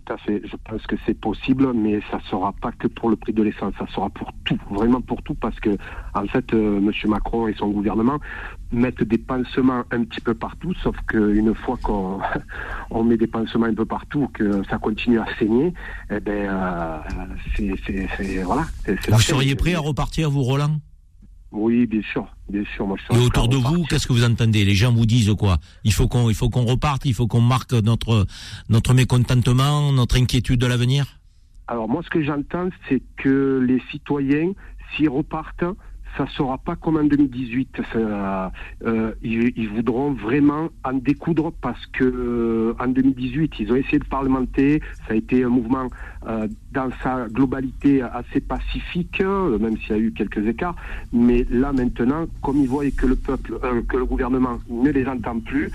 Tout 0.00 0.12
à 0.12 0.16
fait. 0.18 0.42
Je 0.44 0.56
pense 0.68 0.86
que 0.86 0.96
c'est 1.06 1.18
possible, 1.18 1.72
mais 1.72 2.00
ça 2.10 2.18
ne 2.18 2.22
sera 2.22 2.52
pas 2.52 2.72
que 2.72 2.88
pour 2.88 3.10
le 3.10 3.16
prix 3.16 3.32
de 3.32 3.42
l'essence, 3.42 3.74
ça 3.78 3.86
sera 3.94 4.10
pour 4.10 4.30
tout, 4.44 4.58
vraiment 4.70 5.00
pour 5.00 5.22
tout, 5.22 5.34
parce 5.34 5.58
que 5.60 5.76
en 6.14 6.26
fait, 6.26 6.52
euh, 6.52 6.78
M. 6.78 6.90
Macron 7.06 7.48
et 7.48 7.54
son 7.54 7.68
gouvernement 7.68 8.18
mettent 8.72 9.04
des 9.04 9.18
pansements 9.18 9.84
un 9.90 10.04
petit 10.04 10.20
peu 10.20 10.34
partout, 10.34 10.74
sauf 10.82 10.96
qu'une 11.06 11.54
fois 11.54 11.78
qu'on 11.82 12.20
on 12.90 13.04
met 13.04 13.16
des 13.16 13.26
pansements 13.26 13.66
un 13.66 13.74
peu 13.74 13.86
partout, 13.86 14.28
que 14.32 14.62
ça 14.68 14.78
continue 14.78 15.18
à 15.18 15.26
saigner, 15.38 15.72
eh 16.10 16.20
ben, 16.20 16.48
euh, 16.48 16.98
c'est 17.56 18.42
voilà. 18.42 18.64
Vous 19.08 19.20
seriez 19.20 19.54
prêt 19.54 19.74
à 19.74 19.80
repartir, 19.80 20.30
vous, 20.30 20.42
Roland? 20.42 20.78
Oui, 21.54 21.86
bien 21.86 22.02
sûr, 22.02 22.26
bien 22.48 22.64
sûr. 22.74 22.86
Moi, 22.86 22.96
je 22.98 23.16
Et 23.16 23.20
autour 23.24 23.48
de 23.48 23.56
vous, 23.56 23.84
qu'est-ce 23.84 24.06
que 24.06 24.12
vous 24.12 24.24
entendez? 24.24 24.64
Les 24.64 24.74
gens 24.74 24.92
vous 24.92 25.06
disent 25.06 25.32
quoi? 25.38 25.58
Il 25.84 25.92
faut 25.92 26.08
qu'on, 26.08 26.28
il 26.28 26.34
faut 26.34 26.50
qu'on 26.50 26.64
reparte, 26.64 27.04
il 27.04 27.14
faut 27.14 27.28
qu'on 27.28 27.40
marque 27.40 27.72
notre 27.72 28.26
notre 28.68 28.92
mécontentement, 28.92 29.92
notre 29.92 30.16
inquiétude 30.18 30.60
de 30.60 30.66
l'avenir? 30.66 31.20
Alors 31.68 31.88
moi, 31.88 32.02
ce 32.02 32.10
que 32.10 32.22
j'entends, 32.22 32.68
c'est 32.88 33.02
que 33.16 33.64
les 33.66 33.80
citoyens, 33.90 34.52
s'ils 34.96 35.08
repartent, 35.08 35.64
ça 36.16 36.26
sera 36.36 36.58
pas 36.58 36.76
comme 36.76 36.96
en 36.96 37.04
2018. 37.04 37.80
Euh, 37.96 39.12
ils, 39.22 39.68
voudront 39.68 40.12
vraiment 40.12 40.68
en 40.84 40.92
découdre 40.92 41.52
parce 41.60 41.84
que 41.86 42.04
euh, 42.04 42.74
en 42.78 42.88
2018, 42.88 43.54
ils 43.58 43.72
ont 43.72 43.76
essayé 43.76 43.98
de 43.98 44.04
parlementer. 44.04 44.80
Ça 45.06 45.14
a 45.14 45.16
été 45.16 45.44
un 45.44 45.48
mouvement 45.48 45.88
euh, 46.28 46.46
dans 46.74 46.90
sa 47.02 47.26
globalité 47.28 48.02
assez 48.02 48.40
pacifique, 48.40 49.20
même 49.20 49.76
s'il 49.78 49.90
y 49.90 49.92
a 49.92 49.98
eu 49.98 50.12
quelques 50.12 50.46
écarts. 50.46 50.76
Mais 51.12 51.46
là 51.50 51.72
maintenant, 51.72 52.26
comme 52.42 52.60
ils 52.60 52.68
voient 52.68 52.90
que 52.90 53.06
le 53.06 53.16
peuple, 53.16 53.58
que 53.88 53.96
le 53.96 54.04
gouvernement 54.04 54.58
ne 54.68 54.90
les 54.90 55.06
entend 55.06 55.40
plus, 55.40 55.70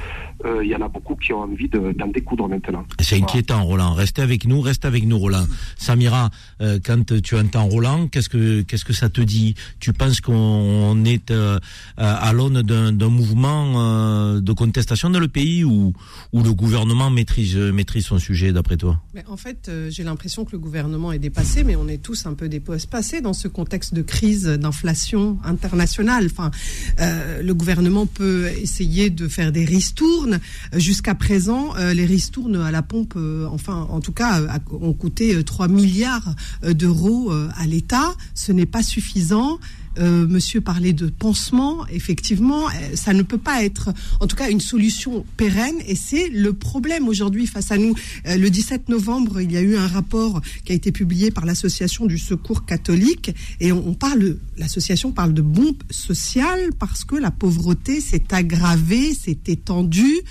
il 0.46 0.68
y 0.68 0.76
en 0.76 0.82
a 0.82 0.88
beaucoup 0.88 1.16
qui 1.16 1.34
ont 1.34 1.42
envie 1.42 1.70
d'en 1.70 2.08
découdre 2.08 2.48
maintenant. 2.48 2.86
C'est 3.00 3.16
inquiétant, 3.16 3.64
Roland. 3.64 3.94
Restez 3.94 4.22
avec 4.22 4.46
nous, 4.46 4.62
restez 4.62 4.88
avec 4.88 5.06
nous, 5.06 5.18
Roland. 5.18 5.46
Samira, 5.76 6.30
quand 6.86 7.22
tu 7.22 7.36
entends 7.36 7.66
Roland, 7.66 8.08
qu'est-ce 8.08 8.30
que 8.30 8.62
qu'est-ce 8.62 8.86
que 8.86 8.94
ça 8.94 9.10
te 9.10 9.22
dit? 9.22 9.56
Tu 9.80 9.94
penses 9.94 10.22
on 10.32 11.04
est 11.06 11.32
euh, 11.32 11.60
à 11.98 12.34
l'aune 12.34 12.62
d'un 12.62 13.10
mouvement 13.10 13.74
euh, 13.78 14.42
de 14.42 14.54
contestation 14.54 15.10
dans 15.10 15.20
le 15.20 15.28
pays 15.28 15.64
où, 15.64 15.94
où 16.34 16.44
le 16.44 16.54
gouvernement 16.54 17.10
maîtrise, 17.10 17.58
maîtrise 17.58 18.06
son 18.06 18.20
sujet, 18.20 18.52
d'après 18.52 18.78
toi? 18.78 19.02
Mais 19.14 19.24
En 19.28 19.38
fait, 19.38 19.68
euh, 19.70 19.90
j'ai 19.90 20.04
l'impression 20.04 20.46
que 20.46 20.52
le 20.52 20.60
gouvernement 20.60 20.89
est 21.12 21.20
dépassé, 21.20 21.64
mais 21.64 21.76
on 21.76 21.88
est 21.88 21.98
tous 22.02 22.26
un 22.26 22.34
peu 22.34 22.50
dépassés 22.50 23.22
dans 23.22 23.34
ce 23.34 23.48
contexte 23.48 23.94
de 23.94 24.02
crise, 24.02 24.46
d'inflation 24.46 25.38
internationale. 25.44 26.28
Enfin, 26.32 26.52
le 26.98 27.52
gouvernement 27.54 28.06
peut 28.06 28.48
essayer 28.62 29.10
de 29.10 29.28
faire 29.28 29.52
des 29.52 29.66
ristournes. 29.66 30.40
Jusqu'à 30.76 31.16
présent, 31.16 31.74
les 31.94 32.06
ristournes 32.06 32.58
à 32.58 32.72
la 32.72 32.82
pompe, 32.82 33.18
enfin, 33.52 33.88
en 33.90 34.00
tout 34.02 34.14
cas, 34.14 34.60
ont 34.72 34.94
coûté 34.94 35.44
3 35.44 35.68
milliards 35.68 36.36
d'euros 36.64 37.32
à 37.32 37.66
l'État. 37.66 38.16
Ce 38.34 38.52
n'est 38.52 38.66
pas 38.66 38.84
suffisant. 38.84 39.60
Euh, 39.98 40.28
monsieur 40.28 40.62
parlait 40.62 40.94
de 40.94 41.08
pansement. 41.08 41.86
Effectivement, 41.88 42.68
euh, 42.68 42.72
ça 42.94 43.14
ne 43.14 43.24
peut 43.24 43.38
pas 43.38 43.64
être, 43.64 43.90
en 44.20 44.28
tout 44.28 44.36
cas, 44.36 44.50
une 44.50 44.62
solution 44.62 45.26
pérenne. 45.36 45.76
Et 45.88 45.96
c'est 45.96 46.30
le 46.30 46.54
problème 46.54 47.08
aujourd'hui 47.08 47.48
face 47.48 47.72
à 47.72 47.78
nous. 47.78 47.96
Euh, 48.28 48.38
le 48.38 48.50
17 48.50 48.90
novembre, 48.90 49.42
il 49.42 49.52
y 49.52 49.58
a 49.58 49.62
eu 49.62 49.76
un 49.76 49.88
rapport 49.88 50.42
qui 50.64 50.72
a 50.72 50.76
été 50.76 50.92
publié 50.92 51.32
par 51.32 51.46
l'association 51.46 52.06
du 52.06 52.18
Secours 52.18 52.66
catholique, 52.66 53.32
et 53.60 53.72
on, 53.72 53.94
parle, 53.94 54.38
l'association 54.58 55.12
parle 55.12 55.34
de 55.34 55.42
bombe 55.42 55.82
sociale 55.90 56.70
parce 56.78 57.04
que 57.04 57.16
la 57.16 57.32
pauvreté 57.32 58.02
s'est 58.02 58.26
aggravée, 58.32 59.14
s'est 59.14 59.40
étendue. 59.48 60.22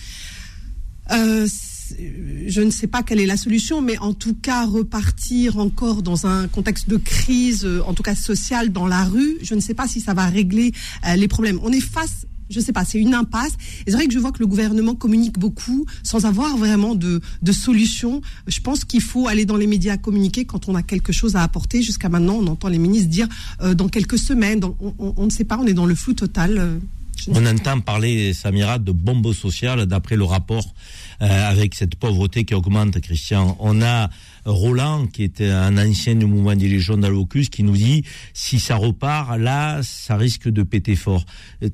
Je 2.47 2.61
ne 2.61 2.71
sais 2.71 2.87
pas 2.87 3.03
quelle 3.03 3.21
est 3.21 3.27
la 3.27 3.37
solution, 3.37 3.81
mais 3.81 3.99
en 3.99 4.15
tout 4.15 4.35
cas, 4.35 4.67
repartir 4.67 5.59
encore 5.59 6.03
dans 6.03 6.27
un 6.27 6.49
contexte 6.49 6.89
de 6.89 6.97
crise, 6.97 7.65
euh, 7.65 7.83
en 7.87 7.95
tout 7.95 8.03
cas 8.03 8.15
sociale, 8.15 8.71
dans 8.71 8.87
la 8.87 9.05
rue, 9.05 9.39
je 9.43 9.55
ne 9.55 9.61
sais 9.61 9.75
pas 9.75 9.87
si 9.87 10.01
ça 10.01 10.15
va 10.15 10.27
régler 10.27 10.73
euh, 11.07 11.17
les 11.17 11.29
problèmes. 11.29 11.59
On 11.63 11.73
est 11.73 11.81
face 11.81 12.27
je 12.51 12.61
ne 12.61 12.65
sais 12.65 12.73
pas, 12.73 12.87
c'est 12.87 12.99
une 12.99 13.13
impasse. 13.13 13.53
Et 13.87 13.91
c'est 13.91 13.97
vrai 13.97 14.07
que 14.07 14.15
je 14.15 14.19
vois 14.19 14.33
que 14.33 14.39
le 14.39 14.47
gouvernement 14.47 14.95
communique 14.95 15.39
beaucoup 15.39 15.85
sans 16.03 16.25
avoir 16.25 16.57
vraiment 16.57 16.95
de, 16.95 17.21
de 17.43 17.53
solution. 17.53 18.23
Je 18.47 18.61
pense 18.61 18.87
qu'il 18.87 19.03
faut 19.03 19.29
aller 19.29 19.45
dans 19.45 19.59
les 19.59 19.67
médias 19.67 19.99
communiquer 19.99 20.47
quand 20.47 20.67
on 20.67 20.75
a 20.75 20.83
quelque 20.83 21.13
chose 21.13 21.37
à 21.37 21.43
apporter. 21.43 21.83
Jusqu'à 21.83 22.09
maintenant, 22.09 22.39
on 22.41 22.47
entend 22.47 22.69
les 22.69 22.79
ministres 22.79 23.11
dire 23.11 23.29
euh, 23.61 23.75
dans 23.75 23.89
quelques 23.89 24.17
semaines. 24.17 24.63
on, 24.81 25.25
ne 25.27 25.31
sait 25.31 25.45
pas, 25.45 25.59
on 25.59 25.67
est 25.67 25.75
dans 25.75 25.85
le 25.85 25.95
flou 25.95 26.15
total. 26.15 26.81
On 27.29 27.45
entend 27.45 27.81
parler, 27.81 28.33
Samira, 28.33 28.79
de 28.79 28.93
bombe 28.93 29.33
sociale 29.35 29.87
d'après 29.87 30.17
le 30.17 30.25
rapport 30.25 30.75
euh, 31.21 31.51
avec 31.51 31.75
cette 31.75 31.97
pauvreté 31.97 32.45
qui 32.45 32.55
augmente, 32.55 33.01
Christian. 33.01 33.57
On 33.61 33.83
a 33.83 34.09
Roland, 34.45 35.07
qui 35.07 35.25
était 35.25 35.51
un 35.51 35.77
ancien 35.77 36.15
du 36.15 36.27
mouvement 36.27 36.55
des 36.55 36.69
Légions 36.69 36.97
d'Alocus, 36.97 37.49
qui 37.49 37.63
nous 37.63 37.77
dit 37.77 38.05
si 38.35 38.61
ça 38.61 38.77
repart, 38.77 39.39
là, 39.39 39.83
ça 39.83 40.17
risque 40.17 40.49
de 40.49 40.63
péter 40.63 40.97
fort. 40.97 41.25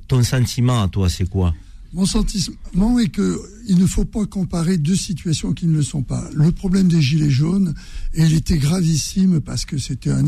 Ton 0.08 0.22
sentiment 0.22 0.82
à 0.82 0.88
toi, 0.88 1.10
c'est 1.10 1.28
quoi? 1.28 1.54
Mon 1.92 2.06
sentiment 2.06 2.98
est 2.98 3.08
qu'il 3.08 3.78
ne 3.78 3.86
faut 3.86 4.04
pas 4.04 4.26
comparer 4.26 4.78
deux 4.78 4.96
situations 4.96 5.52
qui 5.52 5.66
ne 5.66 5.76
le 5.76 5.82
sont 5.82 6.02
pas. 6.02 6.28
Le 6.34 6.50
problème 6.50 6.88
des 6.88 7.00
Gilets 7.00 7.30
jaunes, 7.30 7.72
et 8.14 8.22
il 8.22 8.34
était 8.34 8.58
gravissime 8.58 9.40
parce 9.40 9.64
que 9.64 9.78
c'était 9.78 10.10
un 10.10 10.24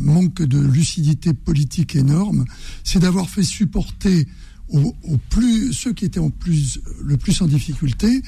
manque 0.00 0.42
de 0.42 0.58
lucidité 0.58 1.34
politique 1.34 1.94
énorme, 1.94 2.44
c'est 2.82 2.98
d'avoir 2.98 3.28
fait 3.28 3.44
supporter 3.44 4.26
aux, 4.72 4.94
plus, 5.28 5.72
ceux 5.72 5.92
qui 5.92 6.04
étaient 6.04 6.20
en 6.20 6.30
plus, 6.30 6.80
le 7.02 7.16
plus 7.16 7.40
en 7.42 7.46
difficulté, 7.46 8.22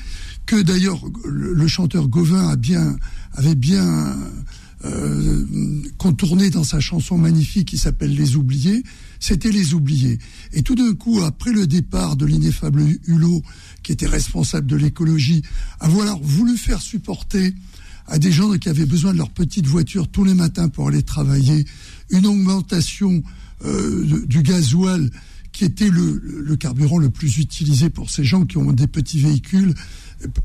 que 0.47 0.61
d'ailleurs 0.61 1.01
le, 1.24 1.66
chanteur 1.66 2.09
Gauvin 2.09 2.49
a 2.49 2.57
bien, 2.57 2.97
avait 3.34 3.55
bien 3.55 4.16
euh, 4.84 5.45
contourné 5.99 6.51
dans 6.51 6.64
sa 6.64 6.80
chanson 6.80 7.16
magnifique 7.16 7.68
qui 7.68 7.78
s'appelle 7.78 8.14
Les 8.14 8.36
Oubliés, 8.36 8.82
c'était 9.20 9.53
Les 9.53 9.74
Oubliés. 9.74 10.18
Et 10.53 10.62
tout 10.62 10.74
d'un 10.74 10.95
coup, 10.95 11.20
après 11.22 11.53
le 11.53 11.66
départ 11.66 12.16
de 12.16 12.26
l'ineffable 12.26 12.84
Hulot, 13.07 13.43
qui 13.82 13.93
était 13.93 14.09
responsable 14.09 14.66
de 14.66 14.76
l'écologie, 14.76 15.43
avoir 15.78 16.18
voulu 16.18 16.57
faire 16.57 16.80
supporter 16.80 17.55
à 18.09 18.18
des 18.18 18.32
gens 18.32 18.51
qui 18.59 18.68
avaient 18.68 18.86
besoin 18.86 19.12
de 19.12 19.18
leur 19.18 19.30
petite 19.30 19.66
voiture 19.66 20.09
tous 20.09 20.24
les 20.24 20.34
matins 20.34 20.68
pour 20.68 20.88
aller 20.88 21.03
travailler 21.03 21.64
une 22.11 22.26
augmentation 22.26 23.22
euh, 23.64 24.24
du 24.26 24.43
gasoil 24.43 25.09
qui 25.53 25.64
était 25.64 25.90
le, 25.90 26.57
carburant 26.57 26.98
le 26.98 27.11
plus 27.11 27.38
utilisé 27.38 27.90
pour 27.90 28.11
ces 28.11 28.24
gens 28.24 28.44
qui 28.44 28.57
ont 28.57 28.72
des 28.72 28.86
petits 28.86 29.20
véhicules 29.20 29.74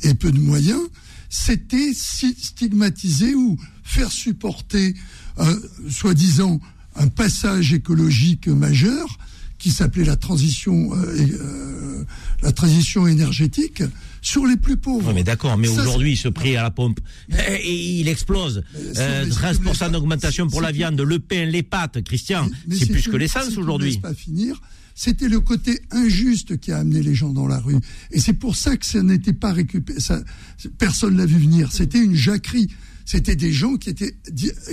et 0.03 0.13
peu 0.13 0.31
de 0.31 0.39
moyens, 0.39 0.81
c'était 1.29 1.93
stigmatiser 1.93 3.35
ou 3.35 3.57
faire 3.83 4.11
supporter, 4.11 4.93
euh, 5.39 5.55
soi-disant, 5.89 6.59
un 6.95 7.07
passage 7.07 7.73
écologique 7.73 8.47
majeur 8.47 9.17
qui 9.57 9.71
s'appelait 9.71 10.05
la 10.05 10.15
transition, 10.15 10.93
euh, 10.93 11.15
euh, 11.41 12.03
la 12.43 12.51
transition 12.51 13.07
énergétique 13.07 13.83
sur 14.21 14.45
les 14.45 14.57
plus 14.57 14.77
pauvres. 14.77 15.13
mais 15.13 15.23
d'accord, 15.23 15.57
mais 15.57 15.67
aujourd'hui, 15.67 16.15
ce 16.15 16.27
prix 16.27 16.55
à 16.57 16.63
la 16.63 16.71
pompe, 16.71 16.99
et 17.29 17.99
il 17.99 18.07
explose. 18.07 18.63
Euh, 18.97 19.25
13% 19.25 19.91
d'augmentation 19.91 20.47
pour 20.47 20.61
la 20.61 20.71
viande, 20.71 20.99
le 20.99 21.19
pain, 21.19 21.45
les 21.45 21.63
pâtes, 21.63 22.03
Christian, 22.03 22.49
c'est 22.71 22.87
plus 22.87 23.07
que 23.07 23.17
l'essence 23.17 23.57
aujourd'hui. 23.57 23.97
pas 23.97 24.13
finir. 24.13 24.61
C'était 24.99 25.29
le 25.29 25.39
côté 25.39 25.79
injuste 25.91 26.57
qui 26.57 26.71
a 26.71 26.79
amené 26.79 27.03
les 27.03 27.13
gens 27.13 27.29
dans 27.29 27.47
la 27.47 27.59
rue. 27.59 27.77
Et 28.09 28.19
c'est 28.19 28.33
pour 28.33 28.55
ça 28.55 28.75
que 28.77 28.85
ça 28.85 29.03
n'était 29.03 29.31
pas 29.31 29.53
récupéré. 29.53 29.99
Personne 30.79 31.15
l'a 31.15 31.27
vu 31.27 31.37
venir. 31.37 31.71
C'était 31.71 32.03
une 32.03 32.15
jacquerie. 32.15 32.67
C'était 33.05 33.35
des 33.35 33.53
gens 33.53 33.77
qui, 33.77 33.91
étaient, 33.91 34.17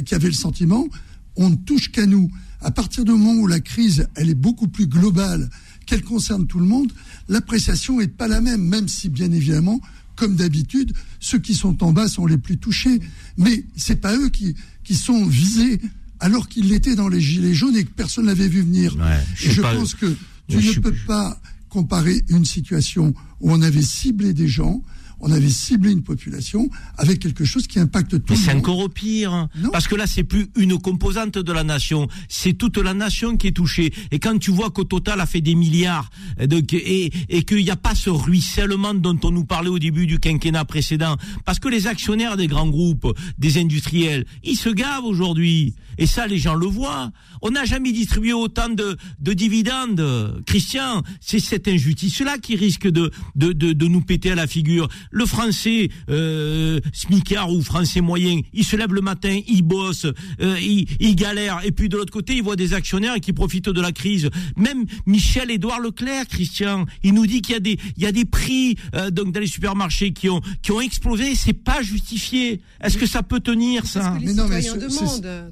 qui 0.04 0.14
avaient 0.14 0.28
le 0.28 0.32
sentiment 0.32 0.88
on 1.36 1.50
ne 1.50 1.56
touche 1.56 1.90
qu'à 1.90 2.06
nous. 2.06 2.30
À 2.60 2.70
partir 2.70 3.04
du 3.04 3.10
moment 3.12 3.34
où 3.34 3.46
la 3.46 3.60
crise, 3.60 4.06
elle 4.14 4.30
est 4.30 4.34
beaucoup 4.34 4.68
plus 4.68 4.86
globale, 4.86 5.50
qu'elle 5.86 6.02
concerne 6.02 6.46
tout 6.46 6.58
le 6.58 6.64
monde, 6.64 6.92
l'appréciation 7.28 7.98
n'est 7.98 8.08
pas 8.08 8.28
la 8.28 8.40
même, 8.40 8.62
même 8.62 8.88
si 8.88 9.08
bien 9.08 9.30
évidemment, 9.30 9.80
comme 10.16 10.36
d'habitude, 10.36 10.92
ceux 11.20 11.38
qui 11.38 11.54
sont 11.54 11.82
en 11.82 11.92
bas 11.92 12.08
sont 12.08 12.26
les 12.26 12.38
plus 12.38 12.56
touchés. 12.56 13.00
Mais 13.36 13.64
c'est 13.76 13.96
pas 13.96 14.16
eux 14.16 14.30
qui 14.30 14.94
sont 14.94 15.26
visés 15.26 15.80
alors 16.20 16.48
qu'ils 16.48 16.68
l'étaient 16.68 16.94
dans 16.96 17.08
les 17.08 17.20
gilets 17.20 17.54
jaunes 17.54 17.76
et 17.76 17.84
que 17.84 17.90
personne 17.90 18.26
n'avait 18.26 18.48
vu 18.48 18.62
venir. 18.62 18.96
je 19.34 19.48
et 19.48 19.52
je 19.52 19.60
pense 19.60 19.94
que 19.94 20.16
tu 20.48 20.56
ne 20.56 20.80
peux 20.80 20.94
pas 21.06 21.40
comparer 21.68 22.22
une 22.28 22.44
situation 22.44 23.14
où 23.40 23.52
on 23.52 23.60
avait 23.60 23.82
ciblé 23.82 24.32
des 24.32 24.46
gens, 24.46 24.82
on 25.20 25.32
avait 25.32 25.48
ciblé 25.50 25.90
une 25.90 26.02
population 26.02 26.68
avec 26.98 27.18
quelque 27.18 27.44
chose 27.44 27.66
qui 27.66 27.78
impacte 27.78 28.10
tout 28.10 28.22
Mais 28.28 28.34
le 28.34 28.40
monde. 28.40 28.44
c'est 28.44 28.52
encore 28.52 28.90
pire, 28.90 29.48
parce 29.72 29.88
que 29.88 29.94
là 29.94 30.06
c'est 30.06 30.22
plus 30.24 30.46
une 30.56 30.78
composante 30.78 31.38
de 31.38 31.52
la 31.52 31.64
nation, 31.64 32.08
c'est 32.28 32.52
toute 32.52 32.76
la 32.76 32.94
nation 32.94 33.36
qui 33.36 33.48
est 33.48 33.52
touchée. 33.52 33.92
Et 34.10 34.18
quand 34.18 34.38
tu 34.38 34.50
vois 34.50 34.70
qu'au 34.70 34.84
total 34.84 35.20
a 35.20 35.26
fait 35.26 35.40
des 35.40 35.54
milliards 35.54 36.10
et, 36.38 37.10
et 37.28 37.42
qu'il 37.44 37.64
n'y 37.64 37.70
a 37.70 37.76
pas 37.76 37.94
ce 37.94 38.10
ruissellement 38.10 38.94
dont 38.94 39.18
on 39.24 39.30
nous 39.30 39.44
parlait 39.44 39.70
au 39.70 39.78
début 39.78 40.06
du 40.06 40.18
quinquennat 40.18 40.64
précédent, 40.64 41.16
parce 41.44 41.58
que 41.58 41.68
les 41.68 41.86
actionnaires 41.86 42.36
des 42.36 42.46
grands 42.46 42.68
groupes, 42.68 43.12
des 43.38 43.58
industriels, 43.58 44.26
ils 44.44 44.56
se 44.56 44.68
gavent 44.68 45.04
aujourd'hui. 45.04 45.74
Et 45.98 46.06
ça, 46.06 46.26
les 46.26 46.38
gens 46.38 46.54
le 46.54 46.66
voient. 46.66 47.10
On 47.42 47.50
n'a 47.50 47.64
jamais 47.64 47.92
distribué 47.92 48.32
autant 48.32 48.68
de, 48.68 48.96
de 49.20 49.32
dividendes. 49.32 50.42
Christian, 50.46 51.02
c'est 51.20 51.40
cette 51.40 51.68
injustice-là 51.68 52.38
qui 52.38 52.56
risque 52.56 52.88
de, 52.88 53.10
de, 53.34 53.52
de, 53.52 53.72
de, 53.72 53.86
nous 53.86 54.00
péter 54.00 54.30
à 54.32 54.34
la 54.34 54.46
figure. 54.46 54.88
Le 55.10 55.26
français 55.26 55.90
euh, 56.08 56.80
smicard 56.92 57.52
ou 57.52 57.62
français 57.62 58.00
moyen, 58.00 58.40
il 58.52 58.64
se 58.64 58.76
lève 58.76 58.92
le 58.92 59.00
matin, 59.00 59.40
il 59.46 59.62
bosse, 59.62 60.06
euh, 60.40 60.58
il, 60.60 60.86
il, 61.00 61.16
galère. 61.16 61.60
Et 61.64 61.72
puis 61.72 61.88
de 61.88 61.96
l'autre 61.96 62.12
côté, 62.12 62.36
il 62.36 62.42
voit 62.42 62.56
des 62.56 62.74
actionnaires 62.74 63.20
qui 63.20 63.32
profitent 63.32 63.68
de 63.68 63.80
la 63.80 63.92
crise. 63.92 64.30
Même 64.56 64.84
Michel-Édouard 65.06 65.80
Leclerc, 65.80 66.26
Christian, 66.28 66.86
il 67.02 67.14
nous 67.14 67.26
dit 67.26 67.42
qu'il 67.42 67.54
y 67.54 67.56
a 67.56 67.60
des, 67.60 67.78
il 67.96 68.02
y 68.02 68.06
a 68.06 68.12
des 68.12 68.24
prix 68.24 68.76
euh, 68.94 69.10
donc 69.10 69.32
dans 69.32 69.40
les 69.40 69.46
supermarchés 69.46 70.12
qui 70.12 70.28
ont, 70.30 70.40
qui 70.62 70.72
ont 70.72 70.80
explosé. 70.80 71.34
C'est 71.34 71.52
pas 71.52 71.82
justifié. 71.82 72.60
Est-ce 72.82 72.96
que 72.96 73.06
ça 73.06 73.22
peut 73.22 73.40
tenir 73.40 73.86
ça? 73.86 74.00
Parce 74.00 74.18
que 74.18 74.24
les 74.24 74.34
mais 74.34 74.62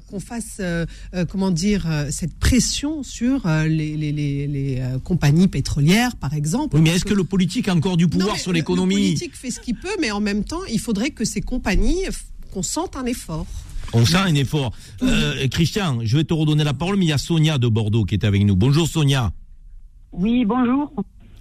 qu'on 0.09 0.19
fasse, 0.19 0.32
euh, 0.59 0.85
euh, 1.13 1.25
comment 1.25 1.51
dire, 1.51 1.85
euh, 1.89 2.07
cette 2.11 2.37
pression 2.37 3.03
sur 3.03 3.47
les, 3.47 3.97
les, 3.97 4.11
les, 4.11 4.47
les 4.47 4.83
compagnies 5.03 5.47
pétrolières, 5.47 6.15
par 6.15 6.33
exemple. 6.33 6.75
Oui, 6.75 6.81
mais 6.81 6.91
est-ce 6.91 7.05
que... 7.05 7.13
le 7.13 7.23
politique 7.23 7.67
a 7.67 7.75
encore 7.75 7.97
du 7.97 8.07
pouvoir 8.07 8.37
sur 8.37 8.53
l'économie 8.53 8.95
Le 8.95 9.01
politique 9.01 9.35
fait 9.35 9.51
ce 9.51 9.59
qu'il 9.59 9.75
peut, 9.75 9.95
mais 9.99 10.11
en 10.11 10.19
même 10.19 10.43
temps, 10.43 10.63
il 10.71 10.79
faudrait 10.79 11.11
que 11.11 11.25
ces 11.25 11.41
compagnies, 11.41 12.03
qu'on 12.51 12.63
sente 12.63 12.95
un 12.95 13.05
effort. 13.05 13.45
On 13.93 14.05
sent 14.05 14.17
un 14.17 14.35
effort. 14.35 14.71
Christian, 15.51 15.99
je 16.03 16.17
vais 16.17 16.23
te 16.23 16.33
redonner 16.33 16.63
la 16.63 16.73
parole, 16.73 16.97
mais 16.97 17.05
il 17.05 17.09
y 17.09 17.13
a 17.13 17.17
Sonia 17.17 17.57
de 17.57 17.67
Bordeaux 17.67 18.05
qui 18.05 18.15
est 18.15 18.25
avec 18.25 18.43
nous. 18.43 18.55
Bonjour 18.55 18.87
Sonia. 18.87 19.31
Oui, 20.11 20.45
bonjour. 20.45 20.91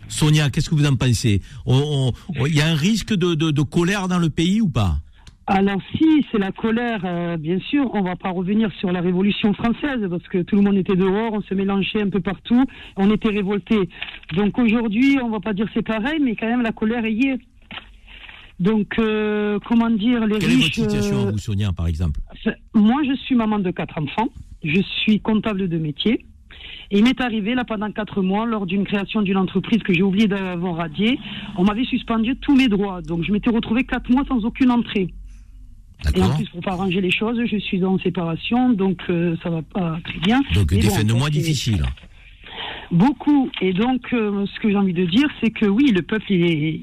Sonia, 0.09 0.51
qu'est-ce 0.51 0.69
que 0.69 0.75
vous 0.75 0.85
en 0.85 0.97
pensez? 0.97 1.41
Il 1.67 2.55
y 2.55 2.61
a 2.61 2.67
un 2.67 2.75
risque 2.75 3.15
de, 3.15 3.35
de, 3.35 3.51
de 3.51 3.63
colère 3.63 4.09
dans 4.09 4.19
le 4.19 4.29
pays 4.29 4.61
ou 4.61 4.69
pas? 4.69 5.01
Alors 5.53 5.81
si 5.97 6.25
c'est 6.31 6.39
la 6.39 6.51
colère, 6.51 7.01
euh, 7.05 7.37
bien 7.37 7.59
sûr, 7.61 7.91
on 7.95 8.03
va 8.03 8.17
pas 8.17 8.31
revenir 8.31 8.71
sur 8.81 8.91
la 8.91 9.01
Révolution 9.01 9.53
française 9.53 10.01
parce 10.09 10.27
que 10.29 10.39
tout 10.43 10.57
le 10.57 10.63
monde 10.63 10.77
était 10.77 10.97
dehors, 10.97 11.33
on 11.33 11.43
se 11.43 11.55
mélangeait 11.55 12.03
un 12.03 12.09
peu 12.09 12.21
partout, 12.21 12.65
on 12.97 13.11
était 13.11 13.29
révoltés. 13.29 13.89
Donc 14.35 14.59
aujourd'hui, 14.59 15.19
on 15.23 15.29
va 15.29 15.41
pas 15.41 15.53
dire 15.53 15.67
c'est 15.75 15.87
pareil, 15.87 16.21
mais 16.21 16.37
quand 16.37 16.47
même 16.49 16.63
la 16.63 16.73
colère 16.73 17.07
y 17.07 17.29
est. 17.29 17.39
Donc 18.61 18.99
euh, 18.99 19.59
comment 19.67 19.91
dire 19.91 20.27
les 20.27 20.39
Quelle 20.39 20.51
riches. 20.51 20.79
est 20.79 20.83
votre 20.83 20.91
situation, 20.91 21.31
vous, 21.31 21.39
Sonia, 21.39 21.73
par 21.73 21.87
exemple 21.87 22.21
Moi, 22.75 23.03
je 23.07 23.15
suis 23.15 23.35
maman 23.35 23.59
de 23.59 23.71
quatre 23.71 23.99
enfants, 23.99 24.29
je 24.65 24.81
suis 25.03 25.21
comptable 25.21 25.69
de 25.69 25.79
métier. 25.79 26.25
Et 26.91 26.99
il 26.99 27.05
m'est 27.05 27.21
arrivé, 27.23 27.55
là, 27.55 27.65
pendant 27.65 27.91
quatre 27.91 28.21
mois, 28.21 28.45
lors 28.45 28.67
d'une 28.67 28.85
création 28.85 29.23
d'une 29.23 29.39
entreprise 29.39 29.83
que 29.83 29.95
j'ai 29.95 30.03
oublié 30.03 30.29
d'avoir 30.29 30.77
radiée, 30.77 31.19
on 31.57 31.65
m'avait 31.65 31.85
suspendu 31.85 32.37
tous 32.37 32.55
mes 32.55 32.69
droits. 32.69 33.01
Donc, 33.01 33.25
je 33.25 33.33
m'étais 33.33 33.49
retrouvé 33.51 33.85
quatre 33.85 34.11
mois 34.11 34.25
sans 34.29 34.45
aucune 34.45 34.71
entrée. 34.71 35.09
Et 36.15 36.23
en 36.23 36.35
plus, 36.35 36.49
pour 36.49 36.61
pas 36.61 36.73
arranger 36.73 37.01
les 37.01 37.11
choses, 37.11 37.39
je 37.47 37.57
suis 37.59 37.85
en 37.85 37.99
séparation, 37.99 38.73
donc 38.73 38.99
euh, 39.09 39.37
ça 39.43 39.51
va 39.51 39.63
pas 39.63 39.99
très 40.05 40.19
bien. 40.19 40.41
Donc 40.55 40.69
des 40.69 40.83
fins 40.83 41.05
de 41.05 41.13
mois 41.13 41.31
difficiles. 41.31 41.85
Beaucoup. 42.91 43.51
Et 43.61 43.73
donc, 43.73 44.13
euh, 44.13 44.45
ce 44.47 44.61
que 44.61 44.69
j'ai 44.69 44.77
envie 44.77 44.93
de 44.93 45.07
dire, 45.07 45.29
c'est 45.43 45.51
que 45.51 45.67
oui, 45.67 45.93
le 45.93 46.03
peuple, 46.03 46.27
il 46.31 46.43
est, 46.43 46.81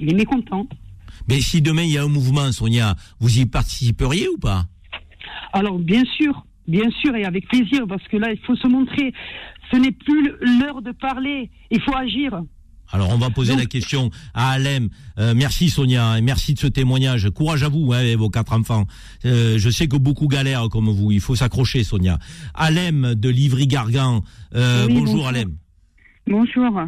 il 0.00 0.10
est 0.10 0.14
mécontent. 0.14 0.66
Mais 1.28 1.40
si 1.40 1.60
demain 1.62 1.82
il 1.82 1.92
y 1.92 1.98
a 1.98 2.04
un 2.04 2.08
mouvement, 2.08 2.50
Sonia, 2.52 2.94
vous 3.20 3.38
y 3.38 3.46
participeriez 3.46 4.28
ou 4.28 4.38
pas? 4.38 4.64
Alors, 5.52 5.78
bien 5.78 6.02
sûr, 6.16 6.46
bien 6.68 6.88
sûr, 7.00 7.14
et 7.16 7.24
avec 7.24 7.48
plaisir, 7.48 7.86
parce 7.88 8.06
que 8.08 8.16
là, 8.16 8.32
il 8.32 8.38
faut 8.38 8.56
se 8.56 8.68
montrer. 8.68 9.12
Ce 9.72 9.76
n'est 9.76 9.92
plus 9.92 10.32
l'heure 10.60 10.82
de 10.82 10.92
parler, 10.92 11.50
il 11.70 11.80
faut 11.80 11.96
agir. 11.96 12.42
Alors 12.92 13.10
on 13.10 13.16
va 13.16 13.30
poser 13.30 13.56
la 13.56 13.64
question 13.64 14.10
à 14.34 14.50
Alem. 14.50 14.90
Euh, 15.18 15.32
merci 15.34 15.70
Sonia, 15.70 16.18
et 16.18 16.20
merci 16.20 16.52
de 16.52 16.58
ce 16.58 16.66
témoignage. 16.66 17.28
Courage 17.30 17.62
à 17.62 17.68
vous, 17.68 17.92
hein, 17.92 18.16
vos 18.16 18.28
quatre 18.28 18.52
enfants. 18.52 18.86
Euh, 19.24 19.56
je 19.58 19.70
sais 19.70 19.88
que 19.88 19.96
beaucoup 19.96 20.28
galèrent 20.28 20.68
comme 20.68 20.90
vous. 20.90 21.10
Il 21.10 21.20
faut 21.20 21.34
s'accrocher, 21.34 21.84
Sonia. 21.84 22.18
Alem 22.54 23.14
de 23.14 23.28
Livry-Gargan. 23.30 24.22
Euh, 24.54 24.86
bonjour, 24.88 25.26
Alem. 25.26 25.56
Bonjour. 26.26 26.82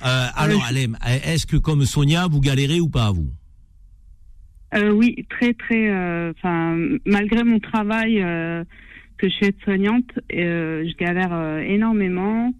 alors 0.00 0.64
Alem, 0.64 0.96
est-ce 1.04 1.46
que 1.46 1.56
comme 1.56 1.84
Sonia, 1.84 2.28
vous 2.28 2.40
galérez 2.40 2.80
ou 2.80 2.88
pas 2.88 3.10
vous? 3.10 3.30
Oui, 4.92 5.26
très 5.28 5.54
très. 5.54 5.90
Enfin, 6.30 6.76
malgré 7.04 7.42
mon 7.42 7.58
travail 7.58 8.16
que 9.16 9.28
je 9.28 9.34
suis 9.34 9.46
aide-soignante, 9.46 10.20
je 10.30 10.96
galère 10.96 11.58
énormément. 11.66 12.52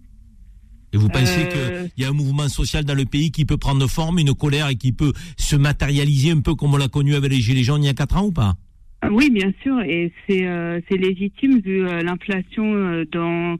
Et 0.93 0.97
vous 0.97 1.09
pensez 1.09 1.47
euh... 1.55 1.87
qu'il 1.87 2.03
y 2.03 2.05
a 2.05 2.09
un 2.09 2.13
mouvement 2.13 2.47
social 2.49 2.83
dans 2.83 2.95
le 2.95 3.05
pays 3.05 3.31
qui 3.31 3.45
peut 3.45 3.57
prendre 3.57 3.87
forme, 3.87 4.19
une 4.19 4.33
colère 4.33 4.69
et 4.69 4.75
qui 4.75 4.91
peut 4.91 5.13
se 5.37 5.55
matérialiser 5.55 6.31
un 6.31 6.41
peu 6.41 6.55
comme 6.55 6.73
on 6.73 6.77
l'a 6.77 6.87
connu 6.87 7.15
avec 7.15 7.31
les 7.31 7.39
Gilets 7.39 7.63
jaunes 7.63 7.83
il 7.83 7.87
y 7.87 7.89
a 7.89 7.93
4 7.93 8.17
ans 8.17 8.25
ou 8.25 8.31
pas? 8.31 8.55
Ah 9.01 9.09
Oui, 9.11 9.29
bien 9.29 9.51
sûr, 9.63 9.79
et 9.81 10.11
c'est 10.27 10.45
euh, 10.45 10.81
légitime 10.91 11.61
vu 11.61 11.87
euh, 11.87 12.01
l'inflation 12.01 13.05
dans, 13.11 13.57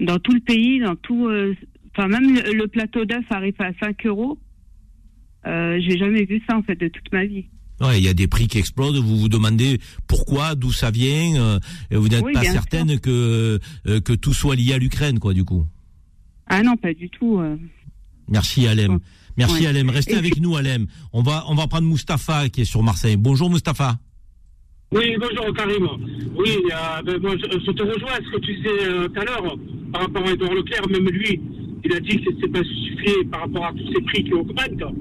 dans 0.00 0.18
tout 0.18 0.32
le 0.32 0.40
pays, 0.40 0.80
dans 0.80 0.94
tout. 0.94 1.28
Enfin, 1.96 2.08
même 2.08 2.34
le, 2.34 2.66
plateau 2.68 3.04
d'œuf 3.04 3.24
arrive 3.30 3.54
à 3.58 3.72
5 3.82 4.06
euros. 4.06 4.38
J'ai 5.44 5.98
jamais 5.98 6.24
vu 6.24 6.40
ça 6.48 6.56
en 6.56 6.62
fait 6.62 6.76
de 6.76 6.88
toute 6.88 7.12
ma 7.12 7.24
vie. 7.24 7.46
Ouais, 7.80 7.98
il 7.98 8.04
y 8.04 8.08
a 8.08 8.14
des 8.14 8.28
prix 8.28 8.46
qui 8.46 8.58
explosent. 8.58 9.00
Vous 9.00 9.16
vous 9.16 9.28
demandez 9.28 9.80
pourquoi, 10.06 10.54
d'où 10.54 10.70
ça 10.70 10.92
vient. 10.92 11.58
et 11.90 11.96
vous 11.96 12.08
n'êtes 12.08 12.32
pas 12.32 12.44
certaine 12.44 13.00
que 13.00 13.58
que 13.84 14.12
tout 14.12 14.32
soit 14.34 14.54
lié 14.54 14.74
à 14.74 14.78
l'Ukraine, 14.78 15.18
quoi, 15.18 15.34
du 15.34 15.44
coup. 15.44 15.66
Ah 16.54 16.62
non, 16.62 16.76
pas 16.76 16.92
du 16.92 17.08
tout. 17.08 17.38
Euh. 17.40 17.56
Merci 18.28 18.66
Alem. 18.66 18.98
Merci 19.38 19.66
Alem. 19.66 19.88
Restez 19.88 20.16
avec 20.16 20.38
nous 20.38 20.54
Alem. 20.54 20.86
On 21.14 21.22
va, 21.22 21.44
on 21.48 21.54
va 21.54 21.66
prendre 21.66 21.88
Mustapha 21.88 22.50
qui 22.50 22.60
est 22.60 22.64
sur 22.66 22.82
Marseille. 22.82 23.16
Bonjour 23.16 23.48
Mustapha. 23.48 23.96
Oui, 24.92 25.16
bonjour 25.18 25.54
Karim. 25.54 25.88
Oui, 26.36 26.50
euh, 26.70 27.02
ben, 27.06 27.18
moi, 27.22 27.34
je, 27.38 27.70
te 27.70 27.82
rejoins 27.82 28.12
à 28.12 28.16
ce 28.16 28.36
que 28.36 28.40
tu 28.40 28.54
disais 28.54 28.68
euh, 28.82 29.08
tout 29.08 29.20
à 29.20 29.24
l'heure 29.24 29.56
par 29.94 30.02
rapport 30.02 30.26
à 30.26 30.32
Edouard 30.32 30.52
Leclerc. 30.52 30.86
Même 30.90 31.08
lui, 31.08 31.40
Il 31.86 31.92
a 31.94 32.00
dit 32.00 32.20
que 32.20 32.30
c'est 32.38 32.52
pas 32.52 32.62
suffisant 32.62 33.28
par 33.30 33.40
rapport 33.40 33.64
à 33.64 33.72
tous 33.72 33.90
ces 33.90 34.02
prix 34.02 34.22
qui 34.22 34.34
augmentent. 34.34 34.92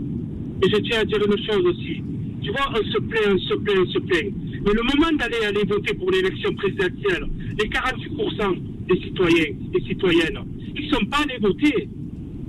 Et 0.64 0.70
je 0.70 0.78
tiens 0.78 1.02
à 1.02 1.04
dire 1.04 1.20
une 1.20 1.46
chose 1.46 1.66
aussi. 1.66 2.02
Tu 2.42 2.52
vois, 2.52 2.70
on 2.72 2.92
se 2.94 2.98
plaint, 2.98 3.36
on 3.36 3.40
se 3.40 3.54
plaint, 3.56 3.78
on 3.86 3.92
se 3.92 4.00
plaint. 4.00 4.34
Mais 4.64 4.74
le 4.74 4.84
moment 4.84 5.12
d'aller 5.18 5.44
aller 5.48 5.64
voter 5.68 5.94
pour 5.96 6.12
l'élection 6.12 6.54
présidentielle, 6.54 7.26
les 7.58 7.70
48% 7.70 8.58
des 8.88 9.02
citoyens 9.02 9.56
et 9.74 9.82
citoyennes, 9.88 10.40
ils 10.76 10.86
ne 10.86 10.92
sont 10.92 11.06
pas 11.06 11.18
allés 11.24 11.40
voter. 11.40 11.90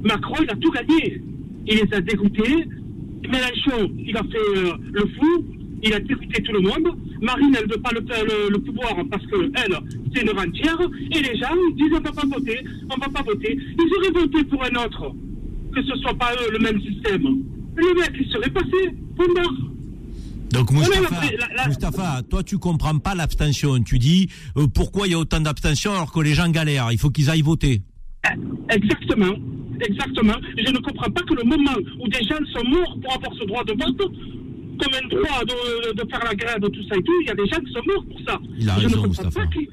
Macron, 0.03 0.35
il 0.43 0.51
a 0.51 0.57
tout 0.57 0.71
gagné. 0.71 1.23
Il 1.67 1.77
les 1.77 1.95
a 1.95 2.01
dégoûtés. 2.01 2.67
Mélenchon, 3.25 3.93
il 3.99 4.17
a 4.17 4.23
fait 4.25 4.59
euh, 4.59 4.73
le 4.93 5.01
fou. 5.17 5.45
Il 5.85 5.93
a 5.95 6.01
dégoûté 6.01 6.43
tout 6.43 6.53
le 6.53 6.61
monde. 6.61 6.97
Marine, 7.23 7.57
elle 7.57 7.67
ne 7.67 7.73
veut 7.73 7.81
pas 7.81 7.91
le, 7.93 8.51
le, 8.51 8.59
pouvoir 8.59 8.97
parce 9.11 9.25
qu'elle, 9.27 9.51
c'est 10.15 10.23
une 10.23 10.31
rentière. 10.31 10.79
Et 11.15 11.21
les 11.21 11.39
gens 11.39 11.57
disent 11.77 11.93
on 11.93 12.01
ne 12.01 12.05
va 12.05 12.13
pas 12.13 12.27
voter, 12.27 12.59
on 12.91 12.97
ne 12.97 13.01
va 13.01 13.09
pas 13.09 13.23
voter. 13.23 13.57
Ils 13.57 13.97
auraient 13.97 14.23
voté 14.23 14.45
pour 14.45 14.63
un 14.65 14.85
autre. 14.85 15.15
Que 15.75 15.83
ce 15.83 15.97
soit 15.97 16.15
pas 16.15 16.35
eux 16.35 16.53
le 16.53 16.59
même 16.59 16.81
système. 16.83 17.43
Le 17.77 18.01
mec, 18.01 18.13
il 18.21 18.27
serait 18.29 18.51
passé. 18.51 18.91
Point 19.17 19.35
barre. 19.35 19.72
Donc 20.53 20.71
On 20.71 20.77
a 20.77 20.79
Moustapha, 20.81 21.21
la- 21.25 21.31
la- 21.49 21.55
la- 21.55 21.67
Moustapha, 21.69 22.23
toi 22.29 22.43
tu 22.43 22.59
comprends 22.59 22.99
pas 22.99 23.15
l'abstention. 23.15 23.83
Tu 23.83 23.99
dis 23.99 24.29
euh, 24.57 24.67
pourquoi 24.67 25.07
il 25.07 25.13
y 25.13 25.15
a 25.15 25.19
autant 25.19 25.41
d'abstention 25.41 25.93
alors 25.93 26.13
que 26.13 26.21
les 26.21 26.35
gens 26.35 26.49
galèrent? 26.51 26.89
Il 26.93 26.99
faut 26.99 27.11
qu'ils 27.11 27.31
aillent 27.31 27.43
voter. 27.43 27.83
Exactement. 28.71 29.35
Exactement. 29.81 30.35
Je 30.57 30.71
ne 30.71 30.79
comprends 30.79 31.11
pas 31.11 31.23
que 31.23 31.35
le 31.35 31.45
moment 31.45 31.75
où 32.01 32.09
des 32.09 32.23
gens 32.25 32.39
sont 32.55 32.65
morts 32.69 32.97
pour 33.03 33.13
avoir 33.15 33.33
ce 33.39 33.45
droit 33.47 33.65
de 33.65 33.73
vote, 33.73 33.99
comme 33.99 34.95
un 34.95 35.09
droit 35.09 35.45
de, 35.45 35.93
de 35.95 36.09
faire 36.11 36.25
la 36.25 36.35
grève, 36.35 36.61
tout 36.61 36.83
ça 36.89 36.97
et 36.97 37.03
tout, 37.03 37.13
il 37.23 37.27
y 37.27 37.31
a 37.31 37.35
des 37.35 37.47
gens 37.47 37.59
qui 37.61 37.73
sont 37.73 37.83
morts 37.87 38.05
pour 38.07 38.21
ça. 38.27 38.39
Il 38.59 38.69
a 38.71 38.75
je 38.75 38.81
raison, 38.81 38.89
ne 38.89 38.95
comprends 39.07 39.09
Moustapha. 39.25 39.41
pas 39.41 39.47
qu'ils- 39.49 39.69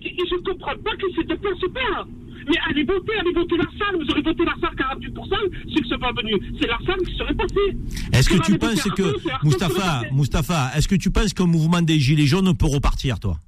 qu'ils- 0.00 0.16
je 0.28 0.34
ne 0.34 0.40
comprends 0.40 0.78
pas 0.84 0.90
qu'ils 0.96 1.14
se 1.14 1.20
déplacent 1.26 1.72
pas. 1.72 2.06
Mais 2.48 2.56
allez 2.68 2.84
voter, 2.84 3.12
allez 3.20 3.32
voter 3.32 3.56
la 3.56 3.64
salle. 3.78 3.96
Vous 3.96 4.10
aurez 4.10 4.22
voté 4.22 4.44
la 4.44 4.54
salle 4.60 4.74
48%, 4.74 5.28
ceux 5.68 5.74
qui 5.74 5.82
ne 5.82 5.86
sont 5.86 5.98
pas 5.98 6.12
venus. 6.12 6.38
C'est 6.60 6.68
la 6.68 6.78
salle 6.86 7.00
qui 7.06 7.16
serait 7.16 7.34
passée. 7.34 7.76
Est-ce 8.12 8.28
que 8.28 8.42
tu 8.42 8.58
penses 8.58 8.82
que 8.82 9.14
c'est 9.18 9.44
Moustapha, 9.44 9.74
passé. 9.74 10.08
Moustapha, 10.12 10.70
est-ce 10.76 10.88
que 10.88 10.96
tu 10.96 11.10
penses 11.10 11.32
qu'un 11.32 11.46
mouvement 11.46 11.82
des 11.82 11.98
gilets 11.98 12.26
jaunes 12.26 12.56
peut 12.56 12.66
repartir, 12.66 13.18
toi? 13.20 13.38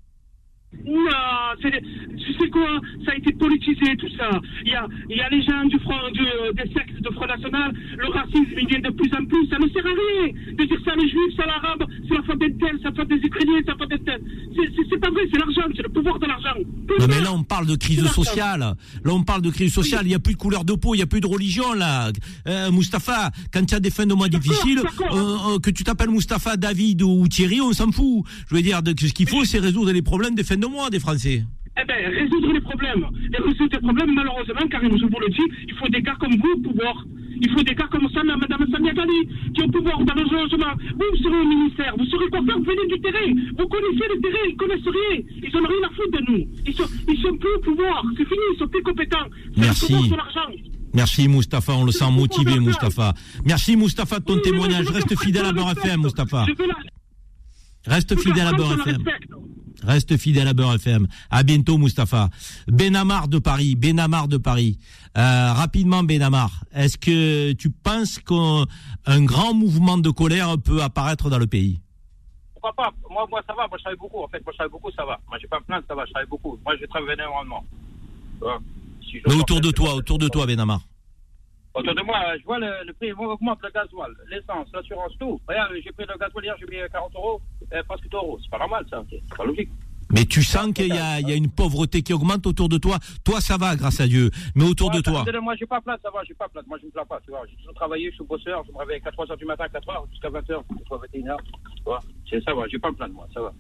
Des- 0.85 1.81
tu 2.25 2.33
sais 2.39 2.49
quoi 2.51 2.81
Ça 3.05 3.13
a 3.13 3.17
été 3.17 3.33
politisé 3.33 3.97
tout 3.99 4.09
ça. 4.19 4.29
Il 4.65 4.71
y 4.73 4.75
a, 4.75 4.87
il 5.11 5.17
y 5.17 5.21
a 5.21 5.29
les 5.31 5.43
gens 5.43 5.65
du 5.67 5.79
front, 5.81 6.11
du, 6.13 6.21
euh, 6.21 6.53
des 6.53 6.71
sectes 6.73 7.01
de 7.01 7.11
Front 7.11 7.27
National. 7.27 7.73
Le 7.97 8.07
racisme, 8.09 8.55
il 8.61 8.67
vient 8.69 8.81
de 8.81 8.91
plus 8.95 9.11
en 9.15 9.25
plus. 9.25 9.47
Ça 9.49 9.59
ne 9.59 9.69
sert 9.69 9.85
à 9.85 9.89
rien 9.91 10.33
de 10.59 10.65
dire 10.65 10.79
ça 10.85 10.95
les 10.97 11.09
juifs, 11.09 11.37
ça 11.37 11.47
l'arabe, 11.47 11.85
c'est 12.09 12.15
la 12.15 12.23
faute 12.23 12.39
des 12.39 12.53
tels, 12.57 12.79
c'est 12.83 12.89
la 12.91 12.93
faute 12.95 13.09
des 13.09 13.17
Ukrainiens, 13.17 13.61
c'est 13.65 13.71
la 13.73 13.77
faute 13.77 13.91
des 13.91 13.99
tels. 14.01 14.23
C'est- 14.57 14.99
pas 15.05 15.11
vrai, 15.11 15.23
c'est 15.33 15.39
l'argent, 15.39 15.63
c'est 15.77 15.83
le 15.83 15.89
pouvoir 15.89 16.19
de 16.19 16.27
l'argent. 16.27 16.55
Non 17.01 17.07
mais 17.09 17.21
là 17.21 17.33
on 17.33 17.43
parle 17.43 17.67
de 17.67 17.77
crise 17.77 18.07
sociale. 18.07 18.61
Là 18.61 18.75
on 19.13 19.23
parle 19.25 19.43
de 19.43 19.51
crise 19.51 19.73
sociale. 19.73 20.03
Il 20.05 20.09
n'y 20.09 20.15
a 20.15 20.19
plus 20.19 20.35
de 20.35 20.39
couleur 20.39 20.65
de 20.65 20.73
peau, 20.75 20.95
il 20.95 20.99
n'y 20.99 21.03
a 21.03 21.07
plus 21.07 21.21
de 21.21 21.27
religion 21.27 21.73
là. 21.75 22.11
Euh, 22.47 22.71
Moustapha, 22.71 23.31
quand 23.53 23.65
tu 23.67 23.75
as 23.75 23.81
des 23.81 23.91
fins 23.91 24.07
de 24.07 24.15
mois 24.15 24.29
difficiles, 24.29 24.79
euh, 24.81 25.55
euh, 25.55 25.59
que 25.59 25.71
tu 25.71 25.83
t'appelles 25.85 26.11
Moustapha, 26.11 26.57
David 26.57 27.03
ou 27.03 27.27
Thierry, 27.29 27.61
on 27.61 27.73
s'en 27.73 27.91
fout. 27.91 28.25
Je 28.49 28.55
veux 28.55 28.63
dire, 28.63 28.83
de- 28.83 28.95
ce 28.99 29.13
qu'il 29.13 29.29
faut, 29.29 29.45
c'est 29.45 29.59
résoudre 29.59 29.93
les 29.93 30.03
problèmes 30.03 30.35
des 30.35 30.45
fins 30.45 30.57
de 30.57 30.64
mois 30.67 30.91
des 30.91 31.01
Français. 31.01 31.45
Eh 31.77 31.85
bien, 31.85 31.97
résoudre 32.09 32.53
les 32.53 32.61
problèmes. 32.61 33.05
Et 33.33 33.43
résoudre 33.43 33.73
les 33.73 33.81
problèmes, 33.81 34.15
malheureusement, 34.15 34.69
Karim, 34.71 34.97
je 34.97 35.07
vous 35.07 35.21
le 35.21 35.29
dis, 35.29 35.47
il 35.67 35.75
faut 35.75 35.89
des 35.89 36.03
gars 36.03 36.15
comme 36.21 36.37
vous 36.37 36.53
au 36.57 36.61
pouvoir. 36.61 37.05
Il 37.41 37.51
faut 37.51 37.63
des 37.65 37.75
gars 37.75 37.89
comme 37.91 38.09
ça, 38.15 38.23
Madame 38.23 38.65
Samia 38.71 38.93
Ghali, 38.93 39.29
qui 39.55 39.63
ont 39.63 39.69
pouvoir 39.69 39.99
dans 40.05 40.15
le 40.15 40.23
logement. 40.23 40.73
Vous, 40.95 41.05
vous 41.11 41.23
serez 41.23 41.41
au 41.41 41.45
ministère, 41.45 41.93
vous 41.99 42.07
saurez 42.07 42.29
quoi 42.31 42.41
faire, 42.47 42.59
vous 42.59 42.65
venez 42.65 42.87
du 42.95 43.01
terrain. 43.01 43.27
Vous 43.59 43.67
connaissez 43.67 44.07
le 44.15 44.21
terrain, 44.21 44.45
ils 44.49 44.57
connaissent 44.57 44.87
rien. 44.87 45.23
Ils 45.43 45.51
n'ont 45.53 45.67
rien 45.67 45.89
à 45.89 45.91
foutre 45.95 46.13
de 46.13 46.31
nous. 46.31 46.47
Ils 46.65 46.75
sont, 46.75 46.89
ils 47.09 47.21
sont 47.21 47.37
plus 47.37 47.55
au 47.57 47.61
pouvoir. 47.61 48.05
C'est 48.17 48.25
fini, 48.25 48.41
ils 48.55 48.59
sont 48.59 48.69
plus 48.69 48.83
compétents. 48.83 49.27
Merci. 49.57 49.95
Merci 50.95 51.27
Moustapha, 51.27 51.73
on 51.73 51.85
le 51.85 51.91
sent 51.91 52.11
motivé 52.13 52.61
Moustapha. 52.61 53.15
Merci 53.45 53.75
Moustapha 53.75 54.21
de 54.21 54.25
ton 54.25 54.39
témoignage. 54.39 54.87
Reste 54.87 55.19
fidèle 55.21 55.45
à 55.45 55.53
Beurre 55.53 55.73
FM 55.73 56.03
Moustapha. 56.03 56.47
Reste 57.85 58.17
fidèle 58.21 58.47
à 58.47 58.53
Beurre 58.53 58.79
FM. 58.79 59.03
Reste 59.87 60.17
fidèle 60.17 60.49
à 60.49 60.55
Beurre 60.55 60.75
FM. 60.75 61.07
À 61.31 61.43
bientôt, 61.43 61.79
Moustapha. 61.79 62.31
Benamar 62.69 63.29
de 63.29 63.39
Paris. 63.39 63.77
Benamar 63.77 64.29
de 64.29 64.39
Paris. 64.39 64.79
Euh, 65.17 65.53
rapidement, 65.53 66.03
Benamar. 66.03 66.51
Est-ce 66.75 66.97
que 66.99 67.53
tu 67.53 67.71
penses 67.71 68.19
qu'un 68.19 68.65
un 69.07 69.25
grand 69.25 69.55
mouvement 69.55 69.99
de 69.99 70.11
colère 70.11 70.57
peut 70.59 70.83
apparaître 70.83 71.29
dans 71.31 71.39
le 71.39 71.47
pays? 71.47 71.81
Pourquoi 72.55 72.73
pas? 72.73 72.93
Moi, 73.11 73.27
moi, 73.31 73.43
ça 73.47 73.55
va. 73.55 73.69
Moi, 73.69 73.77
je 73.79 73.83
travaille 73.83 73.99
beaucoup. 73.99 74.23
En 74.23 74.29
fait, 74.29 74.43
moi, 74.45 74.53
je 74.53 74.59
travaille 74.59 74.73
beaucoup, 74.73 74.91
ça 74.93 75.05
va. 75.05 75.21
Moi, 75.29 75.39
j'ai 75.41 75.49
pas 75.49 75.61
plein, 75.61 75.83
ça 75.87 75.95
va. 75.95 76.05
Je 76.07 76.11
travaille 76.13 76.29
beaucoup. 76.29 76.59
Moi, 76.65 76.75
je 76.81 76.87
travaille 76.87 77.15
énormément. 77.15 77.65
Si 79.03 79.21
je 79.21 79.29
Mais 79.29 79.35
autour 79.35 79.61
de 79.61 79.71
toi, 79.71 79.95
autour 79.95 80.19
de 80.19 80.29
toi, 80.29 80.47
Benamar. 80.47 80.81
Autour 81.75 81.95
de 81.95 82.03
moi, 82.03 82.21
je 82.39 82.45
vois 82.45 82.59
le, 82.59 82.87
le 82.87 82.93
prix 82.93 83.13
augmente, 83.13 83.59
le 83.63 83.71
gasoil, 83.71 84.13
l'essence, 84.31 84.69
l'assurance, 84.73 85.13
tout. 85.19 85.41
Regarde, 85.49 85.73
j'ai 85.85 85.91
pris 85.91 86.07
le 86.09 86.17
gasoil 86.17 86.45
hier, 86.45 86.55
j'ai 86.61 86.67
payé 86.67 86.87
40 86.91 87.13
euros, 87.17 87.41
euh, 87.73 87.83
presque 87.89 88.09
2 88.09 88.17
euros. 88.17 88.39
C'est 88.43 88.51
pas 88.51 88.59
normal, 88.59 88.85
ça. 88.91 89.03
C'est 89.11 89.23
pas 89.37 89.45
logique. 89.45 89.69
Mais 90.13 90.27
tu 90.27 90.43
sens 90.43 90.73
qu'il 90.75 90.89
y 90.95 90.99
a, 90.99 91.19
il 91.19 91.29
y 91.29 91.33
a 91.33 91.35
une 91.35 91.51
pauvreté 91.51 92.03
qui 92.03 92.13
augmente 92.13 92.47
autour 92.47 92.69
de 92.69 92.77
toi. 92.77 92.99
Toi, 93.25 93.41
ça 93.41 93.57
va, 93.57 93.75
grâce 93.75 94.01
à 94.01 94.07
Dieu. 94.07 94.31
Mais 94.55 94.65
autour 94.65 94.91
de 94.91 95.01
toi. 95.01 95.25
Moi, 95.43 95.57
j'ai 95.57 95.65
pas 95.67 95.81
plate, 95.81 96.01
ça 96.03 96.11
va, 96.11 96.21
j'ai 96.29 96.35
pas 96.35 96.47
plate. 96.49 96.67
Moi, 96.67 96.79
je 96.81 96.87
me 96.87 96.91
plains 96.91 97.07
pas, 97.07 97.19
tu 97.25 97.31
vois. 97.31 97.43
J'ai 97.49 97.57
toujours 97.57 97.75
travaillé, 97.75 98.11
je 98.11 98.17
suis 98.17 98.25
bosseur, 98.25 98.63
je 98.67 98.73
me 98.73 98.79
réveille 98.79 98.97
à 98.97 99.01
4 99.11 99.25
h 99.25 99.37
du 99.39 99.45
matin, 99.47 99.65
4 99.73 99.87
h 99.89 100.11
jusqu'à 100.11 100.29
20 100.29 100.41
h, 100.41 100.63
soit 100.87 100.99
21 100.99 101.35
h. 101.35 101.37
Tu 101.77 101.83
vois, 101.85 102.01
c'est 102.29 102.45
ça 102.45 102.53
va, 102.55 102.69
j'ai 102.69 102.79
pas 102.79 102.91
me 102.91 102.97
plaindre, 102.97 103.15
moi, 103.15 103.27
ça 103.33 103.41
va. 103.41 103.53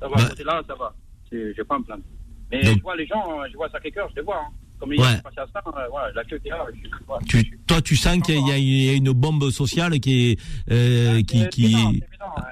Ça 0.00 0.08
va, 0.08 0.16
Bah. 0.16 0.28
côté 0.30 0.44
là, 0.44 0.62
ça 0.66 0.74
va. 0.74 0.94
J'ai 1.30 1.64
pas 1.64 1.78
me 1.78 1.84
plaindre. 1.84 2.02
Mais 2.50 2.62
Donc- 2.62 2.78
je 2.78 2.82
vois 2.82 2.96
les 2.96 3.06
gens, 3.06 3.40
euh, 3.40 3.46
je 3.52 3.56
vois 3.56 3.68
Sacré-Cœur, 3.68 4.08
je 4.10 4.16
les 4.16 4.22
vois. 4.22 4.38
Hein. 4.38 4.50
Comme 4.78 4.92
hier, 4.92 5.00
Ouais. 5.02 5.08
je 5.08 5.14
suis 5.14 5.22
passé 5.22 5.38
à 5.40 5.46
ça, 5.52 5.62
euh, 5.66 5.88
ouais, 5.88 6.12
la 6.14 6.24
queue 6.24 6.40
est 6.44 6.48
là, 6.50 6.64
ouais. 6.64 7.18
Tu, 7.28 7.58
toi, 7.66 7.80
tu 7.80 7.96
sens 7.96 8.18
qu'il 8.22 8.46
y 8.46 8.52
a, 8.52 8.58
il 8.58 8.84
y 8.84 8.88
a 8.90 8.92
une 8.92 9.12
bombe 9.12 9.48
sociale 9.50 9.98
qui 10.00 10.32
est, 10.32 10.40
euh, 10.70 11.22
qui, 11.22 11.48
qui, 11.48 12.02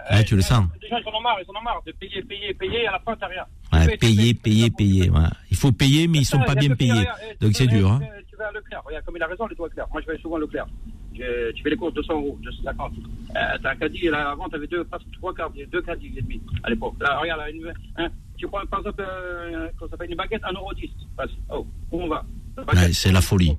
Ah, 0.07 0.23
tu 0.25 0.35
le 0.37 0.43
sens. 0.43 0.67
Les 0.83 0.89
gens, 0.89 0.97
ils 1.05 1.09
en 1.09 1.19
ont 1.19 1.21
marre, 1.21 1.37
ils 1.47 1.51
en 1.55 1.59
ont 1.61 1.63
marre 1.63 1.83
de 1.87 1.93
payer, 1.93 2.23
payer, 2.23 2.55
payer, 2.55 2.87
à 2.87 2.93
la 2.93 2.99
fin, 3.01 3.15
t'as 3.17 3.27
rien. 3.27 3.45
Ouais, 3.73 3.97
payer, 3.99 4.33
payer, 4.35 4.71
payer. 4.71 5.11
ouais. 5.11 5.21
Il 5.51 5.57
faut 5.57 5.73
payer, 5.73 6.07
mais 6.09 6.19
ils 6.19 6.25
sont 6.25 6.39
Ça, 6.41 6.45
pas 6.45 6.53
il 6.57 6.63
y 6.63 6.67
a 6.67 6.75
bien 6.75 6.77
payés. 6.77 7.05
eh, 7.31 7.37
tu 7.39 7.45
Donc 7.45 7.57
c'est 7.57 7.67
dur. 7.67 7.91
Hein. 7.93 8.01
eh, 8.03 8.25
Tu 8.31 8.37
vas 8.37 8.47
à 8.49 8.53
Leclerc, 8.53 8.83
regarde, 8.87 9.05
comme 9.05 9.17
il 9.17 9.23
a 9.23 9.27
raison, 9.27 9.47
les 9.47 9.55
doigts 9.57 9.69
Leclerc. 9.69 9.87
Moi, 9.93 10.01
je 10.07 10.13
vais 10.13 10.19
souvent 10.19 10.37
à 10.37 10.41
Leclerc. 10.41 10.67
Je- 11.15 11.53
Tu 11.53 11.62
fais 11.62 11.70
les 11.70 11.77
courses 11.77 11.95
200 11.95 12.15
euros, 12.15 12.39
250. 12.43 12.93
Euh, 13.36 13.41
t'as 13.62 13.70
un 13.73 13.77
caddie, 13.77 14.09
là, 14.09 14.31
avant, 14.31 14.49
t'avais 14.49 14.66
deux, 14.66 14.85
presque 14.85 15.07
trois 15.12 15.35
quarts, 15.35 15.51
deux 15.73 15.82
caddies 15.82 16.12
et 16.16 16.23
demi 16.23 16.41
à 16.62 16.70
l'époque. 16.70 16.95
Là, 17.01 17.19
regarde, 17.19 17.41
là, 17.41 17.51
une, 17.51 17.73
hein, 17.97 18.09
tu 18.36 18.47
prends 18.49 18.65
par 18.66 18.81
exemple, 18.81 19.03
euh, 19.07 19.69
ça 19.81 19.89
s'appelle, 19.89 20.11
une 20.11 20.16
baguette, 20.16 20.43
1,10 20.45 20.57
euro. 20.57 20.70
Vas-y. 21.16 21.31
Oh, 21.51 21.66
où 21.93 22.03
on 22.03 22.09
va? 22.09 22.24
Ouais, 22.59 22.93
c'est 22.93 23.12
la 23.12 23.20
folie. 23.20 23.57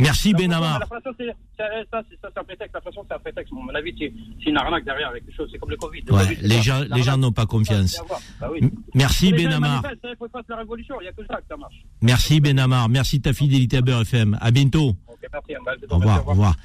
Merci 0.00 0.32
Benamar. 0.32 0.78
L'inflation, 0.78 1.10
c'est 1.18 1.26
c'est- 1.56 1.86
ça, 1.90 2.02
c'est 2.22 2.38
un 2.38 2.44
prétexte. 2.44 2.72
L'inflation, 2.72 3.04
c'est 3.08 3.14
un 3.16 3.18
prétexte. 3.18 3.52
Mon 3.52 3.68
avis, 3.74 3.92
c'est 3.98 4.12
une 4.48 4.56
arnaque 4.56 4.84
derrière 4.84 5.08
avec 5.08 5.26
quelque 5.26 5.34
chose. 5.34 5.48
C'est 5.50 5.58
comme 5.58 5.70
le 5.70 5.76
Covid. 5.76 6.02
Le 6.06 6.12
Ouais, 6.14 6.20
Covid, 6.22 6.36
c'est 6.40 6.46
les 6.46 6.62
gens, 6.62 6.80
les 6.94 7.02
gens 7.02 7.16
n'ont 7.18 7.32
pas 7.32 7.46
confiance. 7.46 8.00
Bah 8.40 8.48
oui. 8.52 8.60
Merci 8.94 9.32
Benamar. 9.32 9.84
hein, 9.84 9.90
Il 10.04 10.14
faut 10.16 10.28
pas 10.28 10.42
faire 10.44 10.54
la 10.54 10.62
révolution. 10.62 10.94
Il 11.00 11.04
n'y 11.04 11.08
a 11.08 11.12
que 11.12 11.26
ça 11.26 11.38
que 11.40 11.48
ça 11.48 11.56
marche. 11.56 11.74
Merci 12.00 12.40
Benamar. 12.40 12.88
Merci 12.88 13.18
de 13.18 13.24
ta 13.24 13.32
fidélité 13.32 13.78
à 13.78 13.80
Beurre 13.82 14.02
FM. 14.02 14.38
À 14.40 14.52
bientôt. 14.52 14.94
Hein, 15.24 15.38
bah, 15.64 15.72
Au 15.90 15.96
revoir, 15.96 16.26
au 16.26 16.30
revoir. 16.30 16.56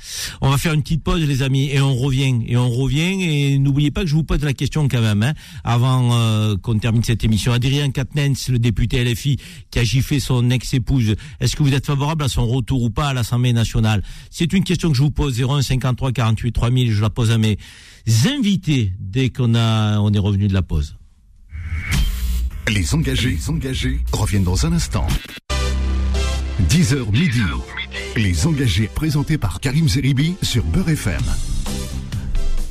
On 0.42 0.50
va 0.50 0.58
faire 0.58 0.74
une 0.74 0.84
petite 0.84 1.04
pause, 1.04 1.22
les 1.22 1.42
amis, 1.42 1.70
et 1.72 1.82
on 1.82 1.96
revient. 1.96 2.44
Et 2.46 2.56
on 2.56 2.70
revient. 2.70 3.22
Et 3.24 3.58
n'oubliez 3.58 3.92
pas 3.92 4.02
que 4.02 4.08
je 4.08 4.16
vous 4.16 4.24
pose 4.24 4.44
la 4.44 4.54
question 4.54 4.88
quand 4.88 5.02
même, 5.02 5.24
hein, 5.24 5.34
avant 5.64 6.16
euh, 6.16 6.56
qu'on 6.58 6.78
termine 6.78 7.04
cette 7.04 7.24
émission. 7.24 7.52
Adrien 7.52 7.92
Quatennens, 7.92 8.50
le 8.50 8.60
député 8.60 9.04
LFI, 9.04 9.38
qui 9.72 9.80
a 9.80 9.84
giflé 9.84 10.20
son 10.20 10.50
ex-épouse. 10.50 11.16
Est-ce 11.40 11.56
que 11.56 11.64
vous 11.64 11.74
êtes 11.74 11.86
favorable 11.86 12.24
à 12.24 12.30
son 12.30 12.46
retour 12.46 12.84
ou 12.84 12.90
pas 12.90 13.08
à 13.10 13.14
l'Assemblée 13.14 13.54
nationale? 13.54 14.04
C'est 14.30 14.54
une 14.54 14.64
question 14.64 14.90
que 14.90 14.98
je 14.98 15.02
vous 15.02 15.12
pose. 15.12 15.42
01 15.42 15.62
53 15.62 16.12
48 16.12 16.52
3000. 16.52 16.92
Je 16.92 17.02
la 17.02 17.10
pose 17.10 17.32
à 17.32 17.38
mes 17.38 17.58
invités 18.28 18.94
dès 19.00 19.30
qu'on 19.30 19.56
a, 19.56 20.00
on 20.00 20.12
est 20.12 20.20
revenu 20.20 20.48
de 20.48 20.54
la 20.54 20.62
pause. 20.62 20.96
Les 22.70 22.94
engagés, 22.94 23.32
les 23.32 23.50
engagés 23.50 24.00
reviennent 24.14 24.46
dans 24.46 24.66
un 24.66 24.72
instant. 24.72 25.06
10h 26.62 27.12
midi. 27.12 27.42
Les 28.16 28.46
engagés 28.46 28.88
présentés 28.88 29.38
par 29.38 29.60
Karim 29.60 29.90
Zeribi 29.90 30.36
sur 30.42 30.64
Beurre 30.64 30.90
FM. 30.90 31.22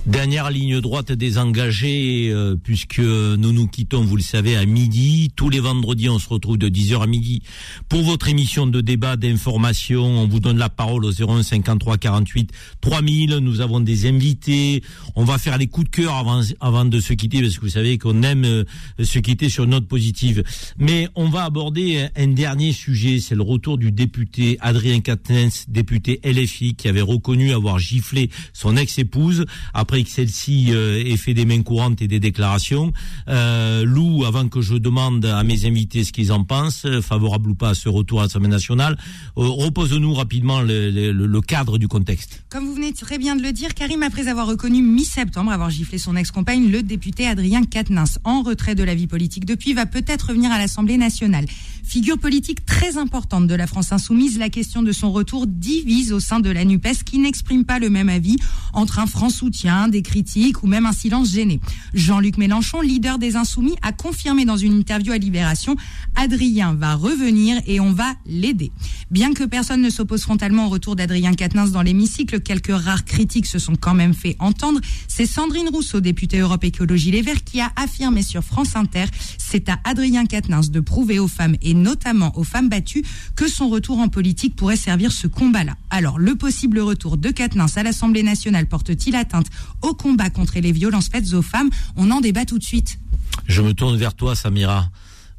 Dernière 0.06 0.50
ligne 0.50 0.80
droite 0.80 1.12
des 1.12 1.38
engagés, 1.38 2.28
euh, 2.32 2.56
puisque 2.56 2.98
nous 2.98 3.52
nous 3.52 3.68
quittons, 3.68 4.02
vous 4.02 4.16
le 4.16 4.22
savez, 4.22 4.56
à 4.56 4.66
midi. 4.66 5.30
Tous 5.36 5.48
les 5.48 5.60
vendredis, 5.60 6.08
on 6.08 6.18
se 6.18 6.28
retrouve 6.28 6.58
de 6.58 6.68
10h 6.68 7.04
à 7.04 7.06
midi 7.06 7.40
pour 7.88 8.02
votre 8.02 8.28
émission 8.28 8.66
de 8.66 8.80
débat, 8.80 9.16
d'information. 9.16 10.02
On 10.04 10.26
vous 10.26 10.40
donne 10.40 10.58
la 10.58 10.68
parole 10.68 11.04
au 11.04 11.12
01 11.12 11.44
53 11.44 11.98
48 11.98 12.50
3000. 12.80 13.36
Nous 13.36 13.60
avons 13.60 13.78
des 13.78 14.08
invités. 14.08 14.82
On 15.14 15.22
va 15.22 15.38
faire 15.38 15.56
les 15.56 15.68
coups 15.68 15.88
de 15.88 15.94
cœur 15.94 16.14
avant, 16.14 16.40
avant 16.60 16.84
de 16.84 16.98
se 16.98 17.12
quitter, 17.12 17.40
parce 17.40 17.54
que 17.54 17.60
vous 17.60 17.68
savez 17.68 17.96
qu'on 17.96 18.24
aime 18.24 18.44
euh, 18.44 18.64
se 19.00 19.20
quitter 19.20 19.48
sur 19.48 19.62
une 19.64 19.70
note 19.70 19.86
positive. 19.86 20.42
Mais 20.78 21.06
on 21.14 21.28
va 21.28 21.44
aborder 21.44 22.08
un 22.16 22.26
dernier 22.26 22.72
sujet, 22.72 23.20
c'est 23.20 23.36
le 23.36 23.42
retour 23.42 23.78
du 23.78 23.92
député 23.92 24.58
Adrien 24.62 24.98
Quatennens, 24.98 25.66
député 25.68 26.20
LFI, 26.24 26.74
qui 26.74 26.88
avait 26.88 27.02
reconnu 27.02 27.52
avoir 27.52 27.78
giflé 27.78 28.30
son 28.52 28.76
ex-épouse 28.76 29.46
après 29.72 29.91
après 29.92 30.04
que 30.04 30.10
celle-ci 30.10 30.68
euh, 30.70 31.04
ait 31.04 31.18
fait 31.18 31.34
des 31.34 31.44
mains 31.44 31.62
courantes 31.62 32.00
et 32.00 32.08
des 32.08 32.18
déclarations. 32.18 32.94
Euh, 33.28 33.84
Lou, 33.84 34.24
avant 34.24 34.48
que 34.48 34.62
je 34.62 34.74
demande 34.74 35.22
à 35.26 35.44
mes 35.44 35.66
invités 35.66 36.02
ce 36.02 36.12
qu'ils 36.12 36.32
en 36.32 36.44
pensent, 36.44 36.86
euh, 36.86 37.02
favorable 37.02 37.50
ou 37.50 37.54
pas 37.54 37.68
à 37.68 37.74
ce 37.74 37.90
retour 37.90 38.20
à 38.20 38.22
l'Assemblée 38.22 38.48
nationale, 38.48 38.96
repose-nous 39.36 40.14
rapidement 40.14 40.62
le 40.62 41.40
cadre 41.40 41.76
du 41.76 41.88
contexte. 41.88 42.42
Comme 42.48 42.64
vous 42.64 42.74
venez 42.74 42.94
très 42.94 43.18
bien 43.18 43.36
de 43.36 43.42
le 43.42 43.52
dire, 43.52 43.74
Karim, 43.74 44.02
après 44.02 44.28
avoir 44.28 44.46
reconnu 44.46 44.80
mi-septembre 44.80 45.52
avoir 45.52 45.68
giflé 45.68 45.98
son 45.98 46.16
ex-compagne, 46.16 46.70
le 46.70 46.82
député 46.82 47.26
Adrien 47.26 47.62
Quatennens, 47.62 48.18
en 48.24 48.40
retrait 48.40 48.74
de 48.74 48.84
la 48.84 48.94
vie 48.94 49.06
politique 49.06 49.44
depuis, 49.44 49.74
va 49.74 49.84
peut-être 49.84 50.28
revenir 50.28 50.50
à 50.52 50.58
l'Assemblée 50.58 50.96
nationale. 50.96 51.44
Figure 51.82 52.18
politique 52.18 52.64
très 52.64 52.96
importante 52.96 53.46
de 53.46 53.54
la 53.54 53.66
France 53.66 53.92
insoumise, 53.92 54.38
la 54.38 54.48
question 54.48 54.82
de 54.82 54.92
son 54.92 55.12
retour 55.12 55.46
divise 55.46 56.12
au 56.12 56.20
sein 56.20 56.40
de 56.40 56.48
la 56.48 56.64
NUPES 56.64 57.04
qui 57.04 57.18
n'exprime 57.18 57.64
pas 57.64 57.78
le 57.78 57.90
même 57.90 58.08
avis 58.08 58.36
entre 58.72 58.98
un 58.98 59.06
franc 59.06 59.28
soutien, 59.28 59.88
des 59.88 60.00
critiques 60.00 60.62
ou 60.62 60.66
même 60.66 60.86
un 60.86 60.92
silence 60.92 61.32
gêné. 61.32 61.60
Jean-Luc 61.92 62.38
Mélenchon, 62.38 62.80
leader 62.80 63.18
des 63.18 63.36
insoumis, 63.36 63.74
a 63.82 63.92
confirmé 63.92 64.44
dans 64.44 64.56
une 64.56 64.72
interview 64.72 65.12
à 65.12 65.18
Libération, 65.18 65.76
Adrien 66.14 66.74
va 66.74 66.94
revenir 66.94 67.60
et 67.66 67.80
on 67.80 67.92
va 67.92 68.14
l'aider. 68.26 68.72
Bien 69.10 69.34
que 69.34 69.44
personne 69.44 69.82
ne 69.82 69.90
s'oppose 69.90 70.22
frontalement 70.22 70.66
au 70.66 70.68
retour 70.70 70.96
d'Adrien 70.96 71.34
Quatennens 71.34 71.72
dans 71.72 71.82
l'hémicycle, 71.82 72.40
quelques 72.40 72.74
rares 72.74 73.04
critiques 73.04 73.46
se 73.46 73.58
sont 73.58 73.76
quand 73.76 73.94
même 73.94 74.14
fait 74.14 74.36
entendre. 74.38 74.80
C'est 75.08 75.26
Sandrine 75.26 75.68
Rousseau, 75.68 76.00
députée 76.00 76.38
Europe 76.38 76.64
Écologie 76.64 77.10
Les 77.10 77.22
Verts, 77.22 77.44
qui 77.44 77.60
a 77.60 77.70
affirmé 77.76 78.22
sur 78.22 78.42
France 78.42 78.76
Inter, 78.76 79.04
c'est 79.36 79.68
à 79.68 79.78
Adrien 79.84 80.24
Quatennens 80.24 80.70
de 80.70 80.80
prouver 80.80 81.18
aux 81.18 81.28
femmes 81.28 81.56
et 81.60 81.71
notamment 81.74 82.36
aux 82.38 82.44
femmes 82.44 82.68
battues 82.68 83.04
que 83.36 83.48
son 83.48 83.68
retour 83.68 83.98
en 83.98 84.08
politique 84.08 84.56
pourrait 84.56 84.76
servir 84.76 85.12
ce 85.12 85.26
combat-là. 85.26 85.76
Alors, 85.90 86.18
le 86.18 86.34
possible 86.34 86.80
retour 86.80 87.16
de 87.16 87.30
Quatennens 87.30 87.76
à 87.76 87.82
l'Assemblée 87.82 88.22
nationale 88.22 88.66
porte-t-il 88.66 89.16
atteinte 89.16 89.46
au 89.82 89.94
combat 89.94 90.30
contre 90.30 90.58
les 90.58 90.72
violences 90.72 91.08
faites 91.08 91.32
aux 91.32 91.42
femmes? 91.42 91.70
On 91.96 92.10
en 92.10 92.20
débat 92.20 92.44
tout 92.44 92.58
de 92.58 92.64
suite. 92.64 92.98
Je 93.46 93.62
me 93.62 93.72
tourne 93.72 93.96
vers 93.96 94.14
toi, 94.14 94.34
Samira. 94.34 94.88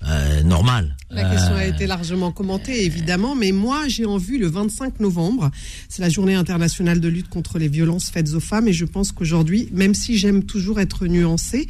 Euh, 0.06 0.44
normal. 0.44 0.98
La 1.14 1.30
question 1.30 1.56
a 1.56 1.64
Euh, 1.64 1.70
été 1.70 1.88
largement 1.88 2.32
commentée, 2.32 2.86
évidemment, 2.86 3.36
mais 3.36 3.52
moi, 3.52 3.88
j'ai 3.88 4.06
en 4.06 4.18
vue 4.18 4.38
le 4.38 4.48
25 4.48 5.00
novembre. 5.00 5.52
C'est 5.90 6.02
la 6.02 6.10
journée 6.10 6.36
internationale 6.36 7.00
de 7.00 7.08
lutte 7.08 7.30
contre 7.30 7.58
les 7.58 7.68
violences 7.68 8.10
faites 8.10 8.34
aux 8.34 8.40
femmes, 8.40 8.68
et 8.68 8.74
je 8.74 8.86
pense 8.86 9.12
qu'aujourd'hui, 9.12 9.70
même 9.72 9.94
si 9.94 10.18
j'aime 10.18 10.44
toujours 10.44 10.80
être 10.80 11.08
nuancée, 11.08 11.68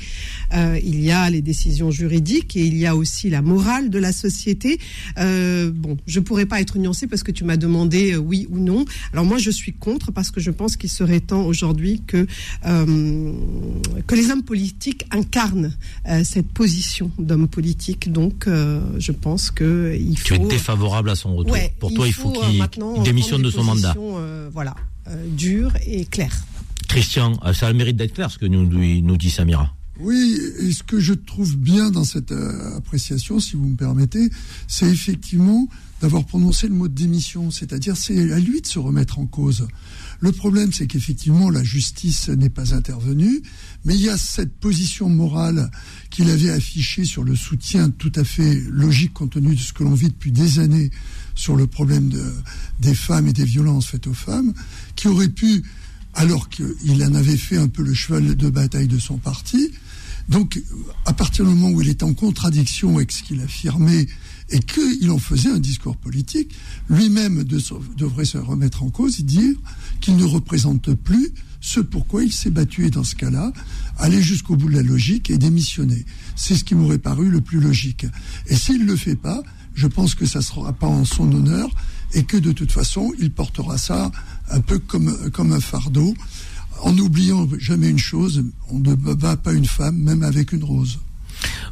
euh, 0.53 0.79
il 0.83 1.01
y 1.01 1.11
a 1.11 1.29
les 1.29 1.41
décisions 1.41 1.91
juridiques 1.91 2.55
et 2.55 2.65
il 2.65 2.75
y 2.77 2.85
a 2.85 2.95
aussi 2.95 3.29
la 3.29 3.41
morale 3.41 3.89
de 3.89 3.99
la 3.99 4.11
société. 4.11 4.79
Euh, 5.17 5.71
bon, 5.73 5.97
je 6.07 6.19
pourrais 6.19 6.45
pas 6.45 6.59
être 6.61 6.77
nuancée 6.77 7.07
parce 7.07 7.23
que 7.23 7.31
tu 7.31 7.43
m'as 7.43 7.57
demandé 7.57 8.13
euh, 8.13 8.17
oui 8.17 8.47
ou 8.49 8.59
non. 8.59 8.85
Alors 9.11 9.25
moi, 9.25 9.37
je 9.37 9.51
suis 9.51 9.73
contre 9.73 10.11
parce 10.11 10.31
que 10.31 10.39
je 10.39 10.51
pense 10.51 10.75
qu'il 10.75 10.89
serait 10.89 11.19
temps 11.19 11.45
aujourd'hui 11.45 12.01
que 12.05 12.25
que 12.63 14.15
les 14.15 14.31
hommes 14.31 14.43
politiques 14.43 15.05
incarnent 15.11 15.73
cette 16.23 16.47
position 16.47 17.11
d'homme 17.19 17.47
politique. 17.47 18.11
Donc, 18.11 18.47
je 18.47 19.11
pense 19.11 19.32
que 19.51 19.95
il 19.99 20.17
faut. 20.17 20.25
Tu 20.25 20.33
es 20.35 20.39
défavorable 20.39 21.09
à 21.09 21.15
son 21.15 21.35
retour. 21.35 21.53
Ouais, 21.53 21.73
Pour 21.79 21.93
toi, 21.93 22.07
il 22.07 22.13
faut 22.13 22.33
euh, 22.43 22.65
qu'il 22.67 23.03
démissionne 23.03 23.41
de 23.41 23.51
son 23.51 23.63
mandat. 23.63 23.95
euh, 23.97 24.49
voilà, 24.53 24.75
euh, 25.07 25.25
dures 25.35 25.73
et 25.85 26.05
claires. 26.05 26.43
Christian, 26.87 27.33
euh, 27.45 27.53
ça 27.53 27.67
a 27.67 27.71
le 27.71 27.77
mérite 27.77 27.95
d'être 27.97 28.13
clair 28.13 28.29
ce 28.31 28.37
que 28.37 28.45
nous, 28.45 28.65
nous 28.67 29.01
nous 29.01 29.17
dit 29.17 29.29
Samira. 29.29 29.73
Oui, 29.99 30.39
et 30.59 30.71
ce 30.71 30.81
que 30.83 30.99
je 30.99 31.13
trouve 31.13 31.55
bien 31.55 31.91
dans 31.91 32.03
cette 32.03 32.31
euh, 32.31 32.77
appréciation, 32.77 33.39
si 33.39 33.55
vous 33.55 33.67
me 33.69 33.75
permettez, 33.75 34.29
c'est 34.67 34.87
effectivement 34.89 35.67
d'avoir 36.01 36.25
prononcé 36.25 36.67
le 36.67 36.73
mot 36.73 36.87
de 36.87 36.93
démission, 36.95 37.51
c'est-à-dire 37.51 37.95
c'est 37.95 38.31
à 38.33 38.39
lui 38.39 38.59
de 38.61 38.65
se 38.67 38.79
remettre 38.79 39.19
en 39.19 39.25
cause. 39.25 39.67
Le 40.23 40.31
problème, 40.31 40.71
c'est 40.71 40.87
qu'effectivement, 40.87 41.49
la 41.49 41.65
justice 41.65 42.29
n'est 42.29 42.49
pas 42.49 42.73
intervenue, 42.73 43.41
mais 43.83 43.93
il 43.93 43.99
y 44.03 44.07
a 44.07 44.17
cette 44.17 44.53
position 44.57 45.09
morale 45.09 45.69
qu'il 46.11 46.29
avait 46.29 46.49
affichée 46.49 47.03
sur 47.03 47.25
le 47.25 47.35
soutien 47.35 47.89
tout 47.89 48.11
à 48.15 48.23
fait 48.23 48.63
logique 48.69 49.11
compte 49.11 49.31
tenu 49.31 49.53
de 49.53 49.59
ce 49.59 49.73
que 49.73 49.83
l'on 49.83 49.93
vit 49.93 50.07
depuis 50.07 50.31
des 50.31 50.59
années 50.59 50.91
sur 51.35 51.57
le 51.57 51.67
problème 51.67 52.07
de, 52.07 52.23
des 52.79 52.95
femmes 52.95 53.27
et 53.27 53.33
des 53.33 53.43
violences 53.43 53.87
faites 53.87 54.07
aux 54.07 54.13
femmes, 54.13 54.53
qui 54.95 55.09
aurait 55.09 55.27
pu, 55.27 55.61
alors 56.13 56.47
qu'il 56.47 57.03
en 57.03 57.15
avait 57.15 57.35
fait 57.35 57.57
un 57.57 57.67
peu 57.67 57.83
le 57.83 57.93
cheval 57.93 58.37
de 58.37 58.49
bataille 58.49 58.87
de 58.87 58.99
son 58.99 59.17
parti, 59.17 59.71
donc, 60.29 60.63
à 61.05 61.11
partir 61.11 61.43
du 61.43 61.51
moment 61.51 61.69
où 61.69 61.81
il 61.81 61.89
est 61.89 62.01
en 62.01 62.13
contradiction 62.13 62.95
avec 62.95 63.11
ce 63.11 63.23
qu'il 63.23 63.41
affirmait 63.41 64.07
et 64.51 64.59
qu'il 64.59 65.11
en 65.11 65.17
faisait 65.17 65.49
un 65.49 65.59
discours 65.59 65.97
politique, 65.97 66.49
lui-même 66.89 67.43
de- 67.43 67.61
devrait 67.97 68.23
se 68.23 68.37
remettre 68.37 68.83
en 68.83 68.89
cause 68.89 69.19
et 69.19 69.23
dire 69.23 69.53
qu'il 70.03 70.17
ne 70.17 70.25
représente 70.25 70.93
plus 70.95 71.33
ce 71.61 71.79
pourquoi 71.79 72.25
il 72.25 72.33
s'est 72.33 72.49
battu 72.49 72.85
et 72.85 72.89
dans 72.89 73.05
ce 73.05 73.15
cas-là, 73.15 73.53
aller 73.97 74.21
jusqu'au 74.21 74.57
bout 74.57 74.67
de 74.67 74.75
la 74.75 74.83
logique 74.83 75.29
et 75.29 75.37
démissionner. 75.37 76.05
C'est 76.35 76.55
ce 76.55 76.65
qui 76.65 76.75
m'aurait 76.75 76.97
paru 76.97 77.29
le 77.29 77.39
plus 77.39 77.61
logique. 77.61 78.05
Et 78.47 78.55
s'il 78.57 78.81
ne 78.81 78.91
le 78.91 78.97
fait 78.97 79.15
pas, 79.15 79.41
je 79.73 79.87
pense 79.87 80.13
que 80.13 80.25
ça 80.25 80.39
ne 80.39 80.43
sera 80.43 80.73
pas 80.73 80.87
en 80.87 81.05
son 81.05 81.31
honneur 81.31 81.69
et 82.13 82.25
que 82.25 82.35
de 82.35 82.51
toute 82.51 82.73
façon, 82.73 83.13
il 83.17 83.31
portera 83.31 83.77
ça 83.77 84.11
un 84.51 84.59
peu 84.59 84.77
comme, 84.77 85.31
comme 85.31 85.53
un 85.53 85.61
fardeau 85.61 86.13
en 86.81 86.91
n'oubliant 86.91 87.47
jamais 87.57 87.89
une 87.89 87.97
chose, 87.97 88.43
on 88.69 88.79
ne 88.79 88.95
bat 88.95 89.37
pas 89.37 89.53
une 89.53 89.65
femme, 89.65 89.97
même 89.97 90.23
avec 90.23 90.51
une 90.51 90.65
rose. 90.65 90.99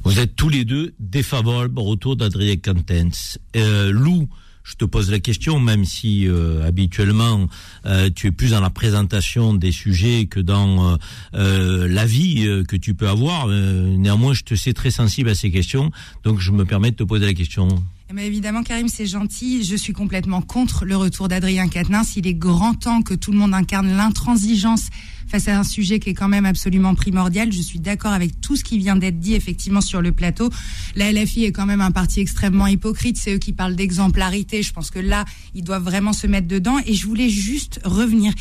Vous 0.05 0.19
êtes 0.19 0.37
tous 0.37 0.47
les 0.47 0.63
deux 0.63 0.93
défavorables 0.99 1.77
au 1.77 1.83
retour 1.83 2.15
d'Adrien 2.15 2.55
Quatennens. 2.55 3.39
Euh, 3.57 3.91
Lou, 3.91 4.29
je 4.71 4.77
te 4.77 4.85
pose 4.85 5.11
la 5.11 5.19
question, 5.19 5.59
même 5.59 5.83
si 5.83 6.27
euh, 6.27 6.65
habituellement 6.65 7.49
euh, 7.85 8.09
tu 8.15 8.27
es 8.27 8.31
plus 8.31 8.51
dans 8.51 8.61
la 8.61 8.69
présentation 8.69 9.53
des 9.53 9.73
sujets 9.73 10.27
que 10.27 10.39
dans 10.39 10.93
euh, 10.93 10.95
euh, 11.33 11.87
l'avis 11.89 12.47
que 12.67 12.77
tu 12.77 12.93
peux 12.93 13.09
avoir. 13.09 13.47
Néanmoins, 13.47 14.33
je 14.33 14.43
te 14.43 14.55
sais 14.55 14.73
très 14.73 14.91
sensible 14.91 15.29
à 15.29 15.35
ces 15.35 15.51
questions, 15.51 15.91
donc 16.23 16.39
je 16.39 16.51
me 16.51 16.63
permets 16.63 16.91
de 16.91 16.95
te 16.95 17.03
poser 17.03 17.25
la 17.25 17.33
question. 17.33 17.83
Eh 18.11 18.13
ben, 18.13 18.25
évidemment, 18.25 18.61
Karim, 18.61 18.89
c'est 18.89 19.05
gentil. 19.05 19.63
Je 19.63 19.73
suis 19.73 19.93
complètement 19.93 20.41
contre 20.41 20.83
le 20.83 20.97
retour 20.97 21.29
d'Adrien 21.29 21.69
Quatennens. 21.69 22.17
Il 22.17 22.27
est 22.27 22.33
grand 22.33 22.73
temps 22.73 23.03
que 23.03 23.13
tout 23.13 23.31
le 23.31 23.37
monde 23.37 23.53
incarne 23.53 23.87
l'intransigeance 23.87 24.89
face 25.29 25.47
à 25.47 25.57
un 25.57 25.63
sujet 25.63 25.99
qui 25.99 26.09
est 26.09 26.13
quand 26.13 26.27
même 26.27 26.45
absolument 26.45 26.93
primordial. 26.93 27.53
Je 27.53 27.61
suis 27.61 27.79
d'accord 27.79 28.11
avec 28.11 28.41
tout 28.41 28.57
ce 28.57 28.65
qui 28.65 28.77
vient 28.79 28.97
d'être 28.97 29.21
dit 29.21 29.33
effectivement 29.33 29.79
sur 29.79 30.01
le 30.01 30.11
plateau. 30.11 30.49
La 30.97 31.09
LFI 31.09 31.45
est 31.45 31.53
quand 31.53 31.65
même 31.65 31.79
un 31.79 31.91
parti 31.91 32.19
extrêmement 32.19 32.67
hypocrite. 32.67 33.15
C'est 33.15 33.35
eux 33.35 33.37
qui 33.37 33.53
parlent 33.53 33.77
d'exemplarité. 33.77 34.61
Je 34.61 34.73
pense 34.73 34.91
que 34.91 34.99
là, 34.99 35.23
ils 35.55 35.63
doivent 35.63 35.85
vraiment 35.85 36.11
se 36.11 36.27
mettre 36.27 36.49
dedans. 36.49 36.79
Et 36.85 36.93
je 36.93 37.07
voulais 37.07 37.29
juste 37.29 37.79
revenir 37.85 38.33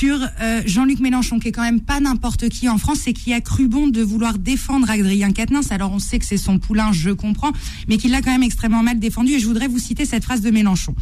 sur 0.00 0.18
euh, 0.40 0.62
Jean-Luc 0.64 1.00
Mélenchon, 1.00 1.38
qui 1.38 1.48
est 1.48 1.52
quand 1.52 1.60
même 1.60 1.82
pas 1.82 2.00
n'importe 2.00 2.48
qui 2.48 2.70
en 2.70 2.78
France 2.78 3.06
et 3.06 3.12
qui 3.12 3.34
a 3.34 3.42
cru 3.42 3.68
bon 3.68 3.86
de 3.86 4.00
vouloir 4.00 4.38
défendre 4.38 4.88
Adrien 4.88 5.30
Quatennens. 5.30 5.72
Alors 5.72 5.92
on 5.92 5.98
sait 5.98 6.18
que 6.18 6.24
c'est 6.24 6.38
son 6.38 6.58
poulain, 6.58 6.90
je 6.90 7.10
comprends, 7.10 7.52
mais 7.86 7.98
qu'il 7.98 8.10
l'a 8.10 8.22
quand 8.22 8.30
même 8.30 8.42
extrêmement 8.42 8.82
mal 8.82 8.98
défendu. 8.98 9.32
Et 9.32 9.38
je 9.38 9.44
voudrais 9.44 9.68
vous 9.68 9.78
citer 9.78 10.06
cette 10.06 10.24
phrase 10.24 10.40
de 10.40 10.50
Mélenchon. 10.50 10.94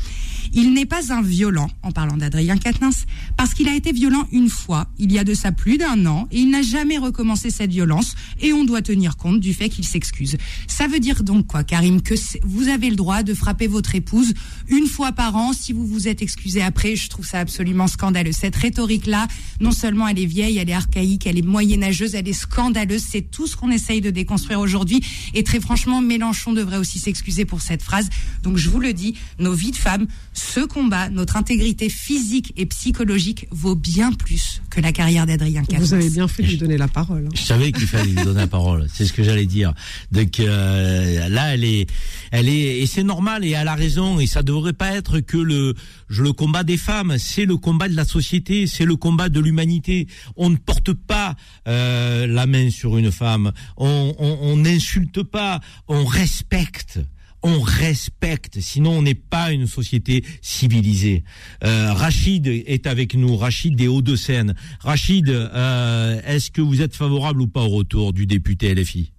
Il 0.53 0.73
n'est 0.73 0.87
pas 0.87 1.13
un 1.13 1.23
violent, 1.23 1.71
en 1.83 1.93
parlant 1.93 2.17
d'Adrien 2.17 2.57
Quatennens, 2.57 3.05
parce 3.37 3.55
qu'il 3.55 3.69
a 3.69 3.75
été 3.75 3.93
violent 3.93 4.27
une 4.33 4.49
fois, 4.49 4.89
il 4.99 5.13
y 5.13 5.19
a 5.21 5.25
de 5.25 5.35
ça 5.35 5.53
plus 5.53 5.79
d'un 5.79 6.07
an, 6.07 6.27
et 6.33 6.41
il 6.41 6.51
n'a 6.51 6.63
jamais 6.63 6.99
recommencé 6.99 7.51
cette 7.51 7.71
violence, 7.71 8.17
et 8.41 8.53
on 8.53 8.65
doit 8.65 8.83
tenir 8.83 9.17
compte 9.17 9.39
du 9.39 9.55
fait 9.55 9.69
qu'il 9.69 9.85
s'excuse. 9.85 10.39
Ça 10.67 10.89
veut 10.89 11.01
dire 11.01 11.23
donc 11.23 11.47
quoi, 11.47 11.63
Karim, 11.63 12.03
que 12.03 12.15
vous 12.45 12.69
avez 12.69 12.91
le 12.91 12.97
droit 12.97 13.23
de 13.23 13.35
frapper 13.35 13.69
votre 13.69 13.95
épouse 13.95 14.35
une 14.69 14.87
fois 14.87 15.13
par 15.13 15.37
an, 15.37 15.53
si 15.53 15.73
vous 15.73 15.87
vous 15.87 16.09
êtes 16.09 16.23
excusé 16.23 16.63
après, 16.63 16.97
je 16.97 17.09
trouve 17.09 17.27
ça 17.27 17.39
absolument 17.39 17.87
scandaleux. 17.87 18.33
Cette 18.33 18.57
rhétorique-là, 18.89 19.29
non 19.61 19.73
seulement 19.73 20.09
elle 20.09 20.19
est 20.19 20.27
vieille, 20.27 20.59
elle 20.59 20.69
est 20.71 20.75
archaïque, 20.75 21.27
elle 21.27 21.39
est 21.39 21.43
moyenâgeuse, 21.47 22.15
elle 22.15 22.29
est 22.29 22.33
scandaleuse, 22.33 23.03
c'est 23.09 23.31
tout 23.31 23.47
ce 23.47 23.57
qu'on 23.57 23.71
essaye 23.71 24.01
de 24.01 24.11
déconstruire 24.11 24.61
aujourd'hui, 24.61 25.03
et 25.35 25.45
très 25.45 25.61
franchement, 25.61 26.01
Mélenchon 26.01 26.53
devrait 26.53 26.79
aussi 26.79 26.99
s'excuser 26.99 27.45
pour 27.45 27.61
cette 27.61 27.83
phrase. 27.83 28.09
Donc 28.43 28.57
je 28.57 28.71
vous 28.71 28.81
le 28.81 28.93
dis, 28.93 29.15
nos 29.39 29.53
vies 29.53 29.71
de 29.73 29.77
femmes, 29.77 30.07
ce 30.33 30.61
combat, 30.61 31.11
notre 31.11 31.37
intégrité 31.37 31.89
physique 31.89 32.53
et 32.57 32.67
psychologique 32.67 33.47
vaut 33.51 33.75
bien 33.75 34.13
plus 34.13 34.63
que 34.71 34.81
la 34.81 34.93
carrière 34.93 35.27
d'Adrien 35.27 35.63
Quatennens. 35.63 35.89
Vous 35.89 35.95
avez 35.95 36.11
bien 36.11 36.29
fait 36.29 36.43
de 36.43 36.49
lui 36.49 36.57
donner 36.57 36.79
la 36.79 36.89
parole. 36.89 37.27
hein. 37.27 37.35
Je 37.35 37.43
savais 37.43 37.73
qu'il 37.73 37.87
fallait 37.87 38.11
lui 38.13 38.25
donner 38.25 38.41
la 38.41 38.47
parole. 38.47 38.87
C'est 38.93 39.05
ce 39.05 39.13
que 39.13 39.23
j'allais 39.23 39.47
dire. 39.47 39.75
Donc 40.13 40.41
euh, 40.41 41.29
là, 41.29 41.55
elle 41.55 41.65
est, 41.65 41.89
elle 42.31 42.49
est, 42.49 42.81
et 42.81 42.87
c'est 42.87 43.03
normal 43.03 43.45
et 43.45 43.51
elle 43.51 43.69
a 43.69 43.75
raison. 43.75 44.21
Et 44.21 44.27
ça 44.27 44.43
devrait 44.43 44.73
pas 44.73 44.95
être 44.95 45.21
que 45.21 45.37
le, 45.37 45.75
je 46.09 46.23
le 46.23 46.33
combat 46.33 46.63
des 46.65 46.77
femmes. 46.77 47.17
C'est 47.19 47.45
le 47.45 47.57
combat 47.57 47.89
de 47.89 47.97
la 47.97 48.05
société. 48.05 48.67
C'est 48.79 48.85
le 48.85 48.95
combat 48.95 49.29
de 49.29 49.41
l'humanité. 49.41 50.07
On 50.37 50.51
ne 50.51 50.57
porte 50.57 50.93
pas 50.93 51.35
euh, 51.67 52.29
la 52.29 52.47
main 52.47 52.71
sur 52.71 52.97
une 52.97 53.11
femme. 53.11 53.51
On, 53.77 54.55
n'insulte 54.57 55.25
pas. 55.25 55.59
On 55.89 56.05
respecte. 56.05 57.01
On 57.43 57.61
respecte, 57.61 58.61
sinon 58.61 58.99
on 58.99 59.03
n'est 59.03 59.15
pas 59.15 59.51
une 59.53 59.67
société 59.67 60.25
civilisée. 60.43 61.25
Euh, 61.65 61.93
Rachid 61.93 62.47
est 62.47 62.87
avec 62.87 63.15
nous, 63.15 63.37
Rachid 63.37 63.75
des 63.77 63.89
Hauts-de-Seine. 63.89 64.55
Rachid, 64.81 65.29
euh, 65.29 66.21
est-ce 66.25 66.53
que 66.53 66.61
vous 66.61 66.83
êtes 66.83 66.95
favorable 66.95 67.41
ou 67.43 67.47
pas 67.49 67.63
au 67.63 67.69
retour 67.69 68.13
du 68.13 68.27
député 68.27 68.75
LFI 68.75 69.13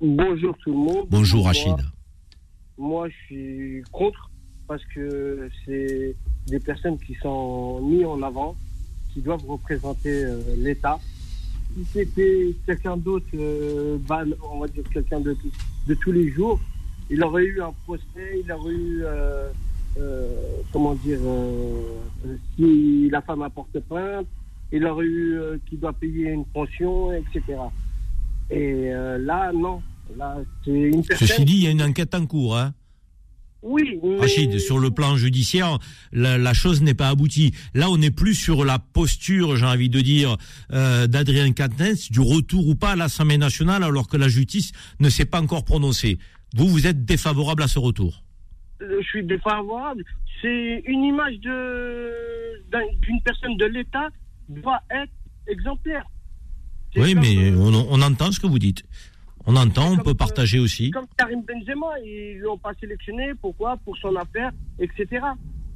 Bonjour 0.00 0.56
tout 0.58 0.70
le 0.70 0.78
monde. 0.78 1.06
Bonjour 1.10 1.40
Moi- 1.42 1.48
Rachid. 1.48 1.86
Moi, 2.78 3.08
je 3.08 3.14
suis 3.26 3.82
contre 3.92 4.30
parce 4.66 4.82
que 4.94 5.48
c'est 5.64 6.16
des 6.46 6.60
personnes 6.60 6.98
qui 6.98 7.14
sont 7.22 7.80
mises 7.82 8.04
en 8.04 8.22
avant. 8.22 8.56
Qui 9.14 9.20
doivent 9.22 9.46
représenter 9.46 10.24
euh, 10.24 10.40
l'État. 10.58 10.98
Si 11.76 11.84
c'était 11.92 12.54
quelqu'un 12.66 12.96
d'autre, 12.96 13.26
euh, 13.34 13.96
ban- 14.06 14.26
on 14.52 14.58
va 14.58 14.68
dire 14.68 14.82
quelqu'un 14.92 15.20
de, 15.20 15.34
de 15.86 15.94
tous 15.94 16.12
les 16.12 16.30
jours, 16.30 16.60
il 17.10 17.22
aurait 17.22 17.44
eu 17.44 17.62
un 17.62 17.72
procès, 17.84 18.42
il 18.44 18.50
aurait 18.52 18.72
eu, 18.74 19.02
euh, 19.04 19.48
euh, 19.98 20.28
comment 20.72 20.94
dire, 20.94 21.18
euh, 21.22 22.36
si 22.56 23.08
la 23.10 23.22
femme 23.22 23.42
apporte 23.42 23.78
plainte, 23.80 24.26
il 24.72 24.84
aurait 24.84 25.06
eu 25.06 25.38
qui 25.68 25.76
doit 25.76 25.92
payer 25.92 26.30
une 26.30 26.44
pension, 26.46 27.12
etc. 27.12 27.42
Et 28.50 28.90
là, 29.18 29.52
non. 29.52 29.80
Là, 30.18 30.36
c'est 30.64 30.70
une 30.70 31.02
personne. 31.04 31.28
Ceci 31.28 31.44
dit, 31.44 31.54
il 31.54 31.64
y 31.64 31.66
a 31.66 31.70
une 31.70 31.82
enquête 31.82 32.14
en 32.14 32.26
cours. 32.26 32.56
Hein. 32.56 32.74
Oui, 33.66 33.98
mais- 34.02 34.18
Rachid, 34.18 34.58
sur 34.58 34.78
le 34.78 34.90
plan 34.90 35.16
judiciaire, 35.16 35.78
la, 36.12 36.36
la 36.36 36.52
chose 36.52 36.82
n'est 36.82 36.92
pas 36.94 37.08
aboutie. 37.08 37.52
Là, 37.72 37.88
on 37.90 37.96
n'est 37.96 38.10
plus 38.10 38.34
sur 38.34 38.62
la 38.64 38.78
posture, 38.78 39.56
j'ai 39.56 39.64
envie 39.64 39.88
de 39.88 40.00
dire, 40.02 40.36
euh, 40.72 41.06
d'Adrien 41.06 41.50
Quatennens, 41.52 42.10
du 42.10 42.20
retour 42.20 42.68
ou 42.68 42.74
pas 42.74 42.90
à 42.90 42.96
l'Assemblée 42.96 43.38
nationale, 43.38 43.82
alors 43.82 44.06
que 44.06 44.18
la 44.18 44.28
justice 44.28 44.72
ne 45.00 45.08
s'est 45.08 45.24
pas 45.24 45.40
encore 45.40 45.64
prononcée. 45.64 46.18
Vous, 46.54 46.68
vous 46.68 46.86
êtes 46.86 47.04
défavorable 47.06 47.62
à 47.62 47.68
ce 47.68 47.78
retour? 47.78 48.22
Euh, 48.82 48.98
je 49.00 49.06
suis 49.08 49.24
défavorable. 49.24 50.04
C'est 50.42 50.82
une 50.86 51.04
image 51.04 51.38
de 51.40 52.10
d'une 53.00 53.20
personne 53.22 53.56
de 53.56 53.64
l'État 53.64 54.08
doit 54.48 54.80
être 54.90 55.12
exemplaire. 55.48 56.04
Oui, 56.96 57.14
mais 57.14 57.50
euh, 57.50 57.56
on, 57.56 57.72
on 57.90 58.02
entend 58.02 58.30
ce 58.30 58.38
que 58.40 58.46
vous 58.46 58.58
dites. 58.58 58.82
On 59.46 59.56
entend, 59.56 59.92
on 59.92 59.98
peut 59.98 60.14
partager 60.14 60.58
aussi. 60.58 60.90
Comme 60.90 61.06
Karim 61.18 61.42
Benzema, 61.42 61.98
ils 62.04 62.38
l'ont 62.38 62.58
pas 62.58 62.72
sélectionné. 62.80 63.32
Pourquoi? 63.40 63.76
Pour 63.84 63.96
son 63.98 64.14
affaire, 64.16 64.52
etc. 64.78 65.22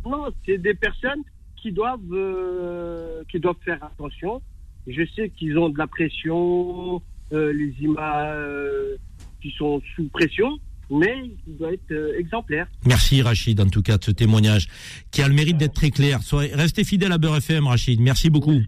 Non, 0.07 0.29
c'est 0.47 0.59
des 0.59 0.75
personnes 0.75 1.23
qui 1.57 1.73
doivent 1.73 2.01
euh, 2.13 3.23
qui 3.31 3.41
doivent 3.41 3.57
faire 3.65 3.83
attention. 3.85 4.41
Je 4.87 5.03
sais 5.15 5.31
qu'ils 5.31 5.59
ont 5.59 5.69
de 5.69 5.77
la 5.77 5.87
pression, 5.87 7.03
euh, 7.33 7.53
les 7.53 7.75
images 7.83 8.37
euh, 8.39 8.97
qui 9.43 9.51
sont 9.51 9.83
sous 9.95 10.09
pression, 10.09 10.59
mais 10.91 11.15
ils 11.47 11.57
doivent 11.59 11.75
être 11.75 11.93
euh, 11.93 12.19
exemplaires. 12.19 12.67
Merci 12.87 13.21
Rachid, 13.21 13.61
en 13.61 13.69
tout 13.69 13.83
cas, 13.83 13.99
de 13.99 14.05
ce 14.05 14.11
témoignage 14.11 14.69
qui 15.11 15.21
a 15.21 15.29
le 15.29 15.35
mérite 15.35 15.59
d'être 15.59 15.75
très 15.75 15.91
clair. 15.91 16.23
Soyez, 16.23 16.55
restez 16.55 16.85
fidèle 16.85 17.13
à 17.13 17.19
Beurre 17.19 17.37
FM, 17.37 17.67
Rachid. 17.67 18.01
Merci 18.01 18.31
beaucoup. 18.31 18.61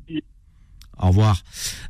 Au 1.02 1.08
revoir. 1.08 1.42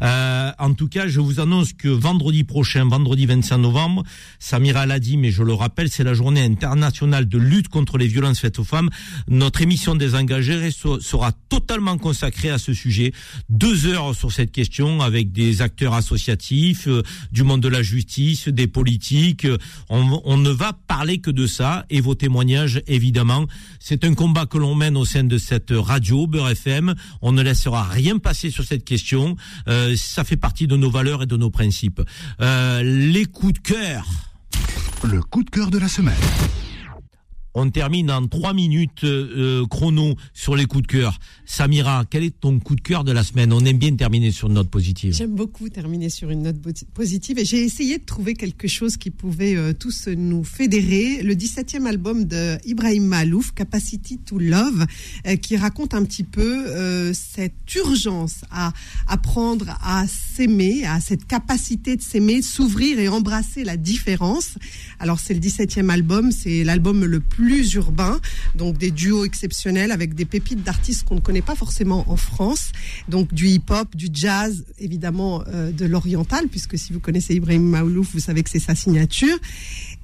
Euh, 0.02 0.52
en 0.58 0.72
tout 0.74 0.86
cas, 0.86 1.08
je 1.08 1.18
vous 1.18 1.40
annonce 1.40 1.72
que 1.72 1.88
vendredi 1.88 2.44
prochain, 2.44 2.84
vendredi 2.84 3.26
25 3.26 3.58
novembre, 3.58 4.04
Samira 4.38 4.86
l'a 4.86 5.00
dit, 5.00 5.16
mais 5.16 5.32
je 5.32 5.42
le 5.42 5.52
rappelle, 5.52 5.90
c'est 5.90 6.04
la 6.04 6.14
journée 6.14 6.42
internationale 6.42 7.28
de 7.28 7.38
lutte 7.38 7.68
contre 7.68 7.98
les 7.98 8.06
violences 8.06 8.38
faites 8.38 8.60
aux 8.60 8.64
femmes. 8.64 8.88
Notre 9.26 9.62
émission 9.62 9.96
des 9.96 10.14
engagés 10.14 10.70
sera 10.70 11.32
totalement 11.48 11.98
consacrée 11.98 12.50
à 12.50 12.58
ce 12.58 12.72
sujet. 12.72 13.12
Deux 13.48 13.86
heures 13.86 14.14
sur 14.14 14.30
cette 14.30 14.52
question 14.52 15.00
avec 15.00 15.32
des 15.32 15.60
acteurs 15.60 15.94
associatifs, 15.94 16.86
euh, 16.86 17.02
du 17.32 17.42
monde 17.42 17.60
de 17.60 17.68
la 17.68 17.82
justice, 17.82 18.46
des 18.46 18.68
politiques. 18.68 19.46
On, 19.88 20.20
on 20.24 20.36
ne 20.36 20.50
va 20.50 20.72
parler 20.72 21.18
que 21.18 21.32
de 21.32 21.46
ça 21.46 21.84
et 21.90 22.00
vos 22.00 22.14
témoignages, 22.14 22.80
évidemment. 22.86 23.46
C'est 23.80 24.04
un 24.04 24.14
combat 24.14 24.46
que 24.46 24.58
l'on 24.58 24.76
mène 24.76 24.96
au 24.96 25.04
sein 25.04 25.24
de 25.24 25.38
cette 25.38 25.72
radio, 25.72 26.28
Beurre 26.28 26.50
FM. 26.50 26.94
On 27.22 27.32
ne 27.32 27.42
laissera 27.42 27.82
rien 27.82 28.18
passer 28.18 28.50
sur 28.50 28.64
cette 28.64 28.84
question. 28.84 28.99
Euh, 29.68 29.94
ça 29.96 30.24
fait 30.24 30.36
partie 30.36 30.66
de 30.66 30.76
nos 30.76 30.90
valeurs 30.90 31.22
et 31.22 31.26
de 31.26 31.36
nos 31.36 31.50
principes. 31.50 32.02
Euh, 32.40 32.82
les 32.82 33.26
coups 33.26 33.54
de 33.54 33.58
cœur. 33.58 34.06
Le 35.04 35.22
coup 35.22 35.42
de 35.42 35.50
cœur 35.50 35.70
de 35.70 35.78
la 35.78 35.88
semaine. 35.88 36.14
On 37.62 37.68
termine 37.68 38.10
en 38.10 38.26
trois 38.26 38.54
minutes 38.54 39.04
euh, 39.04 39.66
chrono 39.66 40.14
sur 40.32 40.56
les 40.56 40.64
coups 40.64 40.84
de 40.84 40.86
cœur. 40.86 41.18
Samira, 41.44 42.06
quel 42.08 42.24
est 42.24 42.40
ton 42.40 42.58
coup 42.58 42.74
de 42.74 42.80
cœur 42.80 43.04
de 43.04 43.12
la 43.12 43.22
semaine? 43.22 43.52
On 43.52 43.62
aime 43.66 43.76
bien 43.76 43.94
terminer 43.94 44.30
sur 44.30 44.48
une 44.48 44.54
note 44.54 44.70
positive. 44.70 45.12
J'aime 45.12 45.34
beaucoup 45.34 45.68
terminer 45.68 46.08
sur 46.08 46.30
une 46.30 46.44
note 46.44 46.56
positive 46.94 47.38
et 47.38 47.44
j'ai 47.44 47.62
essayé 47.62 47.98
de 47.98 48.04
trouver 48.04 48.32
quelque 48.32 48.66
chose 48.66 48.96
qui 48.96 49.10
pouvait 49.10 49.56
euh, 49.56 49.74
tous 49.74 50.08
nous 50.08 50.42
fédérer. 50.42 51.22
Le 51.22 51.34
17e 51.34 51.84
album 51.84 52.24
de 52.24 52.56
Ibrahim 52.64 53.04
Malouf, 53.04 53.52
Capacity 53.52 54.16
to 54.16 54.38
Love, 54.38 54.86
euh, 55.26 55.36
qui 55.36 55.58
raconte 55.58 55.92
un 55.92 56.04
petit 56.04 56.24
peu 56.24 56.64
euh, 56.66 57.12
cette 57.12 57.74
urgence 57.74 58.36
à 58.50 58.72
apprendre 59.06 59.76
à 59.82 60.06
s'aimer, 60.06 60.86
à 60.86 61.00
cette 61.00 61.26
capacité 61.26 61.96
de 61.96 62.02
s'aimer, 62.02 62.40
s'ouvrir 62.40 62.98
et 62.98 63.08
embrasser 63.08 63.64
la 63.64 63.76
différence. 63.76 64.54
Alors 64.98 65.20
c'est 65.20 65.34
le 65.34 65.40
17e 65.40 65.90
album, 65.90 66.32
c'est 66.32 66.64
l'album 66.64 67.04
le 67.04 67.20
plus 67.20 67.49
urbain, 67.58 68.20
donc 68.54 68.78
des 68.78 68.90
duos 68.90 69.24
exceptionnels 69.24 69.92
avec 69.92 70.14
des 70.14 70.24
pépites 70.24 70.62
d'artistes 70.62 71.04
qu'on 71.04 71.16
ne 71.16 71.20
connaît 71.20 71.42
pas 71.42 71.54
forcément 71.54 72.04
en 72.10 72.16
France, 72.16 72.72
donc 73.08 73.32
du 73.34 73.48
hip-hop, 73.48 73.94
du 73.96 74.08
jazz, 74.12 74.64
évidemment 74.78 75.42
euh, 75.48 75.72
de 75.72 75.84
l'oriental, 75.86 76.46
puisque 76.48 76.78
si 76.78 76.92
vous 76.92 77.00
connaissez 77.00 77.34
Ibrahim 77.34 77.62
Maoulouf, 77.62 78.12
vous 78.12 78.20
savez 78.20 78.42
que 78.42 78.50
c'est 78.50 78.58
sa 78.58 78.74
signature. 78.74 79.36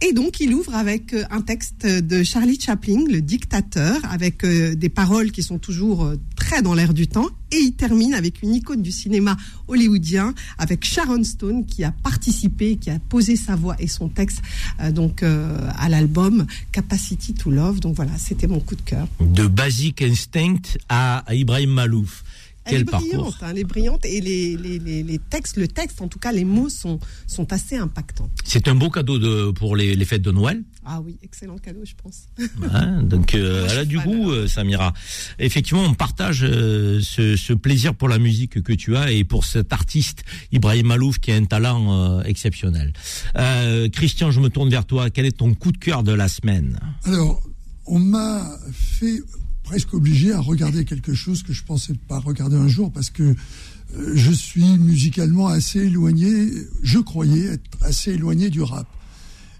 Et 0.01 0.13
donc 0.13 0.41
il 0.41 0.55
ouvre 0.55 0.75
avec 0.75 1.13
euh, 1.13 1.25
un 1.31 1.41
texte 1.41 1.87
de 1.87 2.23
Charlie 2.23 2.61
Chaplin, 2.61 3.05
le 3.09 3.21
dictateur, 3.23 3.99
avec 4.11 4.45
euh, 4.45 4.75
des 4.75 4.89
paroles 4.89 5.31
qui 5.33 5.43
sont 5.43 5.59
toujours 5.59 6.13
très 6.37 6.63
dans 6.63 6.75
l'air 6.75 6.95
du 6.95 7.09
temps, 7.09 7.29
et 7.51 7.59
il 7.59 7.73
termine 7.73 8.15
avec 8.15 8.43
une 8.43 8.55
icône 8.55 8.83
du 8.83 8.93
cinéma 8.93 9.37
hollywoodien, 9.69 10.35
avec 10.59 10.85
Sharon 10.85 11.23
Stone 11.25 11.65
qui 11.67 11.85
a 11.85 11.93
participé, 11.93 12.77
qui 12.77 12.91
a 12.91 12.99
posé 12.99 13.37
sa 13.37 13.57
voix 13.57 13.77
et 13.79 13.89
son 13.89 14.09
texte 14.09 14.43
euh, 14.81 14.91
donc 14.91 15.23
euh, 15.23 15.59
à 15.77 15.89
l'album 15.89 16.47
Capacity 16.73 17.35
to 17.35 17.51
Love. 17.51 17.81
Donc 17.81 17.95
voilà, 17.97 18.13
c'était 18.19 18.47
mon 18.47 18.61
coup 18.61 18.77
de 18.77 18.83
cœur. 18.83 19.07
De 19.21 19.47
Basic 19.47 20.03
Instinct 20.03 20.79
à, 20.89 21.25
Ibrahim 21.33 21.71
Malouf. 21.71 22.25
Elle 22.67 22.83
est 22.83 22.85
parcours 22.85 23.09
brillante, 23.09 23.35
hein, 23.43 23.47
elle 23.51 23.59
est 23.59 23.65
brillante 23.65 24.05
et 24.05 24.21
les, 24.21 24.57
les, 24.57 24.79
les, 24.79 25.03
les 25.03 25.19
textes, 25.19 25.57
le 25.57 25.69
texte, 25.69 26.01
en 26.01 26.09
tout 26.09 26.19
cas 26.19 26.33
les 26.33 26.45
mots 26.45 26.69
sont, 26.69 26.99
sont 27.27 27.53
assez 27.53 27.77
impactants. 27.77 28.31
C'est 28.45 28.69
un 28.69 28.75
beau 28.75 28.91
cadeau 28.91 29.19
de, 29.19 29.51
pour 29.53 29.77
les, 29.77 29.95
les 29.95 30.05
fêtes 30.05 30.23
de 30.23 30.33
Noël. 30.33 30.63
Ah 30.85 31.01
oui, 31.01 31.19
excellent 31.23 31.59
cadeau, 31.59 31.81
je 31.85 31.95
pense. 32.01 32.29
Hein, 32.73 33.03
donc 33.03 33.35
euh, 33.35 33.67
elle 33.71 33.79
a 33.79 33.85
du 33.85 33.99
goût, 33.99 34.31
euh, 34.31 34.47
Samira. 34.47 34.93
Effectivement, 35.39 35.83
on 35.85 35.95
partage 35.95 36.41
euh, 36.45 37.01
ce, 37.03 37.37
ce 37.37 37.53
plaisir 37.53 37.95
pour 37.95 38.09
la 38.09 38.19
musique 38.19 38.63
que 38.63 38.73
tu 38.73 38.97
as 38.97 39.11
et 39.13 39.25
pour 39.25 39.45
cet 39.45 39.73
artiste 39.73 40.25
Ibrahim 40.53 40.87
Malouf 40.87 41.19
qui 41.19 41.33
a 41.33 41.37
un 41.37 41.45
talent 41.45 41.93
euh, 41.93 42.23
exceptionnel. 42.23 42.93
Euh, 43.37 43.89
Christian, 43.89 44.31
je 44.31 44.41
me 44.41 44.49
tourne 44.49 44.71
vers 44.71 44.85
toi. 44.87 45.11
Quel 45.11 45.27
est 45.27 45.37
ton 45.39 45.55
coup 45.55 45.73
de 45.73 45.79
cœur 45.79 46.03
de 46.03 46.13
la 46.13 46.29
semaine? 46.29 46.79
Alors, 47.05 47.43
on 47.87 47.99
m'a 47.99 48.59
fait 48.73 49.21
presque 49.67 49.93
obligé 49.93 50.33
à 50.33 50.41
regarder 50.41 50.85
quelque 50.85 51.13
chose 51.13 51.43
que 51.43 51.53
je 51.53 51.65
pensais 51.65 51.93
pas 52.09 52.21
regarder 52.21 52.57
un 52.57 52.69
jour 52.69 52.91
parce 52.93 53.11
que 53.11 53.23
euh, 53.25 54.13
je 54.15 54.31
suis 54.31 54.79
musicalement 54.79 55.49
assez 55.49 55.81
éloigné, 55.81 56.51
je 56.83 57.01
croyais 57.01 57.47
être 57.47 57.65
assez 57.83 58.13
éloigné 58.13 58.49
du 58.49 58.63
rap. 58.63 58.87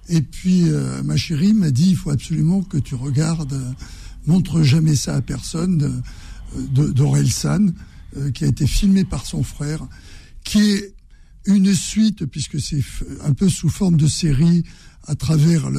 Et 0.09 0.23
puis 0.23 0.69
euh, 0.69 1.03
ma 1.03 1.17
chérie 1.17 1.53
m'a 1.53 1.73
dit 1.73 1.91
il 1.91 1.97
faut 1.97 2.11
absolument 2.11 2.63
que 2.63 2.79
tu 2.79 2.95
regardes 2.95 3.53
euh, 3.53 3.73
Montre 4.27 4.65
jamais 4.65 4.97
ça 4.97 5.15
à 5.15 5.23
personne 5.23 6.03
euh, 6.57 8.31
qui 8.33 8.45
a 8.45 8.49
été 8.49 8.67
filmé 8.67 9.05
par 9.05 9.25
son 9.25 9.45
frère, 9.45 9.87
qui 10.43 10.59
est 10.59 10.95
une 11.45 11.73
suite, 11.73 12.27
puisque 12.27 12.61
c'est 12.61 12.83
un 13.25 13.35
peu 13.35 13.49
sous 13.49 13.69
forme 13.69 13.97
de 13.97 14.09
série, 14.09 14.65
à 15.07 15.15
travers 15.15 15.71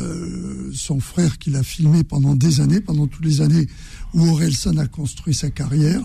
son 0.73 1.01
frère 1.01 1.37
qui 1.37 1.49
l'a 1.49 1.63
filmé 1.63 2.05
pendant 2.05 2.35
des 2.35 2.61
années, 2.61 2.79
pendant 2.79 3.07
toutes 3.07 3.25
les 3.25 3.41
années 3.41 3.67
où 4.13 4.27
Orelsan 4.27 4.77
a 4.77 4.87
construit 4.87 5.33
sa 5.33 5.49
carrière. 5.49 6.03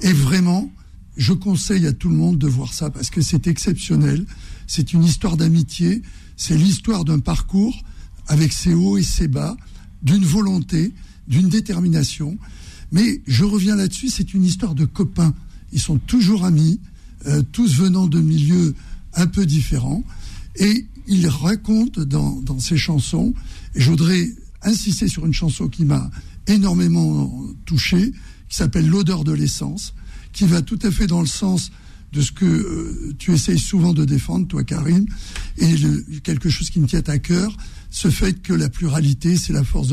Et 0.00 0.12
vraiment, 0.12 0.70
je 1.16 1.32
conseille 1.32 1.86
à 1.86 1.92
tout 1.92 2.08
le 2.08 2.16
monde 2.16 2.38
de 2.38 2.46
voir 2.46 2.72
ça 2.72 2.90
parce 2.90 3.10
que 3.10 3.20
c'est 3.20 3.46
exceptionnel. 3.46 4.24
C'est 4.66 4.92
une 4.92 5.04
histoire 5.04 5.36
d'amitié. 5.36 6.02
C'est 6.36 6.56
l'histoire 6.56 7.04
d'un 7.04 7.18
parcours 7.18 7.82
avec 8.28 8.52
ses 8.52 8.74
hauts 8.74 8.96
et 8.96 9.02
ses 9.02 9.28
bas, 9.28 9.56
d'une 10.02 10.24
volonté, 10.24 10.92
d'une 11.26 11.48
détermination. 11.48 12.38
Mais 12.92 13.22
je 13.26 13.44
reviens 13.44 13.76
là-dessus, 13.76 14.08
c'est 14.08 14.34
une 14.34 14.44
histoire 14.44 14.74
de 14.74 14.84
copains. 14.84 15.34
Ils 15.72 15.80
sont 15.80 15.98
toujours 15.98 16.44
amis, 16.44 16.80
euh, 17.26 17.42
tous 17.52 17.74
venant 17.74 18.06
de 18.06 18.20
milieux 18.20 18.74
un 19.14 19.26
peu 19.26 19.46
différents. 19.46 20.04
Et 20.56 20.86
il 21.06 21.26
raconte 21.28 21.98
dans, 21.98 22.40
dans 22.40 22.58
chansons, 22.60 23.34
et 23.74 23.80
je 23.80 23.90
voudrais 23.90 24.30
insister 24.62 25.08
sur 25.08 25.26
une 25.26 25.32
chanson 25.32 25.68
qui 25.68 25.84
m'a 25.84 26.10
énormément 26.50 27.32
touché, 27.64 28.12
qui 28.48 28.56
s'appelle 28.56 28.88
L'odeur 28.88 29.24
de 29.24 29.32
l'essence, 29.32 29.94
qui 30.32 30.46
va 30.46 30.62
tout 30.62 30.78
à 30.82 30.90
fait 30.90 31.06
dans 31.06 31.20
le 31.20 31.26
sens 31.26 31.70
de 32.12 32.20
ce 32.20 32.32
que 32.32 32.44
euh, 32.44 33.14
tu 33.18 33.32
essayes 33.32 33.58
souvent 33.58 33.92
de 33.92 34.04
défendre, 34.04 34.48
toi 34.48 34.64
Karim, 34.64 35.06
et 35.58 35.74
quelque 36.22 36.48
chose 36.48 36.70
qui 36.70 36.80
me 36.80 36.86
tient 36.86 37.02
à 37.06 37.18
cœur, 37.18 37.56
ce 37.90 38.10
fait 38.10 38.42
que 38.42 38.52
la 38.52 38.68
pluralité, 38.68 39.36
c'est 39.36 39.52
la 39.52 39.64
force 39.64 39.88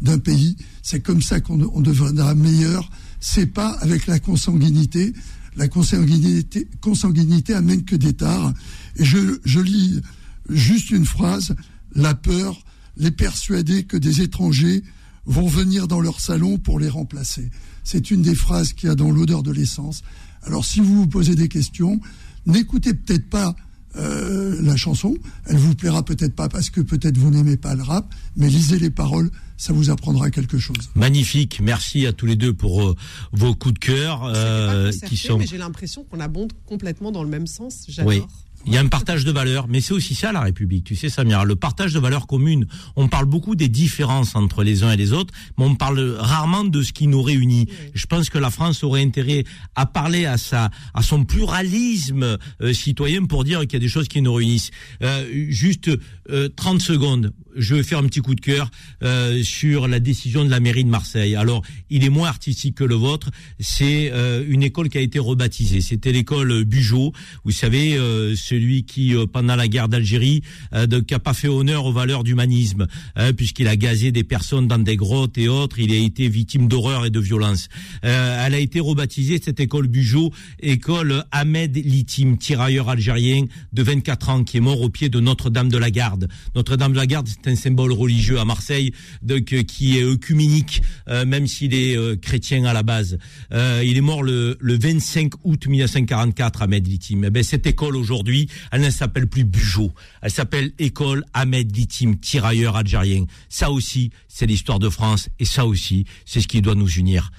d'un 0.00 0.18
pays, 0.18 0.56
c'est 0.82 1.00
comme 1.00 1.22
ça 1.22 1.40
qu'on 1.40 1.60
on 1.74 1.80
deviendra 1.80 2.34
meilleur, 2.34 2.88
c'est 3.20 3.46
pas 3.46 3.70
avec 3.80 4.06
la 4.06 4.18
consanguinité, 4.18 5.12
la 5.56 5.68
consanguinité, 5.68 6.68
consanguinité 6.80 7.54
amène 7.54 7.84
que 7.84 7.96
des 7.96 8.12
tares. 8.12 8.52
Et 8.96 9.04
je 9.04 9.60
lis 9.60 10.00
juste 10.48 10.90
une 10.90 11.04
phrase, 11.04 11.54
la 11.94 12.14
peur, 12.14 12.64
les 12.96 13.10
persuader 13.10 13.84
que 13.84 13.96
des 13.96 14.20
étrangers 14.20 14.82
vont 15.26 15.46
venir 15.46 15.88
dans 15.88 16.00
leur 16.00 16.20
salon 16.20 16.58
pour 16.58 16.78
les 16.78 16.88
remplacer. 16.88 17.50
C'est 17.84 18.10
une 18.10 18.22
des 18.22 18.34
phrases 18.34 18.72
qu'il 18.72 18.88
y 18.88 18.92
a 18.92 18.94
dans 18.94 19.10
l'odeur 19.10 19.42
de 19.42 19.52
l'essence. 19.52 20.02
Alors 20.42 20.64
si 20.64 20.80
vous 20.80 20.94
vous 20.94 21.06
posez 21.06 21.34
des 21.34 21.48
questions, 21.48 22.00
n'écoutez 22.46 22.94
peut-être 22.94 23.28
pas 23.28 23.54
euh, 23.96 24.56
la 24.62 24.76
chanson, 24.76 25.16
elle 25.46 25.56
vous 25.56 25.74
plaira 25.74 26.04
peut-être 26.04 26.34
pas 26.36 26.48
parce 26.48 26.70
que 26.70 26.80
peut-être 26.80 27.18
vous 27.18 27.30
n'aimez 27.30 27.56
pas 27.56 27.74
le 27.74 27.82
rap, 27.82 28.12
mais 28.36 28.48
lisez 28.48 28.78
les 28.78 28.90
paroles, 28.90 29.30
ça 29.56 29.72
vous 29.72 29.90
apprendra 29.90 30.30
quelque 30.30 30.58
chose. 30.58 30.90
Magnifique, 30.94 31.60
merci 31.60 32.06
à 32.06 32.12
tous 32.12 32.26
les 32.26 32.36
deux 32.36 32.54
pour 32.54 32.82
euh, 32.82 32.96
vos 33.32 33.54
coups 33.54 33.74
de 33.74 33.78
cœur 33.80 34.22
euh, 34.24 34.92
qui 35.06 35.16
sont. 35.16 35.38
Mais 35.38 35.46
j'ai 35.46 35.58
l'impression 35.58 36.04
qu'on 36.04 36.20
abonde 36.20 36.52
complètement 36.66 37.10
dans 37.10 37.24
le 37.24 37.28
même 37.28 37.48
sens. 37.48 37.84
J'adore. 37.88 38.08
Oui. 38.10 38.22
Il 38.66 38.74
y 38.74 38.76
a 38.76 38.80
un 38.80 38.88
partage 38.88 39.24
de 39.24 39.32
valeurs, 39.32 39.68
mais 39.68 39.80
c'est 39.80 39.94
aussi 39.94 40.14
ça 40.14 40.32
la 40.32 40.42
République, 40.42 40.84
tu 40.84 40.94
sais 40.94 41.08
Samira, 41.08 41.44
le 41.46 41.56
partage 41.56 41.94
de 41.94 41.98
valeurs 41.98 42.26
communes. 42.26 42.66
On 42.94 43.08
parle 43.08 43.24
beaucoup 43.24 43.54
des 43.54 43.68
différences 43.68 44.36
entre 44.36 44.62
les 44.62 44.82
uns 44.82 44.92
et 44.92 44.96
les 44.98 45.14
autres, 45.14 45.32
mais 45.56 45.64
on 45.64 45.74
parle 45.74 46.16
rarement 46.18 46.64
de 46.64 46.82
ce 46.82 46.92
qui 46.92 47.06
nous 47.06 47.22
réunit. 47.22 47.68
Je 47.94 48.04
pense 48.04 48.28
que 48.28 48.36
la 48.36 48.50
France 48.50 48.84
aurait 48.84 49.02
intérêt 49.02 49.44
à 49.76 49.86
parler 49.86 50.26
à 50.26 50.36
sa, 50.36 50.70
à 50.92 51.00
son 51.00 51.24
pluralisme 51.24 52.36
euh, 52.60 52.72
citoyen 52.74 53.24
pour 53.24 53.44
dire 53.44 53.60
qu'il 53.60 53.74
y 53.74 53.76
a 53.76 53.80
des 53.80 53.88
choses 53.88 54.08
qui 54.08 54.20
nous 54.20 54.34
réunissent. 54.34 54.70
Euh, 55.02 55.26
juste 55.48 55.90
euh, 56.30 56.50
30 56.54 56.82
secondes, 56.82 57.32
je 57.56 57.74
vais 57.74 57.82
faire 57.82 57.98
un 57.98 58.06
petit 58.06 58.20
coup 58.20 58.34
de 58.34 58.40
cœur 58.40 58.70
euh, 59.02 59.42
sur 59.42 59.88
la 59.88 60.00
décision 60.00 60.44
de 60.44 60.50
la 60.50 60.60
mairie 60.60 60.84
de 60.84 60.90
Marseille. 60.90 61.36
Alors, 61.36 61.62
il 61.90 62.04
est 62.04 62.08
moins 62.08 62.28
artistique 62.28 62.76
que 62.76 62.84
le 62.84 62.94
vôtre. 62.94 63.30
C'est 63.58 64.10
euh, 64.12 64.44
une 64.48 64.62
école 64.62 64.88
qui 64.88 64.98
a 64.98 65.00
été 65.00 65.18
rebaptisée. 65.18 65.80
C'était 65.80 66.12
l'école 66.12 66.64
Bugeaud. 66.64 67.12
Vous 67.44 67.52
savez, 67.52 67.96
euh, 67.96 68.34
celui 68.36 68.84
qui, 68.84 69.14
euh, 69.14 69.26
pendant 69.26 69.56
la 69.56 69.68
guerre 69.68 69.88
d'Algérie, 69.88 70.42
euh, 70.74 70.86
de, 70.86 71.00
qui 71.00 71.14
a 71.14 71.18
pas 71.18 71.34
fait 71.34 71.48
honneur 71.48 71.86
aux 71.86 71.92
valeurs 71.92 72.24
d'humanisme, 72.24 72.86
hein, 73.16 73.32
puisqu'il 73.32 73.68
a 73.68 73.76
gazé 73.76 74.12
des 74.12 74.24
personnes 74.24 74.68
dans 74.68 74.78
des 74.78 74.96
grottes 74.96 75.38
et 75.38 75.48
autres. 75.48 75.78
Il 75.78 75.92
a 75.92 75.96
été 75.96 76.28
victime 76.28 76.68
d'horreur 76.68 77.06
et 77.06 77.10
de 77.10 77.20
violence. 77.20 77.68
Euh, 78.04 78.46
elle 78.46 78.54
a 78.54 78.58
été 78.58 78.80
rebaptisée 78.80 79.40
cette 79.42 79.60
école 79.60 79.88
Bugeaud, 79.88 80.32
école 80.60 81.24
Ahmed 81.30 81.76
Litim, 81.76 82.36
tirailleur 82.36 82.88
algérien 82.88 83.44
de 83.72 83.82
24 83.82 84.28
ans, 84.28 84.44
qui 84.44 84.56
est 84.56 84.60
mort 84.60 84.80
au 84.80 84.90
pied 84.90 85.08
de 85.08 85.20
Notre-Dame 85.20 85.68
de 85.68 85.78
la 85.78 85.90
Garde. 85.90 86.28
Notre-Dame 86.54 86.92
de 86.92 86.96
la 86.96 87.06
Garde, 87.06 87.28
c'est 87.42 87.50
un 87.50 87.56
symbole 87.56 87.92
religieux 87.92 88.38
à 88.38 88.44
Marseille, 88.44 88.92
donc 89.22 89.52
euh, 89.52 89.62
qui 89.62 89.98
est 89.98 90.04
œcuménique, 90.04 90.82
euh, 91.08 91.24
même 91.24 91.46
s'il 91.46 91.74
est 91.74 91.96
euh, 91.96 92.16
chrétien 92.16 92.64
à 92.64 92.72
la 92.72 92.82
base. 92.82 93.18
Euh, 93.52 93.82
il 93.84 93.96
est 93.96 94.02
mort 94.02 94.22
le, 94.22 94.56
le 94.60 94.78
25 94.78 95.32
août 95.44 95.66
1944 95.66 96.62
Ahmed 96.62 96.86
Litim. 96.86 97.22
Eh 97.24 97.30
ben, 97.30 97.42
cette 97.42 97.66
école 97.66 97.96
aujourd'hui, 97.96 98.48
elle 98.72 98.82
ne 98.82 98.90
s'appelle 98.90 99.26
plus 99.26 99.44
Bugeaud. 99.44 99.92
Elle 100.22 100.30
s'appelle 100.30 100.72
École 100.78 101.24
Ahmed 101.34 101.74
Litim, 101.74 102.14
tirailleur 102.20 102.76
algérien. 102.76 103.24
Ça 103.48 103.70
aussi, 103.70 104.10
c'est 104.28 104.46
l'histoire 104.46 104.78
de 104.78 104.88
France 104.88 105.28
et 105.38 105.44
ça 105.44 105.66
aussi, 105.66 106.04
c'est 106.24 106.40
ce 106.40 106.48
qui 106.48 106.62
doit 106.62 106.74
nous 106.74 106.90
unir. 106.90 107.30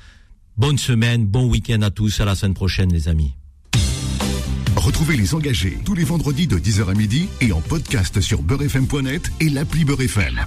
Bonne 0.58 0.78
semaine, 0.78 1.26
bon 1.26 1.46
week-end 1.46 1.82
à 1.82 1.92
tous, 1.92 2.20
à 2.20 2.26
la 2.26 2.36
semaine 2.36 2.54
prochaine 2.54 2.92
les 2.92 3.08
amis. 3.08 3.34
Retrouvez 4.92 5.16
les 5.16 5.34
engagés 5.36 5.78
tous 5.86 5.96
les 5.96 6.04
vendredis 6.04 6.48
de 6.48 6.60
10h 6.60 6.90
à 6.90 6.94
midi 6.94 7.30
et 7.40 7.54
en 7.54 7.62
podcast 7.62 8.20
sur 8.20 8.42
beurrefm.net 8.42 9.32
et 9.40 9.48
l'appli 9.48 9.86
Beurrefm. 9.86 10.46